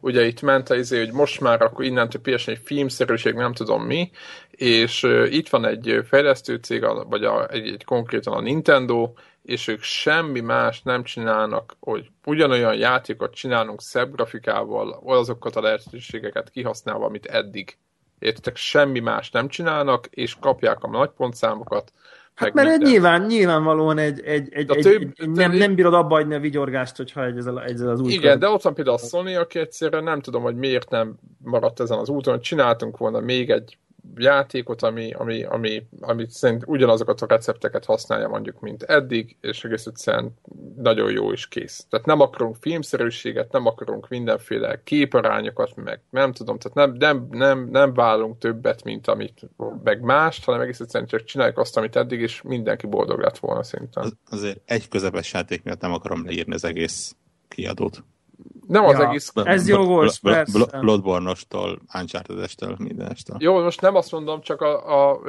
ugye 0.00 0.26
itt 0.26 0.42
ment 0.42 0.70
az 0.70 0.78
izé, 0.78 0.98
hogy 0.98 1.12
most 1.12 1.40
már 1.40 1.62
akkor 1.62 1.84
innentől 1.84 2.20
PS4 2.24 2.58
filmszerűség, 2.64 3.34
nem 3.34 3.52
tudom 3.52 3.82
mi, 3.82 4.10
és 4.50 5.06
itt 5.30 5.48
van 5.48 5.64
egy 5.64 6.00
fejlesztő 6.08 6.54
cég, 6.54 6.86
vagy 7.08 7.24
a, 7.24 7.48
egy, 7.50 7.66
egy 7.66 7.84
konkrétan 7.84 8.32
a 8.32 8.40
Nintendo, 8.40 9.12
és 9.42 9.68
ők 9.68 9.82
semmi 9.82 10.40
más 10.40 10.82
nem 10.82 11.02
csinálnak, 11.02 11.76
hogy 11.80 12.10
ugyanolyan 12.24 12.74
játékot 12.74 13.34
csinálunk 13.34 13.82
szebb 13.82 14.12
grafikával, 14.12 15.02
azokat 15.04 15.56
a 15.56 15.60
lehetőségeket 15.60 16.50
kihasználva, 16.50 17.06
amit 17.06 17.26
eddig 17.26 17.76
Értitek, 18.18 18.56
semmi 18.56 19.00
más 19.00 19.30
nem 19.30 19.48
csinálnak, 19.48 20.06
és 20.10 20.36
kapják 20.40 20.82
a 20.82 20.88
nagypontszámokat. 20.88 21.92
Hát 22.34 22.52
mert 22.52 22.68
egy 22.68 22.80
nyilván, 22.80 23.22
nyilvánvalóan 23.22 23.98
egy, 23.98 24.20
egy, 24.20 24.48
egy, 24.52 24.70
egy, 24.70 24.82
több, 24.82 25.12
egy 25.16 25.30
nem, 25.30 25.52
nem 25.52 25.74
bírod 25.74 25.94
abba 25.94 26.14
hagyni 26.14 26.34
a 26.34 26.40
vigyorgást, 26.40 26.96
hogyha 26.96 27.24
egy, 27.24 27.36
ez, 27.36 27.46
ez 27.46 27.80
az 27.80 28.00
új 28.00 28.12
Igen, 28.12 28.30
kör. 28.30 28.38
de 28.38 28.48
ott 28.48 28.62
van 28.62 28.74
például 28.74 28.96
a 28.96 29.06
Sony, 29.06 29.36
aki 29.36 29.58
egyszerűen 29.58 30.04
nem 30.04 30.20
tudom, 30.20 30.42
hogy 30.42 30.56
miért 30.56 30.90
nem 30.90 31.14
maradt 31.44 31.80
ezen 31.80 31.98
az 31.98 32.08
úton, 32.08 32.34
hogy 32.34 32.42
csináltunk 32.42 32.96
volna 32.96 33.20
még 33.20 33.50
egy 33.50 33.78
játékot, 34.14 34.82
ami, 34.82 35.12
ami, 35.12 35.42
ami, 35.42 35.86
ami 36.00 36.26
szerint 36.28 36.62
ugyanazokat 36.66 37.22
a 37.22 37.26
recepteket 37.26 37.84
használja 37.84 38.28
mondjuk, 38.28 38.60
mint 38.60 38.82
eddig, 38.82 39.36
és 39.40 39.64
egész 39.64 39.86
egyszerűen 39.86 40.34
nagyon 40.76 41.10
jó 41.10 41.32
is 41.32 41.48
kész. 41.48 41.86
Tehát 41.90 42.06
nem 42.06 42.20
akarunk 42.20 42.56
filmszerűséget, 42.60 43.52
nem 43.52 43.66
akarunk 43.66 44.08
mindenféle 44.08 44.80
képarányokat, 44.84 45.76
meg 45.76 46.00
nem 46.10 46.32
tudom, 46.32 46.58
tehát 46.58 46.76
nem, 46.76 46.96
nem, 46.98 47.28
nem, 47.30 47.68
nem 47.70 47.94
válunk 47.94 48.38
többet, 48.38 48.84
mint 48.84 49.06
amit, 49.06 49.40
meg 49.84 50.00
mást, 50.00 50.44
hanem 50.44 50.60
egész 50.60 50.80
egyszerűen 50.80 51.08
csak 51.08 51.24
csináljuk 51.24 51.58
azt, 51.58 51.76
amit 51.76 51.96
eddig, 51.96 52.20
és 52.20 52.42
mindenki 52.42 52.86
boldog 52.86 53.20
lett 53.20 53.38
volna 53.38 53.62
szerintem. 53.62 54.02
Az, 54.02 54.12
azért 54.30 54.60
egy 54.64 54.88
közepes 54.88 55.32
játék 55.32 55.62
miatt 55.62 55.80
nem 55.80 55.92
akarom 55.92 56.24
leírni 56.24 56.54
az 56.54 56.64
egész 56.64 57.16
kiadót. 57.48 58.04
Nem 58.66 58.84
az 58.84 58.98
ja, 58.98 59.08
egész... 59.08 59.32
Ez 59.34 59.68
jó 59.68 59.84
volt, 59.84 60.18
persze. 60.20 60.78
Bloodborne-ostól, 60.80 61.78
Uncharted-estől, 61.94 62.76
mindenestől. 62.78 63.36
Jó, 63.40 63.62
most 63.62 63.80
nem 63.80 63.94
azt 63.94 64.12
mondom, 64.12 64.40
csak 64.40 64.60
a, 64.60 65.10
a, 65.10 65.20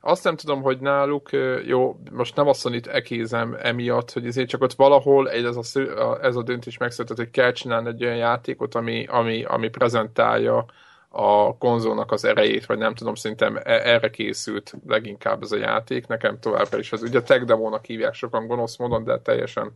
azt 0.00 0.24
nem 0.24 0.36
tudom, 0.36 0.62
hogy 0.62 0.78
náluk, 0.78 1.30
jó, 1.66 2.00
most 2.12 2.36
nem 2.36 2.48
azt 2.48 2.64
mondom, 2.64 2.82
itt 2.82 2.94
ekézem 2.94 3.56
emiatt, 3.62 4.12
hogy 4.12 4.26
ezért 4.26 4.48
csak 4.48 4.62
ott 4.62 4.72
valahol 4.72 5.30
egy, 5.30 5.44
ez, 5.44 5.56
a, 5.56 6.18
ez 6.22 6.36
a 6.36 6.42
döntés 6.42 6.78
megszületett, 6.78 7.16
hogy 7.16 7.30
kell 7.30 7.52
csinálni 7.52 7.88
egy 7.88 8.04
olyan 8.04 8.16
játékot, 8.16 8.74
ami, 8.74 9.06
ami, 9.06 9.44
ami 9.44 9.68
prezentálja 9.68 10.66
a 11.12 11.56
konzolnak 11.56 12.12
az 12.12 12.24
erejét, 12.24 12.66
vagy 12.66 12.78
nem 12.78 12.94
tudom, 12.94 13.14
szerintem 13.14 13.56
e, 13.56 13.62
erre 13.64 14.10
készült 14.10 14.74
leginkább 14.86 15.42
ez 15.42 15.52
a 15.52 15.56
játék, 15.56 16.06
nekem 16.06 16.38
továbbra 16.40 16.78
is 16.78 16.92
az. 16.92 17.02
Ugye 17.02 17.18
a 17.18 17.22
tech 17.22 17.44
demónak 17.44 17.84
hívják 17.84 18.14
sokan 18.14 18.46
gonosz 18.46 18.76
módon, 18.76 19.04
de 19.04 19.18
teljesen, 19.18 19.72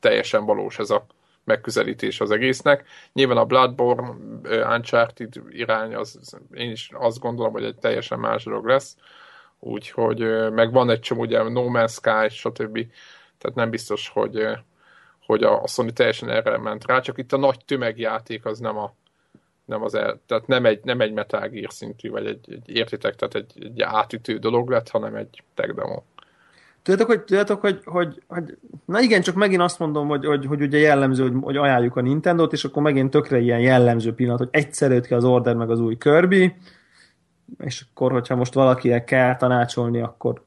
teljesen 0.00 0.44
valós 0.44 0.78
ez 0.78 0.90
a, 0.90 1.06
megközelítés 1.48 2.20
az 2.20 2.30
egésznek. 2.30 2.84
Nyilván 3.12 3.36
a 3.36 3.44
Bloodborne, 3.44 4.14
Uncharted 4.76 5.34
irány, 5.48 5.94
az, 5.94 6.38
én 6.54 6.70
is 6.70 6.90
azt 6.92 7.18
gondolom, 7.18 7.52
hogy 7.52 7.64
egy 7.64 7.76
teljesen 7.76 8.18
más 8.18 8.44
dolog 8.44 8.66
lesz. 8.66 8.96
Úgyhogy 9.58 10.50
meg 10.52 10.72
van 10.72 10.90
egy 10.90 11.00
csomó, 11.00 11.20
ugye 11.20 11.42
No 11.42 11.64
Man's 11.68 11.92
Sky, 11.92 12.36
stb. 12.36 12.86
Tehát 13.38 13.56
nem 13.56 13.70
biztos, 13.70 14.08
hogy, 14.08 14.46
hogy 15.26 15.42
a 15.42 15.66
Sony 15.66 15.92
teljesen 15.92 16.30
erre 16.30 16.58
ment 16.58 16.86
rá, 16.86 17.00
csak 17.00 17.18
itt 17.18 17.32
a 17.32 17.36
nagy 17.36 17.64
tömegjáték 17.64 18.44
az 18.44 18.58
nem 18.58 18.76
a 18.76 18.94
nem 19.64 19.82
az 19.82 19.94
el, 19.94 20.20
tehát 20.26 20.46
nem 20.46 20.66
egy, 20.66 20.80
nem 20.84 21.00
egy 21.00 21.12
Metal 21.12 21.48
Gear 21.48 21.72
szintű, 21.72 22.10
vagy 22.10 22.26
egy, 22.26 22.52
egy 22.52 22.76
értitek, 22.76 23.14
tehát 23.14 23.34
egy, 23.34 23.52
egy 23.64 23.82
átütő 23.82 24.38
dolog 24.38 24.70
lett, 24.70 24.88
hanem 24.88 25.14
egy 25.14 25.42
tech 25.54 25.74
demo. 25.74 26.02
Tudjátok, 26.88 27.14
hogy, 27.14 27.24
tudjátok 27.24 27.60
hogy, 27.60 27.80
hogy, 27.84 28.22
hogy, 28.26 28.58
na 28.84 29.00
igen, 29.00 29.22
csak 29.22 29.34
megint 29.34 29.60
azt 29.60 29.78
mondom, 29.78 30.08
hogy, 30.08 30.26
hogy, 30.26 30.46
hogy 30.46 30.62
ugye 30.62 30.78
jellemző, 30.78 31.22
hogy, 31.22 31.32
hogy 31.40 31.56
ajánljuk 31.56 31.96
a 31.96 32.00
Nintendo-t, 32.00 32.52
és 32.52 32.64
akkor 32.64 32.82
megint 32.82 33.10
tökre 33.10 33.38
ilyen 33.38 33.60
jellemző 33.60 34.14
pillanat, 34.14 34.38
hogy 34.38 34.48
egyszer 34.50 34.90
jött 34.90 35.06
ki 35.06 35.14
az 35.14 35.24
Order 35.24 35.54
meg 35.54 35.70
az 35.70 35.80
új 35.80 35.96
Kirby, 35.96 36.54
és 37.58 37.84
akkor, 37.90 38.12
hogyha 38.12 38.36
most 38.36 38.54
valakinek 38.54 39.04
kell 39.04 39.36
tanácsolni, 39.36 40.00
akkor 40.00 40.42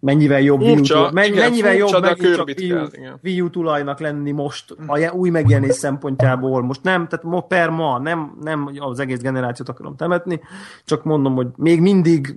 mennyivel 0.00 0.40
jobb 0.40 0.60
furcsa, 0.60 0.98
Wii 0.98 1.08
U, 1.08 1.12
mennyi, 1.12 1.28
igen, 1.28 1.48
mennyivel 1.48 1.74
jobb 1.74 2.00
megint 2.00 2.34
csak 2.34 2.46
Wii 2.58 2.72
U, 2.72 2.86
Wii 3.22 3.40
U 3.40 3.50
tulajnak 3.50 4.00
lenni 4.00 4.30
most 4.30 4.76
a 4.86 5.12
új 5.12 5.30
megjelenés 5.30 5.74
szempontjából. 5.74 6.62
Most 6.62 6.82
nem, 6.82 7.08
tehát 7.08 7.46
per 7.46 7.70
ma, 7.70 7.98
nem, 7.98 8.36
nem 8.40 8.70
az 8.78 9.00
egész 9.00 9.20
generációt 9.20 9.68
akarom 9.68 9.96
temetni, 9.96 10.40
csak 10.84 11.04
mondom, 11.04 11.34
hogy 11.34 11.48
még 11.56 11.80
mindig 11.80 12.34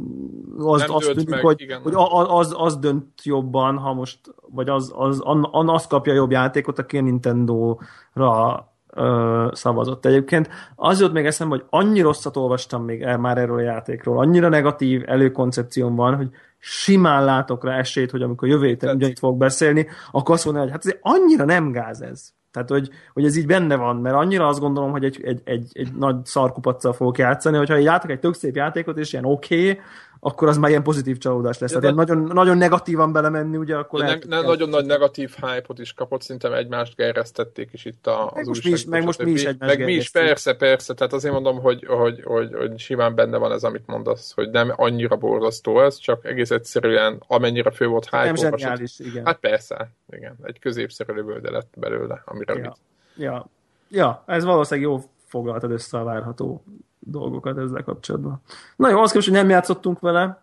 az, 0.58 0.84
az 0.88 1.04
tűnik, 1.04 1.28
meg, 1.28 1.40
hogy, 1.40 1.60
igen, 1.60 1.80
hogy 1.80 1.92
az, 2.28 2.54
az 2.58 2.76
dönt 2.76 3.22
jobban, 3.22 3.76
ha 3.76 3.94
most, 3.94 4.18
vagy 4.50 4.68
az, 4.68 4.92
az, 4.96 5.20
az, 5.24 5.40
az 5.50 5.86
kapja 5.86 6.12
jobb 6.12 6.30
játékot, 6.30 6.78
aki 6.78 6.98
a 6.98 7.02
Nintendo-ra 7.02 8.66
ö, 8.94 9.46
szavazott 9.52 10.04
egyébként. 10.04 10.48
Az 10.76 11.00
jött 11.00 11.12
még 11.12 11.26
eszembe, 11.26 11.54
hogy 11.54 11.64
annyi 11.70 12.00
rosszat 12.00 12.36
olvastam 12.36 12.84
még 12.84 13.02
el 13.02 13.18
már 13.18 13.38
erről 13.38 13.56
a 13.56 13.60
játékról, 13.60 14.18
annyira 14.18 14.48
negatív 14.48 15.02
előkoncepcióm 15.06 15.94
van, 15.94 16.16
hogy 16.16 16.30
simán 16.58 17.24
látok 17.24 17.64
rá 17.64 17.78
esélyt, 17.78 18.10
hogy 18.10 18.22
amikor 18.22 18.48
jövő 18.48 18.66
héten 18.66 18.96
ugyanitt 18.96 19.18
fogok 19.18 19.38
beszélni, 19.38 19.86
akkor 20.10 20.34
azt 20.34 20.44
mondani, 20.44 20.70
hogy 20.70 20.74
hát 20.74 20.86
ez 20.86 20.98
annyira 21.00 21.44
nem 21.44 21.72
gáz 21.72 22.00
ez. 22.00 22.36
Tehát, 22.50 22.68
hogy, 22.68 22.90
hogy 23.12 23.24
ez 23.24 23.36
így 23.36 23.46
benne 23.46 23.76
van, 23.76 23.96
mert 23.96 24.14
annyira 24.14 24.46
azt 24.46 24.60
gondolom, 24.60 24.90
hogy 24.90 25.04
egy, 25.04 25.20
egy, 25.22 25.40
egy, 25.44 25.70
egy 25.72 25.94
nagy 25.94 26.24
szarkupacsal 26.24 26.92
fogok 26.92 27.18
játszani, 27.18 27.56
hogyha 27.56 27.78
így 27.78 27.84
látok 27.84 28.10
egy 28.10 28.18
tök 28.18 28.34
szép 28.34 28.56
játékot, 28.56 28.98
és 28.98 29.12
ilyen 29.12 29.24
oké, 29.24 29.70
okay, 29.70 29.82
akkor 30.20 30.48
az 30.48 30.56
már 30.58 30.70
ilyen 30.70 30.82
pozitív 30.82 31.18
csalódás 31.18 31.58
lesz. 31.58 31.72
Ja, 31.72 31.78
Tehát 31.78 31.96
de- 31.96 32.04
nagyon, 32.04 32.30
nagyon 32.34 32.56
negatívan 32.56 33.12
belemenni, 33.12 33.56
ugye, 33.56 33.76
akkor 33.76 34.00
Ne, 34.00 34.06
lehet, 34.06 34.26
ne, 34.26 34.36
hogy- 34.36 34.46
nagyon 34.46 34.68
nagy 34.68 34.86
negatív 34.86 35.34
hype-ot 35.40 35.78
is 35.78 35.92
kapott, 35.92 36.22
szerintem 36.22 36.52
egymást 36.52 36.96
gerjesztették 36.96 37.72
is 37.72 37.84
itt 37.84 38.06
a, 38.06 38.30
Meg 38.34 38.42
az 38.42 38.48
most 38.48 38.64
mi 38.64 38.70
is- 38.70 38.84
meg 38.84 39.04
most 39.04 39.22
mi 39.22 39.30
is 39.30 39.44
egymást 39.44 39.76
Meg 39.76 39.86
mi 39.86 39.92
is, 39.92 40.10
persze, 40.10 40.54
persze, 40.54 40.94
tehát 40.94 41.12
azért 41.12 41.32
mondom, 41.34 41.60
hogy, 41.60 41.84
hogy, 41.86 42.22
hogy, 42.24 42.54
hogy 42.54 42.78
simán 42.78 43.14
benne 43.14 43.36
van 43.36 43.52
ez, 43.52 43.62
amit 43.64 43.86
mondasz, 43.86 44.32
hogy 44.34 44.50
nem 44.50 44.72
annyira 44.76 45.16
borzasztó 45.16 45.80
ez, 45.82 45.96
csak 45.96 46.24
egész 46.24 46.50
egyszerűen 46.50 47.22
amennyire 47.26 47.70
fő 47.70 47.86
volt 47.86 48.10
nem 48.10 48.22
hype 48.24 48.36
zseniális, 48.36 48.98
igen. 48.98 49.26
Hát 49.26 49.38
persze, 49.38 49.90
igen, 50.10 50.36
egy 50.42 50.58
középszerű 50.58 51.12
lövölde 51.12 51.50
lett 51.50 51.72
belőle, 51.76 52.22
ami 52.24 52.44
rövid. 52.44 52.64
ja. 52.64 52.76
ja. 53.16 53.48
ja, 53.88 54.22
ez 54.26 54.44
valószínűleg 54.44 54.90
jó 54.90 55.02
foglaltad 55.26 55.70
össze 55.70 55.98
a 55.98 56.04
várható 56.04 56.62
dolgokat 56.98 57.58
ezzel 57.58 57.82
kapcsolatban. 57.82 58.42
Na 58.76 58.90
jó, 58.90 59.00
az 59.02 59.10
képest, 59.10 59.28
hogy 59.28 59.36
nem 59.36 59.48
játszottunk 59.48 60.00
vele, 60.00 60.42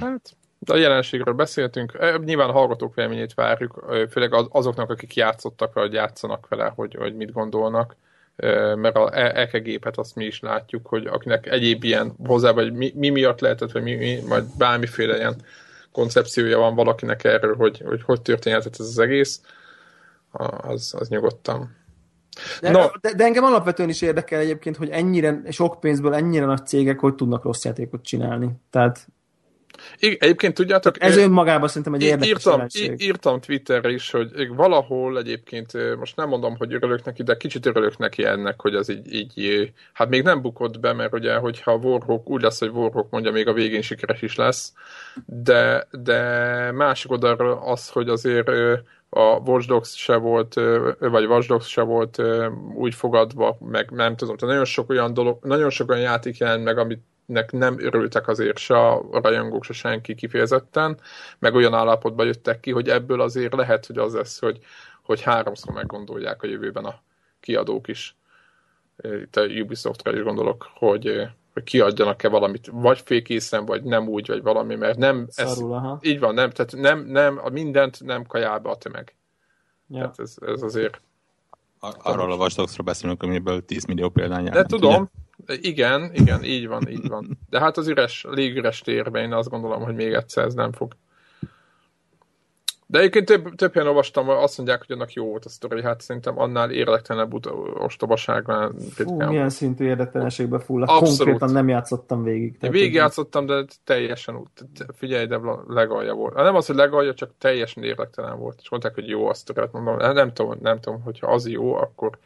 Hát, 0.00 0.36
de 0.58 0.72
a 0.72 0.76
jelenségről 0.76 1.34
beszéltünk. 1.34 1.98
Nyilván 2.24 2.48
a 2.48 2.52
hallgatók 2.52 2.94
véleményét 2.94 3.34
várjuk, 3.34 3.84
főleg 4.10 4.34
az- 4.34 4.48
azoknak, 4.50 4.90
akik 4.90 5.14
játszottak, 5.14 5.72
vagy 5.72 5.92
játszanak 5.92 6.48
vele, 6.48 6.72
hogy, 6.74 6.94
hogy 6.94 7.16
mit 7.16 7.32
gondolnak. 7.32 7.96
Mert 8.74 8.96
a 8.96 9.18
EKE 9.38 9.58
gépet 9.58 9.98
azt 9.98 10.14
mi 10.16 10.24
is 10.24 10.40
látjuk, 10.40 10.86
hogy 10.86 11.06
akinek 11.06 11.46
egyéb 11.46 11.84
ilyen 11.84 12.14
hozzá, 12.26 12.50
vagy 12.50 12.72
mi, 12.72 12.92
mi 12.94 13.08
miatt 13.08 13.40
lehetett, 13.40 13.72
vagy 13.72 13.82
mi, 13.82 13.94
mi, 13.94 14.20
vagy 14.28 14.44
bármiféle 14.58 15.16
ilyen 15.16 15.34
koncepciója 15.92 16.58
van 16.58 16.74
valakinek 16.74 17.24
erről, 17.24 17.56
hogy 17.56 17.82
hogy, 17.84 18.02
hogy 18.02 18.22
történhetett 18.22 18.74
ez 18.78 18.86
az 18.86 18.98
egész, 18.98 19.40
az, 20.60 20.94
az 20.98 21.08
nyugodtan. 21.08 21.76
De, 22.60 22.70
No. 22.70 22.86
de, 23.00 23.12
de 23.14 23.24
engem 23.24 23.44
alapvetően 23.44 23.88
is 23.88 24.02
érdekel 24.02 24.40
egyébként, 24.40 24.76
hogy 24.76 24.88
ennyire 24.90 25.40
sok 25.50 25.80
pénzből 25.80 26.14
ennyire 26.14 26.44
nagy 26.44 26.66
cégek 26.66 26.98
hogy 26.98 27.14
tudnak 27.14 27.44
rossz 27.44 27.64
játékot 27.64 28.04
csinálni. 28.04 28.50
Tehát 28.70 29.06
I- 29.98 30.16
Egyébként 30.20 30.54
tudjátok... 30.54 31.02
ez 31.02 31.16
eh, 31.16 31.24
önmagában 31.24 31.68
szerintem 31.68 31.94
egy 31.94 32.02
érdekes 32.02 32.28
írtam, 32.28 32.52
jelenség. 32.52 33.02
írtam 33.02 33.40
Twitterre 33.40 33.90
is, 33.90 34.10
hogy 34.10 34.48
valahol 34.54 35.18
egyébként, 35.18 35.96
most 35.98 36.16
nem 36.16 36.28
mondom, 36.28 36.56
hogy 36.56 36.74
örülök 36.74 37.04
neki, 37.04 37.22
de 37.22 37.36
kicsit 37.36 37.66
örülök 37.66 37.98
neki 37.98 38.24
ennek, 38.24 38.60
hogy 38.60 38.74
ez 38.74 38.88
így, 38.88 39.14
így 39.14 39.72
hát 39.92 40.08
még 40.08 40.22
nem 40.22 40.42
bukott 40.42 40.80
be, 40.80 40.92
mert 40.92 41.12
ugye, 41.12 41.34
hogyha 41.36 41.72
a 41.72 41.76
Warhawk 41.76 42.28
úgy 42.30 42.42
lesz, 42.42 42.58
hogy 42.58 42.68
Warhawk 42.68 43.10
mondja, 43.10 43.30
még 43.32 43.48
a 43.48 43.52
végén 43.52 43.82
sikeres 43.82 44.22
is 44.22 44.34
lesz, 44.34 44.72
de, 45.26 45.86
de 45.90 46.70
másik 46.72 47.10
oldalról 47.10 47.62
az, 47.64 47.88
hogy 47.88 48.08
azért 48.08 48.50
a 49.08 49.20
Watch 49.20 49.66
Dogs 49.66 49.96
se 49.96 50.16
volt, 50.16 50.54
vagy 50.98 51.24
Watch 51.26 51.48
Dogs 51.48 51.68
se 51.68 51.82
volt 51.82 52.22
úgy 52.74 52.94
fogadva, 52.94 53.56
meg 53.60 53.90
nem 53.90 54.16
tudom, 54.16 54.36
tehát 54.36 54.54
nagyon 54.54 54.70
sok 54.70 54.90
olyan 54.90 55.14
dolog, 55.14 55.38
nagyon 55.44 55.70
sok 55.70 55.90
olyan 55.90 56.02
játék 56.02 56.36
jelent 56.36 56.64
meg, 56.64 56.78
amit 56.78 57.02
nek 57.26 57.52
nem 57.52 57.76
örültek 57.78 58.28
azért 58.28 58.58
se 58.58 58.76
a 58.78 59.02
rajongók, 59.12 59.64
se 59.64 59.72
senki 59.72 60.14
kifejezetten, 60.14 61.00
meg 61.38 61.54
olyan 61.54 61.74
állapotba 61.74 62.24
jöttek 62.24 62.60
ki, 62.60 62.70
hogy 62.70 62.88
ebből 62.88 63.20
azért 63.20 63.54
lehet, 63.54 63.86
hogy 63.86 63.98
az 63.98 64.14
lesz, 64.14 64.40
hogy, 64.40 64.58
hogy 65.02 65.20
háromszor 65.20 65.74
meggondolják 65.74 66.42
a 66.42 66.46
jövőben 66.46 66.84
a 66.84 67.02
kiadók 67.40 67.88
is. 67.88 68.16
Itt 69.02 69.36
a 69.36 69.44
Ubisoftra 69.44 70.12
is 70.12 70.22
gondolok, 70.22 70.68
hogy, 70.74 71.28
hogy 71.56 71.64
kiadjanak-e 71.64 72.28
valamit, 72.28 72.68
vagy 72.72 73.00
fékészen, 73.04 73.64
vagy 73.64 73.82
nem 73.82 74.08
úgy, 74.08 74.26
vagy 74.26 74.42
valami, 74.42 74.74
mert 74.74 74.98
nem... 74.98 75.26
Szarul, 75.28 75.72
aha. 75.72 75.98
így 76.02 76.18
van, 76.18 76.34
nem, 76.34 76.50
tehát 76.50 76.72
nem, 76.76 77.06
nem, 77.06 77.40
a 77.42 77.48
mindent 77.48 78.04
nem 78.04 78.24
kajálba 78.24 78.70
a 78.70 78.76
tömeg. 78.76 79.16
Ja. 79.88 79.98
Tehát 79.98 80.18
ez, 80.18 80.34
ez 80.46 80.62
azért... 80.62 81.00
Ar- 81.78 81.96
Arról 82.02 82.32
a 82.32 82.36
Dogs-ról 82.36 82.84
beszélünk, 82.84 83.22
amiből 83.22 83.64
10 83.64 83.84
millió 83.84 84.08
példány 84.08 84.44
De 84.44 84.64
tudom, 84.64 85.10
igen, 85.46 86.10
igen, 86.14 86.44
így 86.44 86.66
van, 86.66 86.88
így 86.88 87.08
van. 87.08 87.38
De 87.50 87.60
hát 87.60 87.76
az 87.76 87.88
üres, 87.88 88.26
légüres 88.28 88.80
térben 88.80 89.22
én 89.22 89.32
azt 89.32 89.48
gondolom, 89.48 89.82
hogy 89.82 89.94
még 89.94 90.12
egyszer 90.12 90.44
ez 90.44 90.54
nem 90.54 90.72
fog. 90.72 90.96
De 92.88 92.98
egyébként 92.98 93.26
több, 93.26 93.54
több 93.54 93.72
helyen 93.72 93.88
olvastam, 93.88 94.28
azt 94.28 94.56
mondják, 94.56 94.78
hogy 94.86 94.96
annak 94.96 95.12
jó 95.12 95.26
volt 95.26 95.44
a 95.44 95.48
sztori, 95.48 95.82
hát 95.82 96.00
szerintem 96.00 96.38
annál 96.38 96.70
érlektelenebb 96.70 97.34
ut- 97.34 97.52
ostobaságnál 97.74 98.68
Fú, 98.68 98.84
ritkán. 98.96 99.28
milyen 99.28 99.48
szintű 99.48 99.84
érdektelenségbe 99.84 100.58
fullak. 100.58 100.88
Abszolút. 100.88 101.16
Konkrétan 101.16 101.50
nem 101.50 101.68
játszottam 101.68 102.22
végig. 102.22 102.58
Tehát, 102.58 102.74
végigjátszottam, 102.74 103.46
de 103.46 103.64
teljesen 103.84 104.36
úgy, 104.36 104.46
figyelj, 104.94 105.26
de 105.26 105.40
legalja 105.68 106.14
volt. 106.14 106.34
Hát 106.34 106.44
nem 106.44 106.54
az, 106.54 106.66
hogy 106.66 106.76
legalja, 106.76 107.14
csak 107.14 107.30
teljesen 107.38 107.82
érlektelen 107.82 108.38
volt. 108.38 108.58
És 108.62 108.70
mondták, 108.70 108.94
hogy 108.94 109.08
jó 109.08 109.28
a 109.28 109.34
sztori, 109.34 109.60
hát 109.60 109.72
mondom, 109.72 109.98
hát 109.98 110.14
nem 110.14 110.32
tudom, 110.32 110.58
nem 110.62 110.80
tudom, 110.80 111.02
hogyha 111.02 111.26
az 111.26 111.48
jó, 111.48 111.74
akkor 111.74 112.18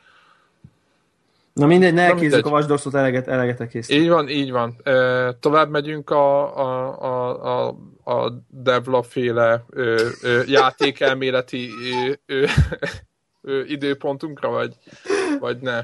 Na 1.52 1.66
mindegy, 1.66 1.94
ne 1.94 2.02
elkézzük 2.02 2.46
a 2.46 2.62
Dogs-ot, 2.64 2.94
eleget, 2.94 3.28
eleget 3.28 3.68
kész. 3.68 3.88
Így 3.88 4.08
van, 4.08 4.28
így 4.28 4.50
van. 4.50 4.76
E, 4.82 5.32
tovább 5.40 5.70
megyünk 5.70 6.10
a, 6.10 6.56
a, 6.58 6.98
a, 7.02 7.68
a, 7.68 7.76
a 8.12 8.32
Devla 8.48 9.02
féle 9.02 9.64
ö, 9.70 10.08
ö, 10.22 10.40
játékelméleti 10.46 11.70
ö, 12.26 12.34
ö, 12.34 12.44
ö, 13.42 13.62
időpontunkra, 13.66 14.50
vagy, 14.50 14.74
vagy 15.40 15.58
ne. 15.58 15.80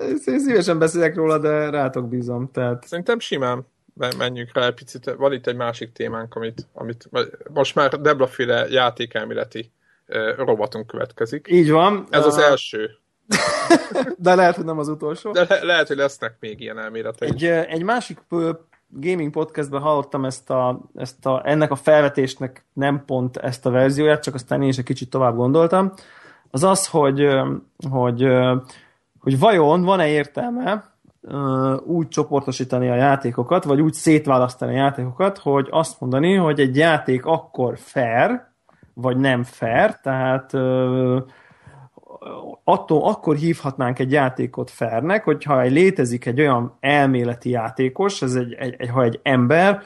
Én 0.00 0.38
szívesen 0.38 0.78
beszélek 0.78 1.14
róla, 1.14 1.38
de 1.38 1.70
rátok 1.70 2.08
bízom. 2.08 2.50
Tehát 2.52 2.84
Szerintem 2.86 3.18
simán 3.18 3.66
men- 3.94 4.16
menjünk 4.18 4.50
rá 4.52 4.66
egy 4.66 4.74
picit. 4.74 5.14
Van 5.16 5.32
itt 5.32 5.46
egy 5.46 5.56
másik 5.56 5.92
témánk, 5.92 6.34
amit, 6.34 6.66
amit 6.72 7.08
most 7.52 7.74
már 7.74 8.00
Devla 8.00 8.26
féle 8.26 8.66
játékelméleti 8.68 9.72
robotunk 10.36 10.86
következik. 10.86 11.46
így 11.50 11.70
van. 11.70 12.06
Ez 12.10 12.26
az 12.26 12.36
Ah, 12.38 12.44
első. 12.50 12.90
De 14.16 14.34
lehet, 14.34 14.56
hogy 14.56 14.64
nem 14.64 14.78
az 14.78 14.88
utolsó. 14.88 15.30
De 15.30 15.46
le- 15.48 15.64
lehet, 15.64 15.88
hogy 15.88 15.96
lesznek 15.96 16.36
még 16.40 16.60
ilyen 16.60 16.78
elméletek. 16.78 17.28
Egy, 17.28 17.44
egy 17.44 17.82
másik 17.82 18.18
gaming 18.88 19.30
podcastben 19.30 19.80
hallottam 19.80 20.24
ezt 20.24 20.50
a, 20.50 20.80
ezt 20.94 21.26
a, 21.26 21.42
ennek 21.44 21.70
a 21.70 21.76
felvetésnek 21.76 22.64
nem 22.72 23.02
pont 23.06 23.36
ezt 23.36 23.66
a 23.66 23.70
verzióját, 23.70 24.22
csak 24.22 24.34
aztán 24.34 24.62
én 24.62 24.68
is 24.68 24.78
egy 24.78 24.84
kicsit 24.84 25.10
tovább 25.10 25.36
gondoltam. 25.36 25.92
Az 26.50 26.64
az, 26.64 26.86
hogy, 26.86 27.28
hogy, 27.90 28.26
hogy 29.20 29.38
vajon 29.38 29.82
van-e 29.82 30.08
értelme 30.08 30.92
úgy 31.84 32.08
csoportosítani 32.08 32.88
a 32.88 32.94
játékokat, 32.94 33.64
vagy 33.64 33.80
úgy 33.80 33.92
szétválasztani 33.92 34.72
a 34.72 34.76
játékokat, 34.76 35.38
hogy 35.38 35.68
azt 35.70 36.00
mondani, 36.00 36.34
hogy 36.34 36.60
egy 36.60 36.76
játék 36.76 37.24
akkor 37.24 37.78
fair, 37.78 38.40
vagy 38.94 39.16
nem 39.16 39.42
fair, 39.42 40.00
tehát 40.02 40.52
attól 42.64 43.08
akkor 43.08 43.36
hívhatnánk 43.36 43.98
egy 43.98 44.12
játékot 44.12 44.70
fairnek, 44.70 45.24
hogyha 45.24 45.60
egy 45.60 45.72
létezik 45.72 46.26
egy 46.26 46.40
olyan 46.40 46.76
elméleti 46.80 47.50
játékos, 47.50 48.22
ez 48.22 48.34
egy, 48.34 48.52
egy, 48.52 48.74
egy, 48.78 48.88
ha 48.88 49.02
egy 49.02 49.20
ember, 49.22 49.82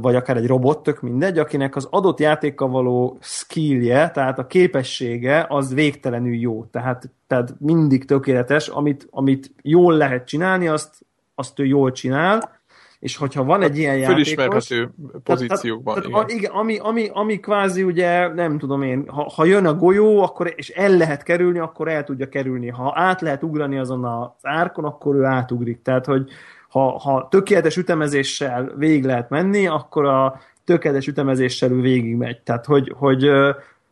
vagy 0.00 0.14
akár 0.14 0.36
egy 0.36 0.46
robot, 0.46 0.82
tök 0.82 1.00
mindegy, 1.00 1.38
akinek 1.38 1.76
az 1.76 1.88
adott 1.90 2.20
játékkal 2.20 2.68
való 2.68 3.18
skillje, 3.20 4.10
tehát 4.10 4.38
a 4.38 4.46
képessége 4.46 5.46
az 5.48 5.74
végtelenül 5.74 6.34
jó. 6.34 6.64
Tehát, 6.64 7.10
tehát 7.26 7.54
mindig 7.58 8.04
tökéletes, 8.04 8.68
amit, 8.68 9.08
amit 9.10 9.54
jól 9.62 9.96
lehet 9.96 10.26
csinálni, 10.26 10.68
azt, 10.68 11.06
azt 11.34 11.58
ő 11.58 11.64
jól 11.64 11.92
csinál, 11.92 12.57
és 12.98 13.16
hogyha 13.16 13.44
van 13.44 13.62
egy 13.62 13.78
ilyen 13.78 13.98
játékos... 13.98 14.14
Fölismerhető 14.14 14.90
pozíciókban. 15.22 15.94
Tehát, 15.94 16.08
igen. 16.08 16.26
tehát, 16.26 16.30
igen, 16.30 16.50
ami, 16.50 16.78
ami, 16.78 17.08
ami 17.12 17.40
kvázi 17.40 17.82
ugye, 17.82 18.34
nem 18.34 18.58
tudom 18.58 18.82
én, 18.82 19.04
ha, 19.08 19.32
ha 19.34 19.44
jön 19.44 19.66
a 19.66 19.74
golyó, 19.74 20.22
akkor, 20.22 20.52
és 20.56 20.68
el 20.68 20.96
lehet 20.96 21.22
kerülni, 21.22 21.58
akkor 21.58 21.88
el 21.88 22.04
tudja 22.04 22.28
kerülni. 22.28 22.68
Ha 22.68 22.92
át 22.94 23.20
lehet 23.20 23.42
ugrani 23.42 23.78
azon 23.78 24.04
az 24.04 24.30
árkon, 24.42 24.84
akkor 24.84 25.14
ő 25.14 25.24
átugrik. 25.24 25.82
Tehát, 25.82 26.06
hogy 26.06 26.30
ha, 26.68 26.98
ha 26.98 27.28
tökéletes 27.30 27.76
ütemezéssel 27.76 28.72
végig 28.76 29.04
lehet 29.04 29.30
menni, 29.30 29.66
akkor 29.66 30.04
a 30.04 30.40
tökéletes 30.64 31.06
ütemezéssel 31.06 31.70
ő 31.70 31.80
végig 31.80 32.16
megy. 32.16 32.40
Tehát, 32.40 32.66
hogy, 32.66 32.92
hogy 32.96 33.28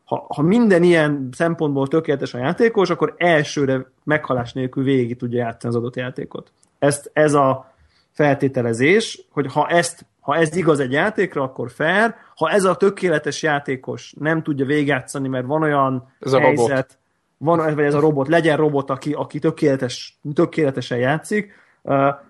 ha, 0.05 0.27
ha 0.29 0.43
minden 0.43 0.83
ilyen 0.83 1.29
szempontból 1.33 1.89
tökéletes 1.89 2.35
a 2.35 2.39
játékos, 2.39 2.91
akkor 2.91 3.15
elsőre 3.17 3.87
meghalás 4.05 4.53
nélkül 4.53 4.85
végig 4.85 5.17
tudja 5.17 5.39
játszani 5.39 5.75
az 5.75 5.81
adott 5.81 5.97
játékot. 5.97 6.53
Ezt, 6.79 7.11
ez 7.13 7.35
a 7.35 7.75
feltételezés, 8.17 9.27
hogy 9.31 9.53
ha 9.53 9.67
ezt 9.69 10.07
ha 10.21 10.37
ez 10.37 10.57
igaz 10.57 10.81
egy 10.81 10.93
játékra, 10.93 11.43
akkor 11.43 11.71
fair. 11.71 12.15
Ha 12.37 12.51
ez 12.51 12.65
a 12.65 12.75
tökéletes 12.77 13.43
játékos 13.43 14.15
nem 14.19 14.43
tudja 14.43 14.65
végigjátszani, 14.67 15.29
mert 15.29 15.47
van 15.47 15.63
olyan 15.63 16.13
Ez 16.21 16.33
a 16.33 16.39
robot. 16.41 16.57
helyzet, 16.69 16.99
van, 17.39 17.75
vagy 17.75 17.85
ez 17.85 17.95
a 17.95 18.01
robot, 18.01 18.29
legyen 18.29 18.57
robot, 18.57 18.91
aki, 18.91 19.13
aki 19.13 19.39
tökéletes, 19.39 20.19
tökéletesen 20.35 20.99
játszik, 20.99 21.53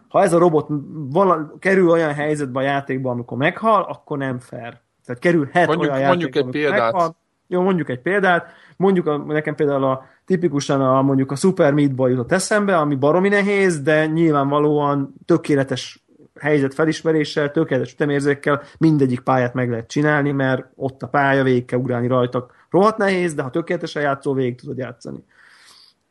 ha 0.08 0.22
ez 0.22 0.32
a 0.32 0.38
robot 0.38 0.66
vala, 1.10 1.54
kerül 1.58 1.90
olyan 1.90 2.12
helyzetbe 2.14 2.58
a 2.58 2.62
játékba, 2.62 3.10
amikor 3.10 3.36
meghal, 3.38 3.82
akkor 3.82 4.18
nem 4.18 4.38
fair. 4.38 4.80
Tehát 5.04 5.20
kerülhet 5.20 5.66
Mondjuk- 5.66 5.92
olyan 5.92 6.06
mondjuk 6.06 6.34
játékba, 6.34 6.58
egy 6.58 6.62
példát. 6.64 6.92
Meghal. 6.92 7.16
Jó, 7.48 7.62
mondjuk 7.62 7.88
egy 7.88 8.00
példát. 8.00 8.52
Mondjuk 8.76 9.06
a, 9.06 9.16
nekem 9.16 9.54
például 9.54 9.84
a 9.84 10.04
tipikusan 10.24 10.80
a, 10.80 11.02
mondjuk 11.02 11.30
a 11.30 11.36
Super 11.36 11.72
Meat 11.72 11.94
Boy 11.94 12.10
jutott 12.10 12.32
eszembe, 12.32 12.76
ami 12.76 12.94
baromi 12.94 13.28
nehéz, 13.28 13.80
de 13.80 14.06
nyilvánvalóan 14.06 15.14
tökéletes 15.24 16.06
helyzet 16.40 16.74
felismeréssel, 16.74 17.50
tökéletes 17.50 17.92
ütemérzékkel 17.92 18.62
mindegyik 18.78 19.20
pályát 19.20 19.54
meg 19.54 19.70
lehet 19.70 19.88
csinálni, 19.88 20.32
mert 20.32 20.66
ott 20.74 21.02
a 21.02 21.08
pálya, 21.08 21.42
végig 21.42 21.64
kell 21.64 21.78
ugrálni 21.78 22.06
rajta. 22.06 22.46
Rohadt 22.70 22.96
nehéz, 22.96 23.34
de 23.34 23.42
ha 23.42 23.50
tökéletesen 23.50 24.02
játszol, 24.02 24.34
végig 24.34 24.60
tudod 24.60 24.78
játszani. 24.78 25.24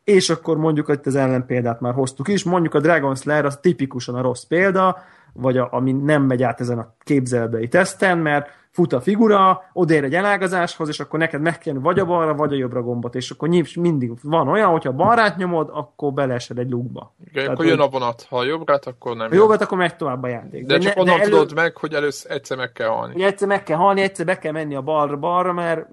És 0.03 0.29
akkor 0.29 0.57
mondjuk 0.57 0.89
itt 0.89 1.05
az 1.05 1.15
ellenpéldát 1.15 1.79
már 1.79 1.93
hoztuk 1.93 2.27
is, 2.27 2.43
mondjuk 2.43 2.73
a 2.73 2.79
Dragon 2.79 3.15
Slayer 3.15 3.45
az 3.45 3.57
tipikusan 3.57 4.15
a 4.15 4.21
rossz 4.21 4.43
példa, 4.43 4.97
vagy 5.33 5.57
a, 5.57 5.67
ami 5.71 5.91
nem 5.91 6.23
megy 6.23 6.43
át 6.43 6.59
ezen 6.59 6.77
a 6.77 6.95
képzeletbeli 6.99 7.67
teszten, 7.67 8.17
mert 8.17 8.49
fut 8.75 8.93
a 8.93 9.01
figura, 9.01 9.63
odér 9.73 10.03
egy 10.03 10.13
elágazáshoz, 10.13 10.87
és 10.87 10.99
akkor 10.99 11.19
neked 11.19 11.41
meg 11.41 11.57
kell 11.57 11.73
vagy 11.73 11.99
a 11.99 12.05
balra, 12.05 12.33
vagy 12.33 12.53
a 12.53 12.55
jobbra 12.55 12.81
gombot, 12.81 13.15
és 13.15 13.31
akkor 13.31 13.49
nyilv, 13.49 13.75
mindig 13.75 14.11
van 14.23 14.47
olyan, 14.47 14.69
hogyha 14.69 14.91
balrát 14.91 15.37
nyomod, 15.37 15.69
akkor 15.73 16.13
belesed 16.13 16.57
egy 16.57 16.69
lukba. 16.69 17.15
Igen, 17.19 17.33
Tehát, 17.33 17.49
akkor 17.49 17.65
jön 17.65 17.79
a 17.79 17.87
vonat, 17.87 18.25
ha 18.29 18.37
a 18.37 18.43
jobbrát, 18.43 18.85
akkor 18.85 19.15
nem. 19.15 19.29
Ha 19.29 19.35
jobbrat, 19.35 19.61
akkor 19.61 19.77
megy 19.77 19.95
tovább 19.95 20.23
a 20.23 20.27
játék. 20.27 20.65
De, 20.65 20.73
de 20.73 20.79
csak 20.79 20.95
ne, 20.95 21.01
onnan 21.01 21.17
de 21.17 21.21
elő... 21.21 21.31
tudod 21.31 21.53
meg, 21.53 21.77
hogy 21.77 21.93
először 21.93 22.31
egyszer 22.31 22.57
meg 22.57 22.71
kell 22.71 22.87
halni. 22.87 23.13
Ugye 23.15 23.25
egyszer 23.25 23.47
meg 23.47 23.63
kell 23.63 23.77
halni, 23.77 24.01
egyszer 24.01 24.25
be 24.25 24.37
kell 24.37 24.51
menni 24.51 24.75
a 24.75 24.81
balra, 24.81 25.17
balra, 25.17 25.53
mert 25.53 25.87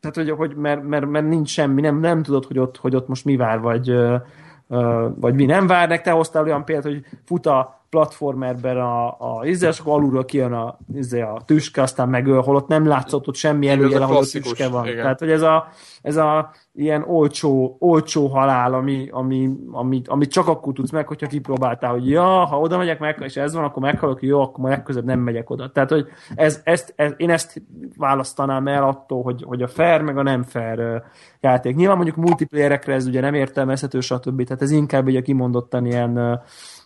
tehát, 0.00 0.16
hogy, 0.16 0.30
hogy 0.30 0.56
mert, 0.56 0.82
mert, 0.82 1.06
mert, 1.06 1.28
nincs 1.28 1.48
semmi, 1.48 1.80
nem, 1.80 2.00
nem 2.00 2.22
tudod, 2.22 2.44
hogy 2.44 2.58
ott, 2.58 2.76
hogy 2.76 2.96
ott 2.96 3.08
most 3.08 3.24
mi 3.24 3.36
vár, 3.36 3.60
vagy, 3.60 3.94
vagy 5.14 5.34
mi 5.34 5.44
nem 5.44 5.66
vár. 5.66 6.00
Te 6.00 6.10
hoztál 6.10 6.44
olyan 6.44 6.64
példát, 6.64 6.92
hogy 6.92 7.04
fut 7.24 7.46
a 7.46 7.83
platformerben 7.94 8.76
a, 8.76 9.06
a 9.06 9.46
izé, 9.46 9.66
és 9.66 9.78
akkor 9.78 9.92
alulról 9.92 10.24
kijön 10.24 10.52
a, 10.52 10.78
izé, 10.94 11.20
a 11.20 11.42
tüske, 11.46 11.82
aztán 11.82 12.08
megöl, 12.08 12.40
holott 12.40 12.68
nem 12.68 12.86
látszott 12.86 13.28
ott 13.28 13.34
semmi 13.34 13.68
előjel, 13.68 14.02
ahol 14.02 14.16
a 14.16 14.24
tüske 14.32 14.68
van. 14.68 14.86
Igen. 14.86 15.02
Tehát, 15.02 15.18
hogy 15.18 15.30
ez 15.30 15.42
a, 15.42 15.68
ez 16.02 16.16
a 16.16 16.50
ilyen 16.72 17.04
olcsó, 17.06 17.76
olcsó 17.78 18.26
halál, 18.26 18.74
ami, 18.74 19.08
ami, 19.10 19.50
amit, 19.70 20.08
amit 20.08 20.30
csak 20.30 20.48
akkor 20.48 20.72
tudsz 20.72 20.90
meg, 20.90 21.06
hogyha 21.06 21.26
kipróbáltál, 21.26 21.90
hogy 21.90 22.08
ja, 22.08 22.22
ha 22.22 22.60
oda 22.60 22.76
megyek 22.76 22.98
meg, 22.98 23.22
és 23.24 23.36
ez 23.36 23.54
van, 23.54 23.64
akkor 23.64 23.82
meghalok, 23.82 24.22
jó, 24.22 24.40
akkor 24.40 24.58
majd 24.58 24.74
legközelebb 24.74 25.08
nem 25.08 25.20
megyek 25.20 25.50
oda. 25.50 25.70
Tehát, 25.70 25.90
hogy 25.90 26.06
ez, 26.34 26.60
ezt, 26.64 26.92
ez, 26.96 27.12
én 27.16 27.30
ezt 27.30 27.62
választanám 27.96 28.68
el 28.68 28.84
attól, 28.84 29.22
hogy, 29.22 29.42
hogy 29.46 29.62
a 29.62 29.68
fair, 29.68 30.00
meg 30.00 30.18
a 30.18 30.22
nem 30.22 30.42
fair 30.42 31.02
játék. 31.40 31.76
Nyilván 31.76 31.96
mondjuk 31.96 32.16
multiplayerekre 32.16 32.94
ez 32.94 33.06
ugye 33.06 33.20
nem 33.20 33.34
értelmezhető, 33.34 34.00
stb. 34.00 34.44
Tehát 34.44 34.62
ez 34.62 34.70
inkább 34.70 35.06
ugye 35.06 35.20
kimondottan 35.20 35.86
ilyen 35.86 36.42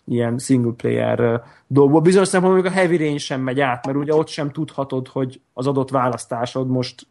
ilyen 0.08 0.38
single 0.38 0.72
player 0.76 1.42
dolgból. 1.66 2.00
Bizonyos 2.00 2.28
szempontból 2.28 2.66
a 2.66 2.74
Heavy 2.74 2.96
Rain 2.96 3.18
sem 3.18 3.40
megy 3.40 3.60
át, 3.60 3.86
mert 3.86 3.98
ugye 3.98 4.14
ott 4.14 4.28
sem 4.28 4.50
tudhatod, 4.50 5.08
hogy 5.08 5.40
az 5.52 5.66
adott 5.66 5.90
választásod 5.90 6.68
most 6.68 7.06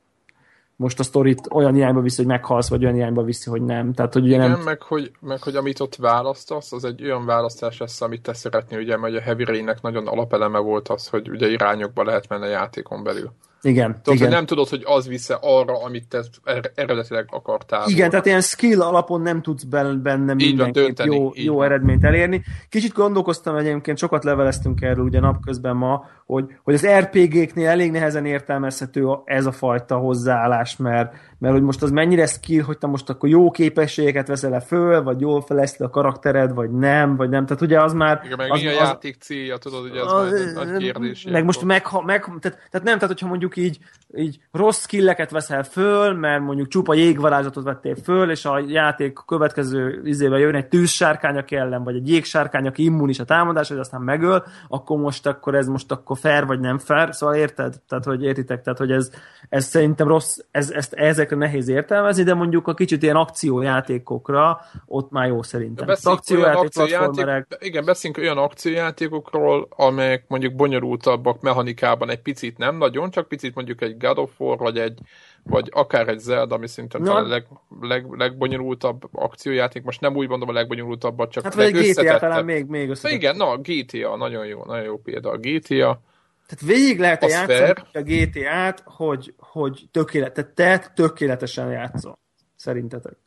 most 0.78 0.99
a 0.99 1.03
sztorit 1.03 1.48
olyan 1.52 1.76
irányba 1.76 2.02
viszi, 2.02 2.18
hogy 2.18 2.26
meghalsz, 2.26 2.69
vagy 2.69 2.84
olyan 2.84 2.95
irányba 2.95 3.24
viszi, 3.24 3.49
hogy 3.49 3.61
nem. 3.61 3.94
Tehát, 3.94 4.14
hogy 4.14 4.24
ugye 4.24 4.36
Igen, 4.36 4.49
nem... 4.49 4.60
meg, 4.60 4.82
hogy, 4.82 5.11
meg 5.19 5.41
hogy 5.41 5.56
amit 5.56 5.80
ott 5.80 5.95
választasz, 5.95 6.72
az 6.72 6.84
egy 6.84 7.03
olyan 7.03 7.26
választás 7.26 7.78
lesz, 7.78 8.02
amit 8.02 8.22
te 8.22 8.34
szeretnél, 8.34 8.80
ugye, 8.80 8.98
mert 8.98 9.15
a 9.15 9.22
Heavy 9.22 9.44
Rain-nek 9.44 9.82
nagyon 9.82 10.07
alapeleme 10.07 10.60
volt 10.60 10.88
az, 10.90 11.07
hogy 11.07 11.30
ugye 11.30 11.48
irányokba 11.49 12.03
lehet 12.03 12.28
menni 12.30 12.45
a 12.45 12.49
játékon 12.49 13.03
belül. 13.03 13.32
Igen. 13.62 13.92
Tudod, 13.92 14.16
igen. 14.16 14.28
Hogy 14.28 14.36
nem 14.36 14.46
tudod, 14.46 14.68
hogy 14.68 14.82
az 14.86 15.08
visze 15.08 15.38
arra, 15.42 15.84
amit 15.84 16.08
te 16.08 16.24
er- 16.44 16.72
eredetileg 16.76 17.28
akartál. 17.30 17.90
Igen, 17.90 18.10
tehát 18.10 18.26
ilyen 18.26 18.42
skill 18.42 18.82
alapon 18.82 19.22
nem 19.22 19.42
tudsz 19.42 19.64
benne 19.64 20.34
mindenképp 20.34 21.00
jó, 21.00 21.32
jó 21.34 21.62
eredményt 21.62 22.04
elérni. 22.04 22.44
Kicsit 22.70 22.94
gondolkoztam 22.94 23.56
egyébként, 23.56 23.98
sokat 23.98 24.24
leveleztünk 24.24 24.82
erről 24.82 25.06
ugye 25.06 25.20
napközben 25.20 25.76
ma, 25.76 26.06
hogy, 26.26 26.46
hogy 26.64 26.74
az 26.74 26.88
RPG-knél 26.88 27.68
elég 27.68 27.92
nehezen 27.92 28.26
értelmezhető 28.26 29.08
ez 29.26 29.46
a 29.46 29.52
fajta 29.52 29.98
hozzáállás, 29.98 30.78
mert, 30.78 31.14
mert 31.40 31.54
hogy 31.54 31.64
most 31.64 31.84
az 31.84 31.92
mennyire 31.92 32.26
skill, 32.26 32.64
hogy 32.64 32.78
te 32.78 32.88
most 32.88 33.10
akkor 33.10 33.30
jó 33.30 33.52
képességeket 33.52 34.28
veszel 34.28 34.54
-e 34.54 34.60
föl, 34.60 35.04
vagy 35.04 35.22
jól 35.22 35.42
feleszti 35.42 35.84
a 35.84 35.90
karaktered, 35.90 36.54
vagy 36.54 36.72
nem, 36.72 37.16
vagy 37.16 37.30
nem. 37.30 37.46
Tehát 37.46 37.62
ugye 37.62 37.82
az 37.82 37.94
már... 37.94 38.22
Igen, 38.26 38.38
meg 38.38 38.52
az, 38.52 38.62
mi 38.62 38.68
a 38.68 38.72
játék 38.72 39.16
célja, 39.20 39.58
tudod, 39.58 39.82
hogy 39.82 39.98
ez 39.98 40.12
az, 40.12 40.54
nagy 40.54 40.78
kérdés. 40.78 41.24
Meg 41.24 41.46
most 41.46 41.64
meg, 41.64 41.86
meg 42.06 42.24
tehát, 42.24 42.42
tehát 42.42 42.86
nem, 42.86 42.96
tehát 42.96 43.08
hogyha 43.08 43.28
mondjuk 43.28 43.58
így, 43.58 43.78
így 44.16 44.40
rossz 44.52 44.82
skilleket 44.82 45.32
veszel 45.32 45.64
föl, 45.64 46.14
mert 46.14 46.42
mondjuk 46.42 46.68
csupa 46.68 46.94
jégvarázsatot 46.94 47.64
vettél 47.64 47.96
föl, 48.04 48.32
és 48.32 48.46
a 48.46 48.64
játék 48.68 49.20
következő 49.26 50.02
izével 50.04 50.40
jön 50.40 50.56
egy 50.56 50.68
tűzsárkány, 50.68 51.44
ellen, 51.50 51.84
vagy 51.84 51.96
egy 51.96 52.10
jégsárkány, 52.10 52.68
aki 52.68 52.84
immunis 52.84 53.20
a 53.20 53.26
támadás, 53.26 53.68
hogy 53.68 53.78
aztán 53.78 54.02
megöl, 54.02 54.44
akkor 54.68 54.98
most 54.98 55.28
akkor 55.28 55.56
ez 55.56 55.68
most 55.68 55.92
akkor 55.92 56.18
fair 56.18 56.46
vagy 56.46 56.60
nem 56.60 56.78
fair, 56.78 57.16
szóval 57.16 57.36
érted? 57.36 57.76
Tehát, 57.88 58.04
hogy 58.04 58.24
értitek, 58.24 58.62
tehát, 58.62 58.80
hogy 58.80 58.92
ez, 58.92 59.12
ez 59.50 59.66
szerintem 59.66 60.08
rossz, 60.08 60.38
ez, 60.52 60.72
ezt 60.72 60.94
ezekre 61.28 61.48
nehéz 61.48 61.68
értelmezni, 61.68 62.24
de 62.24 62.34
mondjuk 62.34 62.68
a 62.68 62.74
kicsit 62.74 63.04
ilyen 63.04 63.16
akciójátékokra 63.16 64.60
ott 64.86 65.12
már 65.12 65.28
jó 65.28 65.44
szerintem. 65.44 65.86
Beszéljünk 65.86 66.22
akciójáték, 66.22 66.66
akciójáték, 66.66 67.45
igen, 67.60 67.86
beszéljünk 67.86 68.24
olyan 68.24 68.38
akciójátékokról, 68.38 69.68
amelyek 69.70 70.24
mondjuk 70.28 70.56
bonyolultabbak 70.56 71.41
mechanikában 71.41 72.10
egy 72.10 72.22
picit 72.22 72.58
nem 72.58 72.78
nagyon, 72.78 73.10
csak 73.10 73.28
picit 73.28 73.56
mondjuk 73.56 73.82
egy 73.82 73.98
God 73.98 74.18
of 74.18 74.32
War, 74.38 74.58
vagy 74.58 74.78
egy 74.78 74.99
vagy 75.44 75.70
akár 75.72 76.08
egy 76.08 76.20
Zelda, 76.20 76.56
ami 76.56 76.68
szintén 76.68 77.02
no. 77.02 77.16
a 77.16 77.22
leg, 77.22 77.45
leg, 77.82 78.06
legbonyolultabb 78.12 79.04
akciójáték, 79.12 79.84
most 79.84 80.02
nem 80.02 80.16
úgy 80.16 80.28
mondom 80.28 80.49
a 80.49 80.52
legbonyolultabbat, 80.52 81.32
csak 81.32 81.44
hát 81.44 81.54
vagy 81.54 81.78
egy 81.78 81.94
GTA 81.94 82.18
talán 82.18 82.45
még, 82.45 82.66
még 82.66 82.90
összetett. 82.90 83.18
Igen, 83.18 83.36
na, 83.36 83.49
a 83.49 83.58
GTA, 83.58 84.16
nagyon 84.16 84.45
jó, 84.45 84.64
nagyon 84.66 84.84
jó 84.84 84.98
példa. 84.98 85.30
A 85.30 85.38
GTA, 85.38 86.02
tehát 86.48 86.76
végig 86.76 86.99
lehet 86.99 87.24
-e 87.24 87.28
játszani 87.28 87.57
fair. 87.57 87.86
a 87.94 88.02
GTA-t, 88.02 88.82
hogy, 88.86 89.34
hogy 89.38 89.88
tökélet, 89.91 90.34
tehát 90.34 90.52
te 90.52 90.91
tökéletesen 90.95 91.72
játszol. 91.72 92.19
Szerintetek? 92.56 93.18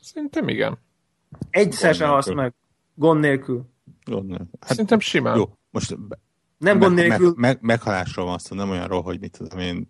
Szerintem 0.00 0.48
igen. 0.48 0.78
Egyszer 1.50 1.94
sem 1.94 2.08
halsz 2.08 2.32
meg. 2.32 2.54
Gond 2.94 3.20
nélkül. 3.20 3.64
Gond 4.04 4.26
nélkül. 4.26 4.48
Hát, 4.60 4.70
Szerintem 4.70 5.00
simán. 5.00 5.36
Jó, 5.36 5.58
most 5.70 5.96
nem 6.58 6.78
gond 6.78 6.94
nélkül. 6.94 7.26
Meg, 7.26 7.36
meg, 7.36 7.58
meghalásról 7.60 8.26
van 8.26 8.38
szó, 8.38 8.56
nem 8.56 8.70
olyanról, 8.70 9.02
hogy 9.02 9.20
mit 9.20 9.38
tudom 9.38 9.58
én, 9.58 9.88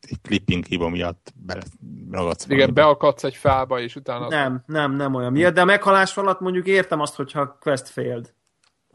egy 0.00 0.20
clipping 0.22 0.64
hiba 0.64 0.88
miatt 0.88 1.32
ragadsz. 2.10 2.46
Igen, 2.48 2.74
beakadsz 2.74 3.24
egy 3.24 3.36
fába, 3.36 3.80
és 3.80 3.96
utána... 3.96 4.28
Nem, 4.28 4.62
nem, 4.66 4.92
nem 4.92 5.14
olyan 5.14 5.32
miatt, 5.32 5.54
de 5.54 5.60
a 5.60 5.64
meghalás 5.64 6.16
alatt 6.16 6.40
mondjuk 6.40 6.66
értem 6.66 7.00
azt, 7.00 7.14
hogyha 7.14 7.56
quest 7.60 7.88
failed. 7.88 8.34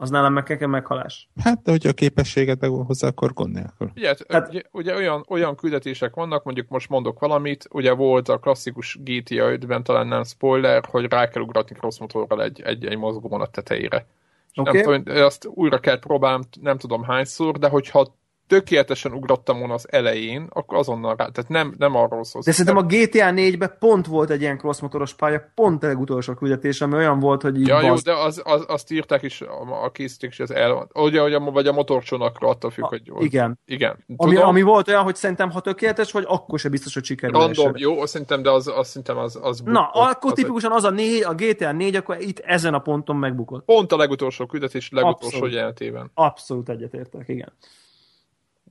Az 0.00 0.10
nálam 0.10 0.32
meg 0.32 0.44
kell 0.44 0.68
meghalás. 0.68 1.28
Hát, 1.42 1.62
de 1.62 1.70
hogyha 1.70 1.88
a 1.88 1.92
képességet 1.92 2.60
meg 2.60 2.70
hozzá, 2.70 3.08
akkor 3.08 3.32
gond 3.32 3.54
nélkül. 3.54 3.90
Ugye, 3.96 4.14
hát, 4.28 4.48
ugye, 4.48 4.62
ugye 4.70 4.94
olyan, 4.94 5.24
olyan 5.28 5.56
küldetések 5.56 6.14
vannak, 6.14 6.44
mondjuk 6.44 6.68
most 6.68 6.88
mondok 6.88 7.18
valamit, 7.18 7.68
ugye 7.70 7.92
volt 7.92 8.28
a 8.28 8.38
klasszikus 8.38 8.98
GTA 9.00 9.34
5-ben, 9.34 9.82
talán 9.82 10.06
nem 10.06 10.24
spoiler, 10.24 10.84
hogy 10.90 11.04
rá 11.04 11.28
kell 11.28 11.42
ugratni 11.42 11.76
cross 11.76 11.98
motorral 11.98 12.42
egy, 12.42 12.60
egy, 12.60 12.84
egy 12.86 12.96
mozgóvonat 12.96 13.50
tetejére. 13.50 14.06
Okay. 14.54 14.82
Nem 14.82 15.02
tudom, 15.02 15.24
azt 15.24 15.46
újra 15.46 15.78
kell 15.78 15.98
próbálnom, 15.98 16.42
nem 16.60 16.78
tudom 16.78 17.02
hányszor, 17.02 17.58
de 17.58 17.68
hogyha 17.68 18.14
tökéletesen 18.48 19.12
ugrottam 19.12 19.58
volna 19.58 19.74
az 19.74 19.86
elején, 19.90 20.46
akkor 20.50 20.78
azonnal 20.78 21.14
rá. 21.16 21.28
Tehát 21.28 21.50
nem, 21.50 21.74
nem 21.78 21.94
arról 21.94 22.24
szól. 22.24 22.42
De 22.44 22.52
szerintem 22.52 22.76
a 22.76 22.86
GTA 22.86 23.30
4-ben 23.30 23.76
pont 23.78 24.06
volt 24.06 24.30
egy 24.30 24.40
ilyen 24.40 24.58
crossmotoros 24.58 25.14
pálya, 25.14 25.50
pont 25.54 25.82
a 25.82 25.86
legutolsó 25.86 26.34
küldetés, 26.34 26.80
ami 26.80 26.94
olyan 26.94 27.18
volt, 27.18 27.42
hogy 27.42 27.60
így 27.60 27.66
Ja, 27.66 27.80
jó, 27.80 27.94
de 27.94 28.12
az, 28.12 28.42
az, 28.44 28.64
azt 28.68 28.90
írták 28.90 29.22
is, 29.22 29.40
a, 29.40 29.84
a 29.84 29.90
készíték 29.90 30.30
is, 30.30 30.40
az 30.40 30.50
el, 30.50 30.88
ugye, 30.94 31.20
hogy 31.20 31.34
a, 31.34 31.40
vagy 31.40 31.66
a 31.66 31.72
motorcsónakra 31.72 32.48
attól 32.48 32.70
függ, 32.70 32.84
a, 32.84 32.88
hogy... 32.88 33.24
Igen. 33.24 33.58
Igen. 33.64 34.04
Ami, 34.16 34.36
ami, 34.36 34.62
volt 34.62 34.88
olyan, 34.88 35.02
hogy 35.02 35.16
szerintem 35.16 35.50
ha 35.50 35.60
tökéletes 35.60 36.12
vagy, 36.12 36.24
akkor 36.26 36.58
se 36.58 36.68
biztos, 36.68 36.94
hogy 36.94 37.04
sikerül. 37.04 37.40
Random, 37.40 37.72
jó, 37.74 38.06
szerintem, 38.06 38.42
de 38.42 38.50
az, 38.50 38.66
az 38.76 38.88
szerintem 38.88 39.18
az, 39.18 39.38
az 39.42 39.60
bukott. 39.60 39.74
Na, 39.74 39.88
akkor 39.90 40.30
az 40.30 40.36
tipikusan 40.36 40.72
az 40.72 40.84
a, 40.84 40.90
négy, 40.90 41.22
a 41.22 41.34
GTA 41.34 41.72
4, 41.72 41.96
akkor 41.96 42.16
itt 42.20 42.38
ezen 42.38 42.74
a 42.74 42.78
ponton 42.78 43.16
megbukott. 43.16 43.64
Pont 43.64 43.92
a 43.92 43.96
legutolsó 43.96 44.46
küldetés, 44.46 44.90
legutolsó 44.90 45.46
jelentében. 45.46 46.10
Abszolút 46.14 46.68
egyetértek, 46.68 47.28
igen. 47.28 47.52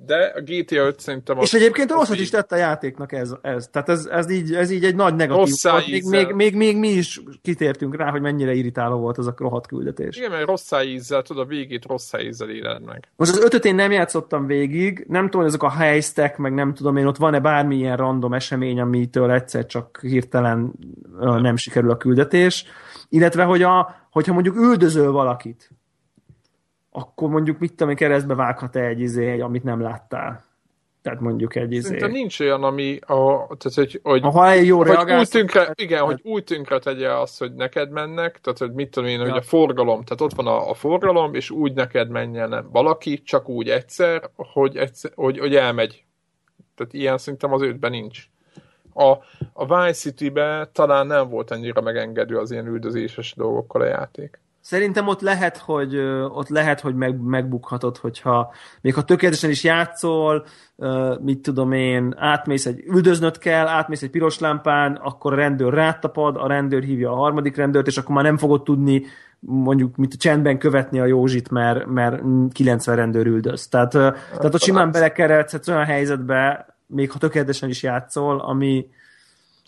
De 0.06 0.34
a 0.36 0.42
GTA 0.42 0.86
5 0.86 1.00
szerintem... 1.00 1.38
És 1.38 1.54
egyébként 1.54 1.92
rosszat 1.92 2.20
is 2.20 2.30
tett 2.30 2.52
a 2.52 2.56
játéknak 2.56 3.12
ez. 3.12 3.36
ez. 3.42 3.68
Tehát 3.68 3.90
ez, 3.90 4.06
ez, 4.06 4.30
így, 4.30 4.54
ez 4.54 4.72
így 4.72 4.86
egy 4.86 4.96
nagy 4.96 5.16
negatív. 5.16 5.56
Még, 5.88 6.04
még, 6.04 6.32
még, 6.32 6.56
még, 6.56 6.78
mi 6.78 6.88
is 6.88 7.22
kitértünk 7.42 7.96
rá, 7.96 8.10
hogy 8.10 8.22
mennyire 8.22 8.54
irritáló 8.54 8.98
volt 9.00 9.18
az 9.18 9.28
a 9.28 9.34
rohadt 9.38 9.68
küldetés. 9.68 10.18
Igen, 10.18 10.32
mert 10.32 10.46
rossz 10.46 10.72
ízzel, 10.86 11.22
tudod, 11.22 11.44
a 11.44 11.48
végét 11.48 11.86
rossz 11.86 12.12
ízzel 12.22 12.50
éled 12.50 12.84
meg. 12.84 13.08
Most 13.16 13.32
az 13.32 13.44
ötöt 13.44 13.66
én 13.66 13.76
nem 13.76 13.92
játszottam 13.92 14.46
végig, 14.46 15.06
nem 15.08 15.24
tudom, 15.24 15.42
hogy 15.42 15.50
ezek 15.50 15.64
a 15.64 15.70
helyztek, 15.70 16.38
meg 16.38 16.54
nem 16.54 16.74
tudom 16.74 16.98
én, 16.98 17.06
ott 17.06 17.18
van-e 17.18 17.40
bármilyen 17.40 17.98
random 17.98 18.34
esemény, 18.34 18.80
amitől 18.80 19.32
egyszer 19.32 19.66
csak 19.66 20.00
hirtelen 20.02 20.74
nem 21.20 21.56
sikerül 21.56 21.92
a 21.92 21.98
küldetés. 21.98 22.66
Illetve, 23.10 23.44
hogy 23.44 23.62
a, 23.62 23.96
hogyha 24.12 24.34
mondjuk 24.34 24.56
üldözöl 24.56 25.12
valakit, 25.12 25.72
akkor 26.98 27.30
mondjuk 27.30 27.60
mit 27.60 27.74
tudom, 27.74 27.96
keresztbe 27.96 28.36
vághat-e 28.36 28.86
egy 28.86 29.00
izé, 29.00 29.32
egy, 29.32 29.40
amit 29.40 29.64
nem 29.64 29.82
láttál. 29.82 30.46
Tehát 31.02 31.20
mondjuk 31.20 31.56
egy 31.56 31.72
izé. 31.72 31.88
Szerintem 31.88 32.12
nincs 32.12 32.40
olyan, 32.40 32.64
ami, 32.64 33.00
a, 33.00 33.48
tehát, 33.58 33.74
hogy, 33.74 34.00
hogy, 34.04 34.22
ha 34.22 34.52
egy 34.52 34.66
jó 34.66 34.84
hogy 34.84 35.12
úgy 35.12 35.30
tünkre, 35.30 35.72
igen, 35.76 36.04
hogy 36.04 36.22
úgy 36.24 36.44
tünkre 36.44 36.80
tegye 36.80 37.14
azt, 37.14 37.40
hogy 37.40 37.54
neked 37.54 37.90
mennek, 37.92 38.40
tehát 38.42 38.60
hogy 38.60 38.72
mit 38.72 38.90
tudom 38.90 39.10
én, 39.10 39.20
ja. 39.20 39.30
hogy 39.30 39.38
a 39.38 39.42
forgalom, 39.42 40.04
tehát 40.04 40.22
ott 40.22 40.34
van 40.34 40.48
a, 40.48 40.70
a 40.70 40.74
forgalom, 40.74 41.34
és 41.34 41.50
úgy 41.50 41.74
neked 41.74 42.10
menjen 42.10 42.68
valaki, 42.72 43.22
csak 43.22 43.50
úgy 43.50 43.70
egyszer, 43.70 44.30
hogy, 44.36 44.78
egyszer, 44.78 45.12
hogy, 45.16 45.40
hogy 45.40 45.56
elmegy. 45.56 46.04
Tehát 46.76 46.94
ilyen 46.94 47.18
szerintem 47.18 47.54
az 47.54 47.62
ötben 47.62 47.92
nincs. 47.92 48.24
A, 48.94 49.12
a 49.54 49.66
Vice 49.66 50.00
City-be 50.00 50.70
talán 50.74 51.08
nem 51.08 51.30
volt 51.30 51.52
annyira 51.52 51.82
megengedő 51.82 52.38
az 52.38 52.52
ilyen 52.52 52.68
üldözéses 52.68 53.34
dolgokkal 53.36 53.82
a 53.82 53.86
játék. 53.86 54.40
Szerintem 54.68 55.08
ott 55.08 55.22
lehet, 55.22 55.58
hogy 55.58 55.98
ott 56.30 56.50
lehet, 56.50 56.80
hogy 56.80 56.96
meg, 56.96 57.22
megbukhatod, 57.22 57.98
hogyha 57.98 58.54
még 58.82 58.94
ha 58.94 59.04
tökéletesen 59.04 59.50
is 59.50 59.64
játszol, 59.64 60.46
mit 61.22 61.42
tudom 61.42 61.72
én, 61.72 62.14
átmész 62.18 62.66
egy, 62.66 62.84
üldöznöd 62.88 63.38
kell, 63.38 63.68
átmész 63.68 64.02
egy 64.02 64.10
piros 64.10 64.40
lámpán, 64.40 64.96
akkor 64.96 65.34
a 65.34 65.36
rendőr 65.36 65.74
rátapad, 65.74 66.36
a 66.38 66.48
rendőr 66.48 66.84
hívja 66.84 67.12
a 67.12 67.16
harmadik 67.16 67.56
rendőrt, 67.56 67.88
és 67.88 67.98
akkor 67.98 68.16
már 68.16 68.24
nem 68.24 68.38
fogod 68.38 68.64
tudni 68.64 69.06
mondjuk 69.40 69.96
mint 69.96 70.18
csendben 70.18 70.58
követni 70.58 71.00
a 71.00 71.06
Józsit, 71.06 71.50
mert, 71.50 71.86
mert 71.86 72.22
90 72.52 72.96
rendőr 72.96 73.26
üldöz. 73.26 73.68
Tehát, 73.68 73.92
tehát 73.92 74.54
ott 74.54 74.62
simán 74.62 74.92
belekerelhetsz 74.92 75.68
olyan 75.68 75.86
helyzetbe, 75.86 76.66
még 76.88 77.12
ha 77.12 77.20
tökéletesen 77.20 77.70
is 77.70 77.84
játszol, 77.84 78.40
ami, 78.40 78.86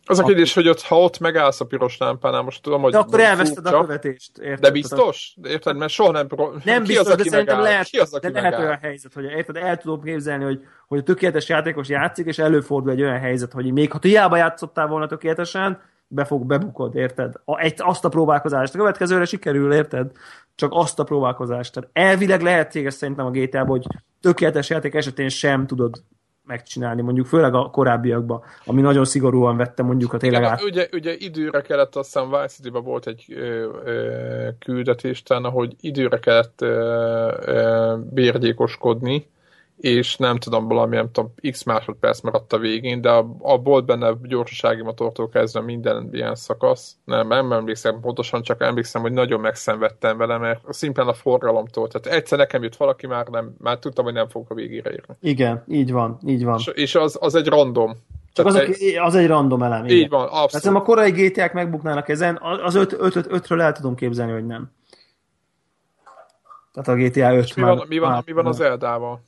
az 0.10 0.20
a 0.20 0.24
kérdés, 0.24 0.54
hogy 0.54 0.68
ott, 0.68 0.82
ha 0.82 1.00
ott 1.00 1.20
megállsz 1.20 1.62
a 1.62 1.66
piros 1.66 1.98
lámpánál, 1.98 2.42
most 2.42 2.62
tudom, 2.62 2.82
hogy... 2.82 2.92
De 2.92 2.98
akkor 2.98 3.20
elveszted 3.20 3.66
a 3.66 3.82
követést, 3.82 4.38
érted? 4.38 4.60
De 4.60 4.72
biztos? 4.72 5.36
Érted? 5.44 5.78
Mert 5.78 5.92
soha 5.92 6.12
nem... 6.12 6.28
Nem 6.64 6.84
biztos, 6.84 7.08
az, 7.08 7.16
de 7.16 7.24
szerintem 7.24 7.60
lehet, 7.60 7.88
ki 7.88 7.98
az, 7.98 8.18
de 8.22 8.30
lehet 8.30 8.60
olyan 8.60 8.78
helyzet, 8.82 9.14
hogy 9.14 9.24
érted, 9.24 9.56
el 9.56 9.78
tudom 9.78 10.02
képzelni, 10.02 10.44
hogy, 10.44 10.60
hogy 10.88 11.00
a 11.00 11.04
tökéletes 11.04 11.50
játékos 11.50 11.90
játszik, 11.90 12.26
és 12.26 12.40
előfordul 12.40 12.92
egy 12.92 13.02
olyan 13.02 13.20
helyzet, 13.20 13.52
hogy 13.52 13.72
még 13.72 13.92
ha 13.92 14.00
hiába 14.02 14.38
játszottál 14.38 14.88
volna 14.88 15.08
tökéletesen, 15.08 15.82
be 16.08 16.26
fog, 16.26 16.46
bebukod, 16.46 16.96
érted? 16.96 17.34
A, 17.46 17.60
egy, 17.60 17.74
azt 17.78 18.06
a 18.06 18.10
próbálkozást. 18.10 18.74
A 18.74 18.78
következőre 18.78 19.26
sikerül, 19.26 19.74
érted? 19.74 20.12
Csak 20.56 20.72
azt 20.74 21.00
a 21.00 21.04
próbálkozást. 21.04 21.74
Tehát 21.74 21.90
elvileg 21.94 22.42
lehetséges 22.42 22.94
szerintem 22.94 23.26
a 23.26 23.32
GTA-ban, 23.32 23.68
hogy 23.68 23.86
tökéletes 24.22 24.70
játék 24.70 24.94
esetén 24.94 25.30
sem 25.30 25.68
tudod 25.68 26.04
megcsinálni, 26.50 27.02
mondjuk 27.02 27.26
főleg 27.26 27.54
a 27.54 27.70
korábbiakban, 27.70 28.42
ami 28.66 28.82
nagyon 28.82 29.06
szigorúan 29.06 29.58
vette 29.58 29.84
mondjuk 29.84 30.14
a 30.14 30.18
tényleg 30.18 30.44
át. 30.44 30.64
Ugye, 30.64 30.88
ugye 30.92 31.16
időre 31.18 31.62
kellett, 31.62 31.96
azt 31.96 32.14
hiszem 32.14 32.30
Vice 32.30 32.48
city 32.48 32.70
volt 32.70 33.08
egy 33.08 33.26
ö, 33.36 33.70
ö, 33.86 34.48
küldetés, 34.60 35.24
ahogy 35.26 35.76
időre 35.80 36.20
kellett 36.20 36.62
ö, 36.62 37.34
ö, 37.46 37.96
bérgyékoskodni, 38.12 39.30
és 39.80 40.18
nem 40.18 40.38
tudom, 40.38 40.68
valami, 40.68 40.96
nem 40.96 41.12
tudom, 41.12 41.34
x 41.52 41.64
másodperc 41.64 42.22
maradt 42.22 42.54
a 42.54 42.58
végén, 42.58 43.02
de 43.02 43.10
a, 43.10 43.36
a 43.40 43.58
volt 43.58 43.86
benne 43.86 44.14
gyorsasági 44.24 44.82
motortól 44.82 45.30
kezdve 45.30 45.62
minden 45.62 46.10
ilyen 46.12 46.36
szakasz. 46.36 46.96
Nem, 47.04 47.28
nem 47.28 47.52
emlékszem 47.52 48.00
pontosan, 48.00 48.42
csak 48.42 48.62
emlékszem, 48.62 49.02
hogy 49.02 49.12
nagyon 49.12 49.40
megszenvedtem 49.40 50.18
vele, 50.18 50.38
mert 50.38 50.74
szimplán 50.74 51.08
a 51.08 51.14
forgalomtól. 51.14 51.88
Tehát 51.88 52.18
egyszer 52.18 52.38
nekem 52.38 52.64
jött 52.64 52.76
valaki, 52.76 53.08
már, 53.08 53.28
nem, 53.28 53.56
már 53.58 53.78
tudtam, 53.78 54.06
hogy 54.06 54.14
nem 54.14 54.28
fogok 54.28 54.50
a 54.50 54.54
végére 54.54 54.92
érni. 54.92 55.16
Igen, 55.22 55.64
így 55.68 55.92
van, 55.92 56.20
így 56.26 56.44
van. 56.44 56.58
És, 56.58 56.68
és 56.74 56.96
az, 56.96 57.18
az 57.22 57.36
egy 57.36 57.48
random. 57.48 57.94
Csak 58.34 58.46
az, 58.46 58.56
egy, 58.56 58.96
az 59.02 59.16
egy 59.16 59.28
random 59.28 59.64
elem. 59.64 59.86
Igen. 59.86 59.98
Így 59.98 60.10
van, 60.10 60.28
abszolút. 60.28 60.64
Tehát 60.64 60.80
a 60.80 60.82
korai 60.82 61.12
GTA-k 61.12 61.54
megbuknának 61.54 62.10
ezen, 62.10 62.40
az 62.64 62.76
5-ről 62.78 63.60
el 63.60 63.72
tudom 63.72 63.96
képzelni, 63.96 64.32
hogy 64.32 64.46
nem. 64.46 64.72
Tehát 66.74 67.00
a 67.00 67.04
GTA 67.04 67.36
5 67.36 67.56
mi 67.56 67.62
van, 67.62 67.86
mi 67.88 67.98
van, 67.98 68.24
mi 68.26 68.32
van 68.32 68.46
az 68.46 68.60
Eldával? 68.60 69.28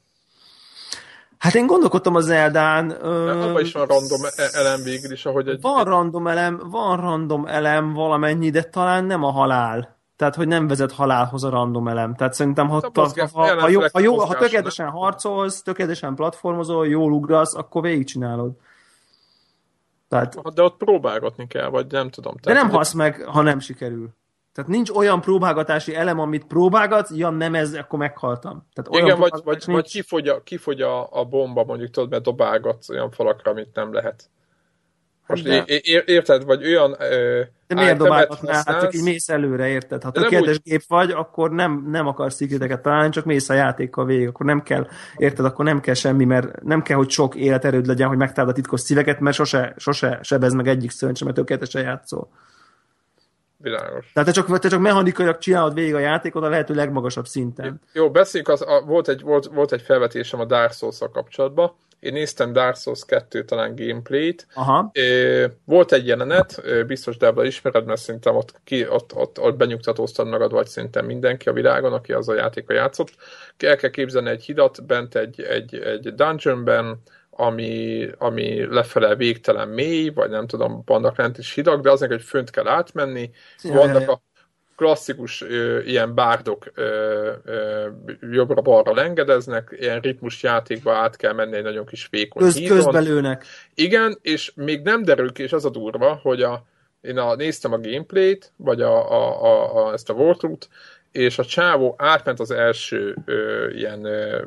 Hát 1.42 1.56
én 1.56 1.66
gondolkodtam 1.66 2.16
az 2.16 2.30
Eldán. 2.30 2.90
Abban 2.90 3.62
is 3.62 3.74
van 3.74 3.86
random 3.86 4.22
e- 4.36 4.50
elem 4.52 4.84
végül 4.84 5.12
is, 5.12 5.26
ahogy 5.26 5.48
egy... 5.48 5.62
Van 5.62 5.84
random 5.84 6.28
elem, 6.28 6.62
van 6.70 6.98
random 6.98 7.46
elem 7.46 7.94
valamennyi, 7.94 8.50
de 8.50 8.64
talán 8.64 9.06
nem 9.06 9.24
a 9.24 9.32
halál. 9.32 10.00
Tehát, 10.16 10.36
hogy 10.36 10.48
nem 10.48 10.68
vezet 10.68 10.92
halálhoz 10.92 11.44
a 11.44 11.50
random 11.50 11.88
elem. 11.88 12.16
Tehát 12.16 12.34
szerintem, 12.34 12.70
ha, 12.70 12.92
ha, 12.94 13.12
ha, 13.16 13.28
ha, 13.34 13.60
ha, 13.60 13.70
jó, 13.70 13.82
ha, 13.92 14.00
jó, 14.00 14.18
ha 14.18 14.36
tökéletesen 14.36 14.86
ne? 14.86 14.92
harcolsz, 14.92 15.62
tökéletesen 15.62 16.16
platformozol, 16.16 16.88
jól 16.88 17.12
ugrasz, 17.12 17.56
akkor 17.56 17.82
végigcsinálod. 17.82 18.52
Tehát... 20.10 20.54
De 20.54 20.64
ott 20.64 20.78
próbálgatni 20.78 21.48
kell, 21.48 21.70
vagy 21.70 21.92
nem 21.92 22.10
tudom. 22.10 22.36
Tehát, 22.38 22.60
de 22.60 22.66
nem 22.66 22.78
hasz 22.78 22.94
meg, 22.94 23.22
ha 23.22 23.42
nem 23.42 23.60
sikerül. 23.60 24.10
Tehát 24.54 24.70
nincs 24.70 24.90
olyan 24.90 25.22
próbálgatási 25.22 25.96
elem, 25.96 26.20
amit 26.20 26.46
próbálgatsz, 26.46 27.12
ja 27.12 27.30
nem 27.30 27.56
ez, 27.56 27.74
akkor 27.74 28.00
meghaltam. 28.00 28.68
Tehát 28.74 28.92
olyan 28.92 29.06
Igen, 29.06 29.20
vagy, 29.20 29.42
vagy, 29.44 29.64
vagy 29.66 29.90
kifogy, 29.90 30.28
a, 30.28 30.44
kifogy 30.44 30.82
a, 30.82 31.08
a 31.12 31.26
bomba, 31.26 31.64
mondjuk 31.64 31.90
tudod, 31.90 32.10
mert 32.10 32.24
dobálgatsz 32.24 32.90
olyan 32.90 33.12
falakra, 33.12 33.52
amit 33.52 33.70
nem 33.74 33.94
lehet. 33.94 34.30
Most 35.28 35.44
de... 35.44 35.64
é- 35.66 36.04
érted, 36.06 36.44
vagy 36.44 36.66
olyan 36.66 36.96
ö, 37.00 37.42
De 37.68 37.76
miért 37.76 37.98
dobálgatnál? 37.98 38.64
Hát 38.66 38.82
csak 38.82 38.94
így 38.94 39.04
mész 39.04 39.30
előre, 39.30 39.68
érted? 39.68 40.04
Ha 40.04 40.12
tökéletes 40.12 40.56
úgy... 40.56 40.62
gép 40.64 40.84
vagy, 40.88 41.12
akkor 41.12 41.52
nem, 41.52 41.88
nem 41.88 42.08
akarsz 42.08 42.36
szikriteket 42.36 42.82
találni, 42.82 43.10
csak 43.10 43.26
mész 43.26 43.50
a 43.50 43.54
játékkal 43.54 44.06
végig, 44.06 44.28
akkor 44.28 44.46
nem 44.46 44.64
kell, 44.64 44.88
érted, 45.18 45.46
akkor 45.46 45.66
nem 45.66 45.80
kell 45.80 45.94
semmi, 45.94 46.26
mert 46.26 46.62
nem 46.62 46.82
kell, 46.82 46.98
hogy 46.98 47.10
sok 47.10 47.36
életerőd 47.36 47.86
legyen, 47.86 48.08
hogy 48.08 48.18
megtaláld 48.18 48.52
a 48.52 48.56
titkos 48.56 48.82
szíveket, 48.82 49.20
mert 49.20 49.36
sose, 49.36 49.74
sose 49.78 50.20
sebez 50.22 50.54
meg 50.54 50.68
egyik 50.68 50.92
szörny 50.92 51.14
sem, 51.14 51.28
mert 51.28 51.40
tökéletesen 51.40 51.82
játszol. 51.82 52.30
Világos. 53.62 54.12
Tehát 54.14 54.34
te 54.34 54.42
csak, 54.42 54.60
te 54.60 54.70
csak 54.70 54.80
mechanikailag 54.80 55.38
csinálod 55.38 55.74
végig 55.74 55.94
a 55.94 56.00
játékot 56.00 56.44
a 56.44 56.50
lehető 56.50 56.74
legmagasabb 56.74 57.28
szinten. 57.28 57.82
Jó, 57.94 58.12
beszéljünk, 58.12 58.50
az, 58.50 58.62
a, 58.62 58.84
volt, 58.86 59.08
egy, 59.08 59.22
volt, 59.22 59.46
volt 59.46 59.72
egy 59.72 59.82
felvetésem 59.82 60.40
a 60.40 60.46
Dark 60.46 60.74
souls 60.74 60.98
kapcsolatban. 61.14 61.74
Én 62.02 62.14
néztem 62.14 62.54
Dark 62.54 62.76
Souls 62.76 63.06
2 63.06 63.46
talán 63.46 63.76
gameplayt. 63.76 64.48
Aha. 64.54 64.90
É, 64.94 65.46
volt 65.66 65.92
egy 65.92 66.08
jelenet, 66.08 66.62
biztos 66.88 67.18
Debla 67.18 67.46
ismered, 67.46 67.86
mert 67.86 68.02
szerintem 68.02 68.36
ott, 68.36 68.54
ki, 68.64 68.88
ott, 68.88 69.16
ott, 69.16 69.40
ott 69.40 69.56
benyugtatóztad 69.56 70.28
magad, 70.28 70.52
vagy 70.52 70.68
szerintem 70.68 71.06
mindenki 71.06 71.50
a 71.50 71.54
világon, 71.54 71.94
aki 71.94 72.14
az 72.14 72.30
a 72.30 72.36
játéka 72.36 72.74
játszott. 72.74 73.10
El 73.58 73.76
kell 73.76 73.90
képzelni 73.90 74.30
egy 74.30 74.44
hidat, 74.44 74.86
bent 74.86 75.16
egy, 75.16 75.42
egy, 75.42 75.76
egy 75.76 76.16
dungeonben, 76.16 77.02
ami, 77.42 78.08
ami 78.18 78.66
lefele 78.66 79.16
végtelen 79.16 79.68
mély, 79.68 80.10
vagy 80.10 80.30
nem 80.30 80.48
tudom, 80.48 80.82
vannak 80.86 81.18
lent 81.18 81.38
is 81.38 81.54
hidak, 81.54 81.82
de 81.82 81.92
azért, 81.92 82.12
hogy 82.12 82.22
fönt 82.22 82.50
kell 82.50 82.68
átmenni. 82.68 83.30
Ja, 83.64 83.74
vannak 83.74 84.10
a 84.10 84.22
klasszikus 84.76 85.42
ö, 85.42 85.80
ilyen 85.80 86.16
bárdok 86.16 86.72
jobbra-balra 88.32 88.94
lengedeznek, 88.94 89.76
ilyen 89.80 90.00
ritmus 90.00 90.44
játékba 90.44 90.94
át 90.94 91.16
kell 91.16 91.34
menni 91.34 91.56
egy 91.56 91.64
nagyon 91.64 91.86
kis 91.86 92.08
vékony 92.10 92.44
Köz, 92.44 92.56
hídon. 92.56 92.78
Közbelőnek. 92.78 93.46
Igen, 93.74 94.18
és 94.22 94.52
még 94.56 94.82
nem 94.82 95.04
derül 95.04 95.32
ki, 95.32 95.44
és 95.44 95.54
az 95.54 95.66
a 95.66 95.70
durva, 95.70 96.20
hogy 96.24 96.42
a, 96.42 96.66
én 97.02 97.18
a, 97.18 97.36
néztem 97.36 97.74
a 97.74 97.80
gameplayt, 97.80 98.54
vagy 98.56 98.82
a, 98.82 99.12
a, 99.12 99.44
a, 99.44 99.86
a, 99.86 99.94
ezt 99.94 100.10
a 100.10 100.14
walkthrough 100.14 100.66
és 101.12 101.40
a 101.40 101.46
csávó 101.46 101.96
átment 101.98 102.40
az 102.40 102.52
első 102.52 103.16
ö, 103.26 103.70
ilyen 103.70 104.06
ö, 104.06 104.42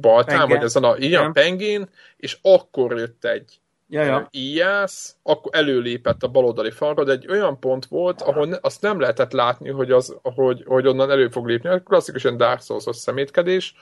baltán, 0.00 0.38
Pengen. 0.38 0.56
vagy 0.56 0.64
ezen 0.64 0.84
a 0.84 0.96
ilyen 0.96 1.32
pengén, 1.32 1.88
és 2.16 2.38
akkor 2.42 2.98
jött 2.98 3.24
egy 3.24 3.60
ja, 3.88 4.02
ja. 4.02 4.28
íjász, 4.30 5.16
akkor 5.22 5.50
előlépett 5.54 6.22
a 6.22 6.28
baloldali 6.28 6.70
falra, 6.70 7.04
de 7.04 7.12
egy 7.12 7.28
olyan 7.28 7.58
pont 7.58 7.86
volt, 7.86 8.22
ahol 8.22 8.46
ne, 8.46 8.56
azt 8.60 8.82
nem 8.82 9.00
lehetett 9.00 9.32
látni, 9.32 9.70
hogy, 9.70 9.90
az, 9.90 10.16
hogy, 10.22 10.62
hogy 10.66 10.86
onnan 10.86 11.10
elő 11.10 11.28
fog 11.28 11.46
lépni. 11.46 11.68
A 11.68 11.82
klasszikus 11.82 12.24
ilyen 12.24 12.36
Dark 12.36 12.62
Souls-os 12.62 12.96
szemétkedés, 12.96 13.74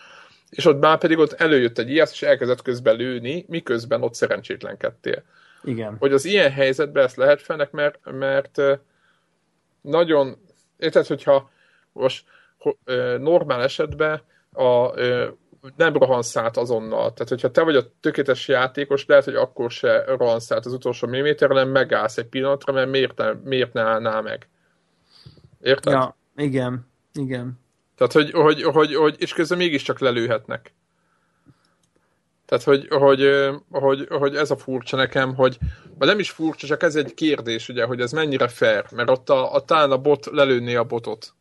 és 0.50 0.64
ott 0.64 0.80
már 0.80 0.98
pedig 0.98 1.18
ott 1.18 1.32
előjött 1.32 1.78
egy 1.78 1.90
íjász, 1.90 2.12
és 2.12 2.22
elkezdett 2.22 2.62
közben 2.62 2.96
lőni, 2.96 3.44
miközben 3.48 4.02
ott 4.02 4.14
szerencsétlenkedtél. 4.14 5.22
Igen. 5.62 5.96
Hogy 5.98 6.12
az 6.12 6.24
ilyen 6.24 6.50
helyzetben 6.50 7.04
ezt 7.04 7.16
lehet 7.16 7.42
fennek, 7.42 7.70
mert, 7.70 7.98
mert 8.04 8.60
nagyon, 9.80 10.36
érted, 10.78 11.06
hogyha 11.06 11.50
most 11.92 12.24
normál 13.18 13.62
esetben 13.62 14.22
a, 14.52 14.94
nem 15.76 15.92
rohansz 15.92 16.36
át 16.36 16.56
azonnal. 16.56 17.12
Tehát, 17.12 17.28
hogyha 17.28 17.50
te 17.50 17.62
vagy 17.62 17.76
a 17.76 17.84
tökéletes 18.00 18.48
játékos, 18.48 19.06
lehet, 19.06 19.24
hogy 19.24 19.34
akkor 19.34 19.70
se 19.70 20.04
rohansz 20.04 20.50
át 20.50 20.66
az 20.66 20.72
utolsó 20.72 21.08
milliméter, 21.08 21.48
hanem 21.48 21.68
megállsz 21.68 22.16
egy 22.16 22.26
pillanatra, 22.26 22.72
mert 22.72 22.90
miért 22.90 23.16
ne, 23.16 23.32
miért 23.32 23.72
ne 23.72 23.82
állná 23.82 24.20
meg? 24.20 24.48
Érted? 25.60 25.92
Ja, 25.92 26.16
igen, 26.36 26.86
igen. 27.12 27.60
Tehát, 27.96 28.12
hogy, 28.12 28.30
hogy, 28.30 28.62
hogy, 28.62 28.94
hogy 28.94 29.16
és 29.18 29.32
közben 29.32 29.58
mégiscsak 29.58 29.98
lelőhetnek. 29.98 30.74
Tehát, 32.46 32.64
hogy, 32.64 32.86
hogy, 32.88 33.50
hogy, 33.70 34.06
hogy 34.08 34.36
ez 34.36 34.50
a 34.50 34.56
furcsa 34.56 34.96
nekem, 34.96 35.34
hogy 35.34 35.58
vagy 35.98 36.08
nem 36.08 36.18
is 36.18 36.30
furcsa, 36.30 36.66
csak 36.66 36.82
ez 36.82 36.96
egy 36.96 37.14
kérdés, 37.14 37.68
ugye, 37.68 37.84
hogy 37.84 38.00
ez 38.00 38.12
mennyire 38.12 38.48
fair, 38.48 38.84
mert 38.90 39.10
ott 39.10 39.28
a, 39.30 39.54
a 39.54 39.60
talán 39.60 39.90
a 39.90 39.98
bot 39.98 40.26
lelőné 40.26 40.74
a 40.74 40.84
botot. 40.84 41.34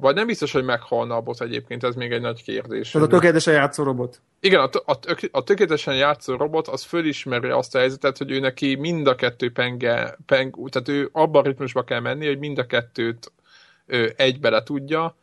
Vagy 0.00 0.14
nem 0.14 0.26
biztos, 0.26 0.52
hogy 0.52 0.64
meghalna 0.64 1.16
a 1.16 1.20
bot 1.20 1.40
egyébként, 1.40 1.84
ez 1.84 1.94
még 1.94 2.12
egy 2.12 2.20
nagy 2.20 2.42
kérdés. 2.42 2.94
Ez 2.94 3.02
a 3.02 3.06
tökéletesen 3.06 3.54
játszó 3.54 3.82
robot. 3.82 4.20
Igen, 4.40 4.60
a, 4.60 4.92
a, 4.92 4.98
a 5.30 5.42
tökéletesen 5.42 5.96
játszó 5.96 6.36
robot 6.36 6.68
az 6.68 6.82
fölismeri 6.82 7.48
azt 7.48 7.74
a 7.74 7.78
helyzetet, 7.78 8.18
hogy 8.18 8.30
ő 8.30 8.40
neki 8.40 8.74
mind 8.74 9.06
a 9.06 9.14
kettő 9.14 9.52
penge, 9.52 10.16
peng, 10.26 10.68
tehát 10.70 10.88
ő 10.88 11.08
abban 11.12 11.44
a 11.44 11.46
ritmusba 11.46 11.84
kell 11.84 12.00
menni, 12.00 12.26
hogy 12.26 12.38
mind 12.38 12.58
a 12.58 12.66
kettőt 12.66 13.32
ő, 13.86 14.12
egybe 14.16 14.50
le 14.50 14.62
tudja, 14.62 15.16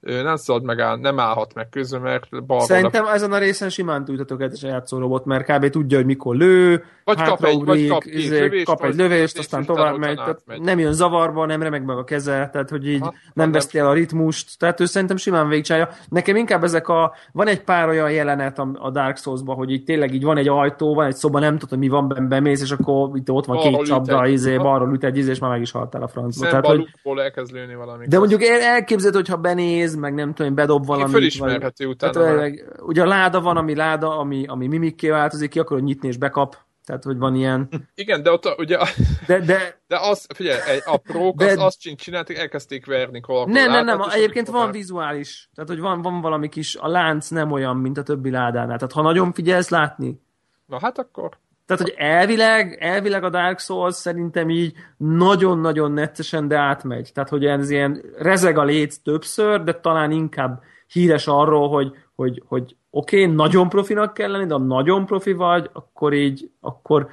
nem 0.00 0.36
szabad 0.36 0.62
megáll, 0.62 0.96
nem 0.96 1.18
állhat 1.18 1.54
meg 1.54 1.68
közben, 1.68 2.00
mert 2.00 2.44
balra... 2.44 2.64
Szerintem 2.64 3.04
a... 3.04 3.12
ezen 3.12 3.32
a 3.32 3.38
részen 3.38 3.68
simán 3.68 4.04
tudja 4.04 4.24
tökéletesen 4.24 4.70
játszó 4.70 4.98
robot, 4.98 5.24
mert 5.24 5.52
kb. 5.52 5.70
tudja, 5.70 5.96
hogy 5.96 6.06
mikor 6.06 6.36
lő, 6.36 6.84
vagy 7.04 7.22
kap 7.22 7.44
egy, 7.44 7.64
vagy 7.64 7.88
kap, 7.88 8.04
izé, 8.04 8.38
lövést, 8.38 8.64
kap 8.64 8.84
egy 8.84 8.94
lövést, 8.94 9.38
aztán 9.38 9.64
tovább 9.64 9.98
megy, 9.98 10.16
tehát 10.16 10.42
megy. 10.46 10.60
nem 10.60 10.78
jön 10.78 10.92
zavarba, 10.92 11.46
nem 11.46 11.62
remeg 11.62 11.84
meg 11.84 11.96
a 11.96 12.04
keze, 12.04 12.48
tehát 12.52 12.70
hogy 12.70 12.88
így 12.88 13.00
ha, 13.00 13.14
nem 13.32 13.52
veszti 13.52 13.78
el 13.78 13.86
a 13.86 13.92
ritmust, 13.92 14.58
tehát 14.58 14.80
ő 14.80 14.84
szerintem 14.84 15.16
simán 15.16 15.48
végigcsinálja. 15.48 15.88
Nekem 16.08 16.36
inkább 16.36 16.64
ezek 16.64 16.88
a, 16.88 17.14
van 17.32 17.46
egy 17.46 17.62
pár 17.62 17.88
olyan 17.88 18.10
jelenet 18.10 18.58
a, 18.58 18.90
Dark 18.90 19.16
Souls-ban, 19.16 19.56
hogy 19.56 19.70
így 19.70 19.84
tényleg 19.84 20.14
így 20.14 20.24
van 20.24 20.36
egy 20.36 20.48
ajtó, 20.48 20.94
van 20.94 21.06
egy 21.06 21.16
szoba, 21.16 21.38
nem 21.38 21.52
tudod, 21.52 21.68
hogy 21.68 21.78
mi 21.78 21.88
van 21.88 22.08
benne, 22.08 22.26
bemész, 22.26 22.62
és 22.62 22.70
akkor 22.70 23.10
itt 23.14 23.30
ott 23.30 23.46
van 23.46 23.58
két 23.58 23.82
csapda, 23.82 24.26
izé, 24.26 24.56
balról 24.56 24.92
üt 24.92 25.04
egy 25.04 25.16
izé, 25.16 25.30
és 25.30 25.38
már 25.38 25.50
meg 25.50 25.60
is 25.60 25.70
haltál 25.70 26.02
a 26.02 26.08
francba. 26.08 26.48
Tehát, 26.48 26.66
hogy... 26.66 27.18
elkezd 27.18 27.52
lőni 27.52 27.74
valami. 27.74 28.06
De 28.06 28.18
mondjuk 28.18 28.42
elképzeled, 28.44 29.14
hogyha 29.14 29.36
benéz, 29.36 29.87
meg 29.94 30.14
nem 30.14 30.34
tudom, 30.34 30.54
bedob 30.54 30.86
valamit. 30.86 31.14
Fölismerhető 31.14 31.86
utána. 31.86 32.12
Tehát, 32.12 32.52
ugye 32.80 33.02
a 33.02 33.06
láda 33.06 33.40
van, 33.40 33.56
ami 33.56 33.74
láda, 33.74 34.18
ami, 34.18 34.46
ami 34.46 34.66
mimikké 34.66 35.08
változik 35.08 35.50
ki, 35.50 35.58
akkor 35.58 35.80
nyitni 35.80 36.08
és 36.08 36.16
bekap. 36.16 36.56
Tehát, 36.88 37.04
hogy 37.04 37.18
van 37.18 37.34
ilyen... 37.34 37.68
Igen, 37.94 38.22
de 38.22 38.30
ott 38.30 38.54
ugye... 38.58 38.78
De, 39.26 39.38
de... 39.40 39.80
De 39.86 39.98
az, 39.98 40.26
figyelj, 40.34 40.60
egy, 40.66 40.82
a 40.84 40.96
prók 40.96 41.36
de... 41.36 41.50
az 41.50 41.58
azt 41.58 41.80
csinálták, 41.96 42.36
elkezdték 42.36 42.86
verni 42.86 43.20
kolakol 43.20 43.52
Nem, 43.52 43.70
nem, 43.70 43.84
nem, 43.84 44.00
egyébként 44.10 44.48
van 44.48 44.70
vizuális. 44.70 45.48
Tehát, 45.54 45.70
hogy 45.70 45.80
van, 45.80 46.02
van 46.02 46.20
valami 46.20 46.48
kis, 46.48 46.76
a 46.76 46.88
lánc 46.88 47.28
nem 47.28 47.52
olyan, 47.52 47.76
mint 47.76 47.98
a 47.98 48.02
többi 48.02 48.30
ládánál. 48.30 48.78
Tehát, 48.78 48.92
ha 48.92 49.02
nagyon 49.02 49.32
figyelsz 49.32 49.68
látni. 49.68 50.20
Na 50.66 50.78
hát 50.80 50.98
akkor. 50.98 51.38
Tehát, 51.68 51.82
hogy 51.82 51.94
elvileg, 51.96 52.76
elvileg 52.80 53.24
a 53.24 53.30
Dark 53.30 53.58
Souls 53.58 53.94
szerintem 53.94 54.50
így 54.50 54.74
nagyon-nagyon 54.96 55.92
neccesen, 55.92 56.48
de 56.48 56.56
átmegy. 56.56 57.10
Tehát, 57.14 57.28
hogy 57.28 57.44
ez 57.44 57.70
ilyen 57.70 58.02
rezeg 58.18 58.58
a 58.58 58.64
léc 58.64 58.96
többször, 58.96 59.62
de 59.62 59.72
talán 59.72 60.10
inkább 60.10 60.62
híres 60.86 61.26
arról, 61.26 61.68
hogy, 61.68 61.92
hogy, 62.14 62.42
hogy 62.46 62.76
oké, 62.90 63.22
okay, 63.22 63.34
nagyon 63.34 63.68
profinak 63.68 64.14
kell 64.14 64.30
lenni, 64.30 64.46
de 64.46 64.54
ha 64.54 64.60
nagyon 64.60 65.06
profi 65.06 65.32
vagy, 65.32 65.70
akkor 65.72 66.12
így, 66.12 66.50
akkor, 66.60 67.08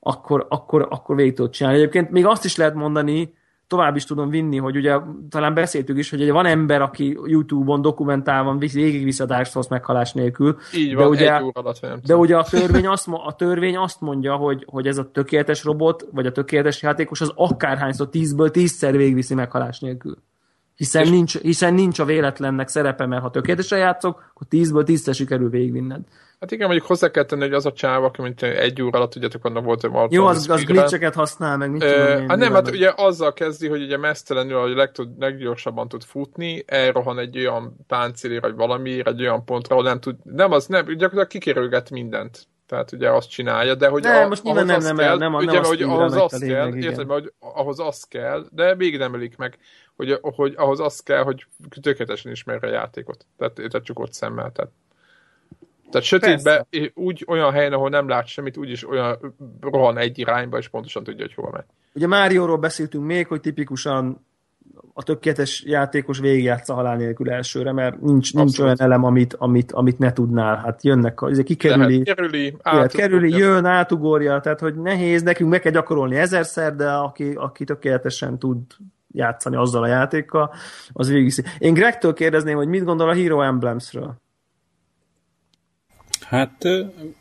akkor, 0.00 0.46
akkor, 0.48 0.86
akkor 0.90 1.16
végig 1.16 1.34
tudod 1.34 1.50
csinálni. 1.50 1.78
Egyébként 1.78 2.10
még 2.10 2.26
azt 2.26 2.44
is 2.44 2.56
lehet 2.56 2.74
mondani, 2.74 3.34
tovább 3.72 3.96
is 3.96 4.04
tudom 4.04 4.28
vinni, 4.28 4.56
hogy 4.56 4.76
ugye 4.76 4.98
talán 5.28 5.54
beszéltük 5.54 5.98
is, 5.98 6.10
hogy 6.10 6.20
ugye 6.22 6.32
van 6.32 6.46
ember, 6.46 6.82
aki 6.82 7.18
YouTube-on 7.26 7.82
dokumentálva 7.82 8.56
végigvisz 8.56 9.20
a 9.20 9.24
Dark 9.24 9.46
Souls 9.46 9.68
meghalás 9.68 10.12
nélkül. 10.12 10.56
Így 10.74 10.94
van, 10.94 11.04
de 11.04 11.08
ugye, 11.08 11.36
egy 11.36 11.50
alatt, 11.52 12.06
de 12.06 12.16
ugye 12.16 12.36
a 12.36 12.42
törvény, 12.42 12.86
azt, 12.86 13.08
a 13.08 13.34
törvény 13.36 13.76
azt 13.76 14.00
mondja, 14.00 14.34
hogy, 14.36 14.64
hogy 14.66 14.86
ez 14.86 14.98
a 14.98 15.10
tökéletes 15.10 15.64
robot, 15.64 16.06
vagy 16.12 16.26
a 16.26 16.32
tökéletes 16.32 16.82
játékos 16.82 17.20
az 17.20 17.32
akárhányszor 17.34 18.08
tízből 18.08 18.50
tízszer 18.50 18.96
végigviszi 18.96 19.34
meghalás 19.34 19.80
nélkül. 19.80 20.16
Hiszen 20.76 21.08
nincs, 21.08 21.38
hiszen 21.38 21.74
nincs 21.74 21.98
a 21.98 22.04
véletlennek 22.04 22.68
szerepe, 22.68 23.06
mert 23.06 23.22
ha 23.22 23.30
tökéletesen 23.30 23.78
játszok, 23.78 24.30
akkor 24.34 24.46
tízből 24.46 24.84
tízszer 24.84 25.14
sikerül 25.14 25.50
végigvinned. 25.50 26.00
Hát 26.42 26.50
igen, 26.50 26.66
mondjuk 26.66 26.88
hozzá 26.88 27.10
kell 27.10 27.24
tenni, 27.24 27.42
hogy 27.42 27.52
az 27.52 27.66
a 27.66 27.72
csáv, 27.72 28.04
aki 28.04 28.22
mint 28.22 28.42
egy 28.42 28.82
óra 28.82 28.98
alatt, 28.98 29.10
tudjátok, 29.10 29.44
annak 29.44 29.64
volt 29.64 29.84
egy 29.84 29.90
Jó, 30.08 30.26
az, 30.26 30.48
az 30.48 30.64
glitcheket 30.64 31.14
használ, 31.14 31.56
meg 31.56 31.70
mit 31.70 31.80
tudom 31.80 32.18
én. 32.18 32.28
Hát 32.28 32.38
nem, 32.38 32.52
hát 32.52 32.70
ugye 32.70 32.92
azzal 32.96 33.32
kezdi, 33.32 33.68
hogy 33.68 33.82
ugye 33.82 33.96
mesztelenül, 33.96 34.60
hogy 34.60 34.74
legtud, 34.74 35.08
leggyorsabban 35.18 35.88
tud 35.88 36.02
futni, 36.04 36.64
elrohan 36.66 37.18
egy 37.18 37.38
olyan 37.38 37.76
páncélére, 37.86 38.40
vagy 38.40 38.54
valamiért, 38.54 39.06
egy 39.06 39.20
olyan 39.20 39.44
pontra, 39.44 39.74
ahol 39.74 39.88
nem 39.88 40.00
tud, 40.00 40.16
nem 40.22 40.52
az, 40.52 40.66
nem, 40.66 40.84
gyakorlatilag 40.84 41.26
kikerülget 41.26 41.90
mindent 41.90 42.46
tehát 42.66 42.92
ugye 42.92 43.10
azt 43.10 43.30
csinálja, 43.30 43.74
de 43.74 43.88
hogy 43.88 44.02
nem, 44.02 44.24
a, 44.24 44.28
most 44.28 44.44
ahhoz 44.44 44.64
nem, 44.64 44.76
az 44.76 44.84
nem, 44.84 44.96
kell, 44.96 45.16
nem, 45.16 45.18
nem, 45.18 45.34
ugye, 45.34 45.52
nem 45.52 45.62
hogy 45.62 45.82
ahhoz 45.82 46.14
az 46.14 46.38
kell, 46.38 46.64
lényeg, 46.64 46.82
érted, 46.82 47.10
hogy 47.10 47.32
ahhoz 47.38 47.80
az 47.80 48.04
kell, 48.04 48.46
de 48.50 48.74
még 48.74 48.98
nem 48.98 49.14
elik 49.14 49.36
meg, 49.36 49.58
hogy, 49.96 50.18
hogy 50.22 50.54
ahhoz 50.56 50.80
az 50.80 51.00
kell, 51.00 51.22
hogy 51.22 51.46
tökéletesen 51.82 52.32
ismerje 52.32 52.68
a 52.68 52.72
játékot. 52.72 53.26
Tehát, 53.38 53.54
tehát 53.54 53.84
csak 53.84 53.98
ott 53.98 54.12
szemmel. 54.12 54.52
Tehát, 54.52 54.70
tehát 55.92 56.06
sötétbe, 56.06 56.66
úgy 56.94 57.24
olyan 57.26 57.52
helyen, 57.52 57.72
ahol 57.72 57.88
nem 57.88 58.08
lát 58.08 58.26
semmit, 58.26 58.56
úgyis 58.56 58.88
olyan 58.88 59.34
rohan 59.60 59.98
egy 59.98 60.18
irányba, 60.18 60.58
és 60.58 60.68
pontosan 60.68 61.04
tudja, 61.04 61.24
hogy 61.24 61.34
hol 61.34 61.50
megy. 61.52 61.64
Ugye 61.94 62.06
Márióról 62.06 62.56
beszéltünk 62.56 63.04
még, 63.04 63.26
hogy 63.26 63.40
tipikusan 63.40 64.26
a 64.94 65.02
tökéletes 65.02 65.62
játékos 65.66 66.18
végigjátsza 66.18 66.74
halál 66.74 66.96
nélkül 66.96 67.30
elsőre, 67.30 67.72
mert 67.72 68.00
nincs, 68.00 68.34
nincs 68.34 68.58
olyan 68.58 68.80
elem, 68.80 69.04
amit, 69.04 69.34
amit, 69.34 69.72
amit 69.72 69.98
ne 69.98 70.12
tudnál. 70.12 70.56
Hát 70.56 70.84
jönnek, 70.84 71.20
a, 71.20 71.28
ezek 71.28 71.44
kikerüli, 71.44 71.96
hát 71.96 72.16
kerüli, 72.16 72.56
át, 72.62 72.92
kerüli 72.92 73.36
jön, 73.36 73.64
átugorja, 73.64 74.40
tehát 74.40 74.60
hogy 74.60 74.74
nehéz, 74.74 75.22
nekünk 75.22 75.50
meg 75.50 75.60
kell 75.60 75.72
gyakorolni 75.72 76.16
ezerszer, 76.16 76.76
de 76.76 76.90
aki, 76.90 77.32
aki 77.34 77.64
tökéletesen 77.64 78.38
tud 78.38 78.58
játszani 79.12 79.56
azzal 79.56 79.82
a 79.82 79.86
játékkal, 79.86 80.54
az 80.92 81.08
végigviszi. 81.08 81.42
Én 81.58 81.74
Gregtől 81.74 82.14
kérdezném, 82.14 82.56
hogy 82.56 82.68
mit 82.68 82.84
gondol 82.84 83.08
a 83.08 83.14
Hero 83.14 83.40
Emblemsről? 83.40 84.14
Hát 86.24 86.64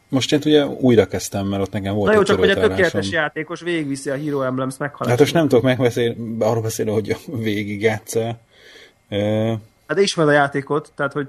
most 0.10 0.34
én 0.34 0.40
ugye 0.46 0.66
újra 0.66 1.06
kezdtem, 1.06 1.48
mert 1.48 1.62
ott 1.62 1.72
nekem 1.72 1.96
volt 1.96 2.12
Na 2.12 2.18
jó, 2.18 2.24
csak 2.24 2.40
hogy 2.40 2.50
a 2.50 2.60
tökéletes 2.60 3.12
játékos 3.12 3.62
végigviszi 3.62 4.10
a 4.10 4.18
Hero 4.18 4.42
Emblems 4.42 4.78
meghalását. 4.78 5.10
Hát 5.10 5.20
most 5.20 5.34
nem 5.34 5.48
tudok 5.48 5.64
megbeszélni, 5.64 6.38
arról 6.40 6.62
beszélni, 6.62 6.92
hogy 6.92 7.18
végig 7.48 7.82
játsz 7.82 8.16
Hát 9.88 10.00
ismered 10.00 10.32
a 10.32 10.36
játékot, 10.36 10.92
tehát 10.96 11.14
hogy... 11.14 11.28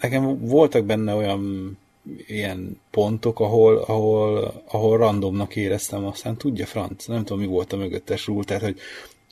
Nekem 0.00 0.46
voltak 0.46 0.84
benne 0.84 1.14
olyan 1.14 1.78
ilyen 2.26 2.80
pontok, 2.90 3.40
ahol, 3.40 3.76
ahol, 3.76 4.52
ahol 4.68 4.98
randomnak 4.98 5.56
éreztem, 5.56 6.04
aztán 6.04 6.36
tudja 6.36 6.66
franc, 6.66 7.06
nem 7.06 7.24
tudom, 7.24 7.38
mi 7.42 7.46
volt 7.46 7.72
a 7.72 7.76
mögöttes 7.76 8.26
rúl, 8.26 8.44
tehát 8.44 8.62
hogy 8.62 8.78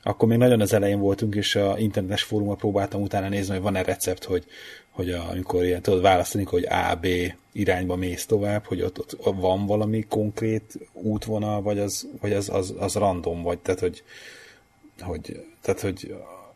akkor 0.08 0.28
még 0.28 0.38
nagyon 0.38 0.60
az 0.60 0.72
elején 0.72 0.98
voltunk, 0.98 1.34
és 1.34 1.54
a 1.56 1.78
internetes 1.78 2.22
fórumon 2.22 2.56
próbáltam 2.56 3.02
utána 3.02 3.28
nézni, 3.28 3.52
hogy 3.52 3.62
van-e 3.62 3.82
recept, 3.82 4.24
hogy, 4.24 4.44
hogy 4.90 5.10
a, 5.10 5.28
amikor 5.30 5.64
ilyen 5.64 5.82
tudod 5.82 6.02
választani, 6.02 6.44
hogy 6.44 6.64
A, 6.64 6.98
B 7.00 7.06
irányba 7.52 7.96
mész 7.96 8.26
tovább, 8.26 8.64
hogy 8.64 8.82
ott, 8.82 8.98
ott 8.98 9.34
van 9.34 9.66
valami 9.66 10.04
konkrét 10.08 10.78
útvonal, 10.92 11.62
vagy 11.62 11.78
az, 11.78 12.08
vagy 12.20 12.32
az, 12.32 12.48
az, 12.48 12.74
az 12.78 12.94
random, 12.94 13.42
vagy 13.42 13.58
tehát, 13.58 13.80
hogy, 13.80 14.02
hogy, 15.00 15.44
tehát, 15.60 15.80
hogy, 15.80 16.14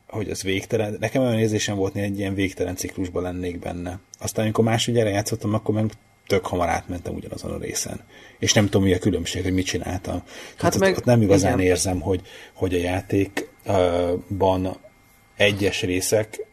hogy 0.08 0.28
ez 0.28 0.42
végtelen. 0.42 0.96
Nekem 1.00 1.22
olyan 1.22 1.38
érzésem 1.38 1.76
volt, 1.76 1.92
hogy 1.92 2.02
egy 2.02 2.18
ilyen 2.18 2.34
végtelen 2.34 2.76
ciklusban 2.76 3.22
lennék 3.22 3.58
benne. 3.58 3.98
Aztán, 4.18 4.44
amikor 4.44 4.64
másodjára 4.64 5.08
játszottam, 5.08 5.54
akkor 5.54 5.74
meg 5.74 5.90
tök 6.26 6.46
hamar 6.46 6.68
átmentem 6.68 7.14
ugyanazon 7.14 7.50
a 7.50 7.58
részen. 7.58 8.00
És 8.38 8.52
nem 8.52 8.64
tudom, 8.64 8.82
mi 8.82 8.92
a 8.92 8.98
különbség, 8.98 9.42
hogy 9.42 9.52
mit 9.52 9.66
csináltam. 9.66 10.22
Hát 10.56 10.78
meg, 10.78 10.90
ott, 10.90 10.98
ott 10.98 11.04
nem 11.04 11.22
igazán 11.22 11.58
igen. 11.58 11.66
érzem, 11.66 12.00
hogy, 12.00 12.20
hogy 12.52 12.74
a 12.74 12.78
játékban 12.78 14.76
egyes 15.36 15.82
részek 15.82 16.46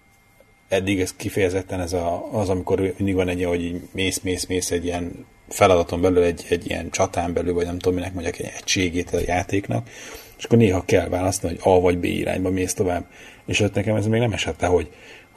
eddig 0.69 0.99
ez 0.99 1.13
kifejezetten 1.15 1.79
ez 1.79 1.93
a, 1.93 2.27
az, 2.31 2.49
amikor 2.49 2.93
mindig 2.97 3.15
van 3.15 3.27
egy, 3.27 3.43
hogy 3.43 3.81
mész, 3.91 4.19
mész, 4.19 4.45
mész 4.45 4.71
egy 4.71 4.85
ilyen 4.85 5.25
feladaton 5.49 6.01
belül, 6.01 6.23
egy, 6.23 6.45
egy 6.49 6.69
ilyen 6.69 6.89
csatán 6.89 7.33
belül, 7.33 7.53
vagy 7.53 7.65
nem 7.65 7.79
tudom, 7.79 7.97
minek 7.97 8.13
mondjak, 8.13 8.39
egy 8.39 8.51
egységét 8.57 9.13
a 9.13 9.19
játéknak, 9.25 9.89
és 10.37 10.43
akkor 10.43 10.57
néha 10.57 10.85
kell 10.85 11.09
választani, 11.09 11.57
hogy 11.57 11.73
A 11.73 11.79
vagy 11.79 11.97
B 11.97 12.03
irányba 12.03 12.49
mész 12.49 12.73
tovább. 12.73 13.05
És 13.45 13.59
ott 13.59 13.73
nekem 13.73 13.95
ez 13.95 14.05
még 14.05 14.19
nem 14.19 14.33
esett 14.33 14.61
hogy, 14.61 14.89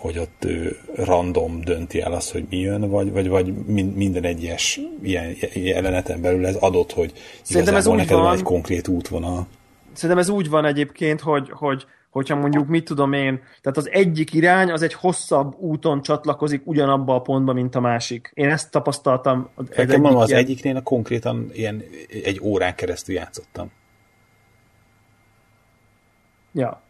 hogy 0.02 0.18
ott 0.18 0.46
random 0.94 1.60
dönti 1.60 2.00
el 2.00 2.12
azt, 2.12 2.32
hogy 2.32 2.46
mi 2.50 2.58
jön, 2.58 2.90
vagy, 2.90 3.12
vagy, 3.12 3.28
vagy 3.28 3.54
minden 3.94 4.24
egyes 4.24 4.80
ilyen 5.02 5.34
jeleneten 5.54 6.20
belül 6.20 6.46
ez 6.46 6.54
adott, 6.54 6.92
hogy 6.92 7.12
Szerintem 7.42 7.76
ez 7.76 7.86
úgy 7.86 8.08
van, 8.08 8.32
egy 8.32 8.42
konkrét 8.42 8.88
útvonal. 8.88 9.46
Szerintem 9.92 10.18
ez 10.18 10.28
úgy 10.28 10.48
van 10.48 10.64
egyébként, 10.64 11.20
hogy, 11.20 11.50
hogy 11.50 11.86
hogyha 12.10 12.36
mondjuk, 12.36 12.68
mit 12.68 12.84
tudom 12.84 13.12
én, 13.12 13.40
tehát 13.60 13.78
az 13.78 13.90
egyik 13.90 14.32
irány 14.32 14.70
az 14.70 14.82
egy 14.82 14.94
hosszabb 14.94 15.54
úton 15.58 16.02
csatlakozik 16.02 16.62
ugyanabba 16.64 17.14
a 17.14 17.20
pontba, 17.20 17.52
mint 17.52 17.74
a 17.74 17.80
másik. 17.80 18.30
Én 18.34 18.48
ezt 18.48 18.70
tapasztaltam. 18.70 19.48
Az, 19.54 19.66
egyik 19.70 19.98
mondom, 19.98 20.20
az 20.20 20.28
ilyen... 20.28 20.40
egyiknél 20.40 20.76
a 20.76 20.82
konkrétan 20.82 21.50
ilyen 21.52 21.82
egy 22.24 22.40
órán 22.42 22.74
keresztül 22.74 23.14
játszottam. 23.14 23.70
Ja. 26.52 26.82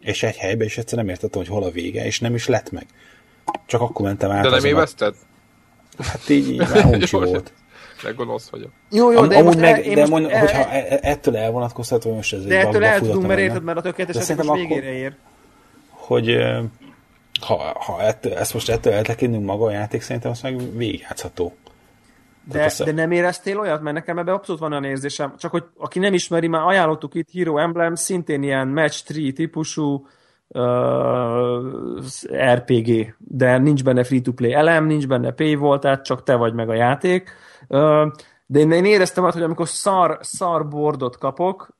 És 0.00 0.22
egy 0.22 0.36
helybe, 0.36 0.64
és 0.64 0.78
egyszer 0.78 0.98
nem 0.98 1.08
értettem, 1.08 1.40
hogy 1.40 1.50
hol 1.50 1.62
a 1.62 1.70
vége, 1.70 2.04
és 2.04 2.20
nem 2.20 2.34
is 2.34 2.46
lett 2.46 2.70
meg. 2.70 2.86
Csak 3.66 3.80
akkor 3.80 4.06
mentem 4.06 4.30
át. 4.30 4.42
De 4.42 4.50
nem 4.50 4.64
éveszted? 4.64 5.14
Hát 5.98 6.28
így, 6.28 6.50
így 6.50 6.58
már 6.72 7.08
volt 7.10 7.52
de 8.02 8.10
gonosz 8.10 8.48
vagyok. 8.48 8.70
Jó, 8.90 9.12
jó, 9.12 9.26
de 9.26 9.36
Amúgy 9.36 9.56
meg, 9.56 9.86
el, 9.86 9.94
de 9.94 10.06
mond, 10.06 10.26
el, 10.30 10.40
hogyha 10.40 10.70
e- 10.70 10.86
e- 10.88 10.98
ettől 11.02 11.36
elvonatkoztatva, 11.36 12.14
most 12.14 12.32
ez 12.32 12.44
De 12.44 12.58
ettől 12.58 12.84
el 12.84 13.00
tudunk, 13.00 13.26
mert 13.26 13.40
érted, 13.40 13.62
mert 13.62 13.78
a 13.78 13.82
tökéletes 13.82 14.28
most 14.36 14.52
végére 14.52 14.92
ér. 14.92 15.14
Hogy 15.88 16.36
ha, 17.40 17.54
ha 17.78 18.02
ettől, 18.02 18.32
ezt 18.32 18.54
most 18.54 18.68
ettől 18.68 18.92
eltekintünk 18.92 19.44
maga 19.44 19.64
a 19.64 19.70
játék, 19.70 20.02
szerintem 20.02 20.30
azt 20.30 20.42
meg 20.42 20.76
végigjátszható. 20.76 21.54
De, 22.44 22.72
de 22.84 22.92
nem 22.92 23.10
éreztél 23.10 23.58
olyat? 23.58 23.82
Mert 23.82 23.96
nekem 23.96 24.18
ebben 24.18 24.34
abszolút 24.34 24.60
van 24.60 24.70
olyan 24.70 24.84
érzésem. 24.84 25.34
Csak 25.36 25.50
hogy 25.50 25.64
aki 25.78 25.98
nem 25.98 26.14
ismeri, 26.14 26.48
már 26.48 26.62
ajánlottuk 26.62 27.14
itt 27.14 27.30
Hero 27.32 27.58
Emblem, 27.58 27.94
szintén 27.94 28.42
ilyen 28.42 28.68
match 28.68 29.12
3 29.12 29.32
típusú 29.32 30.06
uh, 30.48 30.64
RPG, 32.54 33.14
de 33.18 33.58
nincs 33.58 33.84
benne 33.84 34.04
free-to-play 34.04 34.52
elem, 34.52 34.86
nincs 34.86 35.06
benne 35.06 35.32
paywall, 35.32 35.78
tehát 35.78 36.04
csak 36.04 36.22
te 36.22 36.34
vagy 36.34 36.54
meg 36.54 36.68
a 36.68 36.74
játék. 36.74 37.30
Uh, 37.68 38.12
de 38.46 38.58
én, 38.58 38.70
én 38.70 38.84
éreztem 38.84 39.24
azt, 39.24 39.34
hogy 39.34 39.44
amikor 39.44 39.68
szar, 39.68 40.18
szar 40.20 40.68
bordot 40.68 41.18
kapok, 41.18 41.79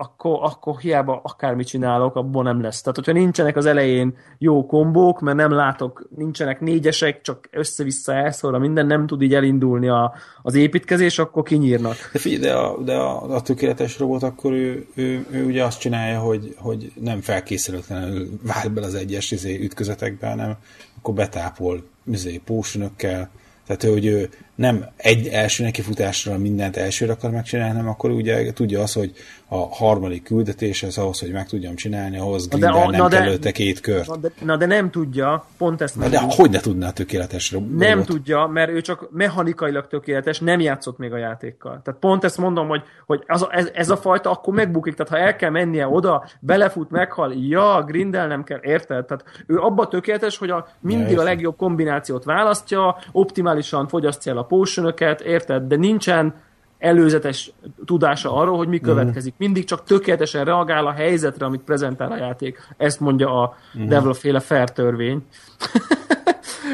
akkor, 0.00 0.38
akkor 0.42 0.78
hiába 0.78 1.20
akármit 1.24 1.66
csinálok, 1.66 2.16
abból 2.16 2.42
nem 2.42 2.60
lesz. 2.60 2.80
Tehát, 2.80 2.96
hogyha 2.96 3.12
nincsenek 3.12 3.56
az 3.56 3.66
elején 3.66 4.16
jó 4.38 4.66
kombók, 4.66 5.20
mert 5.20 5.36
nem 5.36 5.50
látok, 5.50 6.08
nincsenek 6.16 6.60
négyesek, 6.60 7.20
csak 7.20 7.48
össze-vissza 7.50 8.12
elszóra 8.12 8.58
minden, 8.58 8.86
nem 8.86 9.06
tud 9.06 9.22
így 9.22 9.34
elindulni 9.34 9.88
a, 9.88 10.14
az 10.42 10.54
építkezés, 10.54 11.18
akkor 11.18 11.42
kinyírnak. 11.42 11.94
De 12.12 12.18
figyelj, 12.18 12.40
de 12.40 12.54
a, 12.54 12.82
de 12.82 12.94
a, 12.94 13.34
a 13.34 13.42
tökéletes 13.42 13.98
robot 13.98 14.22
akkor 14.22 14.52
ő, 14.52 14.86
ő, 14.94 15.26
ő, 15.30 15.44
ugye 15.44 15.64
azt 15.64 15.80
csinálja, 15.80 16.18
hogy, 16.18 16.54
hogy 16.58 16.92
nem 17.00 17.20
felkészületlenül 17.20 18.28
vált 18.42 18.72
be 18.72 18.80
az 18.80 18.94
egyes 18.94 19.30
izé, 19.30 19.62
ütközetekbe, 19.62 20.28
hanem 20.28 20.56
akkor 20.98 21.14
betápol 21.14 21.82
izé, 22.06 22.40
pósnökkel, 22.44 23.30
tehát, 23.66 23.94
hogy 23.94 24.06
ő 24.06 24.28
nem 24.60 24.84
egy 24.96 25.26
első 25.26 25.64
nekifutásra 25.64 26.38
mindent 26.38 26.76
elsőre 26.76 27.12
akar 27.12 27.30
megcsinálni, 27.30 27.74
hanem 27.74 27.88
akkor 27.90 28.10
ugye 28.10 28.52
tudja 28.52 28.80
azt, 28.80 28.94
hogy 28.94 29.12
a 29.48 29.56
harmadik 29.56 30.22
küldetés 30.22 30.82
az 30.82 30.98
ahhoz, 30.98 31.20
hogy 31.20 31.32
meg 31.32 31.46
tudjam 31.46 31.74
csinálni, 31.74 32.18
ahhoz 32.18 32.48
Na 32.48 32.58
de 32.58 32.70
nem 32.70 32.90
na 32.90 33.08
de- 33.08 33.16
kell 33.16 33.26
előtte 33.26 33.50
két 33.52 33.80
kört. 33.80 34.06
Na 34.06 34.16
de, 34.16 34.30
na 34.44 34.56
de 34.56 34.66
nem 34.66 34.90
tudja, 34.90 35.44
pont 35.58 35.80
ezt 35.80 35.96
Na 35.96 36.08
de 36.08 36.20
mondom. 36.20 36.38
hogy 36.38 36.50
ne 36.50 36.60
tudná 36.60 36.88
a 36.88 36.92
tökéletes 36.92 37.52
ro- 37.52 37.76
Nem 37.76 38.04
tudja, 38.04 38.46
mert 38.46 38.70
ő 38.70 38.80
csak 38.80 39.08
mechanikailag 39.12 39.86
tökéletes, 39.88 40.38
nem 40.38 40.60
játszott 40.60 40.98
még 40.98 41.12
a 41.12 41.16
játékkal. 41.16 41.80
Tehát 41.84 42.00
pont 42.00 42.24
ezt 42.24 42.38
mondom, 42.38 42.68
hogy, 42.68 42.82
hogy 43.06 43.22
az 43.26 43.46
ez, 43.50 43.70
ez 43.74 43.90
a 43.90 43.96
fajta 43.96 44.30
akkor 44.30 44.54
megbukik, 44.54 44.94
tehát 44.94 45.12
ha 45.12 45.18
el 45.28 45.36
kell 45.36 45.50
mennie 45.50 45.88
oda, 45.88 46.24
belefut, 46.40 46.90
meghal, 46.90 47.34
ja, 47.48 47.82
grindel 47.86 48.26
nem 48.26 48.44
kell, 48.44 48.60
érted? 48.62 49.04
Tehát 49.04 49.24
ő 49.46 49.56
abban 49.56 49.88
tökéletes, 49.88 50.38
hogy 50.38 50.50
a, 50.50 50.66
mindig 50.80 51.18
a 51.18 51.22
legjobb 51.22 51.56
kombinációt 51.56 52.24
választja, 52.24 52.96
optimálisan 53.12 53.88
fogyasztja 53.88 54.32
el 54.32 54.38
a 54.38 54.42
potionöket, 54.50 55.20
érted? 55.20 55.62
De 55.62 55.76
nincsen 55.76 56.34
előzetes 56.78 57.52
tudása 57.84 58.34
arról, 58.34 58.56
hogy 58.56 58.68
mi 58.68 58.76
Mhm. 58.76 58.84
következik. 58.84 59.34
Mindig 59.36 59.64
csak 59.64 59.84
tökéletesen 59.84 60.44
reagál 60.44 60.86
a 60.86 60.90
helyzetre, 60.92 61.46
amit 61.46 61.60
prezentál 61.60 62.12
a 62.12 62.16
játék. 62.16 62.58
Ezt 62.76 63.00
mondja 63.00 63.42
a 63.42 63.56
Mhm. 63.72 63.88
Devil 63.88 64.12
féle 64.12 64.40
fair 64.40 64.70
törvény. 64.70 65.22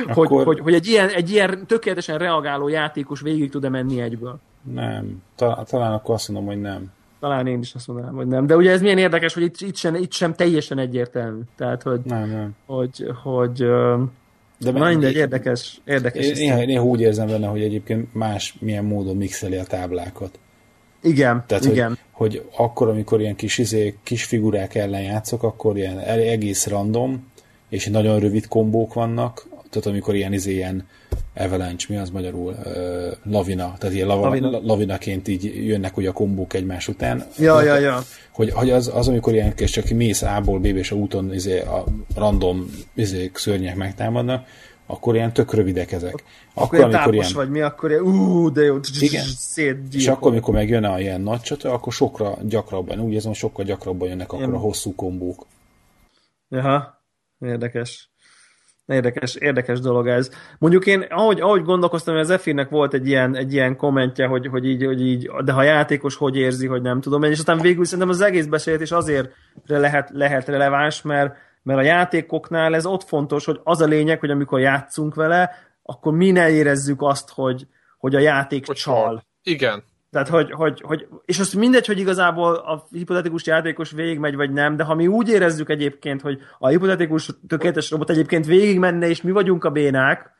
hogy, 0.06 0.26
Akkor- 0.26 0.44
hogy, 0.44 0.58
hogy 0.60 0.74
egy, 0.74 0.86
ilyen, 0.86 1.08
egy 1.08 1.30
ilyen 1.30 1.66
tökéletesen 1.66 2.18
reagáló 2.18 2.68
játékos 2.68 3.20
végig 3.20 3.50
tud-e 3.50 3.68
menni 3.68 4.00
egyből. 4.00 4.38
Nem. 4.62 5.22
Ta- 5.36 5.66
talán 5.70 5.92
akkor 5.92 6.14
azt 6.14 6.28
mondom, 6.28 6.46
hogy 6.52 6.60
nem. 6.60 6.92
Talán 7.20 7.46
én 7.46 7.58
is 7.58 7.74
azt 7.74 7.86
mondanám, 7.86 8.14
hogy 8.14 8.26
nem. 8.26 8.46
De 8.46 8.56
ugye 8.56 8.70
ez 8.70 8.80
milyen 8.80 8.98
érdekes, 8.98 9.34
hogy 9.34 9.42
itt, 9.42 9.60
itt, 9.60 9.76
sem, 9.76 9.94
itt 9.94 10.12
sem 10.12 10.34
teljesen 10.34 10.78
egyértelmű. 10.78 11.40
Tehát, 11.56 11.82
hogy, 11.82 12.00
Nem, 12.04 12.28
nem. 12.30 12.54
hogy, 12.66 13.12
hogy 13.22 13.62
ö, 13.62 14.02
De 14.58 14.72
mindegy, 14.72 15.14
érdekes. 15.14 15.80
érdekes 15.84 16.26
Én 16.26 16.32
néha, 16.32 16.64
néha 16.64 16.84
úgy 16.84 17.00
érzem 17.00 17.26
benne, 17.26 17.46
hogy 17.46 17.62
egyébként 17.62 18.14
más 18.14 18.54
milyen 18.60 18.84
módon 18.84 19.16
mixeli 19.16 19.56
a 19.56 19.64
táblákat. 19.64 20.38
Igen, 21.02 21.44
Tehát, 21.46 21.64
igen. 21.64 21.98
Hogy, 22.10 22.34
hogy 22.34 22.48
akkor, 22.56 22.88
amikor 22.88 23.20
ilyen 23.20 23.36
kis, 23.36 23.58
izé, 23.58 23.94
kis 24.02 24.24
figurák 24.24 24.74
ellen 24.74 25.02
játszok, 25.02 25.42
akkor 25.42 25.76
ilyen 25.76 25.98
egész 25.98 26.66
random, 26.66 27.30
és 27.68 27.86
nagyon 27.86 28.18
rövid 28.18 28.46
kombók 28.48 28.94
vannak, 28.94 29.46
tehát 29.76 29.90
amikor 29.90 30.14
ilyen, 30.14 30.32
izé, 30.32 30.52
ilyen 30.52 30.86
avalanche, 31.34 31.86
mi 31.88 31.96
az 31.96 32.10
magyarul, 32.10 32.56
uh, 32.64 33.32
lavina, 33.32 33.74
tehát 33.78 33.94
ilyen 33.94 34.06
lava, 34.06 34.24
Lavina. 34.24 34.50
lavina. 34.50 34.72
lavinaként 34.72 35.28
így 35.28 35.66
jönnek 35.66 35.96
ugye 35.96 36.08
a 36.08 36.12
kombók 36.12 36.54
egymás 36.54 36.88
után. 36.88 37.26
Ja, 37.38 37.62
ja, 37.62 37.78
ja. 37.78 38.02
Hogy, 38.30 38.50
hogy 38.50 38.70
az, 38.70 38.90
az, 38.94 39.08
amikor 39.08 39.32
ilyen 39.32 39.52
és 39.56 39.70
csak 39.70 39.88
mész 39.88 40.22
A-ból 40.22 40.58
B-be, 40.58 40.68
és 40.68 40.90
a 40.90 40.96
úton 40.96 41.34
izé, 41.34 41.60
a 41.60 41.84
random 42.14 42.70
izé, 42.94 43.30
szörnyek 43.34 43.76
megtámadnak, 43.76 44.46
akkor 44.86 45.14
ilyen 45.14 45.32
tök 45.32 45.54
rövidek 45.54 45.92
ezek. 45.92 46.24
Akkor 46.54 46.78
ilyen 46.78 46.90
tápos 46.90 47.32
vagy 47.32 47.50
mi, 47.50 47.60
akkor 47.60 47.90
ilyen, 47.90 48.02
ú, 48.02 48.52
de 48.52 48.62
jó, 48.62 48.78
Igen. 49.00 49.24
szétgyilkol. 49.36 50.00
És 50.00 50.08
akkor, 50.08 50.30
amikor 50.30 50.54
megjön 50.54 50.84
a 50.84 51.00
ilyen 51.00 51.20
nagy 51.20 51.40
csata, 51.40 51.72
akkor 51.72 51.92
sokra 51.92 52.38
gyakrabban, 52.42 53.00
úgy 53.00 53.12
érzem, 53.12 53.32
sokkal 53.32 53.64
gyakrabban 53.64 54.08
jönnek 54.08 54.32
akkor 54.32 54.54
a 54.54 54.58
hosszú 54.58 54.94
kombók. 54.94 55.46
Jaha, 56.48 57.02
érdekes. 57.38 58.10
Érdekes, 58.86 59.34
érdekes 59.34 59.80
dolog 59.80 60.08
ez. 60.08 60.30
Mondjuk 60.58 60.86
én, 60.86 61.00
ahogy, 61.00 61.40
ahogy 61.40 61.62
gondolkoztam, 61.62 62.14
hogy 62.14 62.22
az 62.22 62.30
Efirnek 62.30 62.68
volt 62.68 62.94
egy 62.94 63.06
ilyen, 63.06 63.36
egy 63.36 63.52
ilyen 63.52 63.76
kommentje, 63.76 64.26
hogy, 64.26 64.46
hogy, 64.46 64.66
így, 64.66 64.84
hogy 64.84 65.06
így, 65.06 65.30
de 65.44 65.52
ha 65.52 65.62
játékos 65.62 66.16
hogy 66.16 66.36
érzi, 66.36 66.66
hogy 66.66 66.82
nem 66.82 67.00
tudom 67.00 67.22
és 67.22 67.38
aztán 67.38 67.60
végül 67.60 67.84
szerintem 67.84 68.08
az 68.08 68.20
egész 68.20 68.46
beszélgetés 68.46 68.90
azért 68.90 69.30
lehet, 69.66 70.10
lehet 70.12 70.48
releváns, 70.48 71.02
mert, 71.02 71.36
mert 71.62 71.78
a 71.78 71.82
játékoknál 71.82 72.74
ez 72.74 72.86
ott 72.86 73.02
fontos, 73.02 73.44
hogy 73.44 73.60
az 73.62 73.80
a 73.80 73.86
lényeg, 73.86 74.20
hogy 74.20 74.30
amikor 74.30 74.60
játszunk 74.60 75.14
vele, 75.14 75.50
akkor 75.82 76.12
mi 76.12 76.30
ne 76.30 76.50
érezzük 76.50 77.02
azt, 77.02 77.30
hogy, 77.30 77.66
hogy 77.98 78.14
a 78.14 78.18
játék 78.18 78.66
Hogy 78.66 78.76
csal. 78.76 79.24
Igen. 79.42 79.84
Tehát, 80.16 80.30
hogy, 80.30 80.50
hogy, 80.50 80.80
hogy, 80.80 81.06
és 81.24 81.38
azt 81.38 81.54
mindegy, 81.54 81.86
hogy 81.86 81.98
igazából 81.98 82.54
a 82.54 82.86
hipotetikus 82.90 83.46
játékos 83.46 83.90
végigmegy, 83.90 84.36
vagy 84.36 84.52
nem, 84.52 84.76
de 84.76 84.84
ha 84.84 84.94
mi 84.94 85.06
úgy 85.06 85.28
érezzük 85.28 85.68
egyébként, 85.70 86.20
hogy 86.20 86.38
a 86.58 86.68
hipotetikus 86.68 87.30
tökéletes 87.48 87.90
robot 87.90 88.10
egyébként 88.10 88.46
végigmenne, 88.46 89.08
és 89.08 89.22
mi 89.22 89.30
vagyunk 89.30 89.64
a 89.64 89.70
bénák, 89.70 90.30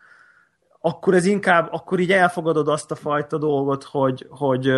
akkor 0.80 1.14
ez 1.14 1.24
inkább, 1.24 1.68
akkor 1.72 1.98
így 1.98 2.12
elfogadod 2.12 2.68
azt 2.68 2.90
a 2.90 2.94
fajta 2.94 3.38
dolgot, 3.38 3.84
hogy, 3.84 4.26
hogy, 4.30 4.72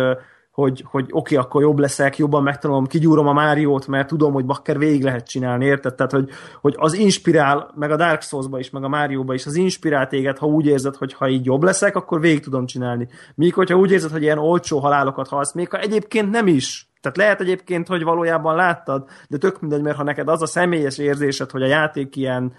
hogy, 0.51 0.83
hogy 0.87 1.05
oké, 1.11 1.35
okay, 1.35 1.37
akkor 1.37 1.61
jobb 1.61 1.79
leszek, 1.79 2.17
jobban 2.17 2.43
megtanulom, 2.43 2.87
kigyúrom 2.87 3.27
a 3.27 3.33
Máriót, 3.33 3.87
mert 3.87 4.07
tudom, 4.07 4.33
hogy 4.33 4.45
bakker 4.45 4.77
végig 4.77 5.03
lehet 5.03 5.27
csinálni, 5.27 5.65
érted? 5.65 5.95
Tehát, 5.95 6.11
hogy, 6.11 6.29
hogy 6.61 6.75
az 6.77 6.93
inspirál, 6.93 7.71
meg 7.75 7.91
a 7.91 7.95
Dark 7.95 8.21
Souls-ba 8.21 8.59
is, 8.59 8.69
meg 8.69 8.83
a 8.83 8.87
Márióba 8.87 9.33
is, 9.33 9.45
az 9.45 9.55
inspirál 9.55 10.07
téged, 10.07 10.37
ha 10.37 10.45
úgy 10.45 10.65
érzed, 10.65 10.95
hogy 10.95 11.13
ha 11.13 11.29
így 11.29 11.45
jobb 11.45 11.63
leszek, 11.63 11.95
akkor 11.95 12.19
végig 12.19 12.39
tudom 12.39 12.65
csinálni. 12.65 13.07
Míg 13.35 13.53
hogyha 13.53 13.77
úgy 13.77 13.91
érzed, 13.91 14.11
hogy 14.11 14.21
ilyen 14.21 14.37
olcsó 14.37 14.79
halálokat 14.79 15.27
halsz, 15.27 15.53
még 15.53 15.69
ha 15.69 15.79
egyébként 15.79 16.31
nem 16.31 16.47
is. 16.47 16.89
Tehát 17.01 17.17
lehet 17.17 17.41
egyébként, 17.41 17.87
hogy 17.87 18.03
valójában 18.03 18.55
láttad, 18.55 19.09
de 19.27 19.37
tök 19.37 19.61
mindegy, 19.61 19.81
mert 19.81 19.97
ha 19.97 20.03
neked 20.03 20.29
az 20.29 20.41
a 20.41 20.45
személyes 20.45 20.97
érzésed, 20.97 21.51
hogy 21.51 21.61
a 21.61 21.67
játék 21.67 22.15
ilyen 22.15 22.53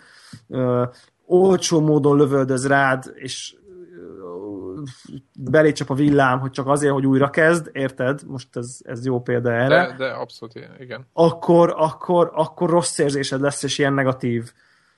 ö, 0.48 0.84
olcsó 1.26 1.80
módon 1.80 2.16
lövöldöz 2.16 2.66
rád, 2.66 3.12
és 3.14 3.54
belé 5.38 5.72
csap 5.72 5.90
a 5.90 5.94
villám, 5.94 6.38
hogy 6.40 6.50
csak 6.50 6.66
azért, 6.66 6.92
hogy 6.92 7.06
újra 7.06 7.30
kezd, 7.30 7.70
érted? 7.72 8.20
Most 8.26 8.56
ez, 8.56 8.78
ez 8.82 9.06
jó 9.06 9.20
példa 9.20 9.52
erre. 9.52 9.86
De, 9.86 9.94
de 9.98 10.10
abszolút 10.10 10.54
igen. 10.78 11.06
Akkor, 11.12 11.74
akkor, 11.76 12.30
akkor 12.34 12.70
rossz 12.70 12.98
érzésed 12.98 13.40
lesz, 13.40 13.62
és 13.62 13.78
ilyen 13.78 13.92
negatív 13.94 14.52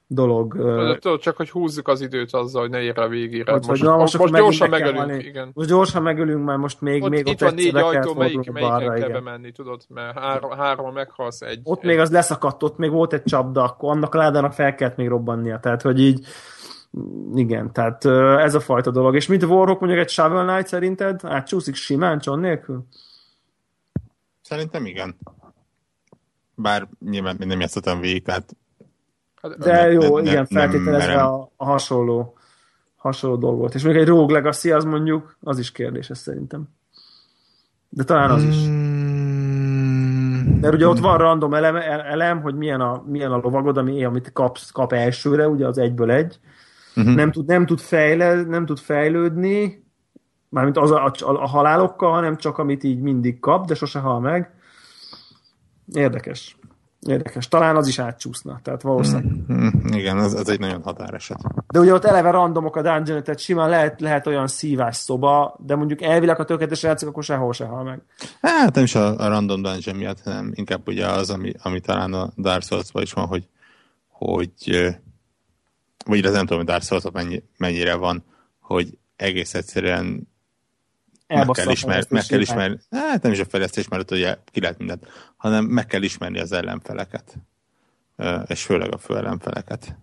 dolog. 0.06 0.56
De 0.56 0.98
tudod, 0.98 1.20
csak 1.20 1.36
hogy 1.36 1.50
húzzuk 1.50 1.88
az 1.88 2.00
időt 2.00 2.32
azzal, 2.34 2.60
hogy 2.60 2.70
ne 2.70 2.80
ér 2.80 2.98
a 2.98 3.08
végére. 3.08 3.52
hogy- 3.52 3.66
Most, 3.66 3.82
na, 3.82 3.96
most, 3.96 4.18
most 4.18 4.32
gyorsan 4.34 4.68
megint 4.68 4.70
meg 4.70 4.80
kell 4.80 4.90
megelünk, 4.92 5.10
halni. 5.10 5.28
igen. 5.28 5.50
Most 5.54 5.68
gyorsan 5.68 6.02
megölünk, 6.02 6.44
mert 6.44 6.58
most 6.58 6.80
még, 6.80 7.02
Ott, 7.02 7.10
még 7.10 7.26
itt 7.28 7.40
van 7.40 7.52
egyszer 7.52 7.72
négy 7.72 7.76
ajtó, 7.94 8.14
melyik, 8.14 8.50
melyiken 8.52 8.94
kell 8.94 9.08
bemenni, 9.08 9.52
tudod? 9.52 9.82
Mert 9.88 10.18
három, 10.18 10.50
három 10.50 10.92
meghalsz 10.92 11.40
egy. 11.40 11.60
Ott 11.64 11.80
egy, 11.80 11.86
még 11.86 11.98
az 11.98 12.10
leszakadt, 12.10 12.62
ott 12.62 12.76
még 12.76 12.90
volt 12.90 13.12
egy 13.12 13.22
csapda, 13.22 13.62
akkor 13.62 13.90
annak 13.90 14.14
a 14.14 14.18
ládának 14.18 14.52
fel 14.52 14.74
kellett 14.74 14.96
még 14.96 15.08
robbannia. 15.08 15.58
Tehát, 15.60 15.82
hogy 15.82 16.00
így 16.00 16.26
igen, 17.34 17.72
tehát 17.72 18.04
ez 18.38 18.54
a 18.54 18.60
fajta 18.60 18.90
dolog. 18.90 19.14
És 19.14 19.26
mint 19.26 19.42
Warhawk 19.42 19.80
mondjuk 19.80 20.00
egy 20.02 20.08
Shovel 20.10 20.46
Knight 20.46 20.66
szerinted? 20.66 21.20
Átcsúszik 21.24 21.74
simán, 21.74 22.18
cson 22.18 22.38
nélkül? 22.38 22.86
Szerintem 24.40 24.86
igen. 24.86 25.16
Bár 26.54 26.88
nyilván 27.00 27.36
nem 27.38 27.60
játszottam 27.60 28.00
végig, 28.00 28.22
tehát 28.22 28.56
Hát, 29.42 29.58
De 29.58 29.82
Nem- 29.82 29.90
jó, 29.92 30.16
nem- 30.16 30.24
igen, 30.26 30.46
feltételezve 30.46 31.22
a, 31.22 31.50
a 31.56 31.64
hasonló, 31.64 32.36
hasonló 32.96 33.36
dolog 33.36 33.58
volt. 33.58 33.74
És 33.74 33.82
még 33.82 33.96
egy 33.96 34.06
Rogue 34.06 34.34
Legacy 34.34 34.70
az 34.72 34.84
mondjuk, 34.84 35.36
az 35.40 35.58
is 35.58 35.72
kérdés 35.72 36.10
ez 36.10 36.18
szerintem. 36.18 36.68
De 37.88 38.04
talán 38.04 38.30
az 38.30 38.42
is. 38.42 38.56
Mm, 38.66 40.60
Mert 40.60 40.74
ugye 40.74 40.88
ott 40.88 40.98
van 40.98 41.18
random 41.18 41.54
elem, 41.54 41.76
elem 41.76 42.40
hogy 42.42 42.54
milyen 42.54 42.80
a, 42.80 43.02
milyen 43.06 43.32
a 43.32 43.36
lovagod, 43.36 43.76
ami, 43.76 44.04
amit 44.04 44.32
kapsz, 44.32 44.70
kap 44.70 44.92
elsőre, 44.92 45.48
ugye 45.48 45.66
az 45.66 45.78
egyből 45.78 46.10
egy. 46.10 46.38
Mhm. 46.94 47.10
Nem, 47.10 47.32
tud, 47.32 47.46
nem, 47.46 47.66
tud 47.66 47.80
fejle, 47.80 48.42
nem 48.42 48.66
tud 48.66 48.78
fejlődni, 48.78 49.84
mármint 50.48 50.76
az 50.76 50.90
a, 50.90 51.04
a, 51.04 51.12
a 51.20 51.48
halálokkal, 51.48 52.12
hanem 52.12 52.36
csak 52.36 52.58
amit 52.58 52.84
így 52.84 53.00
mindig 53.00 53.40
kap, 53.40 53.66
de 53.66 53.74
sose 53.74 53.98
hal 53.98 54.20
meg. 54.20 54.50
Érdekes. 55.92 56.56
Érdekes. 57.00 57.48
Talán 57.48 57.76
az 57.76 57.88
is 57.88 57.98
átcsúszna, 57.98 58.60
tehát 58.62 58.82
valószínűleg. 58.82 59.32
Mm, 59.52 59.68
Igen, 59.92 60.18
az, 60.18 60.34
az 60.34 60.48
egy 60.48 60.60
nagyon 60.60 60.82
határeset. 60.82 61.38
De 61.72 61.78
ugye 61.78 61.92
ott 61.92 62.04
eleve 62.04 62.30
randomok 62.30 62.76
a 62.76 62.82
dungeon 62.82 63.22
tehát 63.22 63.38
simán 63.38 63.68
lehet, 63.68 64.00
lehet 64.00 64.26
olyan 64.26 64.46
szívás 64.46 64.96
szoba, 64.96 65.56
de 65.58 65.76
mondjuk 65.76 66.02
elvileg 66.02 66.40
a 66.40 66.44
tökéletes 66.44 66.82
játszik, 66.82 67.08
akkor 67.08 67.24
sehol 67.24 67.52
se 67.52 67.64
hal 67.64 67.82
meg. 67.82 68.02
Hát 68.40 68.74
nem 68.74 68.84
is 68.84 68.94
a, 68.94 69.18
a 69.18 69.28
random 69.28 69.62
dungeon 69.62 69.96
miatt, 69.96 70.22
hanem 70.22 70.50
inkább 70.54 70.88
ugye 70.88 71.06
az, 71.06 71.30
ami, 71.30 71.52
ami 71.62 71.80
talán 71.80 72.12
a 72.12 72.30
Dark 72.36 72.62
souls 72.62 72.90
is 72.94 73.12
van, 73.12 73.26
hogy, 73.26 73.48
hogy 74.08 74.52
vagy 76.04 76.22
nem 76.22 76.32
tudom, 76.32 76.56
hogy 76.56 76.66
Dark 76.66 76.82
souls 76.82 77.04
mennyi, 77.12 77.42
mennyire 77.56 77.94
van, 77.94 78.24
hogy 78.60 78.98
egész 79.16 79.54
egyszerűen 79.54 80.28
meg 81.26 81.48
kell, 81.52 81.70
ismer, 81.70 82.04
meg 82.08 82.24
kell 82.24 82.40
ismerni, 82.40 82.78
hát 82.90 83.22
nem 83.22 83.32
is 83.32 83.38
a 83.40 83.44
fejlesztés, 83.44 83.88
mert 83.88 84.02
ott 84.02 84.18
ugye 84.18 84.36
ki 84.44 84.60
lehet 84.60 84.78
mindent, 84.78 85.06
hanem 85.36 85.64
meg 85.64 85.86
kell 85.86 86.02
ismerni 86.02 86.40
az 86.40 86.52
ellenfeleket. 86.52 87.38
És 88.46 88.62
főleg 88.62 88.94
a 88.94 88.98
fő 88.98 89.16
ellenfeleket. 89.16 89.96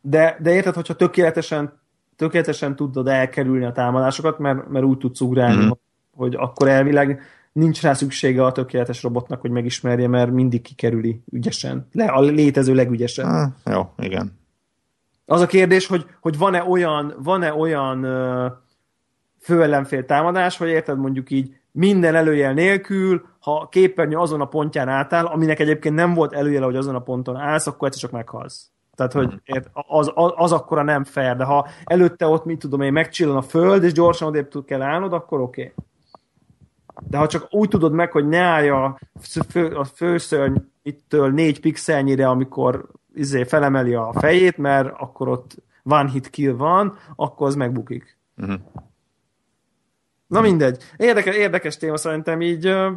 De, 0.00 0.36
de 0.40 0.54
érted, 0.54 0.74
hogyha 0.74 0.94
tökéletesen, 0.96 1.80
tökéletesen 2.16 2.76
tudod 2.76 3.08
elkerülni 3.08 3.64
a 3.64 3.72
támadásokat, 3.72 4.38
mert, 4.38 4.68
mert 4.68 4.84
úgy 4.84 4.98
tudsz 4.98 5.20
ugrálni, 5.20 5.56
Mhm. 5.56 5.66
mm. 5.66 5.70
hogy 6.16 6.34
akkor 6.34 6.68
elvileg 6.68 7.22
nincs 7.52 7.82
rá 7.82 7.92
szüksége 7.92 8.44
a 8.44 8.52
tökéletes 8.52 9.02
robotnak, 9.02 9.40
hogy 9.40 9.50
megismerje, 9.50 10.08
mert 10.08 10.30
mindig 10.30 10.62
kikerüli 10.62 11.22
ügyesen. 11.30 11.88
Le, 11.92 12.04
a 12.04 12.20
létező 12.20 12.74
legügyesebb. 12.74 13.26
Ah, 13.26 13.50
jó, 13.64 13.92
igen. 13.98 14.42
Az 15.26 15.40
a 15.40 15.46
kérdés, 15.46 15.86
hogy, 15.86 16.06
hogy 16.20 16.38
van-e 16.38 16.64
olyan, 16.64 17.14
van-e 17.18 17.54
olyan 17.54 18.02
ö, 18.02 18.46
főellenfél 19.40 20.04
támadás, 20.04 20.56
hogy 20.56 20.68
érted 20.68 20.98
mondjuk 20.98 21.30
így 21.30 21.56
minden 21.70 22.14
előjel 22.14 22.52
nélkül, 22.52 23.26
ha 23.38 23.56
a 23.56 23.68
képernyő 23.68 24.16
azon 24.16 24.40
a 24.40 24.46
pontján 24.46 24.88
átáll, 24.88 25.24
aminek 25.24 25.58
egyébként 25.58 25.94
nem 25.94 26.14
volt 26.14 26.32
előjele, 26.32 26.64
hogy 26.64 26.76
azon 26.76 26.94
a 26.94 27.02
ponton 27.02 27.36
állsz, 27.36 27.66
akkor 27.66 27.88
egyszer 27.88 28.02
csak 28.02 28.10
meghalsz. 28.10 28.70
Tehát, 28.94 29.12
hogy 29.12 29.40
ért, 29.44 29.70
az, 29.72 30.12
az, 30.14 30.32
az 30.34 30.52
akkora 30.52 30.82
nem 30.82 31.04
fair, 31.04 31.36
de 31.36 31.44
ha 31.44 31.68
előtte 31.84 32.26
ott, 32.26 32.44
mit 32.44 32.58
tudom 32.58 32.80
én, 32.80 32.92
megcsillan 32.92 33.36
a 33.36 33.42
föld, 33.42 33.84
és 33.84 33.92
gyorsan 33.92 34.28
odébb 34.28 34.64
kell 34.66 34.82
állnod, 34.82 35.12
akkor 35.12 35.40
oké. 35.40 35.62
Okay. 35.62 35.84
De 37.08 37.18
ha 37.18 37.26
csak 37.26 37.46
úgy 37.50 37.68
tudod 37.68 37.92
meg, 37.92 38.12
hogy 38.12 38.28
ne 38.28 38.40
állj 38.40 38.68
a, 38.68 38.98
fő, 39.48 39.66
a 39.66 39.84
főszörny 39.84 40.56
ittől 40.82 41.30
négy 41.30 41.60
pixelnyire, 41.60 42.28
amikor 42.28 42.86
izé 43.14 43.44
felemeli 43.44 43.94
a 43.94 44.12
fejét, 44.12 44.56
mert 44.56 44.92
akkor 44.98 45.28
ott 45.28 45.54
one 45.82 46.10
hit 46.10 46.30
kill 46.30 46.52
van, 46.52 46.98
akkor 47.16 47.46
az 47.46 47.54
megbukik. 47.54 48.18
Uh-huh. 48.36 48.60
Na 50.26 50.40
mindegy. 50.40 50.82
Érdekes, 50.96 51.36
érdekes 51.36 51.76
téma 51.76 51.96
szerintem 51.96 52.40
így 52.40 52.68
uh, 52.68 52.92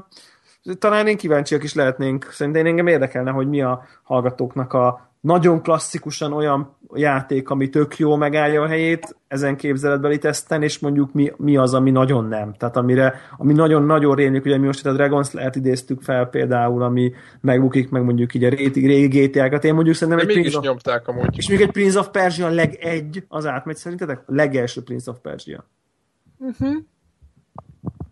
talán 0.80 1.08
én 1.08 1.18
kíváncsiak 1.18 1.64
is 1.64 1.74
lehetnénk. 1.74 2.28
Szerintem 2.32 2.66
engem 2.66 2.88
érdekelne, 2.88 3.32
hogy 3.32 3.48
mi 3.48 3.62
a 3.62 3.84
hallgatóknak 4.04 4.74
a 4.74 5.07
nagyon 5.22 5.62
klasszikusan 5.62 6.34
olyan 6.34 6.76
játék, 6.94 7.50
ami 7.50 7.70
tök 7.70 7.98
jó 7.98 8.16
megállja 8.16 8.62
a 8.62 8.68
helyét 8.68 9.16
ezen 9.28 9.56
képzeletbeli 9.58 10.18
teszten, 10.18 10.64
és 10.64 10.80
mondjuk 10.80 11.14
mi, 11.14 11.32
mi 11.38 11.58
az, 11.58 11.74
ami 11.74 11.92
nagyon 11.92 12.28
nem. 12.28 12.54
Tehát 12.54 12.78
amire, 12.78 13.14
ami 13.38 13.54
nagyon-nagyon 13.54 14.16
rémlik, 14.16 14.46
ugye 14.46 14.58
mi 14.58 14.66
most 14.66 14.80
itt 14.80 14.86
a 14.86 14.96
Dragon's 14.96 15.34
lehet 15.34 15.56
idéztük 15.56 16.02
fel 16.02 16.26
például, 16.26 16.84
ami 16.84 17.14
megbukik, 17.42 17.90
meg 17.90 18.04
mondjuk 18.04 18.34
így 18.34 18.44
a 18.44 18.50
régi, 18.50 18.88
régi 18.88 19.26
GTA-kat. 19.26 19.64
Én 19.64 19.74
mondjuk 19.74 19.96
szerintem 19.96 20.26
De 20.26 20.30
egy 20.32 20.36
mégis 20.38 20.52
Prince 20.52 20.70
of, 20.70 20.76
nyomták 20.76 21.08
amúgy. 21.08 21.38
és 21.38 21.50
még 21.50 21.62
egy 21.62 21.72
Prince 21.72 22.00
of 22.00 22.10
Persia 22.10 22.48
legegy 22.50 23.26
az 23.28 23.46
átmegy 23.46 23.76
szerintetek? 23.76 24.24
A 24.26 24.34
legelső 24.34 24.84
Prince 24.84 25.12
of 25.12 25.18
Persia. 25.22 25.70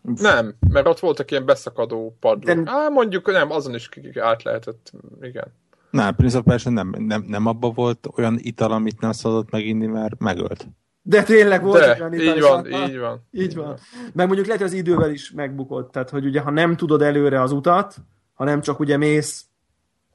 Nem, 0.02 0.56
mert 0.70 0.88
ott 0.88 1.00
voltak 1.00 1.32
ilyen 1.32 1.46
beszakadó 1.46 2.18
padlók. 2.20 2.56
De- 2.56 2.72
Á, 2.72 2.90
mondjuk 2.90 3.32
nem, 3.32 3.52
azon 3.52 3.74
is 3.76 3.90
át 4.20 4.44
lehetett, 4.44 4.92
igen. 5.22 5.54
Nem, 5.96 6.16
Prince 6.16 6.38
of 6.38 6.44
Persia 6.44 6.72
nem, 6.72 6.96
nem, 6.98 7.26
nem 7.28 7.46
abban 7.46 7.74
volt 7.74 8.08
olyan 8.16 8.38
ital, 8.42 8.72
amit 8.72 9.00
nem 9.00 9.12
szabadott 9.12 9.52
meginni, 9.52 9.86
mert 9.86 10.20
megölt. 10.20 10.68
De 11.02 11.24
tényleg 11.24 11.64
volt 11.64 11.80
De, 11.80 11.98
olyan 12.00 12.14
így 12.14 12.22
ital, 12.22 12.36
és 12.36 12.42
van, 12.42 12.60
akkor- 12.60 12.90
így 12.90 12.98
van. 13.00 13.28
Így 13.32 13.56
van. 13.56 13.78
Meg 14.14 14.26
mondjuk 14.26 14.46
lehet, 14.48 14.62
hogy 14.62 14.72
az 14.72 14.78
idővel 14.78 15.12
is 15.12 15.32
megbukott. 15.32 15.92
Tehát, 15.92 16.10
hogy 16.10 16.26
ugye, 16.26 16.40
ha 16.42 16.52
nem 16.52 16.76
tudod 16.76 17.02
előre 17.02 17.42
az 17.42 17.52
utat, 17.52 17.96
hanem 18.34 18.62
csak 18.62 18.80
ugye 18.80 18.98
mész 18.98 19.46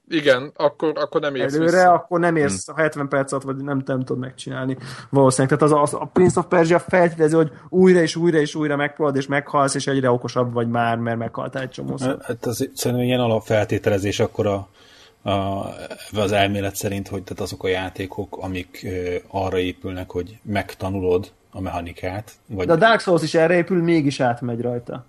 Igen, 0.07 0.51
akkor, 0.55 0.93
akkor 0.95 1.21
nem 1.21 1.35
érsz 1.35 1.53
előre, 1.53 1.71
vissza. 1.71 1.91
akkor 1.93 2.19
nem 2.19 2.35
érsz 2.35 2.67
a 2.67 2.73
70 2.75 3.07
perc 3.07 3.31
alatt, 3.31 3.43
vagy 3.45 3.55
nem, 3.55 3.81
nem 3.85 3.99
tudod 3.99 4.17
megcsinálni 4.17 4.77
valószínűleg. 5.09 5.57
Tehát 5.59 5.73
az, 5.73 5.81
az, 5.93 6.01
a 6.01 6.09
Prince 6.13 6.39
of 6.39 6.45
Persia 6.45 6.79
feltételezi, 6.79 7.35
hogy 7.35 7.51
újra 7.69 8.01
és 8.01 8.15
újra 8.15 8.39
és 8.39 8.55
újra 8.55 8.75
megpróbálod, 8.75 9.19
és 9.19 9.27
meghalsz, 9.27 9.75
és 9.75 9.87
egyre 9.87 10.11
okosabb 10.11 10.53
vagy 10.53 10.67
már, 10.67 10.97
mert 10.97 11.17
meghaltál 11.17 11.61
egy 11.61 11.69
csomószor. 11.69 12.17
Hát 12.21 12.45
az, 12.45 12.69
szerintem 12.73 13.05
ilyen 13.07 13.19
alapfeltételezés 13.19 14.19
akkor 14.19 14.47
a, 14.47 14.67
a, 15.23 15.65
az 16.13 16.31
elmélet 16.31 16.75
szerint, 16.75 17.07
hogy 17.07 17.23
tehát 17.23 17.43
azok 17.43 17.63
a 17.63 17.67
játékok, 17.67 18.37
amik 18.41 18.81
ö, 18.83 19.15
arra 19.27 19.57
épülnek, 19.59 20.11
hogy 20.11 20.37
megtanulod 20.41 21.31
a 21.51 21.61
mechanikát, 21.61 22.31
vagy 22.45 22.65
De 22.67 22.73
a 22.73 22.75
Dark 22.75 22.99
Souls 22.99 23.21
is 23.23 23.33
erre 23.33 23.53
épül, 23.55 23.83
mégis 23.83 24.19
átmegy 24.19 24.61
rajta. 24.61 25.05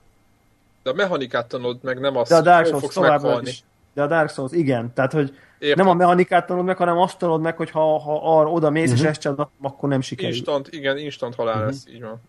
De 0.82 0.90
a 0.90 0.94
mechanikát 0.94 1.46
tanulod 1.48 1.78
meg, 1.82 2.00
nem 2.00 2.16
azt, 2.16 2.30
De 2.30 2.36
a 2.36 2.40
Dark 2.40 2.66
Souls 2.66 2.80
fogsz 2.82 2.96
meghalni. 2.96 3.48
is. 3.48 3.62
De 3.94 4.02
a 4.02 4.06
Dark 4.06 4.30
Souls, 4.30 4.52
igen. 4.52 4.92
Tehát, 4.94 5.12
hogy 5.12 5.36
Értem. 5.58 5.84
nem 5.84 5.94
a 5.94 5.96
mechanikát 5.96 6.46
tanulod 6.46 6.66
meg, 6.66 6.76
hanem 6.76 6.98
azt 6.98 7.18
tanulod 7.18 7.40
meg, 7.40 7.56
hogy 7.56 7.70
ha, 7.70 7.98
ha 7.98 8.38
arra 8.38 8.50
oda 8.50 8.70
mész, 8.70 8.90
Mhm. 8.90 8.98
és 9.00 9.04
ezt 9.06 9.20
csinálod, 9.20 9.48
akkor 9.62 9.88
nem 9.88 10.00
sikerül. 10.00 10.34
Instant, 10.34 10.68
igen, 10.70 10.98
instant 10.98 11.34
halál 11.34 11.56
Mhm. 11.56 11.64
lesz, 11.64 11.84
így 11.94 12.00
van. 12.02 12.20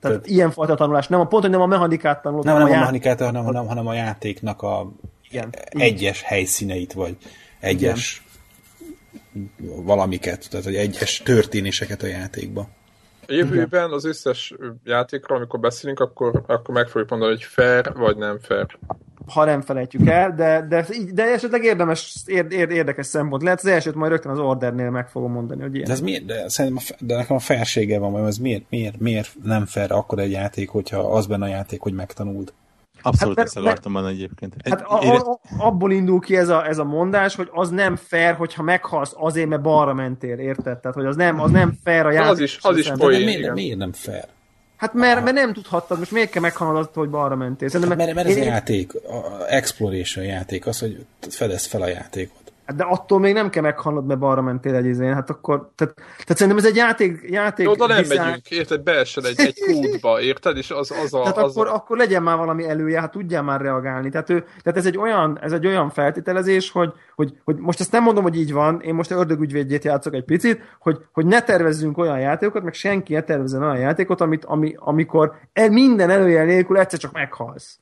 Tehát 0.00 0.16
Tehát- 0.16 0.26
ilyen 0.36 0.50
fajta 0.50 0.74
tanulás. 0.74 1.08
Nem 1.08 1.20
a 1.20 1.26
pont, 1.26 1.42
hogy 1.42 1.52
nem 1.52 1.60
a 1.60 1.66
mechanikát 1.66 2.22
tanulod, 2.22 2.44
nem, 2.44 2.54
nem 2.56 2.64
a 2.66 2.68
já- 2.68 2.78
mechanikát, 2.78 3.20
hanem, 3.20 3.44
hanem, 3.44 3.66
hanem 3.66 3.86
a 3.86 3.94
játéknak 3.94 4.62
a 4.62 4.90
Igen. 5.30 5.54
egyes 5.68 6.22
helyszíneit, 6.22 6.92
vagy 6.92 7.16
egyes 7.60 8.22
valamiket, 9.60 10.50
tehát 10.50 10.64
hogy 10.64 10.76
egyes 10.76 11.22
történéseket 11.24 12.02
a 12.02 12.06
játékba. 12.06 12.68
A 13.28 13.32
jövőben 13.32 13.90
az 13.90 14.04
összes 14.04 14.54
játékról, 14.84 15.36
amikor 15.36 15.60
beszélünk, 15.60 16.00
akkor, 16.00 16.42
akkor 16.46 16.74
meg 16.74 16.88
fogjuk 16.88 17.10
mondani, 17.10 17.32
hogy 17.32 17.42
fair 17.42 17.92
vagy 17.94 18.16
nem 18.16 18.38
fair. 18.38 18.66
ha 19.26 19.44
nem 19.44 19.60
felejtjük 19.60 20.08
el, 20.08 20.34
de, 20.34 20.66
de, 20.68 20.86
de 21.12 21.22
esetleg 21.22 21.64
érdemes, 21.64 22.14
ér, 22.26 22.46
ér, 22.50 22.70
érdekes 22.70 23.06
szempont 23.06 23.42
lehet. 23.42 23.58
Az 23.58 23.66
elsőt 23.66 23.94
majd 23.94 24.10
rögtön 24.10 24.32
az 24.32 24.38
ordernél 24.38 24.90
meg 24.90 25.08
fogom 25.08 25.32
mondani, 25.32 25.62
hogy 25.62 25.74
ilyen. 25.74 25.86
De, 25.86 25.92
ez 25.92 26.00
miért, 26.00 26.24
de, 26.24 26.48
szerintem 26.48 26.84
a, 26.88 27.04
de 27.04 27.16
nekem 27.16 27.36
a 27.36 27.40
felsége 27.40 27.98
van, 27.98 28.12
vagy 28.12 28.26
ez 28.26 28.38
miért, 28.38 28.64
miért, 28.70 29.00
miért 29.00 29.30
nem 29.42 29.66
fair 29.66 29.92
akkor 29.92 30.18
egy 30.18 30.30
játék, 30.30 30.68
hogyha 30.68 30.98
az 30.98 31.26
benne 31.26 31.44
a 31.44 31.48
játék, 31.48 31.80
hogy 31.80 31.92
megtanuld? 31.92 32.52
Abszolút 33.06 33.38
Hát, 33.38 33.54
mert- 33.54 33.66
akartam 33.66 33.92
mondani 33.92 34.14
egyébként. 34.14 34.54
Egy, 34.62 34.70
Hát 34.72 34.82
a, 34.82 35.00
a, 35.00 35.16
a, 35.16 35.40
abból 35.58 35.92
indul 35.92 36.20
ki 36.20 36.36
ez 36.36 36.48
a, 36.48 36.66
ez 36.66 36.78
a 36.78 36.84
mondás, 36.84 37.34
hogy 37.34 37.48
az 37.52 37.70
nem 37.70 37.96
fair, 37.96 38.34
hogyha 38.34 38.62
meghalsz 38.62 39.12
azért, 39.16 39.48
mert 39.48 39.62
balra 39.62 39.94
mentél, 39.94 40.38
érted? 40.38 40.78
Tehát, 40.78 40.96
hogy 40.96 41.04
az 41.06 41.16
nem, 41.16 41.40
az 41.40 41.50
nem 41.50 41.78
fair 41.84 42.06
a 42.06 42.10
játék. 42.10 42.30
az 42.30 42.40
is- 42.40 42.58
az 42.62 42.76
is 42.76 42.90
poén. 42.98 43.24
Miért, 43.24 43.38
igen. 43.38 43.52
miért 43.52 43.78
nem 43.78 43.92
fair? 43.92 44.24
Hát 44.76 44.92
mert, 44.94 45.24
mert 45.24 45.36
nem 45.36 45.52
tudhattad, 45.52 45.98
most 45.98 46.10
miért 46.10 46.30
kell 46.30 46.42
meghalnod 46.42 46.76
azt, 46.80 46.94
hogy 46.94 47.08
balra 47.08 47.36
mentél? 47.36 47.68
Szerintem, 47.68 47.98
Hát 47.98 48.06
mert, 48.06 48.16
mert 48.16 48.28
ez 48.38 48.44
a 48.44 48.48
játék, 48.48 48.94
a 48.94 49.44
exploration 49.54 50.24
játék, 50.24 50.66
az, 50.66 50.78
hogy 50.78 51.06
fedez 51.30 51.66
fel 51.66 51.82
a 51.82 51.86
játékot. 51.88 52.45
De 52.74 52.84
attól 52.84 53.18
még 53.18 53.34
nem 53.34 53.50
kell 53.50 53.62
meghalnod, 53.62 54.06
mert 54.06 54.20
balra 54.20 54.42
mentél 54.42 54.74
egy 54.74 54.86
izén. 54.86 55.14
Hát 55.14 55.30
akkor, 55.30 55.70
tehát, 55.74 55.94
tehát 55.94 56.36
szerintem 56.36 56.56
ez 56.56 56.66
egy 56.66 56.76
játék, 56.76 57.26
játék 57.30 57.68
oda 57.68 57.86
nem 57.86 57.96
design- 57.96 58.24
megyünk, 58.24 58.50
érted? 58.50 58.80
Beesel 58.82 59.26
egy, 59.26 59.40
egy 59.40 59.58
kódba, 59.66 60.20
érted? 60.20 60.56
És 60.56 60.70
az, 60.70 60.90
az 60.90 61.14
a... 61.14 61.20
Tehát 61.20 61.36
az 61.36 61.56
akkor, 61.56 61.66
a... 61.66 61.74
akkor 61.74 61.96
legyen 61.96 62.22
már 62.22 62.36
valami 62.36 62.68
elője, 62.68 63.00
hát 63.00 63.10
tudjál 63.10 63.42
már 63.42 63.60
reagálni. 63.60 64.10
Tehát, 64.10 64.30
ő, 64.30 64.44
tehát 64.62 64.78
ez, 64.78 64.86
egy 64.86 64.98
olyan, 64.98 65.38
ez 65.42 65.52
egy 65.52 65.66
olyan 65.66 65.90
feltételezés, 65.90 66.70
hogy, 66.70 66.92
hogy, 67.14 67.32
hogy 67.44 67.56
most 67.56 67.80
ezt 67.80 67.92
nem 67.92 68.02
mondom, 68.02 68.22
hogy 68.22 68.38
így 68.38 68.52
van, 68.52 68.80
én 68.80 68.94
most 68.94 69.10
ördögügyvédjét 69.10 69.84
játszok 69.84 70.14
egy 70.14 70.24
picit, 70.24 70.60
hogy, 70.78 70.98
hogy 71.12 71.26
ne 71.26 71.42
tervezzünk 71.42 71.98
olyan 71.98 72.20
játékokat, 72.20 72.62
meg 72.62 72.74
senki 72.74 73.14
ne 73.14 73.22
tervezzen 73.22 73.62
olyan 73.62 73.78
játékot, 73.78 74.20
amit, 74.20 74.44
ami, 74.44 74.74
amikor 74.78 75.34
el, 75.52 75.70
minden 75.70 76.10
előjel 76.10 76.44
nélkül 76.44 76.78
egyszer 76.78 76.98
csak 76.98 77.12
meghalsz. 77.12 77.78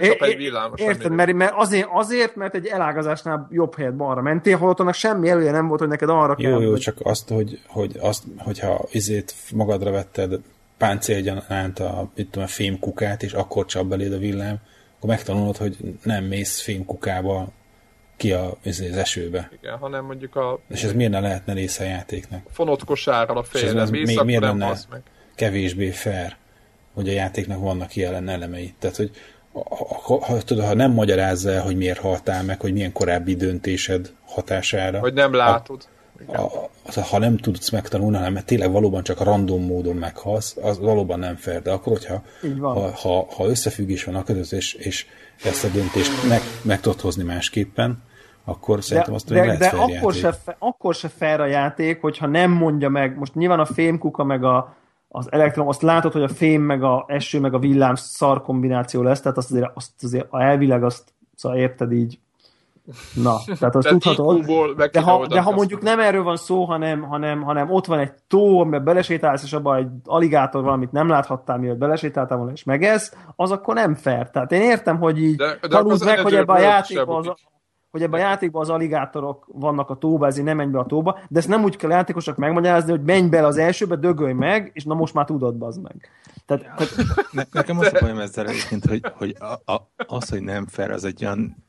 Nem 0.00 0.08
csak 0.10 0.20
É- 0.20 0.22
egy 0.32 0.36
villamos. 0.36 0.80
Érted, 0.80 1.12
mert, 1.12 1.32
mert 1.32 1.52
azért, 1.56 1.88
azért, 1.92 2.36
mert 2.36 2.54
egy 2.54 2.66
elágazásnál 2.66 3.48
jobb 3.50 3.74
helyet 3.76 3.96
balra 3.96 4.22
mentél, 4.22 4.56
holott 4.56 4.80
annak 4.80 4.94
semmi 4.94 5.28
elője 5.28 5.50
nem 5.50 5.66
volt, 5.68 5.80
hogy 5.80 5.88
neked 5.88 6.08
arra 6.08 6.34
kell. 6.34 6.50
Jó, 6.50 6.60
jó, 6.60 6.70
hogy- 6.70 6.80
csak 6.80 6.96
azt, 7.02 7.28
hogy, 7.28 7.60
hogy 7.66 7.96
azt, 8.00 8.22
hogyha 8.38 8.84
izét 8.90 9.34
magadra 9.54 9.90
vetted 9.90 10.40
páncélgyanánt 10.78 11.78
a, 11.78 12.10
mit 12.14 12.26
tudom, 12.30 12.44
a 12.44 12.50
fémkukát, 12.50 13.22
és 13.22 13.32
akkor 13.32 13.64
csap 13.66 13.86
beléd 13.86 14.12
a 14.12 14.18
villám, 14.18 14.56
akkor 14.96 15.08
megtanulod, 15.10 15.56
hogy 15.56 15.76
nem 16.02 16.24
mész 16.24 16.60
fémkukába 16.62 17.48
ki 18.16 18.32
a, 18.32 18.56
izé, 18.62 18.88
az 18.90 18.96
esőbe. 18.96 19.50
Igen, 19.62 19.78
hanem 19.78 20.04
mondjuk 20.04 20.36
a 20.36 20.60
És 20.68 20.82
ez 20.84 20.92
miért 20.92 21.12
ne 21.12 21.20
lehetne 21.20 21.52
része 21.52 21.84
a 21.84 21.86
játéknak? 21.86 22.46
fonott 22.50 22.84
kosárral 22.84 23.36
a 23.36 23.44
És 23.52 23.62
ez, 23.62 23.90
mész, 23.90 24.06
mi, 24.06 24.14
akkor 24.14 24.26
miért 24.26 24.40
nem 24.40 24.58
lenne 24.58 24.78
meg. 24.90 25.02
kevésbé 25.34 25.90
fair, 25.90 26.36
hogy 26.94 27.08
a 27.08 27.12
játéknak 27.12 27.60
vannak 27.60 27.96
ilyen 27.96 28.28
elemei? 28.28 28.74
Tehát, 28.78 28.96
hogy 28.96 29.10
ha, 30.20 30.42
tudod, 30.42 30.64
ha 30.64 30.74
nem 30.74 30.92
magyarázza 30.92 31.50
el, 31.50 31.62
hogy 31.62 31.76
miért 31.76 31.98
haltál 31.98 32.42
meg, 32.42 32.60
hogy 32.60 32.72
milyen 32.72 32.92
korábbi 32.92 33.34
döntésed 33.34 34.12
hatására, 34.26 35.00
Vagy 35.00 35.14
nem 35.14 35.34
látod. 35.34 35.88
A, 36.26 36.40
a, 36.40 37.00
ha 37.00 37.18
nem 37.18 37.36
tudsz 37.36 37.70
megtanulni, 37.70 38.16
hanem 38.16 38.38
tényleg 38.44 38.72
valóban 38.72 39.02
csak 39.02 39.20
a 39.20 39.24
random 39.24 39.64
módon 39.64 39.96
meghalsz, 39.96 40.56
az 40.62 40.78
valóban 40.78 41.18
nem 41.18 41.36
fair. 41.36 41.62
De 41.62 41.70
akkor, 41.70 41.92
hogyha 41.92 42.22
ha, 42.60 42.90
ha, 42.90 43.26
ha 43.36 43.46
összefüggés 43.46 44.04
van 44.04 44.14
a 44.14 44.24
között, 44.24 44.58
és, 44.58 44.74
és 44.74 45.06
ezt 45.44 45.64
a 45.64 45.68
döntést 45.68 46.28
meg, 46.28 46.40
meg 46.62 46.80
tudod 46.80 47.00
hozni 47.00 47.22
másképpen, 47.22 48.02
akkor 48.44 48.84
szerintem 48.84 49.14
azt 49.14 49.28
de, 49.28 49.34
még 49.34 49.42
de, 49.42 49.48
lehet 49.48 49.72
de 49.72 49.78
akkor, 49.78 49.90
játék. 49.90 50.20
se, 50.20 50.32
fe- 50.32 50.56
akkor 50.58 50.94
se 50.94 51.08
fair 51.08 51.40
a 51.40 51.46
játék, 51.46 52.00
hogyha 52.00 52.26
nem 52.26 52.50
mondja 52.50 52.88
meg, 52.88 53.18
most 53.18 53.34
nyilván 53.34 53.60
a 53.60 53.64
fémkuka 53.64 54.24
meg 54.24 54.44
a, 54.44 54.76
az 55.16 55.32
elektron, 55.32 55.68
azt 55.68 55.82
látod, 55.82 56.12
hogy 56.12 56.22
a 56.22 56.28
fém 56.28 56.62
meg 56.62 56.82
a 56.82 57.04
eső 57.08 57.40
meg 57.40 57.54
a 57.54 57.58
villám 57.58 57.94
szar 57.94 58.42
kombináció 58.42 59.02
lesz, 59.02 59.20
tehát 59.20 59.36
azt 59.36 59.50
azért, 59.50 59.70
azt 59.74 59.90
azért 60.02 60.26
elvileg 60.30 60.84
azt 60.84 61.12
szóval 61.34 61.58
érted 61.58 61.92
így, 61.92 62.18
na, 63.22 63.36
tehát 63.58 63.74
azt 63.74 63.88
tudhatod. 63.88 64.44
De 64.92 65.00
ha, 65.00 65.26
de 65.26 65.40
ha 65.40 65.50
mondjuk 65.50 65.82
nem 65.82 66.00
erről 66.00 66.22
van 66.22 66.36
szó, 66.36 66.64
hanem, 66.64 67.02
hanem, 67.02 67.42
hanem 67.42 67.70
ott 67.70 67.86
van 67.86 67.98
egy 67.98 68.12
tó, 68.28 68.60
amiben 68.60 68.84
belesétálsz, 68.84 69.42
és 69.42 69.52
abban 69.52 69.76
egy 69.76 69.88
aligátor 70.04 70.62
valamit 70.62 70.92
nem 70.92 71.08
láthattál, 71.08 71.58
mielőtt 71.58 71.78
belesétáltál 71.78 72.36
volna, 72.36 72.52
és 72.52 72.64
megesz, 72.64 73.16
az 73.36 73.50
akkor 73.50 73.74
nem 73.74 73.94
fair. 73.94 74.30
Tehát 74.30 74.52
én 74.52 74.60
értem, 74.60 74.98
hogy 74.98 75.22
így 75.22 75.36
De- 75.36 75.58
de 75.68 75.82
meg, 76.04 76.18
hogy 76.18 76.34
ebben 76.34 76.56
a 76.56 76.60
játékban 76.60 77.28
az, 77.28 77.32
hogy 77.94 78.02
ebben 78.02 78.20
a 78.20 78.22
játékban 78.22 78.62
az 78.62 78.70
aligátorok 78.70 79.46
vannak 79.52 79.90
a 79.90 79.94
tóba, 79.94 80.26
ezért 80.26 80.46
nem 80.46 80.56
menj 80.56 80.70
be 80.70 80.78
a 80.78 80.86
tóba, 80.86 81.18
de 81.28 81.38
ezt 81.38 81.48
nem 81.48 81.64
úgy 81.64 81.76
kell 81.76 81.90
játékosok 81.90 82.36
megmagyarázni, 82.36 82.90
hogy 82.90 83.02
menj 83.02 83.28
bele 83.28 83.46
az 83.46 83.56
elsőbe, 83.56 83.96
dögölj 83.96 84.32
meg, 84.32 84.70
és 84.74 84.84
na 84.84 84.94
most 84.94 85.14
már 85.14 85.24
tudod, 85.24 85.54
bazd 85.54 85.82
meg. 85.82 86.10
Tehát, 86.46 86.62
tehát 86.62 86.94
Ne, 87.32 87.42
nekem 87.52 87.78
az 87.78 87.92
a 87.94 87.98
bajom 88.00 88.18
ezzel 88.18 88.46
egyébként, 88.46 88.84
hogy, 88.86 89.02
hogy 89.14 89.36
a, 89.38 89.72
a, 89.72 89.90
az, 90.06 90.28
hogy 90.28 90.42
nem 90.42 90.66
fair, 90.66 90.90
az 90.90 91.04
egy 91.04 91.24
olyan 91.24 91.64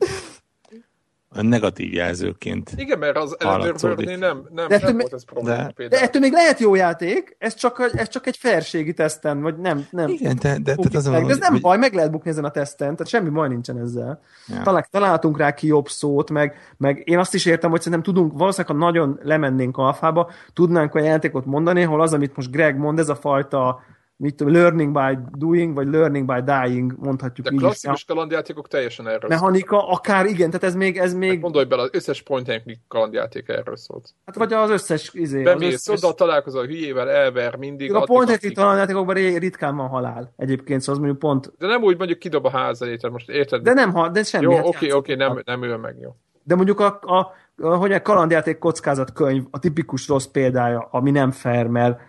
negatív 1.42 1.94
jelzőként. 1.94 2.72
Igen, 2.76 3.00
mert 3.00 3.18
az 3.18 3.36
előbb 3.40 4.06
nem, 4.06 4.48
nem, 4.54 4.68
De 4.68 4.80
nem 4.84 4.98
volt 4.98 5.14
ez 5.14 5.26
probléma 5.26 5.70
de- 5.76 5.88
De 5.88 6.02
ettől 6.02 6.22
még 6.22 6.32
lehet 6.32 6.60
jó 6.60 6.76
játék, 6.76 7.36
ez 7.40 7.54
csak, 7.54 7.92
ez 7.94 8.10
csak 8.10 8.28
egy 8.28 8.38
fairségi 8.38 8.94
teszten, 8.94 9.42
vagy 9.42 9.58
nem, 9.58 9.86
nem. 9.90 10.10
Igen, 10.10 10.38
de, 10.42 10.58
de, 10.64 10.76
bukik 10.76 10.96
az 10.96 11.08
meg. 11.08 11.26
De 11.26 11.32
ez 11.32 11.38
nem 11.38 11.52
hogy, 11.52 11.62
baj, 11.62 11.78
meg 11.78 11.94
lehet 11.94 12.12
bukni 12.12 12.30
ezen 12.30 12.44
a 12.46 12.52
teszten, 12.52 12.92
tehát 12.92 13.08
semmi 13.08 13.30
baj 13.30 13.48
nincsen 13.48 13.80
ezzel. 13.80 14.22
Ja. 14.48 14.62
Talán, 14.64 14.86
találtunk 14.92 15.38
rá 15.38 15.54
ki 15.54 15.68
jobb 15.68 15.88
szót, 15.88 16.32
meg, 16.32 16.56
meg 16.78 17.02
én 17.06 17.18
azt 17.18 17.34
is 17.34 17.46
értem, 17.46 17.70
hogy 17.70 17.82
szerintem 17.82 18.14
tudunk, 18.14 18.38
valószínűleg 18.38 18.78
ha 18.78 18.86
nagyon 18.86 19.20
lemennénk 19.24 19.78
alfába, 19.78 20.30
tudnánk 20.54 20.96
olyan 20.96 21.08
játékot 21.08 21.46
mondani, 21.46 21.82
hol 21.82 22.02
az, 22.02 22.14
amit 22.14 22.36
most 22.36 22.52
Greg 22.52 22.78
mond, 22.78 23.00
ez 23.00 23.10
a 23.10 23.16
fajta 23.16 23.82
mit 24.18 24.36
tudom, 24.36 24.54
learning 24.54 24.92
by 24.94 25.18
doing, 25.38 25.74
vagy 25.74 25.88
learning 25.88 26.26
by 26.34 26.42
dying, 26.52 26.94
mondhatjuk 27.00 27.48
De 27.48 27.54
így 27.54 27.60
is. 27.60 27.66
klasszikus 27.66 28.06
kalandjátékok 28.06 28.68
teljesen 28.68 29.08
erről 29.08 29.20
szól. 29.20 29.30
Mechanika, 29.30 29.88
akár 29.90 30.26
igen, 30.26 30.48
tehát 30.50 30.64
ez 30.64 30.76
még, 30.76 30.98
ez 30.98 31.14
még 31.14 31.40
Gondolj 31.42 31.66
bele, 31.66 31.82
az 31.82 31.90
összes 31.92 32.22
point 32.22 32.50
and 32.50 32.62
click 32.62 32.80
kalandjáték 32.88 33.48
erről 33.50 33.76
szólt. 33.78 34.10
hát 34.26 34.36
vagy 34.36 34.54
az 34.54 34.70
összes, 34.70 35.10
izé, 35.14 35.38
az 35.38 35.44
Bemész 35.44 35.74
összes, 35.74 36.04
oda, 36.04 36.14
találkozol 36.14 36.62
a 36.62 36.66
hülyével, 36.66 37.10
elver 37.10 37.56
mindig. 37.56 37.94
a 37.94 38.02
point 38.04 38.30
addig. 38.30 38.56
talán 38.56 38.78
játékokban 38.78 39.16
ré- 39.16 39.38
ritkán 39.38 39.76
van 39.76 39.88
halál. 39.88 40.34
Egyébként, 40.38 40.80
szóval 40.82 40.96
az 40.96 41.00
mondjuk 41.08 41.20
pont, 41.20 41.52
De 41.58 41.68
nem 41.68 41.84
úgy 41.84 41.98
mondjuk 41.98 42.20
kidob 42.20 42.46
a 42.46 42.50
ház 42.50 42.82
elé, 42.82 42.96
tehát 42.96 43.12
most 43.16 43.30
érted? 43.30 43.62
de 43.62 43.74
nem, 43.74 43.94
ha, 43.94 44.10
de 44.10 44.24
semmi. 44.24 44.44
jó, 44.44 44.56
hát 44.56 44.66
oké, 44.66 44.86
játszok 44.86 45.00
oké, 45.00 45.16
tovább. 45.16 45.34
nem, 45.46 45.60
nem 45.60 45.70
ül 45.70 45.78
meg, 45.78 45.96
jó. 46.00 46.16
De 46.44 46.56
mondjuk 46.56 46.80
a, 46.80 47.00
a, 47.02 47.34
a, 47.58 47.68
hogy 47.76 47.92
a 47.92 48.02
kalandjáték 48.02 48.58
kockázatkönyv 48.58 49.44
a 49.52 49.60
tipikus 49.60 50.08
rossz 50.08 50.26
példája, 50.26 50.88
ami 50.92 51.12
nem 51.12 51.32
fair, 51.32 51.68
mert. 51.68 52.00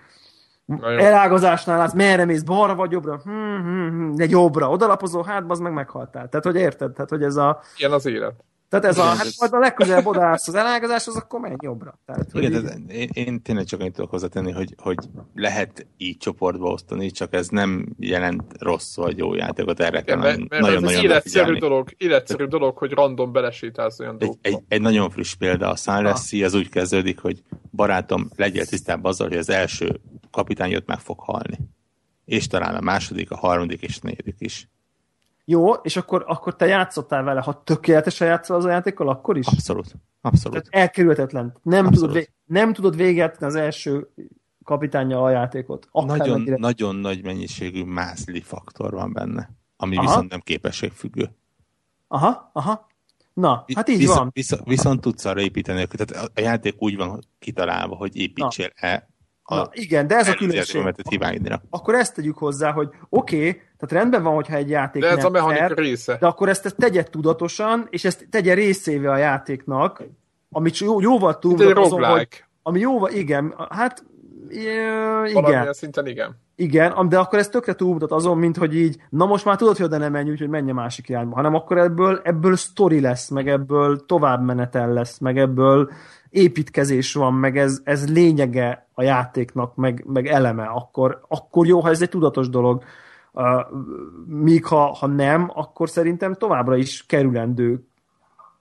Elágazásnál 0.99 1.79
látsz, 1.79 1.93
merre 1.95 2.25
mész, 2.25 2.43
balra 2.43 2.75
vagy 2.75 2.91
jobbra, 2.91 3.21
hm, 3.25 3.31
hm, 3.31 3.89
hm, 3.89 4.15
de 4.15 4.27
jobbra, 4.29 4.71
odalapozó, 4.71 5.23
hát 5.23 5.45
az 5.49 5.59
meg 5.59 5.73
meghaltál. 5.73 6.29
Tehát, 6.29 6.45
hogy 6.45 6.57
érted? 6.57 6.93
Tehát, 6.93 7.11
hogy 7.11 7.23
ez 7.23 7.37
a, 7.37 7.61
Ilyen 7.77 7.93
az 7.93 8.07
élet. 8.07 8.35
tehát 8.69 8.85
ez 8.85 8.99
a, 8.99 9.03
Igen, 9.03 9.17
hát 9.17 9.27
ez- 9.27 9.37
majd 9.39 9.53
a 9.53 9.59
legközelebb 9.59 10.07
odaállsz 10.07 10.49
az 10.49 10.55
elágazáshoz, 10.55 11.17
akkor 11.17 11.41
menj 11.41 11.55
jobbra. 11.59 11.99
Tehát, 12.07 12.27
igen, 12.33 12.53
így- 12.53 12.63
de 12.63 12.95
én, 12.95 13.09
én 13.13 13.43
tényleg 13.43 13.65
csak 13.65 13.81
annyit 13.81 13.93
tudok 13.95 14.11
hozzátenni, 14.11 14.53
hogy, 14.53 14.75
hogy 14.83 14.97
lehet 15.35 15.87
így 15.97 16.17
csoportba 16.17 16.69
osztani, 16.71 17.11
csak 17.11 17.35
ez 17.35 17.49
nem 17.49 17.87
jelent 17.99 18.43
rossz 18.59 18.97
vagy 18.97 19.19
jó 19.19 19.35
játékot, 19.35 19.81
erre 19.81 20.03
kell 20.03 20.23
ez 20.25 20.37
nagyon-nagyon 20.49 20.89
egy 20.89 21.03
életszerű 21.03 21.11
odafigyelni. 21.11 21.59
dolog, 21.59 21.89
életszerű 21.97 22.45
dolog, 22.45 22.77
hogy 22.79 22.93
random 22.93 23.33
belesétálsz 23.33 24.01
olyan 24.01 24.17
Egy, 24.19 24.37
egy, 24.41 24.59
egy 24.69 24.81
nagyon 24.81 25.11
friss 25.11 25.35
példa, 25.35 25.71
a 25.71 25.77
Sunless 25.77 26.27
Sea, 26.27 26.45
az 26.45 26.55
úgy 26.55 26.69
kezdődik, 26.69 27.19
hogy 27.21 27.43
barátom, 27.71 28.29
legyél 28.37 28.67
tisztában 28.67 29.11
azzal, 29.11 29.29
hogy 29.29 29.37
az 29.37 29.51
első 29.51 30.01
kapitányot 30.37 30.87
meg 30.87 30.99
fog 30.99 31.21
halni. 31.21 31.59
És 32.25 32.47
talán 32.47 32.75
a 32.75 32.81
második, 32.81 33.31
a 33.31 33.37
harmadik 33.37 33.83
és 33.83 33.97
a 33.97 34.07
negyedik 34.07 34.37
is. 34.39 34.69
Jó, 35.45 35.73
és 35.73 35.97
akkor, 35.97 36.25
akkor 36.27 36.57
te 36.57 36.67
játszottál 36.67 37.23
vele, 37.23 37.41
ha 37.41 37.63
tökéletesen 37.65 38.29
játszol 38.29 38.57
az 38.57 38.65
a 38.65 38.71
játékkal, 38.71 39.09
akkor 39.09 39.37
is? 39.37 39.47
Abszolút. 39.47 39.95
Abszolút. 40.21 40.63
Tehát 40.63 40.89
elkerülhetetlen. 40.89 41.57
Nem 41.63 41.87
Abszolút. 41.87 42.11
tudod, 42.11 42.29
nem 42.45 42.73
tudod 42.73 42.97
végigjátszani 42.97 43.47
az 43.47 43.55
első 43.55 44.09
kapitányja 44.65 45.23
a 45.23 45.31
játékot. 45.31 45.89
Nagyon, 45.93 46.29
mennyire- 46.29 46.59
nagyon 46.59 46.97
nagy 46.97 47.23
mennyiségű 47.25 47.85
mászli 47.85 48.41
faktor 48.41 48.93
van 48.93 49.13
benne, 49.13 49.51
ami 49.77 49.97
Aha. 49.97 50.07
viszont 50.07 50.31
nem 50.31 50.41
képességfüggő. 50.41 51.31
Aha, 52.09 52.51
aha. 52.53 52.87
Na, 53.33 53.65
hát 53.75 53.89
így 53.89 53.99
viszont, 53.99 54.19
van. 54.19 54.31
Viszont, 54.33 54.65
viszont 54.65 55.01
tudsz 55.01 55.25
arra 55.25 55.41
építeni, 55.41 55.87
tehát 55.87 56.31
a- 56.35 56.41
játék 56.41 56.75
úgy 56.79 56.97
van 56.97 57.21
kitalálva, 57.39 57.95
hogy 57.97 58.17
építsél 58.17 58.71
e 58.75 59.09
a 59.16 59.16
Na, 59.47 59.69
igen, 59.73 60.07
de 60.07 60.17
ez 60.17 60.29
a 60.29 60.35
különbség. 60.35 60.95
Akkor 61.71 61.95
ezt 61.95 62.15
tegyük 62.15 62.39
hozzá, 62.39 62.73
hogy 62.73 62.89
oké, 63.09 63.37
okay, 63.37 63.53
tehát 63.53 64.03
rendben 64.03 64.23
van, 64.23 64.35
hogyha 64.35 64.57
egy 64.57 64.71
játék 64.71 65.03
De 65.03 65.09
ez 65.09 65.17
nem 65.17 65.27
a 65.27 65.31
mechanika 65.31 65.75
fair, 65.75 65.79
része. 65.79 66.17
de 66.21 66.27
akkor 66.27 66.49
ezt, 66.49 66.65
ezt 66.65 66.77
tegye 66.77 67.03
tudatosan, 67.03 67.87
és 67.91 68.05
ezt 68.05 68.27
tegye 68.31 68.55
részévé 68.55 69.07
a 69.07 69.17
játéknak, 69.17 70.03
amit 70.51 70.79
jó, 70.79 71.01
jóval 71.01 71.39
túl 71.39 71.79
azon, 71.79 72.05
hogy, 72.05 72.29
ami 72.63 72.81
jóval, 72.81 73.11
igen, 73.11 73.55
hát 73.71 74.05
ö, 74.49 74.63
Valamilyen 75.33 75.63
igen, 75.63 75.73
szinten 75.73 76.07
igen. 76.07 76.45
Igen, 76.57 77.09
de 77.09 77.19
akkor 77.19 77.39
ez 77.39 77.49
tökre 77.49 77.75
túlmutat 77.75 78.13
azon, 78.13 78.39
mint 78.39 78.57
hogy 78.57 78.77
így, 78.77 78.97
na 79.09 79.27
most 79.27 79.45
már 79.45 79.57
tudod, 79.57 79.77
hogy 79.77 79.87
oda 79.87 79.99
nem 79.99 80.13
menj, 80.13 80.31
úgyhogy 80.31 80.49
menj 80.49 80.71
a 80.71 80.75
másik 80.75 81.09
irányba, 81.09 81.35
hanem 81.35 81.55
akkor 81.55 81.79
ebből, 81.79 82.21
ebből 82.25 82.57
story 82.57 83.01
lesz, 83.01 83.29
meg 83.29 83.49
ebből 83.49 84.07
továbbmenetel 84.07 84.93
lesz, 84.93 85.19
meg 85.19 85.39
ebből 85.39 85.91
építkezés 86.31 87.15
van, 87.15 87.35
meg 87.35 87.59
ez, 87.59 87.81
ez 87.85 88.13
lényege 88.13 88.87
a 88.95 89.03
játéknak, 89.03 89.75
meg, 89.75 90.05
meg 90.07 90.27
eleme, 90.27 90.65
akkor, 90.65 91.21
akkor 91.29 91.67
jó, 91.67 91.81
ha 91.81 91.89
ez 91.89 92.03
egy 92.03 92.09
tudatos 92.09 92.49
dolog. 92.49 92.83
Uh, 93.33 93.45
míg 94.27 94.65
ha, 94.65 94.95
ha 94.95 95.07
nem, 95.07 95.51
akkor 95.55 95.89
szerintem 95.89 96.35
továbbra 96.35 96.77
is 96.77 97.07
kerülendő 97.07 97.87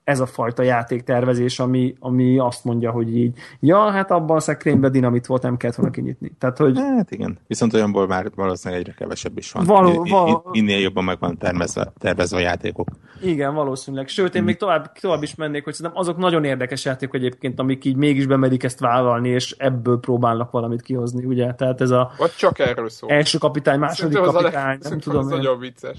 ez 0.06 0.20
a 0.20 0.26
fajta 0.26 0.64
játéktervezés, 0.64 1.60
ami, 1.60 1.96
ami 2.00 2.38
azt 2.38 2.64
mondja, 2.64 2.92
hogy 2.92 3.18
így, 3.18 3.38
ja, 3.60 3.92
hát 3.92 4.12
abban 4.12 4.38
a 4.38 4.40
szekrényben 4.40 4.92
dinamit 4.92 5.26
volt, 5.26 5.42
nem 5.42 5.58
kellett 5.58 5.76
volna 5.76 5.92
kinyitni. 5.92 6.32
Tehát, 6.40 6.58
hogy 6.58 6.78
Hát 6.78 7.12
igen, 7.12 7.38
viszont 7.48 7.74
olyanból 7.74 8.08
már 8.08 8.32
valószínűleg 8.36 8.84
egyre 8.84 8.94
kevesebb 8.98 9.38
is 9.38 9.52
van. 9.52 9.66
Való- 9.66 10.06
val- 10.10 10.46
mi- 10.46 10.60
Minél 10.62 10.80
jobban 10.80 11.04
meg 11.04 11.20
van 11.20 11.38
tervezve, 11.38 11.94
tervezve 11.98 12.38
a 12.38 12.40
játékok. 12.40 12.90
Igen, 13.22 13.54
valószínűleg. 13.54 14.08
Sőt, 14.08 14.36
én 14.36 14.44
még 14.44 14.58
tovább, 14.58 14.92
tovább 14.92 15.24
is 15.24 15.36
mennék, 15.36 15.64
hogy 15.64 15.74
szerintem 15.74 16.00
azok 16.02 16.18
nagyon 16.18 16.44
érdekes 16.44 16.86
játékok 16.86 17.16
egyébként, 17.16 17.60
amik 17.60 17.86
így 17.86 17.96
mégis 17.96 18.26
bemerik 18.26 18.64
ezt 18.64 18.80
vállalni, 18.80 19.30
és 19.30 19.52
ebből 19.58 20.00
próbálnak 20.00 20.52
valamit 20.52 20.82
kihozni, 20.82 21.26
ugye? 21.26 21.54
Tehát 21.54 21.82
ez 21.82 21.90
a 21.92 22.12
Vagy 22.18 22.32
csak 22.38 22.60
erről 22.60 22.90
szól. 22.90 23.10
első 23.10 23.38
kapitány, 23.38 23.80
második 23.80 24.14
Szerintem 24.18 24.36
a 24.36 24.42
leg- 24.42 24.54
kapitány, 24.54 24.78
nem 24.90 25.00
tudom. 25.00 25.20
Ez 25.22 25.28
nagyon 25.28 25.60
vicces. 25.60 25.98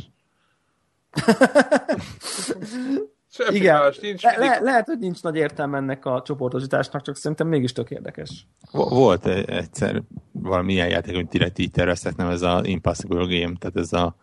Semmi 3.36 3.56
Igen, 3.56 3.78
más, 3.78 3.98
nincs 3.98 4.22
le, 4.22 4.36
le, 4.38 4.58
lehet, 4.62 4.86
hogy 4.86 4.98
nincs 4.98 5.22
nagy 5.22 5.36
értelme 5.36 5.76
ennek 5.76 6.04
a 6.04 6.22
csoportosításnak, 6.24 7.02
csak 7.02 7.16
szerintem 7.16 7.48
mégis 7.48 7.72
tök 7.72 7.90
érdekes. 7.90 8.46
Vo- 8.72 8.90
Volt 8.90 9.26
egy- 9.26 9.48
egyszer 9.50 10.02
valami 10.32 10.72
ilyen 10.72 10.88
játék, 10.88 11.14
amit 11.14 11.28
direkt 11.28 11.58
így 11.58 11.70
terveztek, 11.70 12.16
nem 12.16 12.28
ez 12.28 12.42
a 12.42 12.60
Impossible 12.64 13.38
Game, 13.40 13.56
tehát 13.58 13.76
ez 13.76 13.92
a 13.92 14.16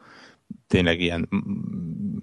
tényleg 0.68 0.99
ilyen 1.02 1.30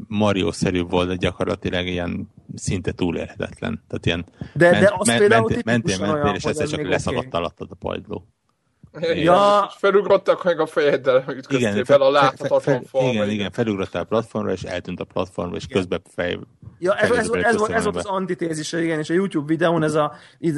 Mario-szerű 0.09 0.83
volt, 0.83 1.09
de 1.09 1.15
gyakorlatilag 1.15 1.87
ilyen 1.87 2.29
szinte 2.55 2.93
túlélhetetlen. 2.93 3.83
Tehát 3.89 4.07
ilyen 4.07 4.25
De- 4.55 4.71
de 4.81 4.93
az 4.97 5.17
például 5.19 5.41
mentél, 5.41 5.63
mentél, 5.65 5.99
mentél, 6.13 6.35
és 6.35 6.45
egyszer 6.45 6.65
ez 6.65 6.71
csak 6.71 6.79
még 6.81 6.89
leszakadt 6.89 7.35
alattad 7.35 7.69
a 7.71 7.75
pajtló. 7.75 8.27
Igen, 8.99 9.17
Ja. 9.17 9.67
és 9.69 9.75
felugrottak 9.79 10.45
meg 10.45 10.61
a 10.61 10.67
fejeddel, 10.67 11.25
ütköztél 11.29 11.85
fel 11.85 12.01
a 12.01 12.11
láthatatlan 12.11 12.83
falba. 12.83 13.09
igen, 13.13 13.31
igen, 13.31 13.51
felugrottál 13.51 14.03
a 14.03 14.05
platformra, 14.05 14.53
és 14.53 14.63
eltűnt 14.63 15.01
a 15.01 15.05
platformra, 15.05 15.57
és 15.57 15.67
közben 15.67 16.01
fej... 16.15 16.39
Ja, 16.79 16.95
ez, 16.97 17.11
ez, 17.11 17.19
ez, 17.19 17.57
volt- 17.57 17.73
ez 17.73 17.85
volt 17.85 17.97
az 17.97 18.05
antitézise, 18.05 18.83
igen, 18.83 18.99
és 18.99 19.11
a 19.11 19.15
YouTube 19.15 19.47
videón 19.47 19.83
ez 19.83 19.95
a, 19.95 20.13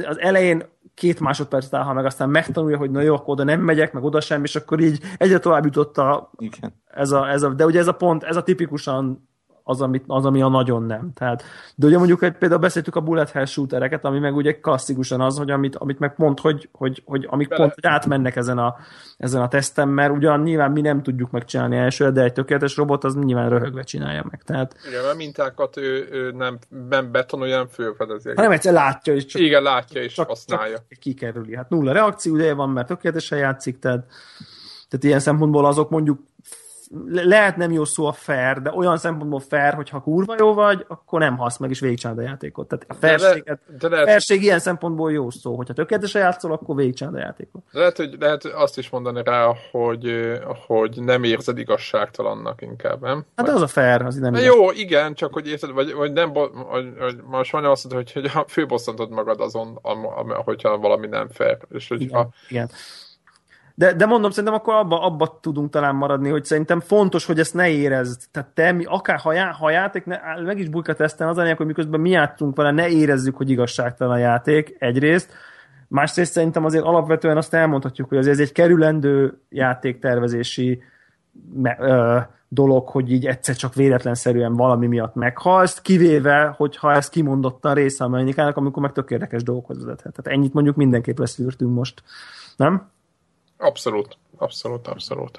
az 0.06 0.18
elején 0.20 0.62
két 0.94 1.20
másodpercet 1.20 1.74
áll, 1.74 1.92
meg 1.94 2.04
aztán 2.04 2.28
megtanulja, 2.28 2.76
hogy 2.76 2.90
na 2.90 3.00
jó, 3.00 3.14
akkor 3.14 3.28
oda 3.34 3.44
nem 3.44 3.60
megyek, 3.60 3.92
meg 3.92 4.04
oda 4.04 4.20
sem, 4.20 4.44
és 4.44 4.56
akkor 4.56 4.80
így 4.80 5.00
egyre 5.18 5.38
tovább 5.38 5.64
jutott 5.64 5.98
a, 5.98 6.30
Igen. 6.38 6.82
ez 6.86 7.10
a, 7.10 7.28
ez 7.30 7.42
a, 7.42 7.48
de 7.48 7.64
ugye 7.64 7.78
ez 7.78 7.86
a 7.88 7.92
pont, 7.92 8.22
ez 8.22 8.36
a 8.36 8.42
tipikusan 8.42 9.28
az, 9.64 9.80
amit, 9.80 10.04
az, 10.06 10.24
ami 10.24 10.42
a 10.42 10.48
nagyon 10.48 10.82
nem. 10.82 11.10
Tehát, 11.14 11.42
de 11.74 11.86
ugye 11.86 11.98
mondjuk 11.98 12.18
hogy 12.18 12.32
például 12.32 12.60
beszéltük 12.60 12.96
a 12.96 13.00
bullet 13.00 13.30
hell 13.30 13.44
shootereket, 13.44 14.04
ami 14.04 14.18
meg 14.18 14.36
ugye 14.36 14.60
klasszikusan 14.60 15.20
az, 15.20 15.38
hogy 15.38 15.50
amit, 15.50 15.76
amit 15.76 15.98
meg 15.98 16.14
pont, 16.14 16.40
hogy, 16.40 16.68
hogy, 16.72 17.02
hogy 17.06 17.26
amik 17.30 17.48
Bele- 17.48 17.62
pont 17.62 17.74
hogy 17.74 17.86
átmennek 17.86 18.36
ezen 18.36 18.58
a, 18.58 18.76
ezen 19.18 19.42
a 19.42 19.48
teszten, 19.48 19.88
mert 19.88 20.12
ugyan 20.12 20.40
nyilván 20.42 20.70
mi 20.70 20.80
nem 20.80 21.02
tudjuk 21.02 21.30
megcsinálni 21.30 21.76
elsőre, 21.76 22.10
de 22.10 22.22
egy 22.22 22.32
tökéletes 22.32 22.76
robot 22.76 23.04
az 23.04 23.14
nyilván 23.14 23.48
röhögve 23.48 23.82
csinálja 23.82 24.24
meg. 24.30 24.42
Tehát, 24.42 24.76
Igen, 24.88 25.02
mert 25.04 25.16
mintákat 25.16 25.76
ő, 25.76 26.08
ő 26.12 26.30
nem, 26.30 26.58
nem 26.88 27.12
betonolja, 27.12 27.56
nem 27.56 27.66
fölfedezi. 27.66 28.32
hanem 28.34 28.50
egyszer 28.50 28.72
látja, 28.72 29.14
és 29.14 29.24
csak 29.26 29.42
Igen, 29.42 29.62
látja 29.62 30.02
és 30.02 30.12
csak, 30.12 30.28
használja. 30.28 30.76
csak 30.76 30.98
kikerüli. 30.98 31.56
Hát 31.56 31.68
nulla 31.70 31.92
reakció 31.92 32.34
ideje 32.34 32.54
van, 32.54 32.70
mert 32.70 32.86
tökéletesen 32.86 33.38
játszik, 33.38 33.78
tehát, 33.78 34.06
tehát 34.88 35.04
ilyen 35.06 35.20
szempontból 35.20 35.66
azok 35.66 35.90
mondjuk 35.90 36.20
lehet 37.12 37.56
nem 37.56 37.72
jó 37.72 37.84
szó 37.84 38.06
a 38.06 38.12
fair, 38.12 38.62
de 38.62 38.72
olyan 38.72 38.96
szempontból 38.96 39.40
fair, 39.40 39.74
hogy 39.74 39.88
ha 39.88 40.00
kurva 40.00 40.34
jó 40.38 40.54
vagy, 40.54 40.84
akkor 40.88 41.20
nem 41.20 41.36
hasz 41.36 41.58
meg, 41.58 41.70
és 41.70 41.80
végigcsinálod 41.80 42.22
a 42.24 42.26
játékot. 42.26 42.68
Tehát 42.68 42.84
a 42.88 42.94
fairséget, 42.94 43.60
de 43.78 43.88
lehet, 43.88 44.06
fairség 44.06 44.42
ilyen 44.42 44.58
szempontból 44.58 45.12
jó 45.12 45.30
szó, 45.30 45.56
hogyha 45.56 45.74
tökéletesen 45.74 46.22
játszol, 46.22 46.52
akkor 46.52 46.76
végigcsinálod 46.76 47.20
a 47.20 47.22
játékot. 47.22 47.62
lehet, 47.70 47.96
hogy, 47.96 48.16
lehet 48.20 48.44
azt 48.44 48.78
is 48.78 48.90
mondani 48.90 49.22
rá, 49.24 49.54
hogy, 49.70 50.32
hogy 50.66 50.98
nem 51.00 51.24
érzed 51.24 51.58
igazságtalannak 51.58 52.62
inkább, 52.62 53.00
nem? 53.00 53.24
Hát 53.36 53.48
az 53.48 53.62
a 53.62 53.66
fair, 53.66 54.02
az 54.02 54.14
nem 54.14 54.34
igaz. 54.34 54.44
jó, 54.44 54.70
igen, 54.70 55.14
csak 55.14 55.32
hogy 55.32 55.48
érted, 55.48 55.70
vagy, 55.70 55.92
vagy 55.92 56.12
nem, 56.12 56.32
vagy, 56.32 56.50
vagy 56.98 57.16
most 57.24 57.52
majdnem 57.52 57.72
azt 57.72 57.84
mondod, 57.84 58.10
hogy, 58.10 58.30
hogy 58.32 58.44
főbosszantod 58.48 59.10
magad 59.10 59.40
azon, 59.40 59.78
am, 59.82 60.06
am, 60.06 60.28
hogyha 60.44 60.78
valami 60.78 61.06
nem 61.06 61.28
fair. 61.28 61.58
És 61.70 61.88
hogyha, 61.88 62.04
Igen, 62.04 62.28
igen. 62.48 62.70
De, 63.74 63.92
de 63.92 64.06
mondom, 64.06 64.30
szerintem 64.30 64.54
akkor 64.54 64.74
abba, 64.74 65.02
abba 65.02 65.38
tudunk 65.40 65.70
talán 65.70 65.94
maradni, 65.94 66.28
hogy 66.28 66.44
szerintem 66.44 66.80
fontos, 66.80 67.24
hogy 67.24 67.38
ezt 67.38 67.54
ne 67.54 67.68
érezd. 67.68 68.22
Tehát 68.30 68.48
te, 68.48 68.72
mi, 68.72 68.84
akár 68.84 69.18
ha, 69.18 69.32
já, 69.32 69.52
ha 69.52 69.70
játék 69.70 70.04
ne, 70.04 70.18
meg 70.44 70.58
is 70.58 70.68
bujka 70.68 70.94
teszten, 70.94 71.28
az 71.28 71.38
a 71.38 71.42
lényeg, 71.42 71.56
hogy 71.56 71.66
miközben 71.66 72.00
mi 72.00 72.10
játszunk 72.10 72.56
vele, 72.56 72.70
ne 72.70 72.88
érezzük, 72.88 73.36
hogy 73.36 73.50
igazságtalan 73.50 74.14
a 74.14 74.18
játék, 74.18 74.76
egyrészt. 74.78 75.32
Másrészt 75.88 76.32
szerintem 76.32 76.64
azért 76.64 76.84
alapvetően 76.84 77.36
azt 77.36 77.54
elmondhatjuk, 77.54 78.08
hogy 78.08 78.18
azért 78.18 78.34
ez 78.34 78.40
egy 78.40 78.52
kerülendő 78.52 79.40
játéktervezési 79.48 80.82
ö, 81.78 82.18
dolog, 82.48 82.88
hogy 82.88 83.12
így 83.12 83.26
egyszer 83.26 83.56
csak 83.56 83.74
véletlenszerűen 83.74 84.56
valami 84.56 84.86
miatt 84.86 85.14
meghalsz, 85.14 85.80
kivéve, 85.80 86.54
hogyha 86.56 86.92
ez 86.92 87.08
kimondottan 87.08 87.74
része 87.74 88.04
a 88.04 88.08
mechanikának, 88.08 88.56
amikor 88.56 88.82
meg 88.82 88.92
tök 88.92 89.10
érdekes 89.10 89.42
dolgokhoz 89.42 89.84
vezethet. 89.84 90.12
Tehát 90.12 90.38
ennyit 90.38 90.52
mondjuk 90.52 90.76
mindenképp 90.76 91.18
leszűrtünk 91.18 91.74
most. 91.74 92.02
Nem? 92.56 92.90
Abszolút, 93.62 94.16
abszolút, 94.36 94.88
abszolút. 94.88 95.36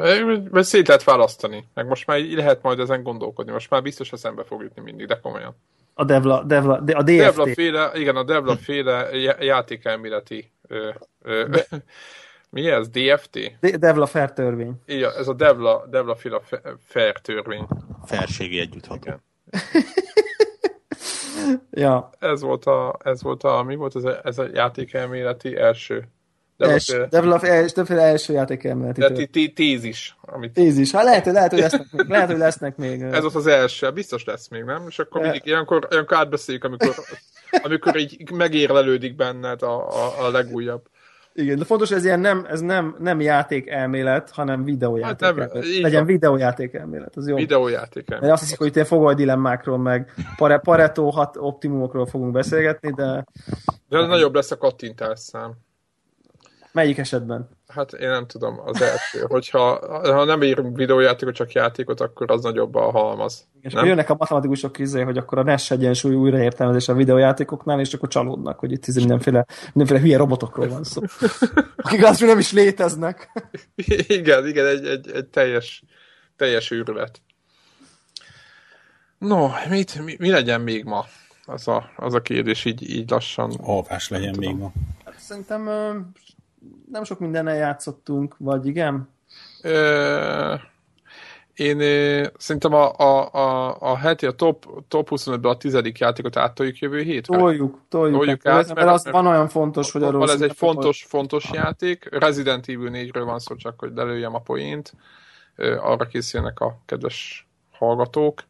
Mert 0.51 0.65
szét 0.65 0.87
lehet 0.87 1.03
választani, 1.03 1.67
meg 1.73 1.87
most 1.87 2.07
már 2.07 2.19
lehet 2.19 2.61
majd 2.61 2.79
ezen 2.79 3.03
gondolkodni, 3.03 3.51
most 3.51 3.69
már 3.69 3.81
biztos 3.81 4.11
eszembe 4.11 4.43
fog 4.43 4.61
jutni 4.61 4.81
mindig, 4.81 5.07
de 5.07 5.19
komolyan. 5.19 5.55
A 5.93 6.03
Devla, 6.03 6.43
Devla, 6.43 6.79
de 6.79 6.93
a 6.93 7.01
DFT. 7.01 7.17
Devla 7.17 7.47
féle, 7.53 7.91
igen, 7.93 8.15
a 8.15 8.23
Devla 8.23 8.55
féle 8.55 9.09
játékelméleti 9.39 10.51
ö, 10.67 10.89
ö, 11.21 11.47
de... 11.49 11.65
mi 12.49 12.69
ez? 12.69 12.89
DFT? 12.89 13.39
De, 13.59 13.77
Devla 13.77 14.05
Fair 14.05 14.33
törvény. 14.33 14.73
Igen, 14.85 15.11
ez 15.17 15.27
a 15.27 15.33
Devla, 15.33 15.85
Devla 15.89 16.15
féle 16.15 16.41
Fair 16.85 17.13
törvény. 17.21 17.67
Felségi 18.05 18.59
együttható. 18.59 19.01
Igen. 19.01 19.21
ja. 21.83 22.09
Ez 22.19 22.41
volt 22.41 22.65
a, 22.65 22.97
ez 23.03 23.21
volt 23.21 23.43
a, 23.43 23.63
mi 23.63 23.75
volt 23.75 23.95
ez 23.95 24.03
a, 24.03 24.19
ez 24.23 24.37
a 24.37 24.45
játékelméleti 24.53 25.55
első 25.55 26.07
Develop 27.09 27.41
többféle 27.73 28.01
első 28.01 28.33
játék 28.33 28.63
elméleti. 28.63 29.01
De 29.01 29.47
tézis. 29.53 30.17
Amit... 30.21 30.53
Tézis. 30.53 30.91
Hát 30.91 31.03
lehet, 31.03 31.23
hogy, 31.23 31.33
lehet, 31.33 31.51
hogy 31.51 31.59
lesznek, 31.59 31.87
még, 31.91 32.09
lehet, 32.09 32.29
hogy 32.29 32.37
lesznek 32.37 32.77
még. 32.77 33.01
Ez 33.01 33.23
az 33.23 33.35
az 33.35 33.47
első, 33.47 33.91
biztos 33.91 34.23
lesz 34.25 34.47
még, 34.47 34.63
nem? 34.63 34.85
És 34.87 34.99
akkor 34.99 35.21
mindig, 35.21 35.41
ilyenkor, 35.45 35.87
ilyenkor 35.91 36.17
átbeszéljük, 36.17 36.63
amikor, 36.63 36.95
amikor 37.63 37.97
így 37.97 38.31
megérlelődik 38.31 39.15
benned 39.15 39.61
a, 39.61 39.87
a, 39.87 40.25
a 40.25 40.31
legújabb. 40.31 40.81
Igen, 41.35 41.57
de 41.57 41.65
fontos, 41.65 41.87
hogy 41.89 41.97
ez 41.97 42.05
ilyen 42.05 42.19
nem, 42.19 42.45
ez 42.49 42.61
nem, 42.61 42.95
nem 42.99 43.21
játék 43.21 43.69
elmélet, 43.69 44.31
hanem 44.31 44.63
videójáték 44.63 45.27
hát 45.27 45.35
nem, 45.35 45.39
elmélet. 45.39 45.81
Legyen 45.81 46.05
videójáték 46.05 46.73
elmélet, 46.73 47.15
az 47.15 47.27
jó. 47.27 47.35
Videójáték 47.35 48.03
elmélet. 48.03 48.21
Mert 48.21 48.33
azt 48.33 48.41
hiszik, 48.41 48.57
hogy 48.57 48.67
itt 48.67 48.75
ilyen 48.75 48.87
fogoly 48.87 49.13
dilemmákról, 49.13 49.77
meg 49.77 50.13
pare, 50.37 50.57
Pareto 50.57 51.09
hat 51.09 51.37
optimumokról 51.37 52.05
fogunk 52.05 52.31
beszélgetni, 52.31 52.91
de... 52.91 53.25
De 53.89 54.05
nagyobb 54.05 54.35
lesz 54.35 54.51
a 54.51 54.57
kattintás 54.57 55.19
szám. 55.19 55.53
Melyik 56.73 56.97
esetben? 56.97 57.49
Hát 57.67 57.93
én 57.93 58.09
nem 58.09 58.27
tudom, 58.27 58.59
az 58.65 58.81
első. 58.81 59.25
Hogyha 59.27 59.87
ha 60.13 60.23
nem 60.23 60.43
írunk 60.43 60.77
videójátékot, 60.77 61.35
csak 61.35 61.51
játékot, 61.51 62.01
akkor 62.01 62.31
az 62.31 62.43
nagyobb 62.43 62.75
a 62.75 62.91
halmaz. 62.91 63.47
És 63.61 63.73
akkor 63.73 63.87
jönnek 63.87 64.09
a 64.09 64.15
matematikusok 64.19 64.71
közé, 64.71 65.01
hogy 65.01 65.17
akkor 65.17 65.37
a 65.37 65.43
NES 65.43 65.71
egyensúly 65.71 66.15
újraértelmezés 66.15 66.87
a 66.87 66.93
videójátékoknál, 66.93 67.79
és 67.79 67.93
akkor 67.93 68.09
csalódnak, 68.09 68.59
hogy 68.59 68.71
itt 68.71 68.87
mindenféle, 68.87 69.45
mindenféle 69.73 69.99
hülye 69.99 70.17
robotokról 70.17 70.67
van 70.67 70.83
szó. 70.83 71.01
Akik 71.75 72.03
azt 72.03 72.21
nem 72.21 72.39
is 72.39 72.51
léteznek. 72.51 73.31
igen, 74.07 74.47
igen, 74.47 74.65
egy, 74.65 74.85
egy, 74.85 75.11
egy 75.11 75.25
teljes, 75.25 75.83
teljes 76.35 76.71
űrület. 76.71 77.21
No, 79.17 79.49
mit, 79.69 80.03
mi, 80.03 80.15
mi 80.19 80.29
legyen 80.29 80.61
még 80.61 80.83
ma? 80.83 81.05
Az 81.45 81.67
a, 81.67 81.91
az 81.95 82.13
a 82.13 82.21
kérdés 82.21 82.65
így, 82.65 82.89
így 82.89 83.09
lassan. 83.09 83.51
Alvás 83.61 84.09
legyen 84.09 84.35
még 84.39 84.55
ma. 84.55 84.71
Hát 85.05 85.19
szerintem 85.19 85.69
nem 86.93 87.03
sok 87.03 87.19
mindennel 87.19 87.55
játszottunk, 87.55 88.35
vagy 88.37 88.65
igen? 88.65 89.09
Ö, 89.61 90.55
én 91.53 91.79
ö, 91.79 92.27
szerintem 92.37 92.73
a, 92.73 92.97
a, 92.97 93.33
a, 93.33 93.77
a 93.79 93.97
heti, 93.97 94.25
a 94.25 94.31
top, 94.31 94.65
top 94.87 95.07
25-ben 95.11 95.51
a 95.51 95.57
tizedik 95.57 95.97
játékot 95.97 96.37
áttoljuk 96.37 96.77
jövő 96.77 97.01
hétre. 97.01 97.37
Toljuk, 97.37 97.79
toljuk. 97.89 98.17
toljuk 98.17 98.45
át, 98.45 98.55
mert, 98.55 98.73
mert, 98.73 98.87
az 98.87 99.09
van 99.11 99.27
olyan 99.27 99.47
fontos, 99.47 99.91
hogy 99.91 100.03
arról... 100.03 100.31
Ez 100.31 100.41
egy 100.41 100.55
fontos, 100.55 101.05
fontos 101.07 101.49
játék. 101.51 102.07
Resident 102.11 102.67
Evil 102.67 102.89
4-ről 102.93 103.23
van 103.25 103.39
szó, 103.39 103.55
csak 103.55 103.79
hogy 103.79 103.91
lelőjem 103.95 104.35
a 104.35 104.39
poént. 104.39 104.93
Arra 105.79 106.05
készülnek 106.05 106.59
a 106.59 106.81
kedves 106.85 107.47
hallgatók. 107.71 108.43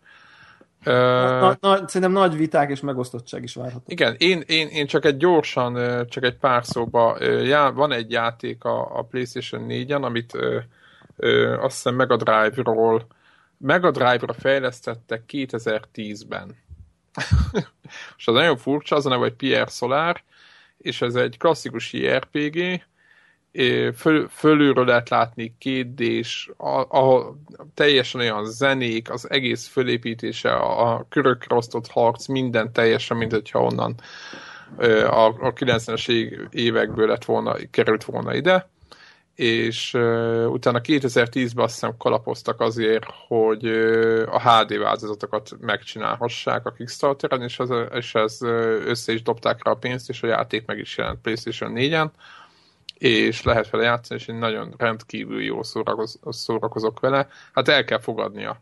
Na, 0.83 1.57
na, 1.59 1.75
szerintem 1.87 2.11
nagy 2.11 2.37
viták 2.37 2.69
és 2.69 2.79
megosztottság 2.79 3.43
is 3.43 3.55
várható. 3.55 3.83
Igen, 3.87 4.15
én, 4.17 4.43
én, 4.47 4.67
én 4.67 4.87
csak 4.87 5.05
egy 5.05 5.17
gyorsan, 5.17 6.05
csak 6.07 6.23
egy 6.23 6.37
pár 6.37 6.65
szóba, 6.65 7.23
já, 7.23 7.71
van 7.71 7.91
egy 7.91 8.11
játék 8.11 8.63
a, 8.63 8.97
a 8.97 9.01
PlayStation 9.01 9.65
4-en, 9.69 10.01
amit 10.01 10.35
ö, 10.35 10.59
ö, 11.17 11.57
azt 11.61 11.75
hiszem 11.75 11.95
Mega 11.95 12.15
Drive-ról 12.15 13.07
Mega 13.57 13.91
Drive-ra 13.91 14.33
fejlesztettek 14.33 15.23
2010-ben. 15.27 16.55
és 18.17 18.27
az 18.27 18.33
nagyon 18.33 18.57
furcsa, 18.57 18.95
az 18.95 19.05
a 19.05 19.09
neve, 19.09 19.21
hogy 19.21 19.33
Pierre 19.33 19.69
Solar, 19.69 20.21
és 20.77 21.01
ez 21.01 21.15
egy 21.15 21.37
klasszikus 21.37 21.93
JRPG, 21.93 22.83
föl, 23.95 24.27
fölülről 24.29 24.85
lehet 24.85 25.09
látni 25.09 25.55
kétdés, 25.57 26.51
ahol 26.57 27.41
teljesen 27.73 28.21
olyan 28.21 28.45
zenék, 28.45 29.11
az 29.11 29.29
egész 29.29 29.67
fölépítése, 29.67 30.53
a 30.53 31.05
körökre 31.09 31.55
osztott 31.55 31.87
harc, 31.87 32.27
minden 32.27 32.73
teljesen, 32.73 33.17
mint 33.17 33.31
hogyha 33.31 33.63
onnan 33.63 33.95
a, 35.07 35.25
a 35.25 35.53
90-es 35.53 36.07
évekből 36.49 37.07
lett 37.07 37.25
volna, 37.25 37.55
került 37.71 38.03
volna 38.03 38.35
ide, 38.35 38.71
és 39.35 39.93
uh, 39.93 40.51
utána 40.51 40.81
2010-ben 40.83 41.63
azt 41.63 41.73
hiszem 41.73 41.97
kalapoztak 41.97 42.61
azért, 42.61 43.05
hogy 43.27 43.65
uh, 43.65 44.23
a 44.29 44.39
HD 44.39 44.77
változatokat 44.77 45.49
megcsinálhassák 45.59 46.65
a 46.65 46.71
Kickstarteren, 46.71 47.41
és, 47.41 47.59
az, 47.59 47.73
és 47.93 48.15
ez 48.15 48.41
össze 48.85 49.13
is 49.13 49.21
dobták 49.21 49.63
rá 49.63 49.71
a 49.71 49.75
pénzt, 49.75 50.09
és 50.09 50.23
a 50.23 50.27
játék 50.27 50.65
meg 50.65 50.77
is 50.77 50.97
jelent 50.97 51.21
PlayStation 51.21 51.73
4-en, 51.75 52.09
és 53.03 53.43
lehet 53.43 53.69
vele 53.69 53.83
játszani, 53.83 54.19
és 54.19 54.27
én 54.27 54.35
nagyon 54.35 54.73
rendkívül 54.77 55.41
jól 55.41 55.63
szórakoz, 55.63 56.19
szórakozok 56.29 56.99
vele. 56.99 57.27
Hát 57.53 57.67
el 57.67 57.83
kell 57.83 57.99
fogadnia 57.99 58.61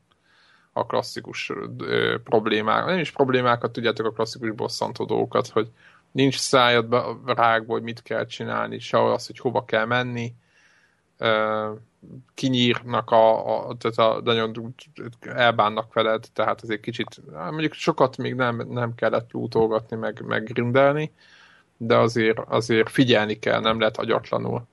a 0.73 0.85
klasszikus 0.85 1.51
ö, 1.77 2.15
problémák, 2.23 2.85
nem 2.85 2.99
is 2.99 3.11
problémákat, 3.11 3.72
tudjátok 3.72 4.05
a 4.05 4.11
klasszikus 4.11 4.51
bosszantó 4.51 5.05
dolgokat, 5.05 5.47
hogy 5.47 5.69
nincs 6.11 6.38
szájad 6.38 6.95
rágba, 7.26 7.73
hogy 7.73 7.81
mit 7.81 8.01
kell 8.01 8.26
csinálni, 8.26 8.80
sehol 8.80 9.11
az, 9.11 9.27
hogy 9.27 9.39
hova 9.39 9.65
kell 9.65 9.85
menni, 9.85 10.34
kinyírnak 12.34 13.11
a, 13.11 13.55
a, 13.69 13.76
tehát 13.77 13.97
a, 13.97 14.22
nagyon 14.23 14.73
elbánnak 15.19 15.93
veled, 15.93 16.26
tehát 16.34 16.61
azért 16.61 16.81
kicsit, 16.81 17.22
mondjuk 17.31 17.73
sokat 17.73 18.18
még 18.18 18.35
nem, 18.35 18.68
nem 18.69 18.95
kellett 18.95 19.31
lútolgatni, 19.31 19.97
meg, 19.97 20.22
meg 20.26 20.43
grindelni, 20.43 21.11
de 21.83 21.97
azért, 21.97 22.39
azért 22.47 22.89
figyelni 22.89 23.39
kell, 23.39 23.59
nem 23.59 23.79
lehet 23.79 23.97
agyatlanul. 23.97 24.63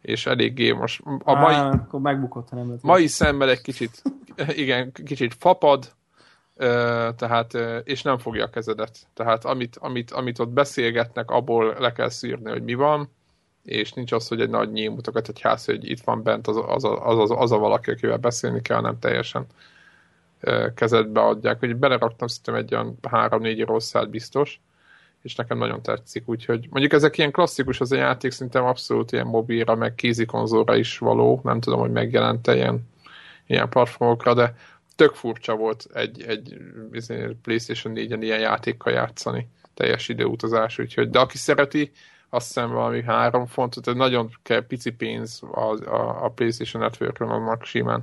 És 0.00 0.26
eléggé 0.26 0.72
most 0.72 1.02
a 1.24 1.34
mai, 1.34 1.54
Á, 1.54 1.68
akkor 1.68 2.00
megbukott, 2.00 2.50
nem 2.50 2.66
lehet. 2.66 2.82
mai 2.82 3.06
szemmel 3.06 3.50
egy 3.50 3.60
kicsit, 3.60 4.02
igen, 4.62 4.92
kicsit 4.92 5.34
fapad, 5.38 5.92
tehát, 7.16 7.58
és 7.84 8.02
nem 8.02 8.18
fogja 8.18 8.44
a 8.44 8.50
kezedet. 8.50 8.98
Tehát 9.14 9.44
amit, 9.44 9.76
amit, 9.76 10.10
amit 10.10 10.38
ott 10.38 10.48
beszélgetnek, 10.48 11.30
abból 11.30 11.76
le 11.78 11.92
kell 11.92 12.08
szűrni, 12.08 12.50
hogy 12.50 12.62
mi 12.62 12.74
van, 12.74 13.10
és 13.64 13.92
nincs 13.92 14.12
az, 14.12 14.28
hogy 14.28 14.40
egy 14.40 14.50
nagy 14.50 14.72
nyím 14.72 14.92
mutogat 14.92 15.28
egy 15.28 15.40
ház, 15.40 15.64
hogy 15.64 15.90
itt 15.90 16.00
van 16.00 16.22
bent 16.22 16.46
az, 16.46 16.56
az, 16.66 16.84
az, 16.84 17.18
az, 17.18 17.30
az 17.30 17.52
a 17.52 17.58
valaki, 17.58 17.90
akivel 17.90 18.16
beszélni 18.16 18.62
kell, 18.62 18.80
nem 18.80 18.98
teljesen 18.98 19.46
kezedbe 20.74 21.20
adják. 21.20 21.58
Hogy 21.58 21.76
beleraktam 21.76 22.28
szerintem 22.28 22.54
egy 22.54 22.74
olyan 22.74 22.98
három-négy 23.10 23.64
rosszát 23.64 24.10
biztos, 24.10 24.60
és 25.22 25.34
nekem 25.34 25.58
nagyon 25.58 25.82
tetszik, 25.82 26.28
úgyhogy 26.28 26.66
mondjuk 26.70 26.92
ezek 26.92 27.18
ilyen 27.18 27.30
klasszikus, 27.30 27.80
az 27.80 27.92
a 27.92 27.96
játék 27.96 28.30
szerintem 28.30 28.64
abszolút 28.64 29.12
ilyen 29.12 29.26
mobilra, 29.26 29.74
meg 29.74 29.94
kézikonzolra 29.94 30.76
is 30.76 30.98
való, 30.98 31.40
nem 31.42 31.60
tudom, 31.60 31.80
hogy 31.80 31.90
megjelente 31.90 32.54
ilyen, 32.54 32.88
ilyen 33.46 33.68
platformokra, 33.68 34.34
de 34.34 34.54
tök 34.96 35.14
furcsa 35.14 35.56
volt 35.56 35.86
egy, 35.92 36.22
egy 36.22 36.56
izé, 36.92 37.36
PlayStation 37.42 37.94
4-en 37.96 38.18
ilyen 38.20 38.40
játékkal 38.40 38.92
játszani, 38.92 39.48
teljes 39.74 40.08
időutazás, 40.08 40.78
úgyhogy, 40.78 41.10
de 41.10 41.18
aki 41.18 41.36
szereti, 41.36 41.92
azt 42.28 42.46
hiszem 42.46 42.70
valami 42.70 43.02
három 43.02 43.46
fontot, 43.46 43.84
tehát 43.84 43.98
nagyon 43.98 44.30
kell 44.42 44.66
pici 44.66 44.90
pénz 44.90 45.42
a, 45.52 45.60
a, 45.60 46.24
a 46.24 46.28
PlayStation 46.28 46.82
Network-ön 46.82 47.28
annak 47.28 47.64
simán. 47.64 48.02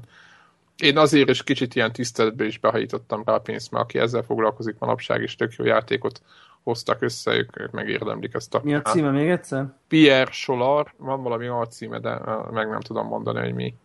Én 0.78 0.98
azért 0.98 1.30
is 1.30 1.44
kicsit 1.44 1.76
ilyen 1.76 1.92
tiszteletbe 1.92 2.46
is 2.46 2.58
behajítottam 2.58 3.24
rá 3.26 3.34
a 3.34 3.40
pénzt, 3.40 3.72
mert 3.72 3.84
aki 3.84 4.00
ezzel 4.00 4.22
foglalkozik 4.22 4.76
manapság, 4.80 5.22
és 5.22 5.36
tök 5.36 5.54
jó 5.54 5.66
játékot 5.66 6.22
hoztak 6.64 7.02
össze, 7.02 7.34
ők, 7.34 7.60
ők 7.60 7.72
megérdemlik 7.72 8.34
ezt 8.34 8.54
a... 8.56 8.62
Mi 8.64 8.74
a 8.74 8.82
címe 8.82 9.12
még 9.12 9.30
egyszer? 9.30 9.66
Pierre 9.88 10.32
Solar, 10.32 10.94
van 10.98 11.24
valami 11.24 11.48
alcíme, 11.48 12.00
de 12.00 12.20
meg 12.52 12.70
nem 12.70 12.80
tudom 12.80 13.08
mondani, 13.08 13.40
hogy 13.40 13.54
mi. 13.54 13.76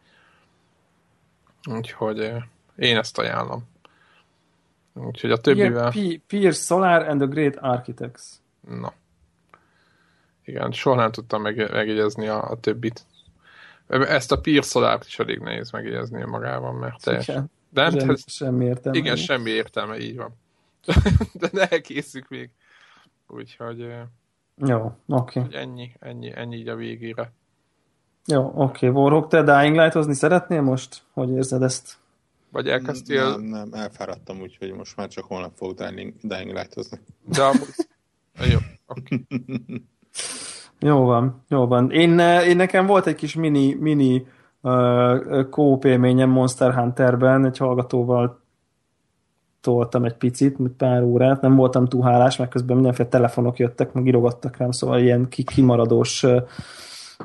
Úgyhogy 1.70 2.32
én 2.76 2.96
ezt 2.96 3.18
ajánlom. 3.18 3.62
Úgyhogy 4.92 5.30
a 5.30 5.36
többivel... 5.36 5.90
Pierre, 5.90 6.20
Pierre 6.26 6.52
Solar 6.52 7.08
and 7.08 7.20
the 7.20 7.28
Great 7.28 7.56
Architects. 7.56 8.24
Na. 8.68 8.92
Igen, 10.44 10.72
soha 10.72 10.96
nem 10.96 11.10
tudtam 11.10 11.42
meg, 11.42 11.56
megjegyezni 11.56 12.28
a, 12.28 12.50
a 12.50 12.60
többit. 12.60 13.04
Ezt 13.88 14.32
a 14.32 14.40
Pierre 14.40 14.66
Solar 14.66 15.00
is 15.06 15.18
elég 15.18 15.38
nehéz 15.38 15.70
megjegyezni 15.70 16.24
magában, 16.24 16.74
mert 16.74 17.02
teljes... 17.02 17.28
Igen. 17.28 17.50
De 17.70 17.90
nem, 17.90 18.16
semmi 18.26 18.64
értelme. 18.64 18.98
Igen, 18.98 19.16
semmi 19.16 19.50
értelme, 19.50 19.98
így 19.98 20.16
van. 20.16 20.34
de 21.40 21.48
ne 21.52 21.68
elkészük 21.68 22.28
még. 22.28 22.50
Úgyhogy... 23.28 23.86
Jó, 24.56 24.92
oké. 25.06 25.40
Okay. 25.40 25.58
Ennyi, 25.60 25.92
ennyi, 26.00 26.32
ennyi 26.34 26.56
így 26.56 26.68
a 26.68 26.74
végére. 26.74 27.32
Jó, 28.26 28.52
oké, 28.54 28.88
okay. 28.88 29.02
Warhawk, 29.02 29.28
te 29.28 29.42
Dying 29.42 29.76
Light-ozni 29.76 30.14
szeretnél 30.14 30.62
most? 30.62 31.02
Hogy 31.12 31.30
érzed 31.30 31.62
ezt? 31.62 31.96
Vagy 32.50 32.68
elkezdtél... 32.68 33.30
Nem, 33.30 33.40
nem, 33.40 33.68
elfáradtam, 33.72 34.40
úgyhogy 34.40 34.72
most 34.72 34.96
már 34.96 35.08
csak 35.08 35.24
holnap 35.24 35.52
fogok 35.56 35.78
Dying, 35.78 36.12
Dying 36.22 36.52
Light-ozni. 36.52 36.98
De 37.24 37.42
amúgy... 37.42 37.74
Jó, 38.50 38.58
okay. 38.86 39.26
jó 40.90 41.04
van, 41.04 41.44
jó 41.48 41.66
van. 41.66 41.90
Én, 41.90 42.18
én 42.18 42.56
nekem 42.56 42.86
volt 42.86 43.06
egy 43.06 43.14
kis 43.14 43.34
mini, 43.34 43.74
mini 43.74 44.26
uh, 44.60 45.48
kóp 45.48 45.84
élményem 45.84 46.30
Monster 46.30 46.74
Hunterben, 46.74 47.44
egy 47.44 47.58
hallgatóval 47.58 48.43
toltam 49.64 50.04
egy 50.04 50.14
picit, 50.14 50.56
pár 50.76 51.02
órát, 51.02 51.40
nem 51.40 51.56
voltam 51.56 51.86
túl 51.86 52.02
hálás, 52.02 52.36
mert 52.36 52.50
közben 52.50 52.76
mindenféle 52.76 53.08
telefonok 53.08 53.58
jöttek, 53.58 53.92
meg 53.92 54.06
írogattak 54.06 54.56
rám, 54.56 54.70
szóval 54.70 55.00
ilyen 55.00 55.28
kimaradós... 55.28 56.24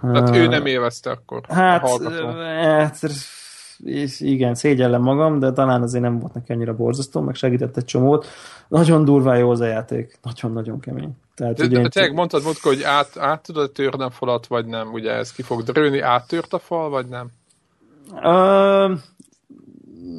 Hát 0.01 0.29
uh, 0.29 0.37
ő 0.37 0.47
nem 0.47 0.65
élvezte 0.65 1.09
akkor. 1.09 1.41
Hát, 1.47 1.87
hát 2.61 2.99
és 3.83 4.19
igen, 4.19 4.55
szégyellem 4.55 5.01
magam, 5.01 5.39
de 5.39 5.51
talán 5.51 5.81
azért 5.81 6.03
nem 6.03 6.19
volt 6.19 6.33
neki 6.33 6.51
annyira 6.51 6.75
borzasztó, 6.75 7.21
meg 7.21 7.35
segített 7.35 7.77
egy 7.77 7.85
csomót. 7.85 8.27
Nagyon 8.67 9.05
durvá 9.05 9.35
jó 9.35 9.49
az 9.49 9.59
a 9.59 9.65
játék, 9.65 10.19
nagyon-nagyon 10.21 10.79
kemény. 10.79 11.11
Tehát, 11.35 11.55
de, 11.55 11.65
ugye, 11.65 11.81
de 11.81 11.87
te 11.87 12.11
mondtad 12.11 12.43
múltkor, 12.43 12.73
hogy 12.73 12.83
át, 12.83 13.17
át 13.17 13.41
tudod 13.43 13.71
törni 13.71 14.03
a 14.03 14.09
falat, 14.09 14.47
vagy 14.47 14.65
nem? 14.65 14.93
Ugye 14.93 15.11
ez 15.11 15.31
ki 15.31 15.41
fog 15.41 15.63
drőni, 15.63 15.99
áttört 15.99 16.53
a 16.53 16.59
fal, 16.59 16.89
vagy 16.89 17.07
nem? 17.07 17.27
Ö, 18.23 18.93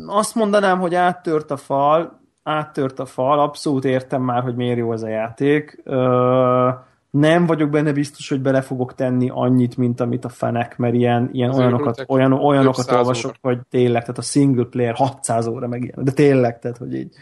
azt 0.07 0.35
mondanám, 0.35 0.81
hogy 0.81 0.95
áttört 0.95 1.51
a 1.51 1.57
fal, 1.57 2.21
áttört 2.43 2.99
a 2.99 3.07
fal, 3.07 3.41
abszolút 3.41 3.85
értem 3.85 4.23
már, 4.23 4.43
hogy 4.43 4.55
miért 4.55 4.79
jó 4.79 4.93
ez 4.93 5.03
a 5.03 5.09
játék. 5.09 5.81
Ö, 5.85 6.69
nem 7.11 7.47
vagyok 7.47 7.71
benne 7.71 7.93
biztos, 7.93 8.29
hogy 8.29 8.41
bele 8.41 8.61
fogok 8.61 8.95
tenni 8.95 9.31
annyit, 9.35 9.77
mint 9.77 10.01
amit 10.01 10.25
a 10.25 10.29
fenek, 10.29 10.79
mert 10.79 10.95
ilyen, 10.95 11.29
ilyen 11.33 11.51
olyanokat, 11.51 12.05
olyan, 12.09 12.33
olyanokat 12.33 12.91
olvasok, 12.91 13.31
óra. 13.31 13.55
hogy 13.55 13.67
tényleg, 13.71 14.01
tehát 14.01 14.19
a 14.19 14.23
single 14.23 14.65
player 14.65 14.95
600 14.95 15.47
óra 15.47 15.69
meg 15.69 15.83
ilyen, 15.83 16.05
de 16.05 16.13
tényleg, 16.13 16.59
tehát 16.59 16.77
hogy 16.77 16.95
így 16.95 17.15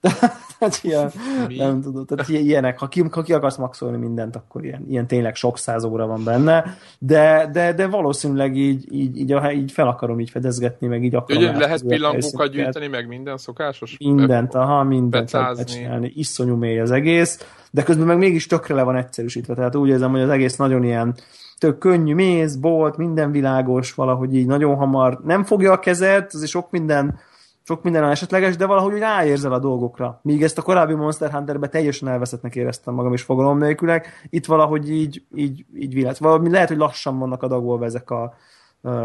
tehát 0.58 0.80
ilyen, 0.82 1.10
nem 1.56 1.80
tudom, 1.80 2.04
tehát 2.06 2.28
ilyenek, 2.28 2.78
ha 2.78 2.88
ki, 2.88 3.04
ha 3.10 3.22
ki 3.22 3.32
akarsz 3.32 3.56
maxolni 3.56 3.96
mindent, 3.96 4.36
akkor 4.36 4.64
ilyen, 4.64 4.86
ilyen 4.88 5.06
tényleg 5.06 5.34
sok 5.34 5.58
száz 5.58 5.84
óra 5.84 6.06
van 6.06 6.24
benne, 6.24 6.76
de, 6.98 7.50
de, 7.52 7.72
de 7.72 7.86
valószínűleg 7.86 8.56
így, 8.56 8.92
így, 8.92 9.18
így, 9.18 9.36
így 9.54 9.72
fel 9.72 9.88
akarom 9.88 10.20
így 10.20 10.30
fedezgetni, 10.30 10.86
meg 10.86 11.04
így 11.04 11.14
akarom. 11.14 11.42
Ugye 11.42 11.58
lehet 11.58 11.82
pillangókat 11.82 12.50
gyűjteni, 12.50 12.86
meg 12.86 13.08
minden 13.08 13.36
szokásos? 13.36 13.96
Mindent, 13.98 14.54
aha, 14.54 14.82
mindent 14.82 15.30
lehet 15.30 15.70
csinálni. 15.70 16.12
Iszonyú 16.14 16.56
mély 16.56 16.80
az 16.80 16.90
egész, 16.90 17.46
de 17.70 17.82
közben 17.82 18.06
meg 18.06 18.18
mégis 18.18 18.46
tökre 18.46 18.74
le 18.74 18.82
van 18.82 18.96
egyszerűsítve, 18.96 19.54
tehát 19.54 19.76
úgy 19.76 19.88
érzem, 19.88 20.10
hogy 20.10 20.20
az 20.20 20.30
egész 20.30 20.56
nagyon 20.56 20.84
ilyen 20.84 21.14
tök 21.58 21.78
könnyű, 21.78 22.14
mész, 22.14 22.54
bolt, 22.54 22.96
minden 22.96 23.30
világos, 23.30 23.94
valahogy 23.94 24.34
így 24.34 24.46
nagyon 24.46 24.76
hamar 24.76 25.20
nem 25.24 25.44
fogja 25.44 25.72
a 25.72 25.78
kezed, 25.78 26.26
azért 26.32 26.50
sok 26.50 26.70
minden 26.70 27.18
sok 27.66 27.82
minden 27.82 28.04
esetleges, 28.04 28.56
de 28.56 28.66
valahogy 28.66 28.92
úgy 28.92 28.98
ráérzel 28.98 29.52
a 29.52 29.58
dolgokra. 29.58 30.20
Míg 30.22 30.42
ezt 30.42 30.58
a 30.58 30.62
korábbi 30.62 30.94
Monster 30.94 31.30
Hunterben 31.30 31.70
teljesen 31.70 32.08
elveszettnek 32.08 32.56
éreztem 32.56 32.94
magam, 32.94 33.12
és 33.12 33.22
fogalom 33.22 33.58
nélkülek. 33.58 34.26
Itt 34.30 34.46
valahogy 34.46 34.90
így, 34.90 35.22
így, 35.34 35.64
így 35.74 35.94
világ. 35.94 36.14
Valami 36.18 36.50
lehet, 36.50 36.68
hogy 36.68 36.76
lassan 36.76 37.18
vannak 37.18 37.42
adagolva 37.42 37.84
ezek 37.84 38.10
a, 38.10 38.34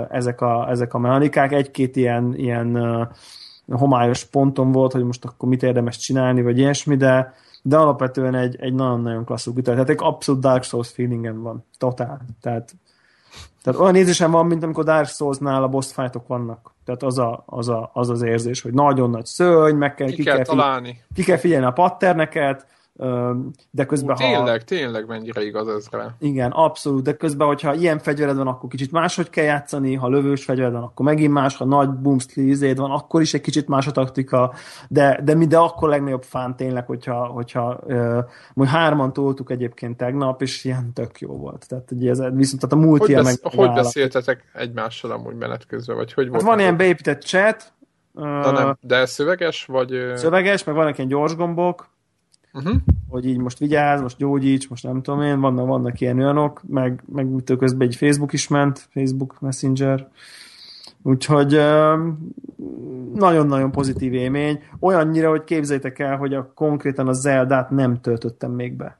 ezek 0.10 0.42
a, 0.42 0.70
ezek 0.70 0.94
a 0.94 0.98
mechanikák. 0.98 1.52
Egy-két 1.52 1.96
ilyen, 1.96 2.34
ilyen 2.36 2.78
homályos 3.68 4.26
ponton 4.26 4.72
volt, 4.72 4.92
hogy 4.92 5.04
most 5.04 5.26
akkor 5.26 5.50
mit 5.50 5.64
érdemes 5.64 5.98
csinálni, 5.98 6.42
vagy 6.42 6.58
ilyesmi, 6.58 6.96
de, 6.96 7.34
de 7.62 7.78
alapvetően 7.78 8.36
egy, 8.36 8.56
egy 8.60 8.74
nagyon-nagyon 8.74 9.26
klasszú 9.26 9.54
gitar. 9.54 9.74
Tehát 9.74 9.90
egy 9.90 10.00
abszolút 10.00 10.42
Dark 10.42 10.64
Souls 10.64 10.90
feelingem 10.90 11.42
van. 11.42 11.66
Totál. 11.78 12.22
Tehát, 12.42 12.76
tehát 13.64 13.80
olyan 13.80 13.96
érzésem 13.96 14.32
van, 14.32 14.46
mint 14.46 14.64
amikor 14.64 14.84
Dark 14.84 15.08
Souls-nál 15.08 15.64
a 15.64 15.68
boss 15.68 15.94
fightok 15.94 16.28
vannak. 16.28 16.74
Tehát 16.86 17.04
az, 17.04 17.18
a, 17.18 17.44
az, 17.46 17.70
a, 17.70 17.90
az 17.94 18.10
az 18.10 18.22
érzés, 18.22 18.62
hogy 18.62 18.74
nagyon 18.74 19.10
nagy 19.10 19.26
szörny, 19.26 19.76
meg 19.76 19.96
kell, 19.96 20.08
ki, 20.08 20.16
ki 20.16 20.24
kell, 20.24 20.42
találni. 20.42 21.02
Ki 21.14 21.24
kell 21.24 21.38
figyelni 21.38 21.66
a 21.66 21.72
patterneket, 21.72 22.68
de 23.72 23.86
közben, 23.86 24.16
Ú, 24.16 24.18
tényleg, 24.18 24.60
ha... 24.60 24.66
tényleg 24.66 25.08
mennyire 25.08 25.44
igaz 25.44 25.68
ez 25.68 25.88
rá. 25.92 26.16
Igen, 26.20 26.52
abszolút, 26.52 27.04
de 27.04 27.14
közben, 27.14 27.48
hogyha 27.48 27.74
ilyen 27.74 28.00
fegyvered 28.00 28.38
van, 28.38 28.48
akkor 28.48 28.70
kicsit 28.70 28.92
máshogy 28.92 29.30
kell 29.30 29.44
játszani, 29.44 29.94
ha 29.94 30.08
lövős 30.08 30.44
fegyvered 30.44 30.74
van, 30.74 30.84
akkor 30.84 31.06
megint 31.06 31.34
más, 31.34 31.58
ha 31.58 31.66
nagy 31.66 31.90
boomsli 31.90 32.74
van, 32.74 32.92
akkor 32.92 33.22
is 33.22 33.34
egy 33.34 33.42
kicsit 33.42 33.68
más 33.68 33.88
a 33.88 33.92
taktika, 33.92 34.54
de, 34.88 35.20
de 35.24 35.34
de 35.46 35.58
akkor 35.58 35.90
legnagyobb 35.90 36.24
fán 36.24 36.56
tényleg, 36.56 36.86
hogyha, 36.86 37.26
hogyha 37.26 37.80
uh, 37.84 38.18
majd 38.54 38.70
hárman 38.70 39.14
toltuk 39.14 39.52
egyébként 39.52 39.98
tegnap, 39.98 40.42
és 40.42 40.64
ilyen 40.64 40.94
tök 40.94 41.20
jó 41.20 41.38
volt. 41.38 41.68
Tehát, 41.68 41.92
ugye 41.92 42.10
ez, 42.10 42.18
viszont 42.18 42.62
tehát 42.62 42.86
a 42.86 42.88
múlt 42.88 43.00
hogy, 43.00 43.14
besz- 43.14 43.44
meg 43.44 43.54
hogy 43.54 43.74
beszéltetek 43.74 44.44
egymással 44.54 45.12
amúgy 45.12 45.36
menet 45.36 45.66
közben, 45.66 45.96
vagy 45.96 46.14
hogy 46.14 46.24
hát 46.24 46.34
volt? 46.34 46.46
van 46.46 46.60
ilyen 46.60 46.78
beépített 46.78 47.22
chat, 47.22 47.74
de, 48.14 48.52
nem, 48.52 48.78
de 48.82 49.06
szöveges, 49.06 49.66
vagy... 49.66 50.12
Szöveges, 50.16 50.64
meg 50.64 50.76
vannak 50.76 50.98
ilyen 50.98 51.10
gyors 51.10 51.36
gombok, 51.36 51.90
uh-huh. 52.54 52.76
hogy 53.10 53.26
így 53.26 53.38
most 53.38 53.58
vigyázz, 53.58 54.02
most 54.02 54.18
gyógyíts, 54.18 54.70
most 54.70 54.84
nem 54.84 55.02
tudom 55.02 55.22
én, 55.22 55.40
vannak, 55.40 55.68
vannak 55.68 56.00
ilyen 56.00 56.20
olyanok, 56.20 56.62
meg, 56.68 57.04
meg 57.12 57.28
közben 57.58 57.88
egy 57.88 57.96
Facebook 57.96 58.34
is 58.34 58.48
ment, 58.48 58.88
Facebook 58.92 59.40
Messenger, 59.40 60.08
úgyhogy 61.04 61.52
nagyon-nagyon 63.14 63.72
pozitív 63.72 64.14
élmény, 64.14 64.64
olyannyira, 64.80 65.30
hogy 65.30 65.44
képzeljétek 65.44 66.00
el, 66.00 66.18
hogy 66.18 66.34
a, 66.34 66.52
konkrétan 66.56 67.08
a 67.08 67.14
Zeldát 67.14 67.70
nem 67.70 68.02
töltöttem 68.02 68.52
még 68.52 68.74
be. 68.74 69.00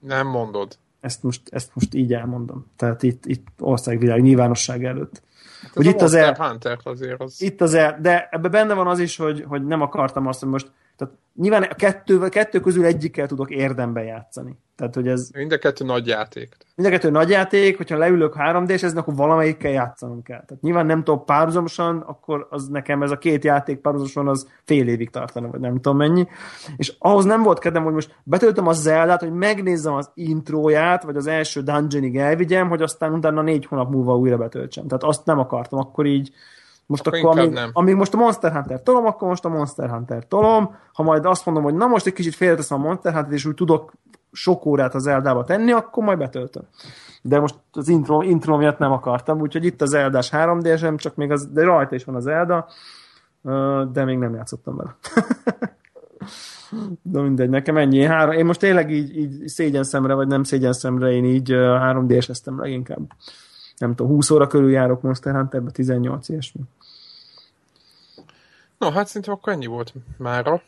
Nem 0.00 0.26
mondod. 0.26 0.78
Ezt 1.00 1.22
most, 1.22 1.42
ezt 1.50 1.70
most 1.74 1.94
így 1.94 2.12
elmondom. 2.12 2.66
Tehát 2.76 3.02
itt, 3.02 3.26
itt 3.26 3.46
országvilág 3.58 4.22
nyilvánosság 4.22 4.84
előtt. 4.84 5.22
Hát 5.62 5.74
hogy 5.74 5.86
itt 5.86 6.00
az 6.00 6.14
el... 6.14 6.56
Azért 6.82 7.20
az... 7.20 7.42
Itt 7.42 7.60
az 7.60 7.74
el... 7.74 7.98
De 8.00 8.28
ebben 8.30 8.50
benne 8.50 8.74
van 8.74 8.86
az 8.86 8.98
is, 8.98 9.16
hogy, 9.16 9.44
hogy 9.48 9.66
nem 9.66 9.80
akartam 9.80 10.26
azt, 10.26 10.40
hogy 10.40 10.48
most 10.48 10.70
tehát 11.00 11.14
nyilván 11.34 11.62
a 11.62 11.74
kettő, 11.74 12.28
kettő 12.28 12.60
közül 12.60 12.84
egyikkel 12.84 13.26
tudok 13.26 13.50
érdemben 13.50 14.04
játszani. 14.04 14.58
Tehát, 14.76 14.94
hogy 14.94 15.08
ez... 15.08 15.30
Mind 15.34 15.52
a 15.52 15.58
kettő 15.58 15.84
nagy 15.84 16.06
játék. 16.06 16.56
Mind 16.74 16.88
a 16.88 16.92
kettő 16.92 17.10
nagy 17.10 17.30
játék, 17.30 17.76
hogyha 17.76 17.96
leülök 17.96 18.34
3 18.34 18.64
d 18.64 18.70
ezen, 18.70 18.96
akkor 18.96 19.14
valamelyikkel 19.14 19.70
játszanom 19.70 20.22
kell. 20.22 20.44
Tehát 20.44 20.62
nyilván 20.62 20.86
nem 20.86 21.04
tudok 21.04 21.24
párhuzamosan, 21.24 21.98
akkor 21.98 22.46
az 22.50 22.68
nekem 22.68 23.02
ez 23.02 23.10
a 23.10 23.18
két 23.18 23.44
játék 23.44 23.78
párhuzamosan 23.78 24.28
az 24.28 24.48
fél 24.64 24.88
évig 24.88 25.10
tartana, 25.10 25.48
vagy 25.48 25.60
nem 25.60 25.74
tudom 25.74 25.96
mennyi. 25.96 26.26
És 26.76 26.94
ahhoz 26.98 27.24
nem 27.24 27.42
volt 27.42 27.58
kedvem, 27.58 27.84
hogy 27.84 27.92
most 27.92 28.14
betöltöm 28.22 28.66
a 28.66 28.72
Zeldát, 28.72 29.20
hogy 29.20 29.32
megnézzem 29.32 29.94
az 29.94 30.10
intróját, 30.14 31.02
vagy 31.02 31.16
az 31.16 31.26
első 31.26 31.60
dungeonig 31.62 32.16
elvigyem, 32.16 32.68
hogy 32.68 32.82
aztán 32.82 33.12
utána 33.12 33.42
négy 33.42 33.66
hónap 33.66 33.90
múlva 33.90 34.16
újra 34.16 34.36
betöltsem. 34.36 34.86
Tehát 34.86 35.02
azt 35.02 35.26
nem 35.26 35.38
akartam, 35.38 35.78
akkor 35.78 36.06
így 36.06 36.32
most 36.90 37.06
akkor, 37.06 37.18
akkor 37.18 37.38
amíg, 37.38 37.52
nem. 37.52 37.70
amíg 37.72 37.94
most 37.94 38.14
a 38.14 38.16
Monster 38.16 38.52
Hunter 38.52 38.82
tolom, 38.82 39.06
akkor 39.06 39.28
most 39.28 39.44
a 39.44 39.48
Monster 39.48 39.90
Hunter 39.90 40.26
tolom. 40.28 40.74
Ha 40.92 41.02
majd 41.02 41.24
azt 41.24 41.46
mondom, 41.46 41.64
hogy 41.64 41.74
na 41.74 41.86
most 41.86 42.06
egy 42.06 42.12
kicsit 42.12 42.34
félreteszem 42.34 42.78
a 42.78 42.86
Monster 42.86 43.12
Hunter, 43.12 43.32
és 43.32 43.44
úgy 43.44 43.54
tudok 43.54 43.92
sok 44.32 44.66
órát 44.66 44.94
az 44.94 45.06
Eldába 45.06 45.44
tenni, 45.44 45.72
akkor 45.72 46.04
majd 46.04 46.18
betöltöm. 46.18 46.62
De 47.22 47.40
most 47.40 47.54
az 47.72 47.88
intro, 47.88 48.22
intro 48.22 48.56
miatt 48.56 48.78
nem 48.78 48.92
akartam, 48.92 49.40
úgyhogy 49.40 49.64
itt 49.64 49.82
az 49.82 49.94
Eldás 49.94 50.30
3 50.30 50.60
d 50.60 50.96
csak 50.96 51.14
még 51.14 51.30
az, 51.30 51.46
de 51.46 51.64
rajta 51.64 51.94
is 51.94 52.04
van 52.04 52.14
az 52.14 52.26
Elda, 52.26 52.66
de 53.92 54.04
még 54.04 54.18
nem 54.18 54.34
játszottam 54.34 54.76
vele. 54.76 54.96
De 57.02 57.20
mindegy, 57.20 57.48
nekem 57.48 57.76
ennyi. 57.76 58.04
Három, 58.04 58.32
én 58.32 58.44
most 58.44 58.60
tényleg 58.60 58.90
így, 58.90 59.16
így 59.16 59.48
szégyen 59.48 59.84
szemre, 59.84 60.14
vagy 60.14 60.26
nem 60.26 60.42
szégyen 60.42 60.72
szemre, 60.72 61.10
én 61.10 61.24
így 61.24 61.50
3 61.52 62.06
d 62.06 62.24
leginkább. 62.44 63.12
Nem 63.76 63.94
tudom, 63.94 64.12
20 64.12 64.30
óra 64.30 64.46
körül 64.46 64.70
járok 64.70 65.02
Monster 65.02 65.34
Hunterbe, 65.34 65.70
18 65.70 66.28
ilyesmi. 66.28 66.60
No, 68.80 68.90
hát 68.90 69.06
szerintem 69.06 69.32
akkor 69.34 69.52
ennyi 69.52 69.66
volt 69.66 69.92
mára. 70.16 70.62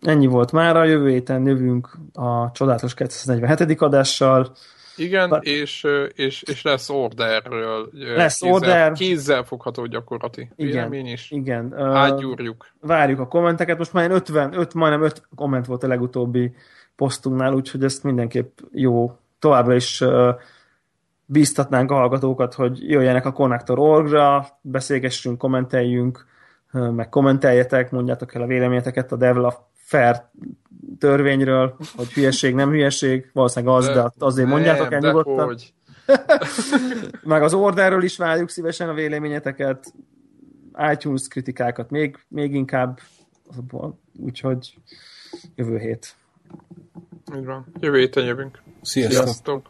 Ennyi 0.00 0.26
volt 0.26 0.52
mára, 0.52 0.84
jövő 0.84 1.08
héten 1.08 1.46
jövünk 1.46 1.90
a 2.12 2.50
csodálatos 2.52 2.94
247. 2.94 3.80
adással. 3.80 4.52
Igen, 4.96 5.28
But... 5.28 5.44
és, 5.44 5.86
és, 6.14 6.42
és 6.42 6.62
lesz 6.62 6.90
orderről. 6.90 7.88
Lesz 7.92 8.38
kézzel, 8.38 8.54
order. 8.54 8.92
Kézzel 8.92 9.42
fogható 9.42 9.86
gyakorlati 9.86 10.40
igen, 10.56 10.72
vélemény 10.72 11.06
is. 11.06 11.30
Igen. 11.30 11.74
Átgyúrjuk. 11.78 12.66
Várjuk 12.80 13.20
a 13.20 13.28
kommenteket. 13.28 13.78
Most 13.78 13.92
már 13.92 14.10
50, 14.10 14.58
5, 14.58 14.74
majdnem 14.74 15.02
5 15.02 15.28
komment 15.34 15.66
volt 15.66 15.82
a 15.82 15.86
legutóbbi 15.86 16.54
posztunknál, 16.96 17.52
úgyhogy 17.52 17.84
ezt 17.84 18.02
mindenképp 18.02 18.58
jó. 18.72 19.18
Továbbra 19.38 19.74
is 19.74 20.04
bíztatnánk 21.24 21.90
a 21.90 21.94
hallgatókat, 21.94 22.54
hogy 22.54 22.90
jöjjenek 22.90 23.26
a 23.26 23.32
Connector 23.32 23.78
orgra, 23.78 24.46
beszélgessünk, 24.60 25.38
kommenteljünk, 25.38 26.30
meg 26.72 27.08
kommenteljetek, 27.08 27.90
mondjátok 27.90 28.34
el 28.34 28.42
a 28.42 28.46
véleményeteket 28.46 29.12
a 29.12 29.16
Devla 29.16 29.70
Fair 29.74 30.22
törvényről, 30.98 31.76
hogy 31.96 32.12
hülyeség, 32.12 32.54
nem 32.54 32.70
hülyeség, 32.70 33.30
valószínűleg 33.32 33.74
az, 33.74 33.86
de, 33.86 33.92
de 33.92 34.10
azért 34.18 34.48
nem, 34.48 34.56
mondjátok 34.56 34.92
el 34.92 34.98
nyugodtan. 34.98 35.46
Hogy. 35.46 35.72
meg 37.22 37.42
az 37.42 37.54
orderről 37.54 38.02
is 38.02 38.16
várjuk 38.16 38.48
szívesen 38.48 38.88
a 38.88 38.94
véleményeteket, 38.94 39.92
iTunes 40.92 41.28
kritikákat 41.28 41.90
még, 41.90 42.18
még 42.28 42.54
inkább, 42.54 43.00
úgyhogy 44.18 44.78
jövő 45.54 45.78
hét. 45.78 46.14
Így 47.36 47.44
van. 47.44 47.66
Jövő 47.80 47.98
héten 47.98 48.24
jövünk. 48.24 48.62
Sziasztok! 48.82 49.24
Sziasztok. 49.24 49.68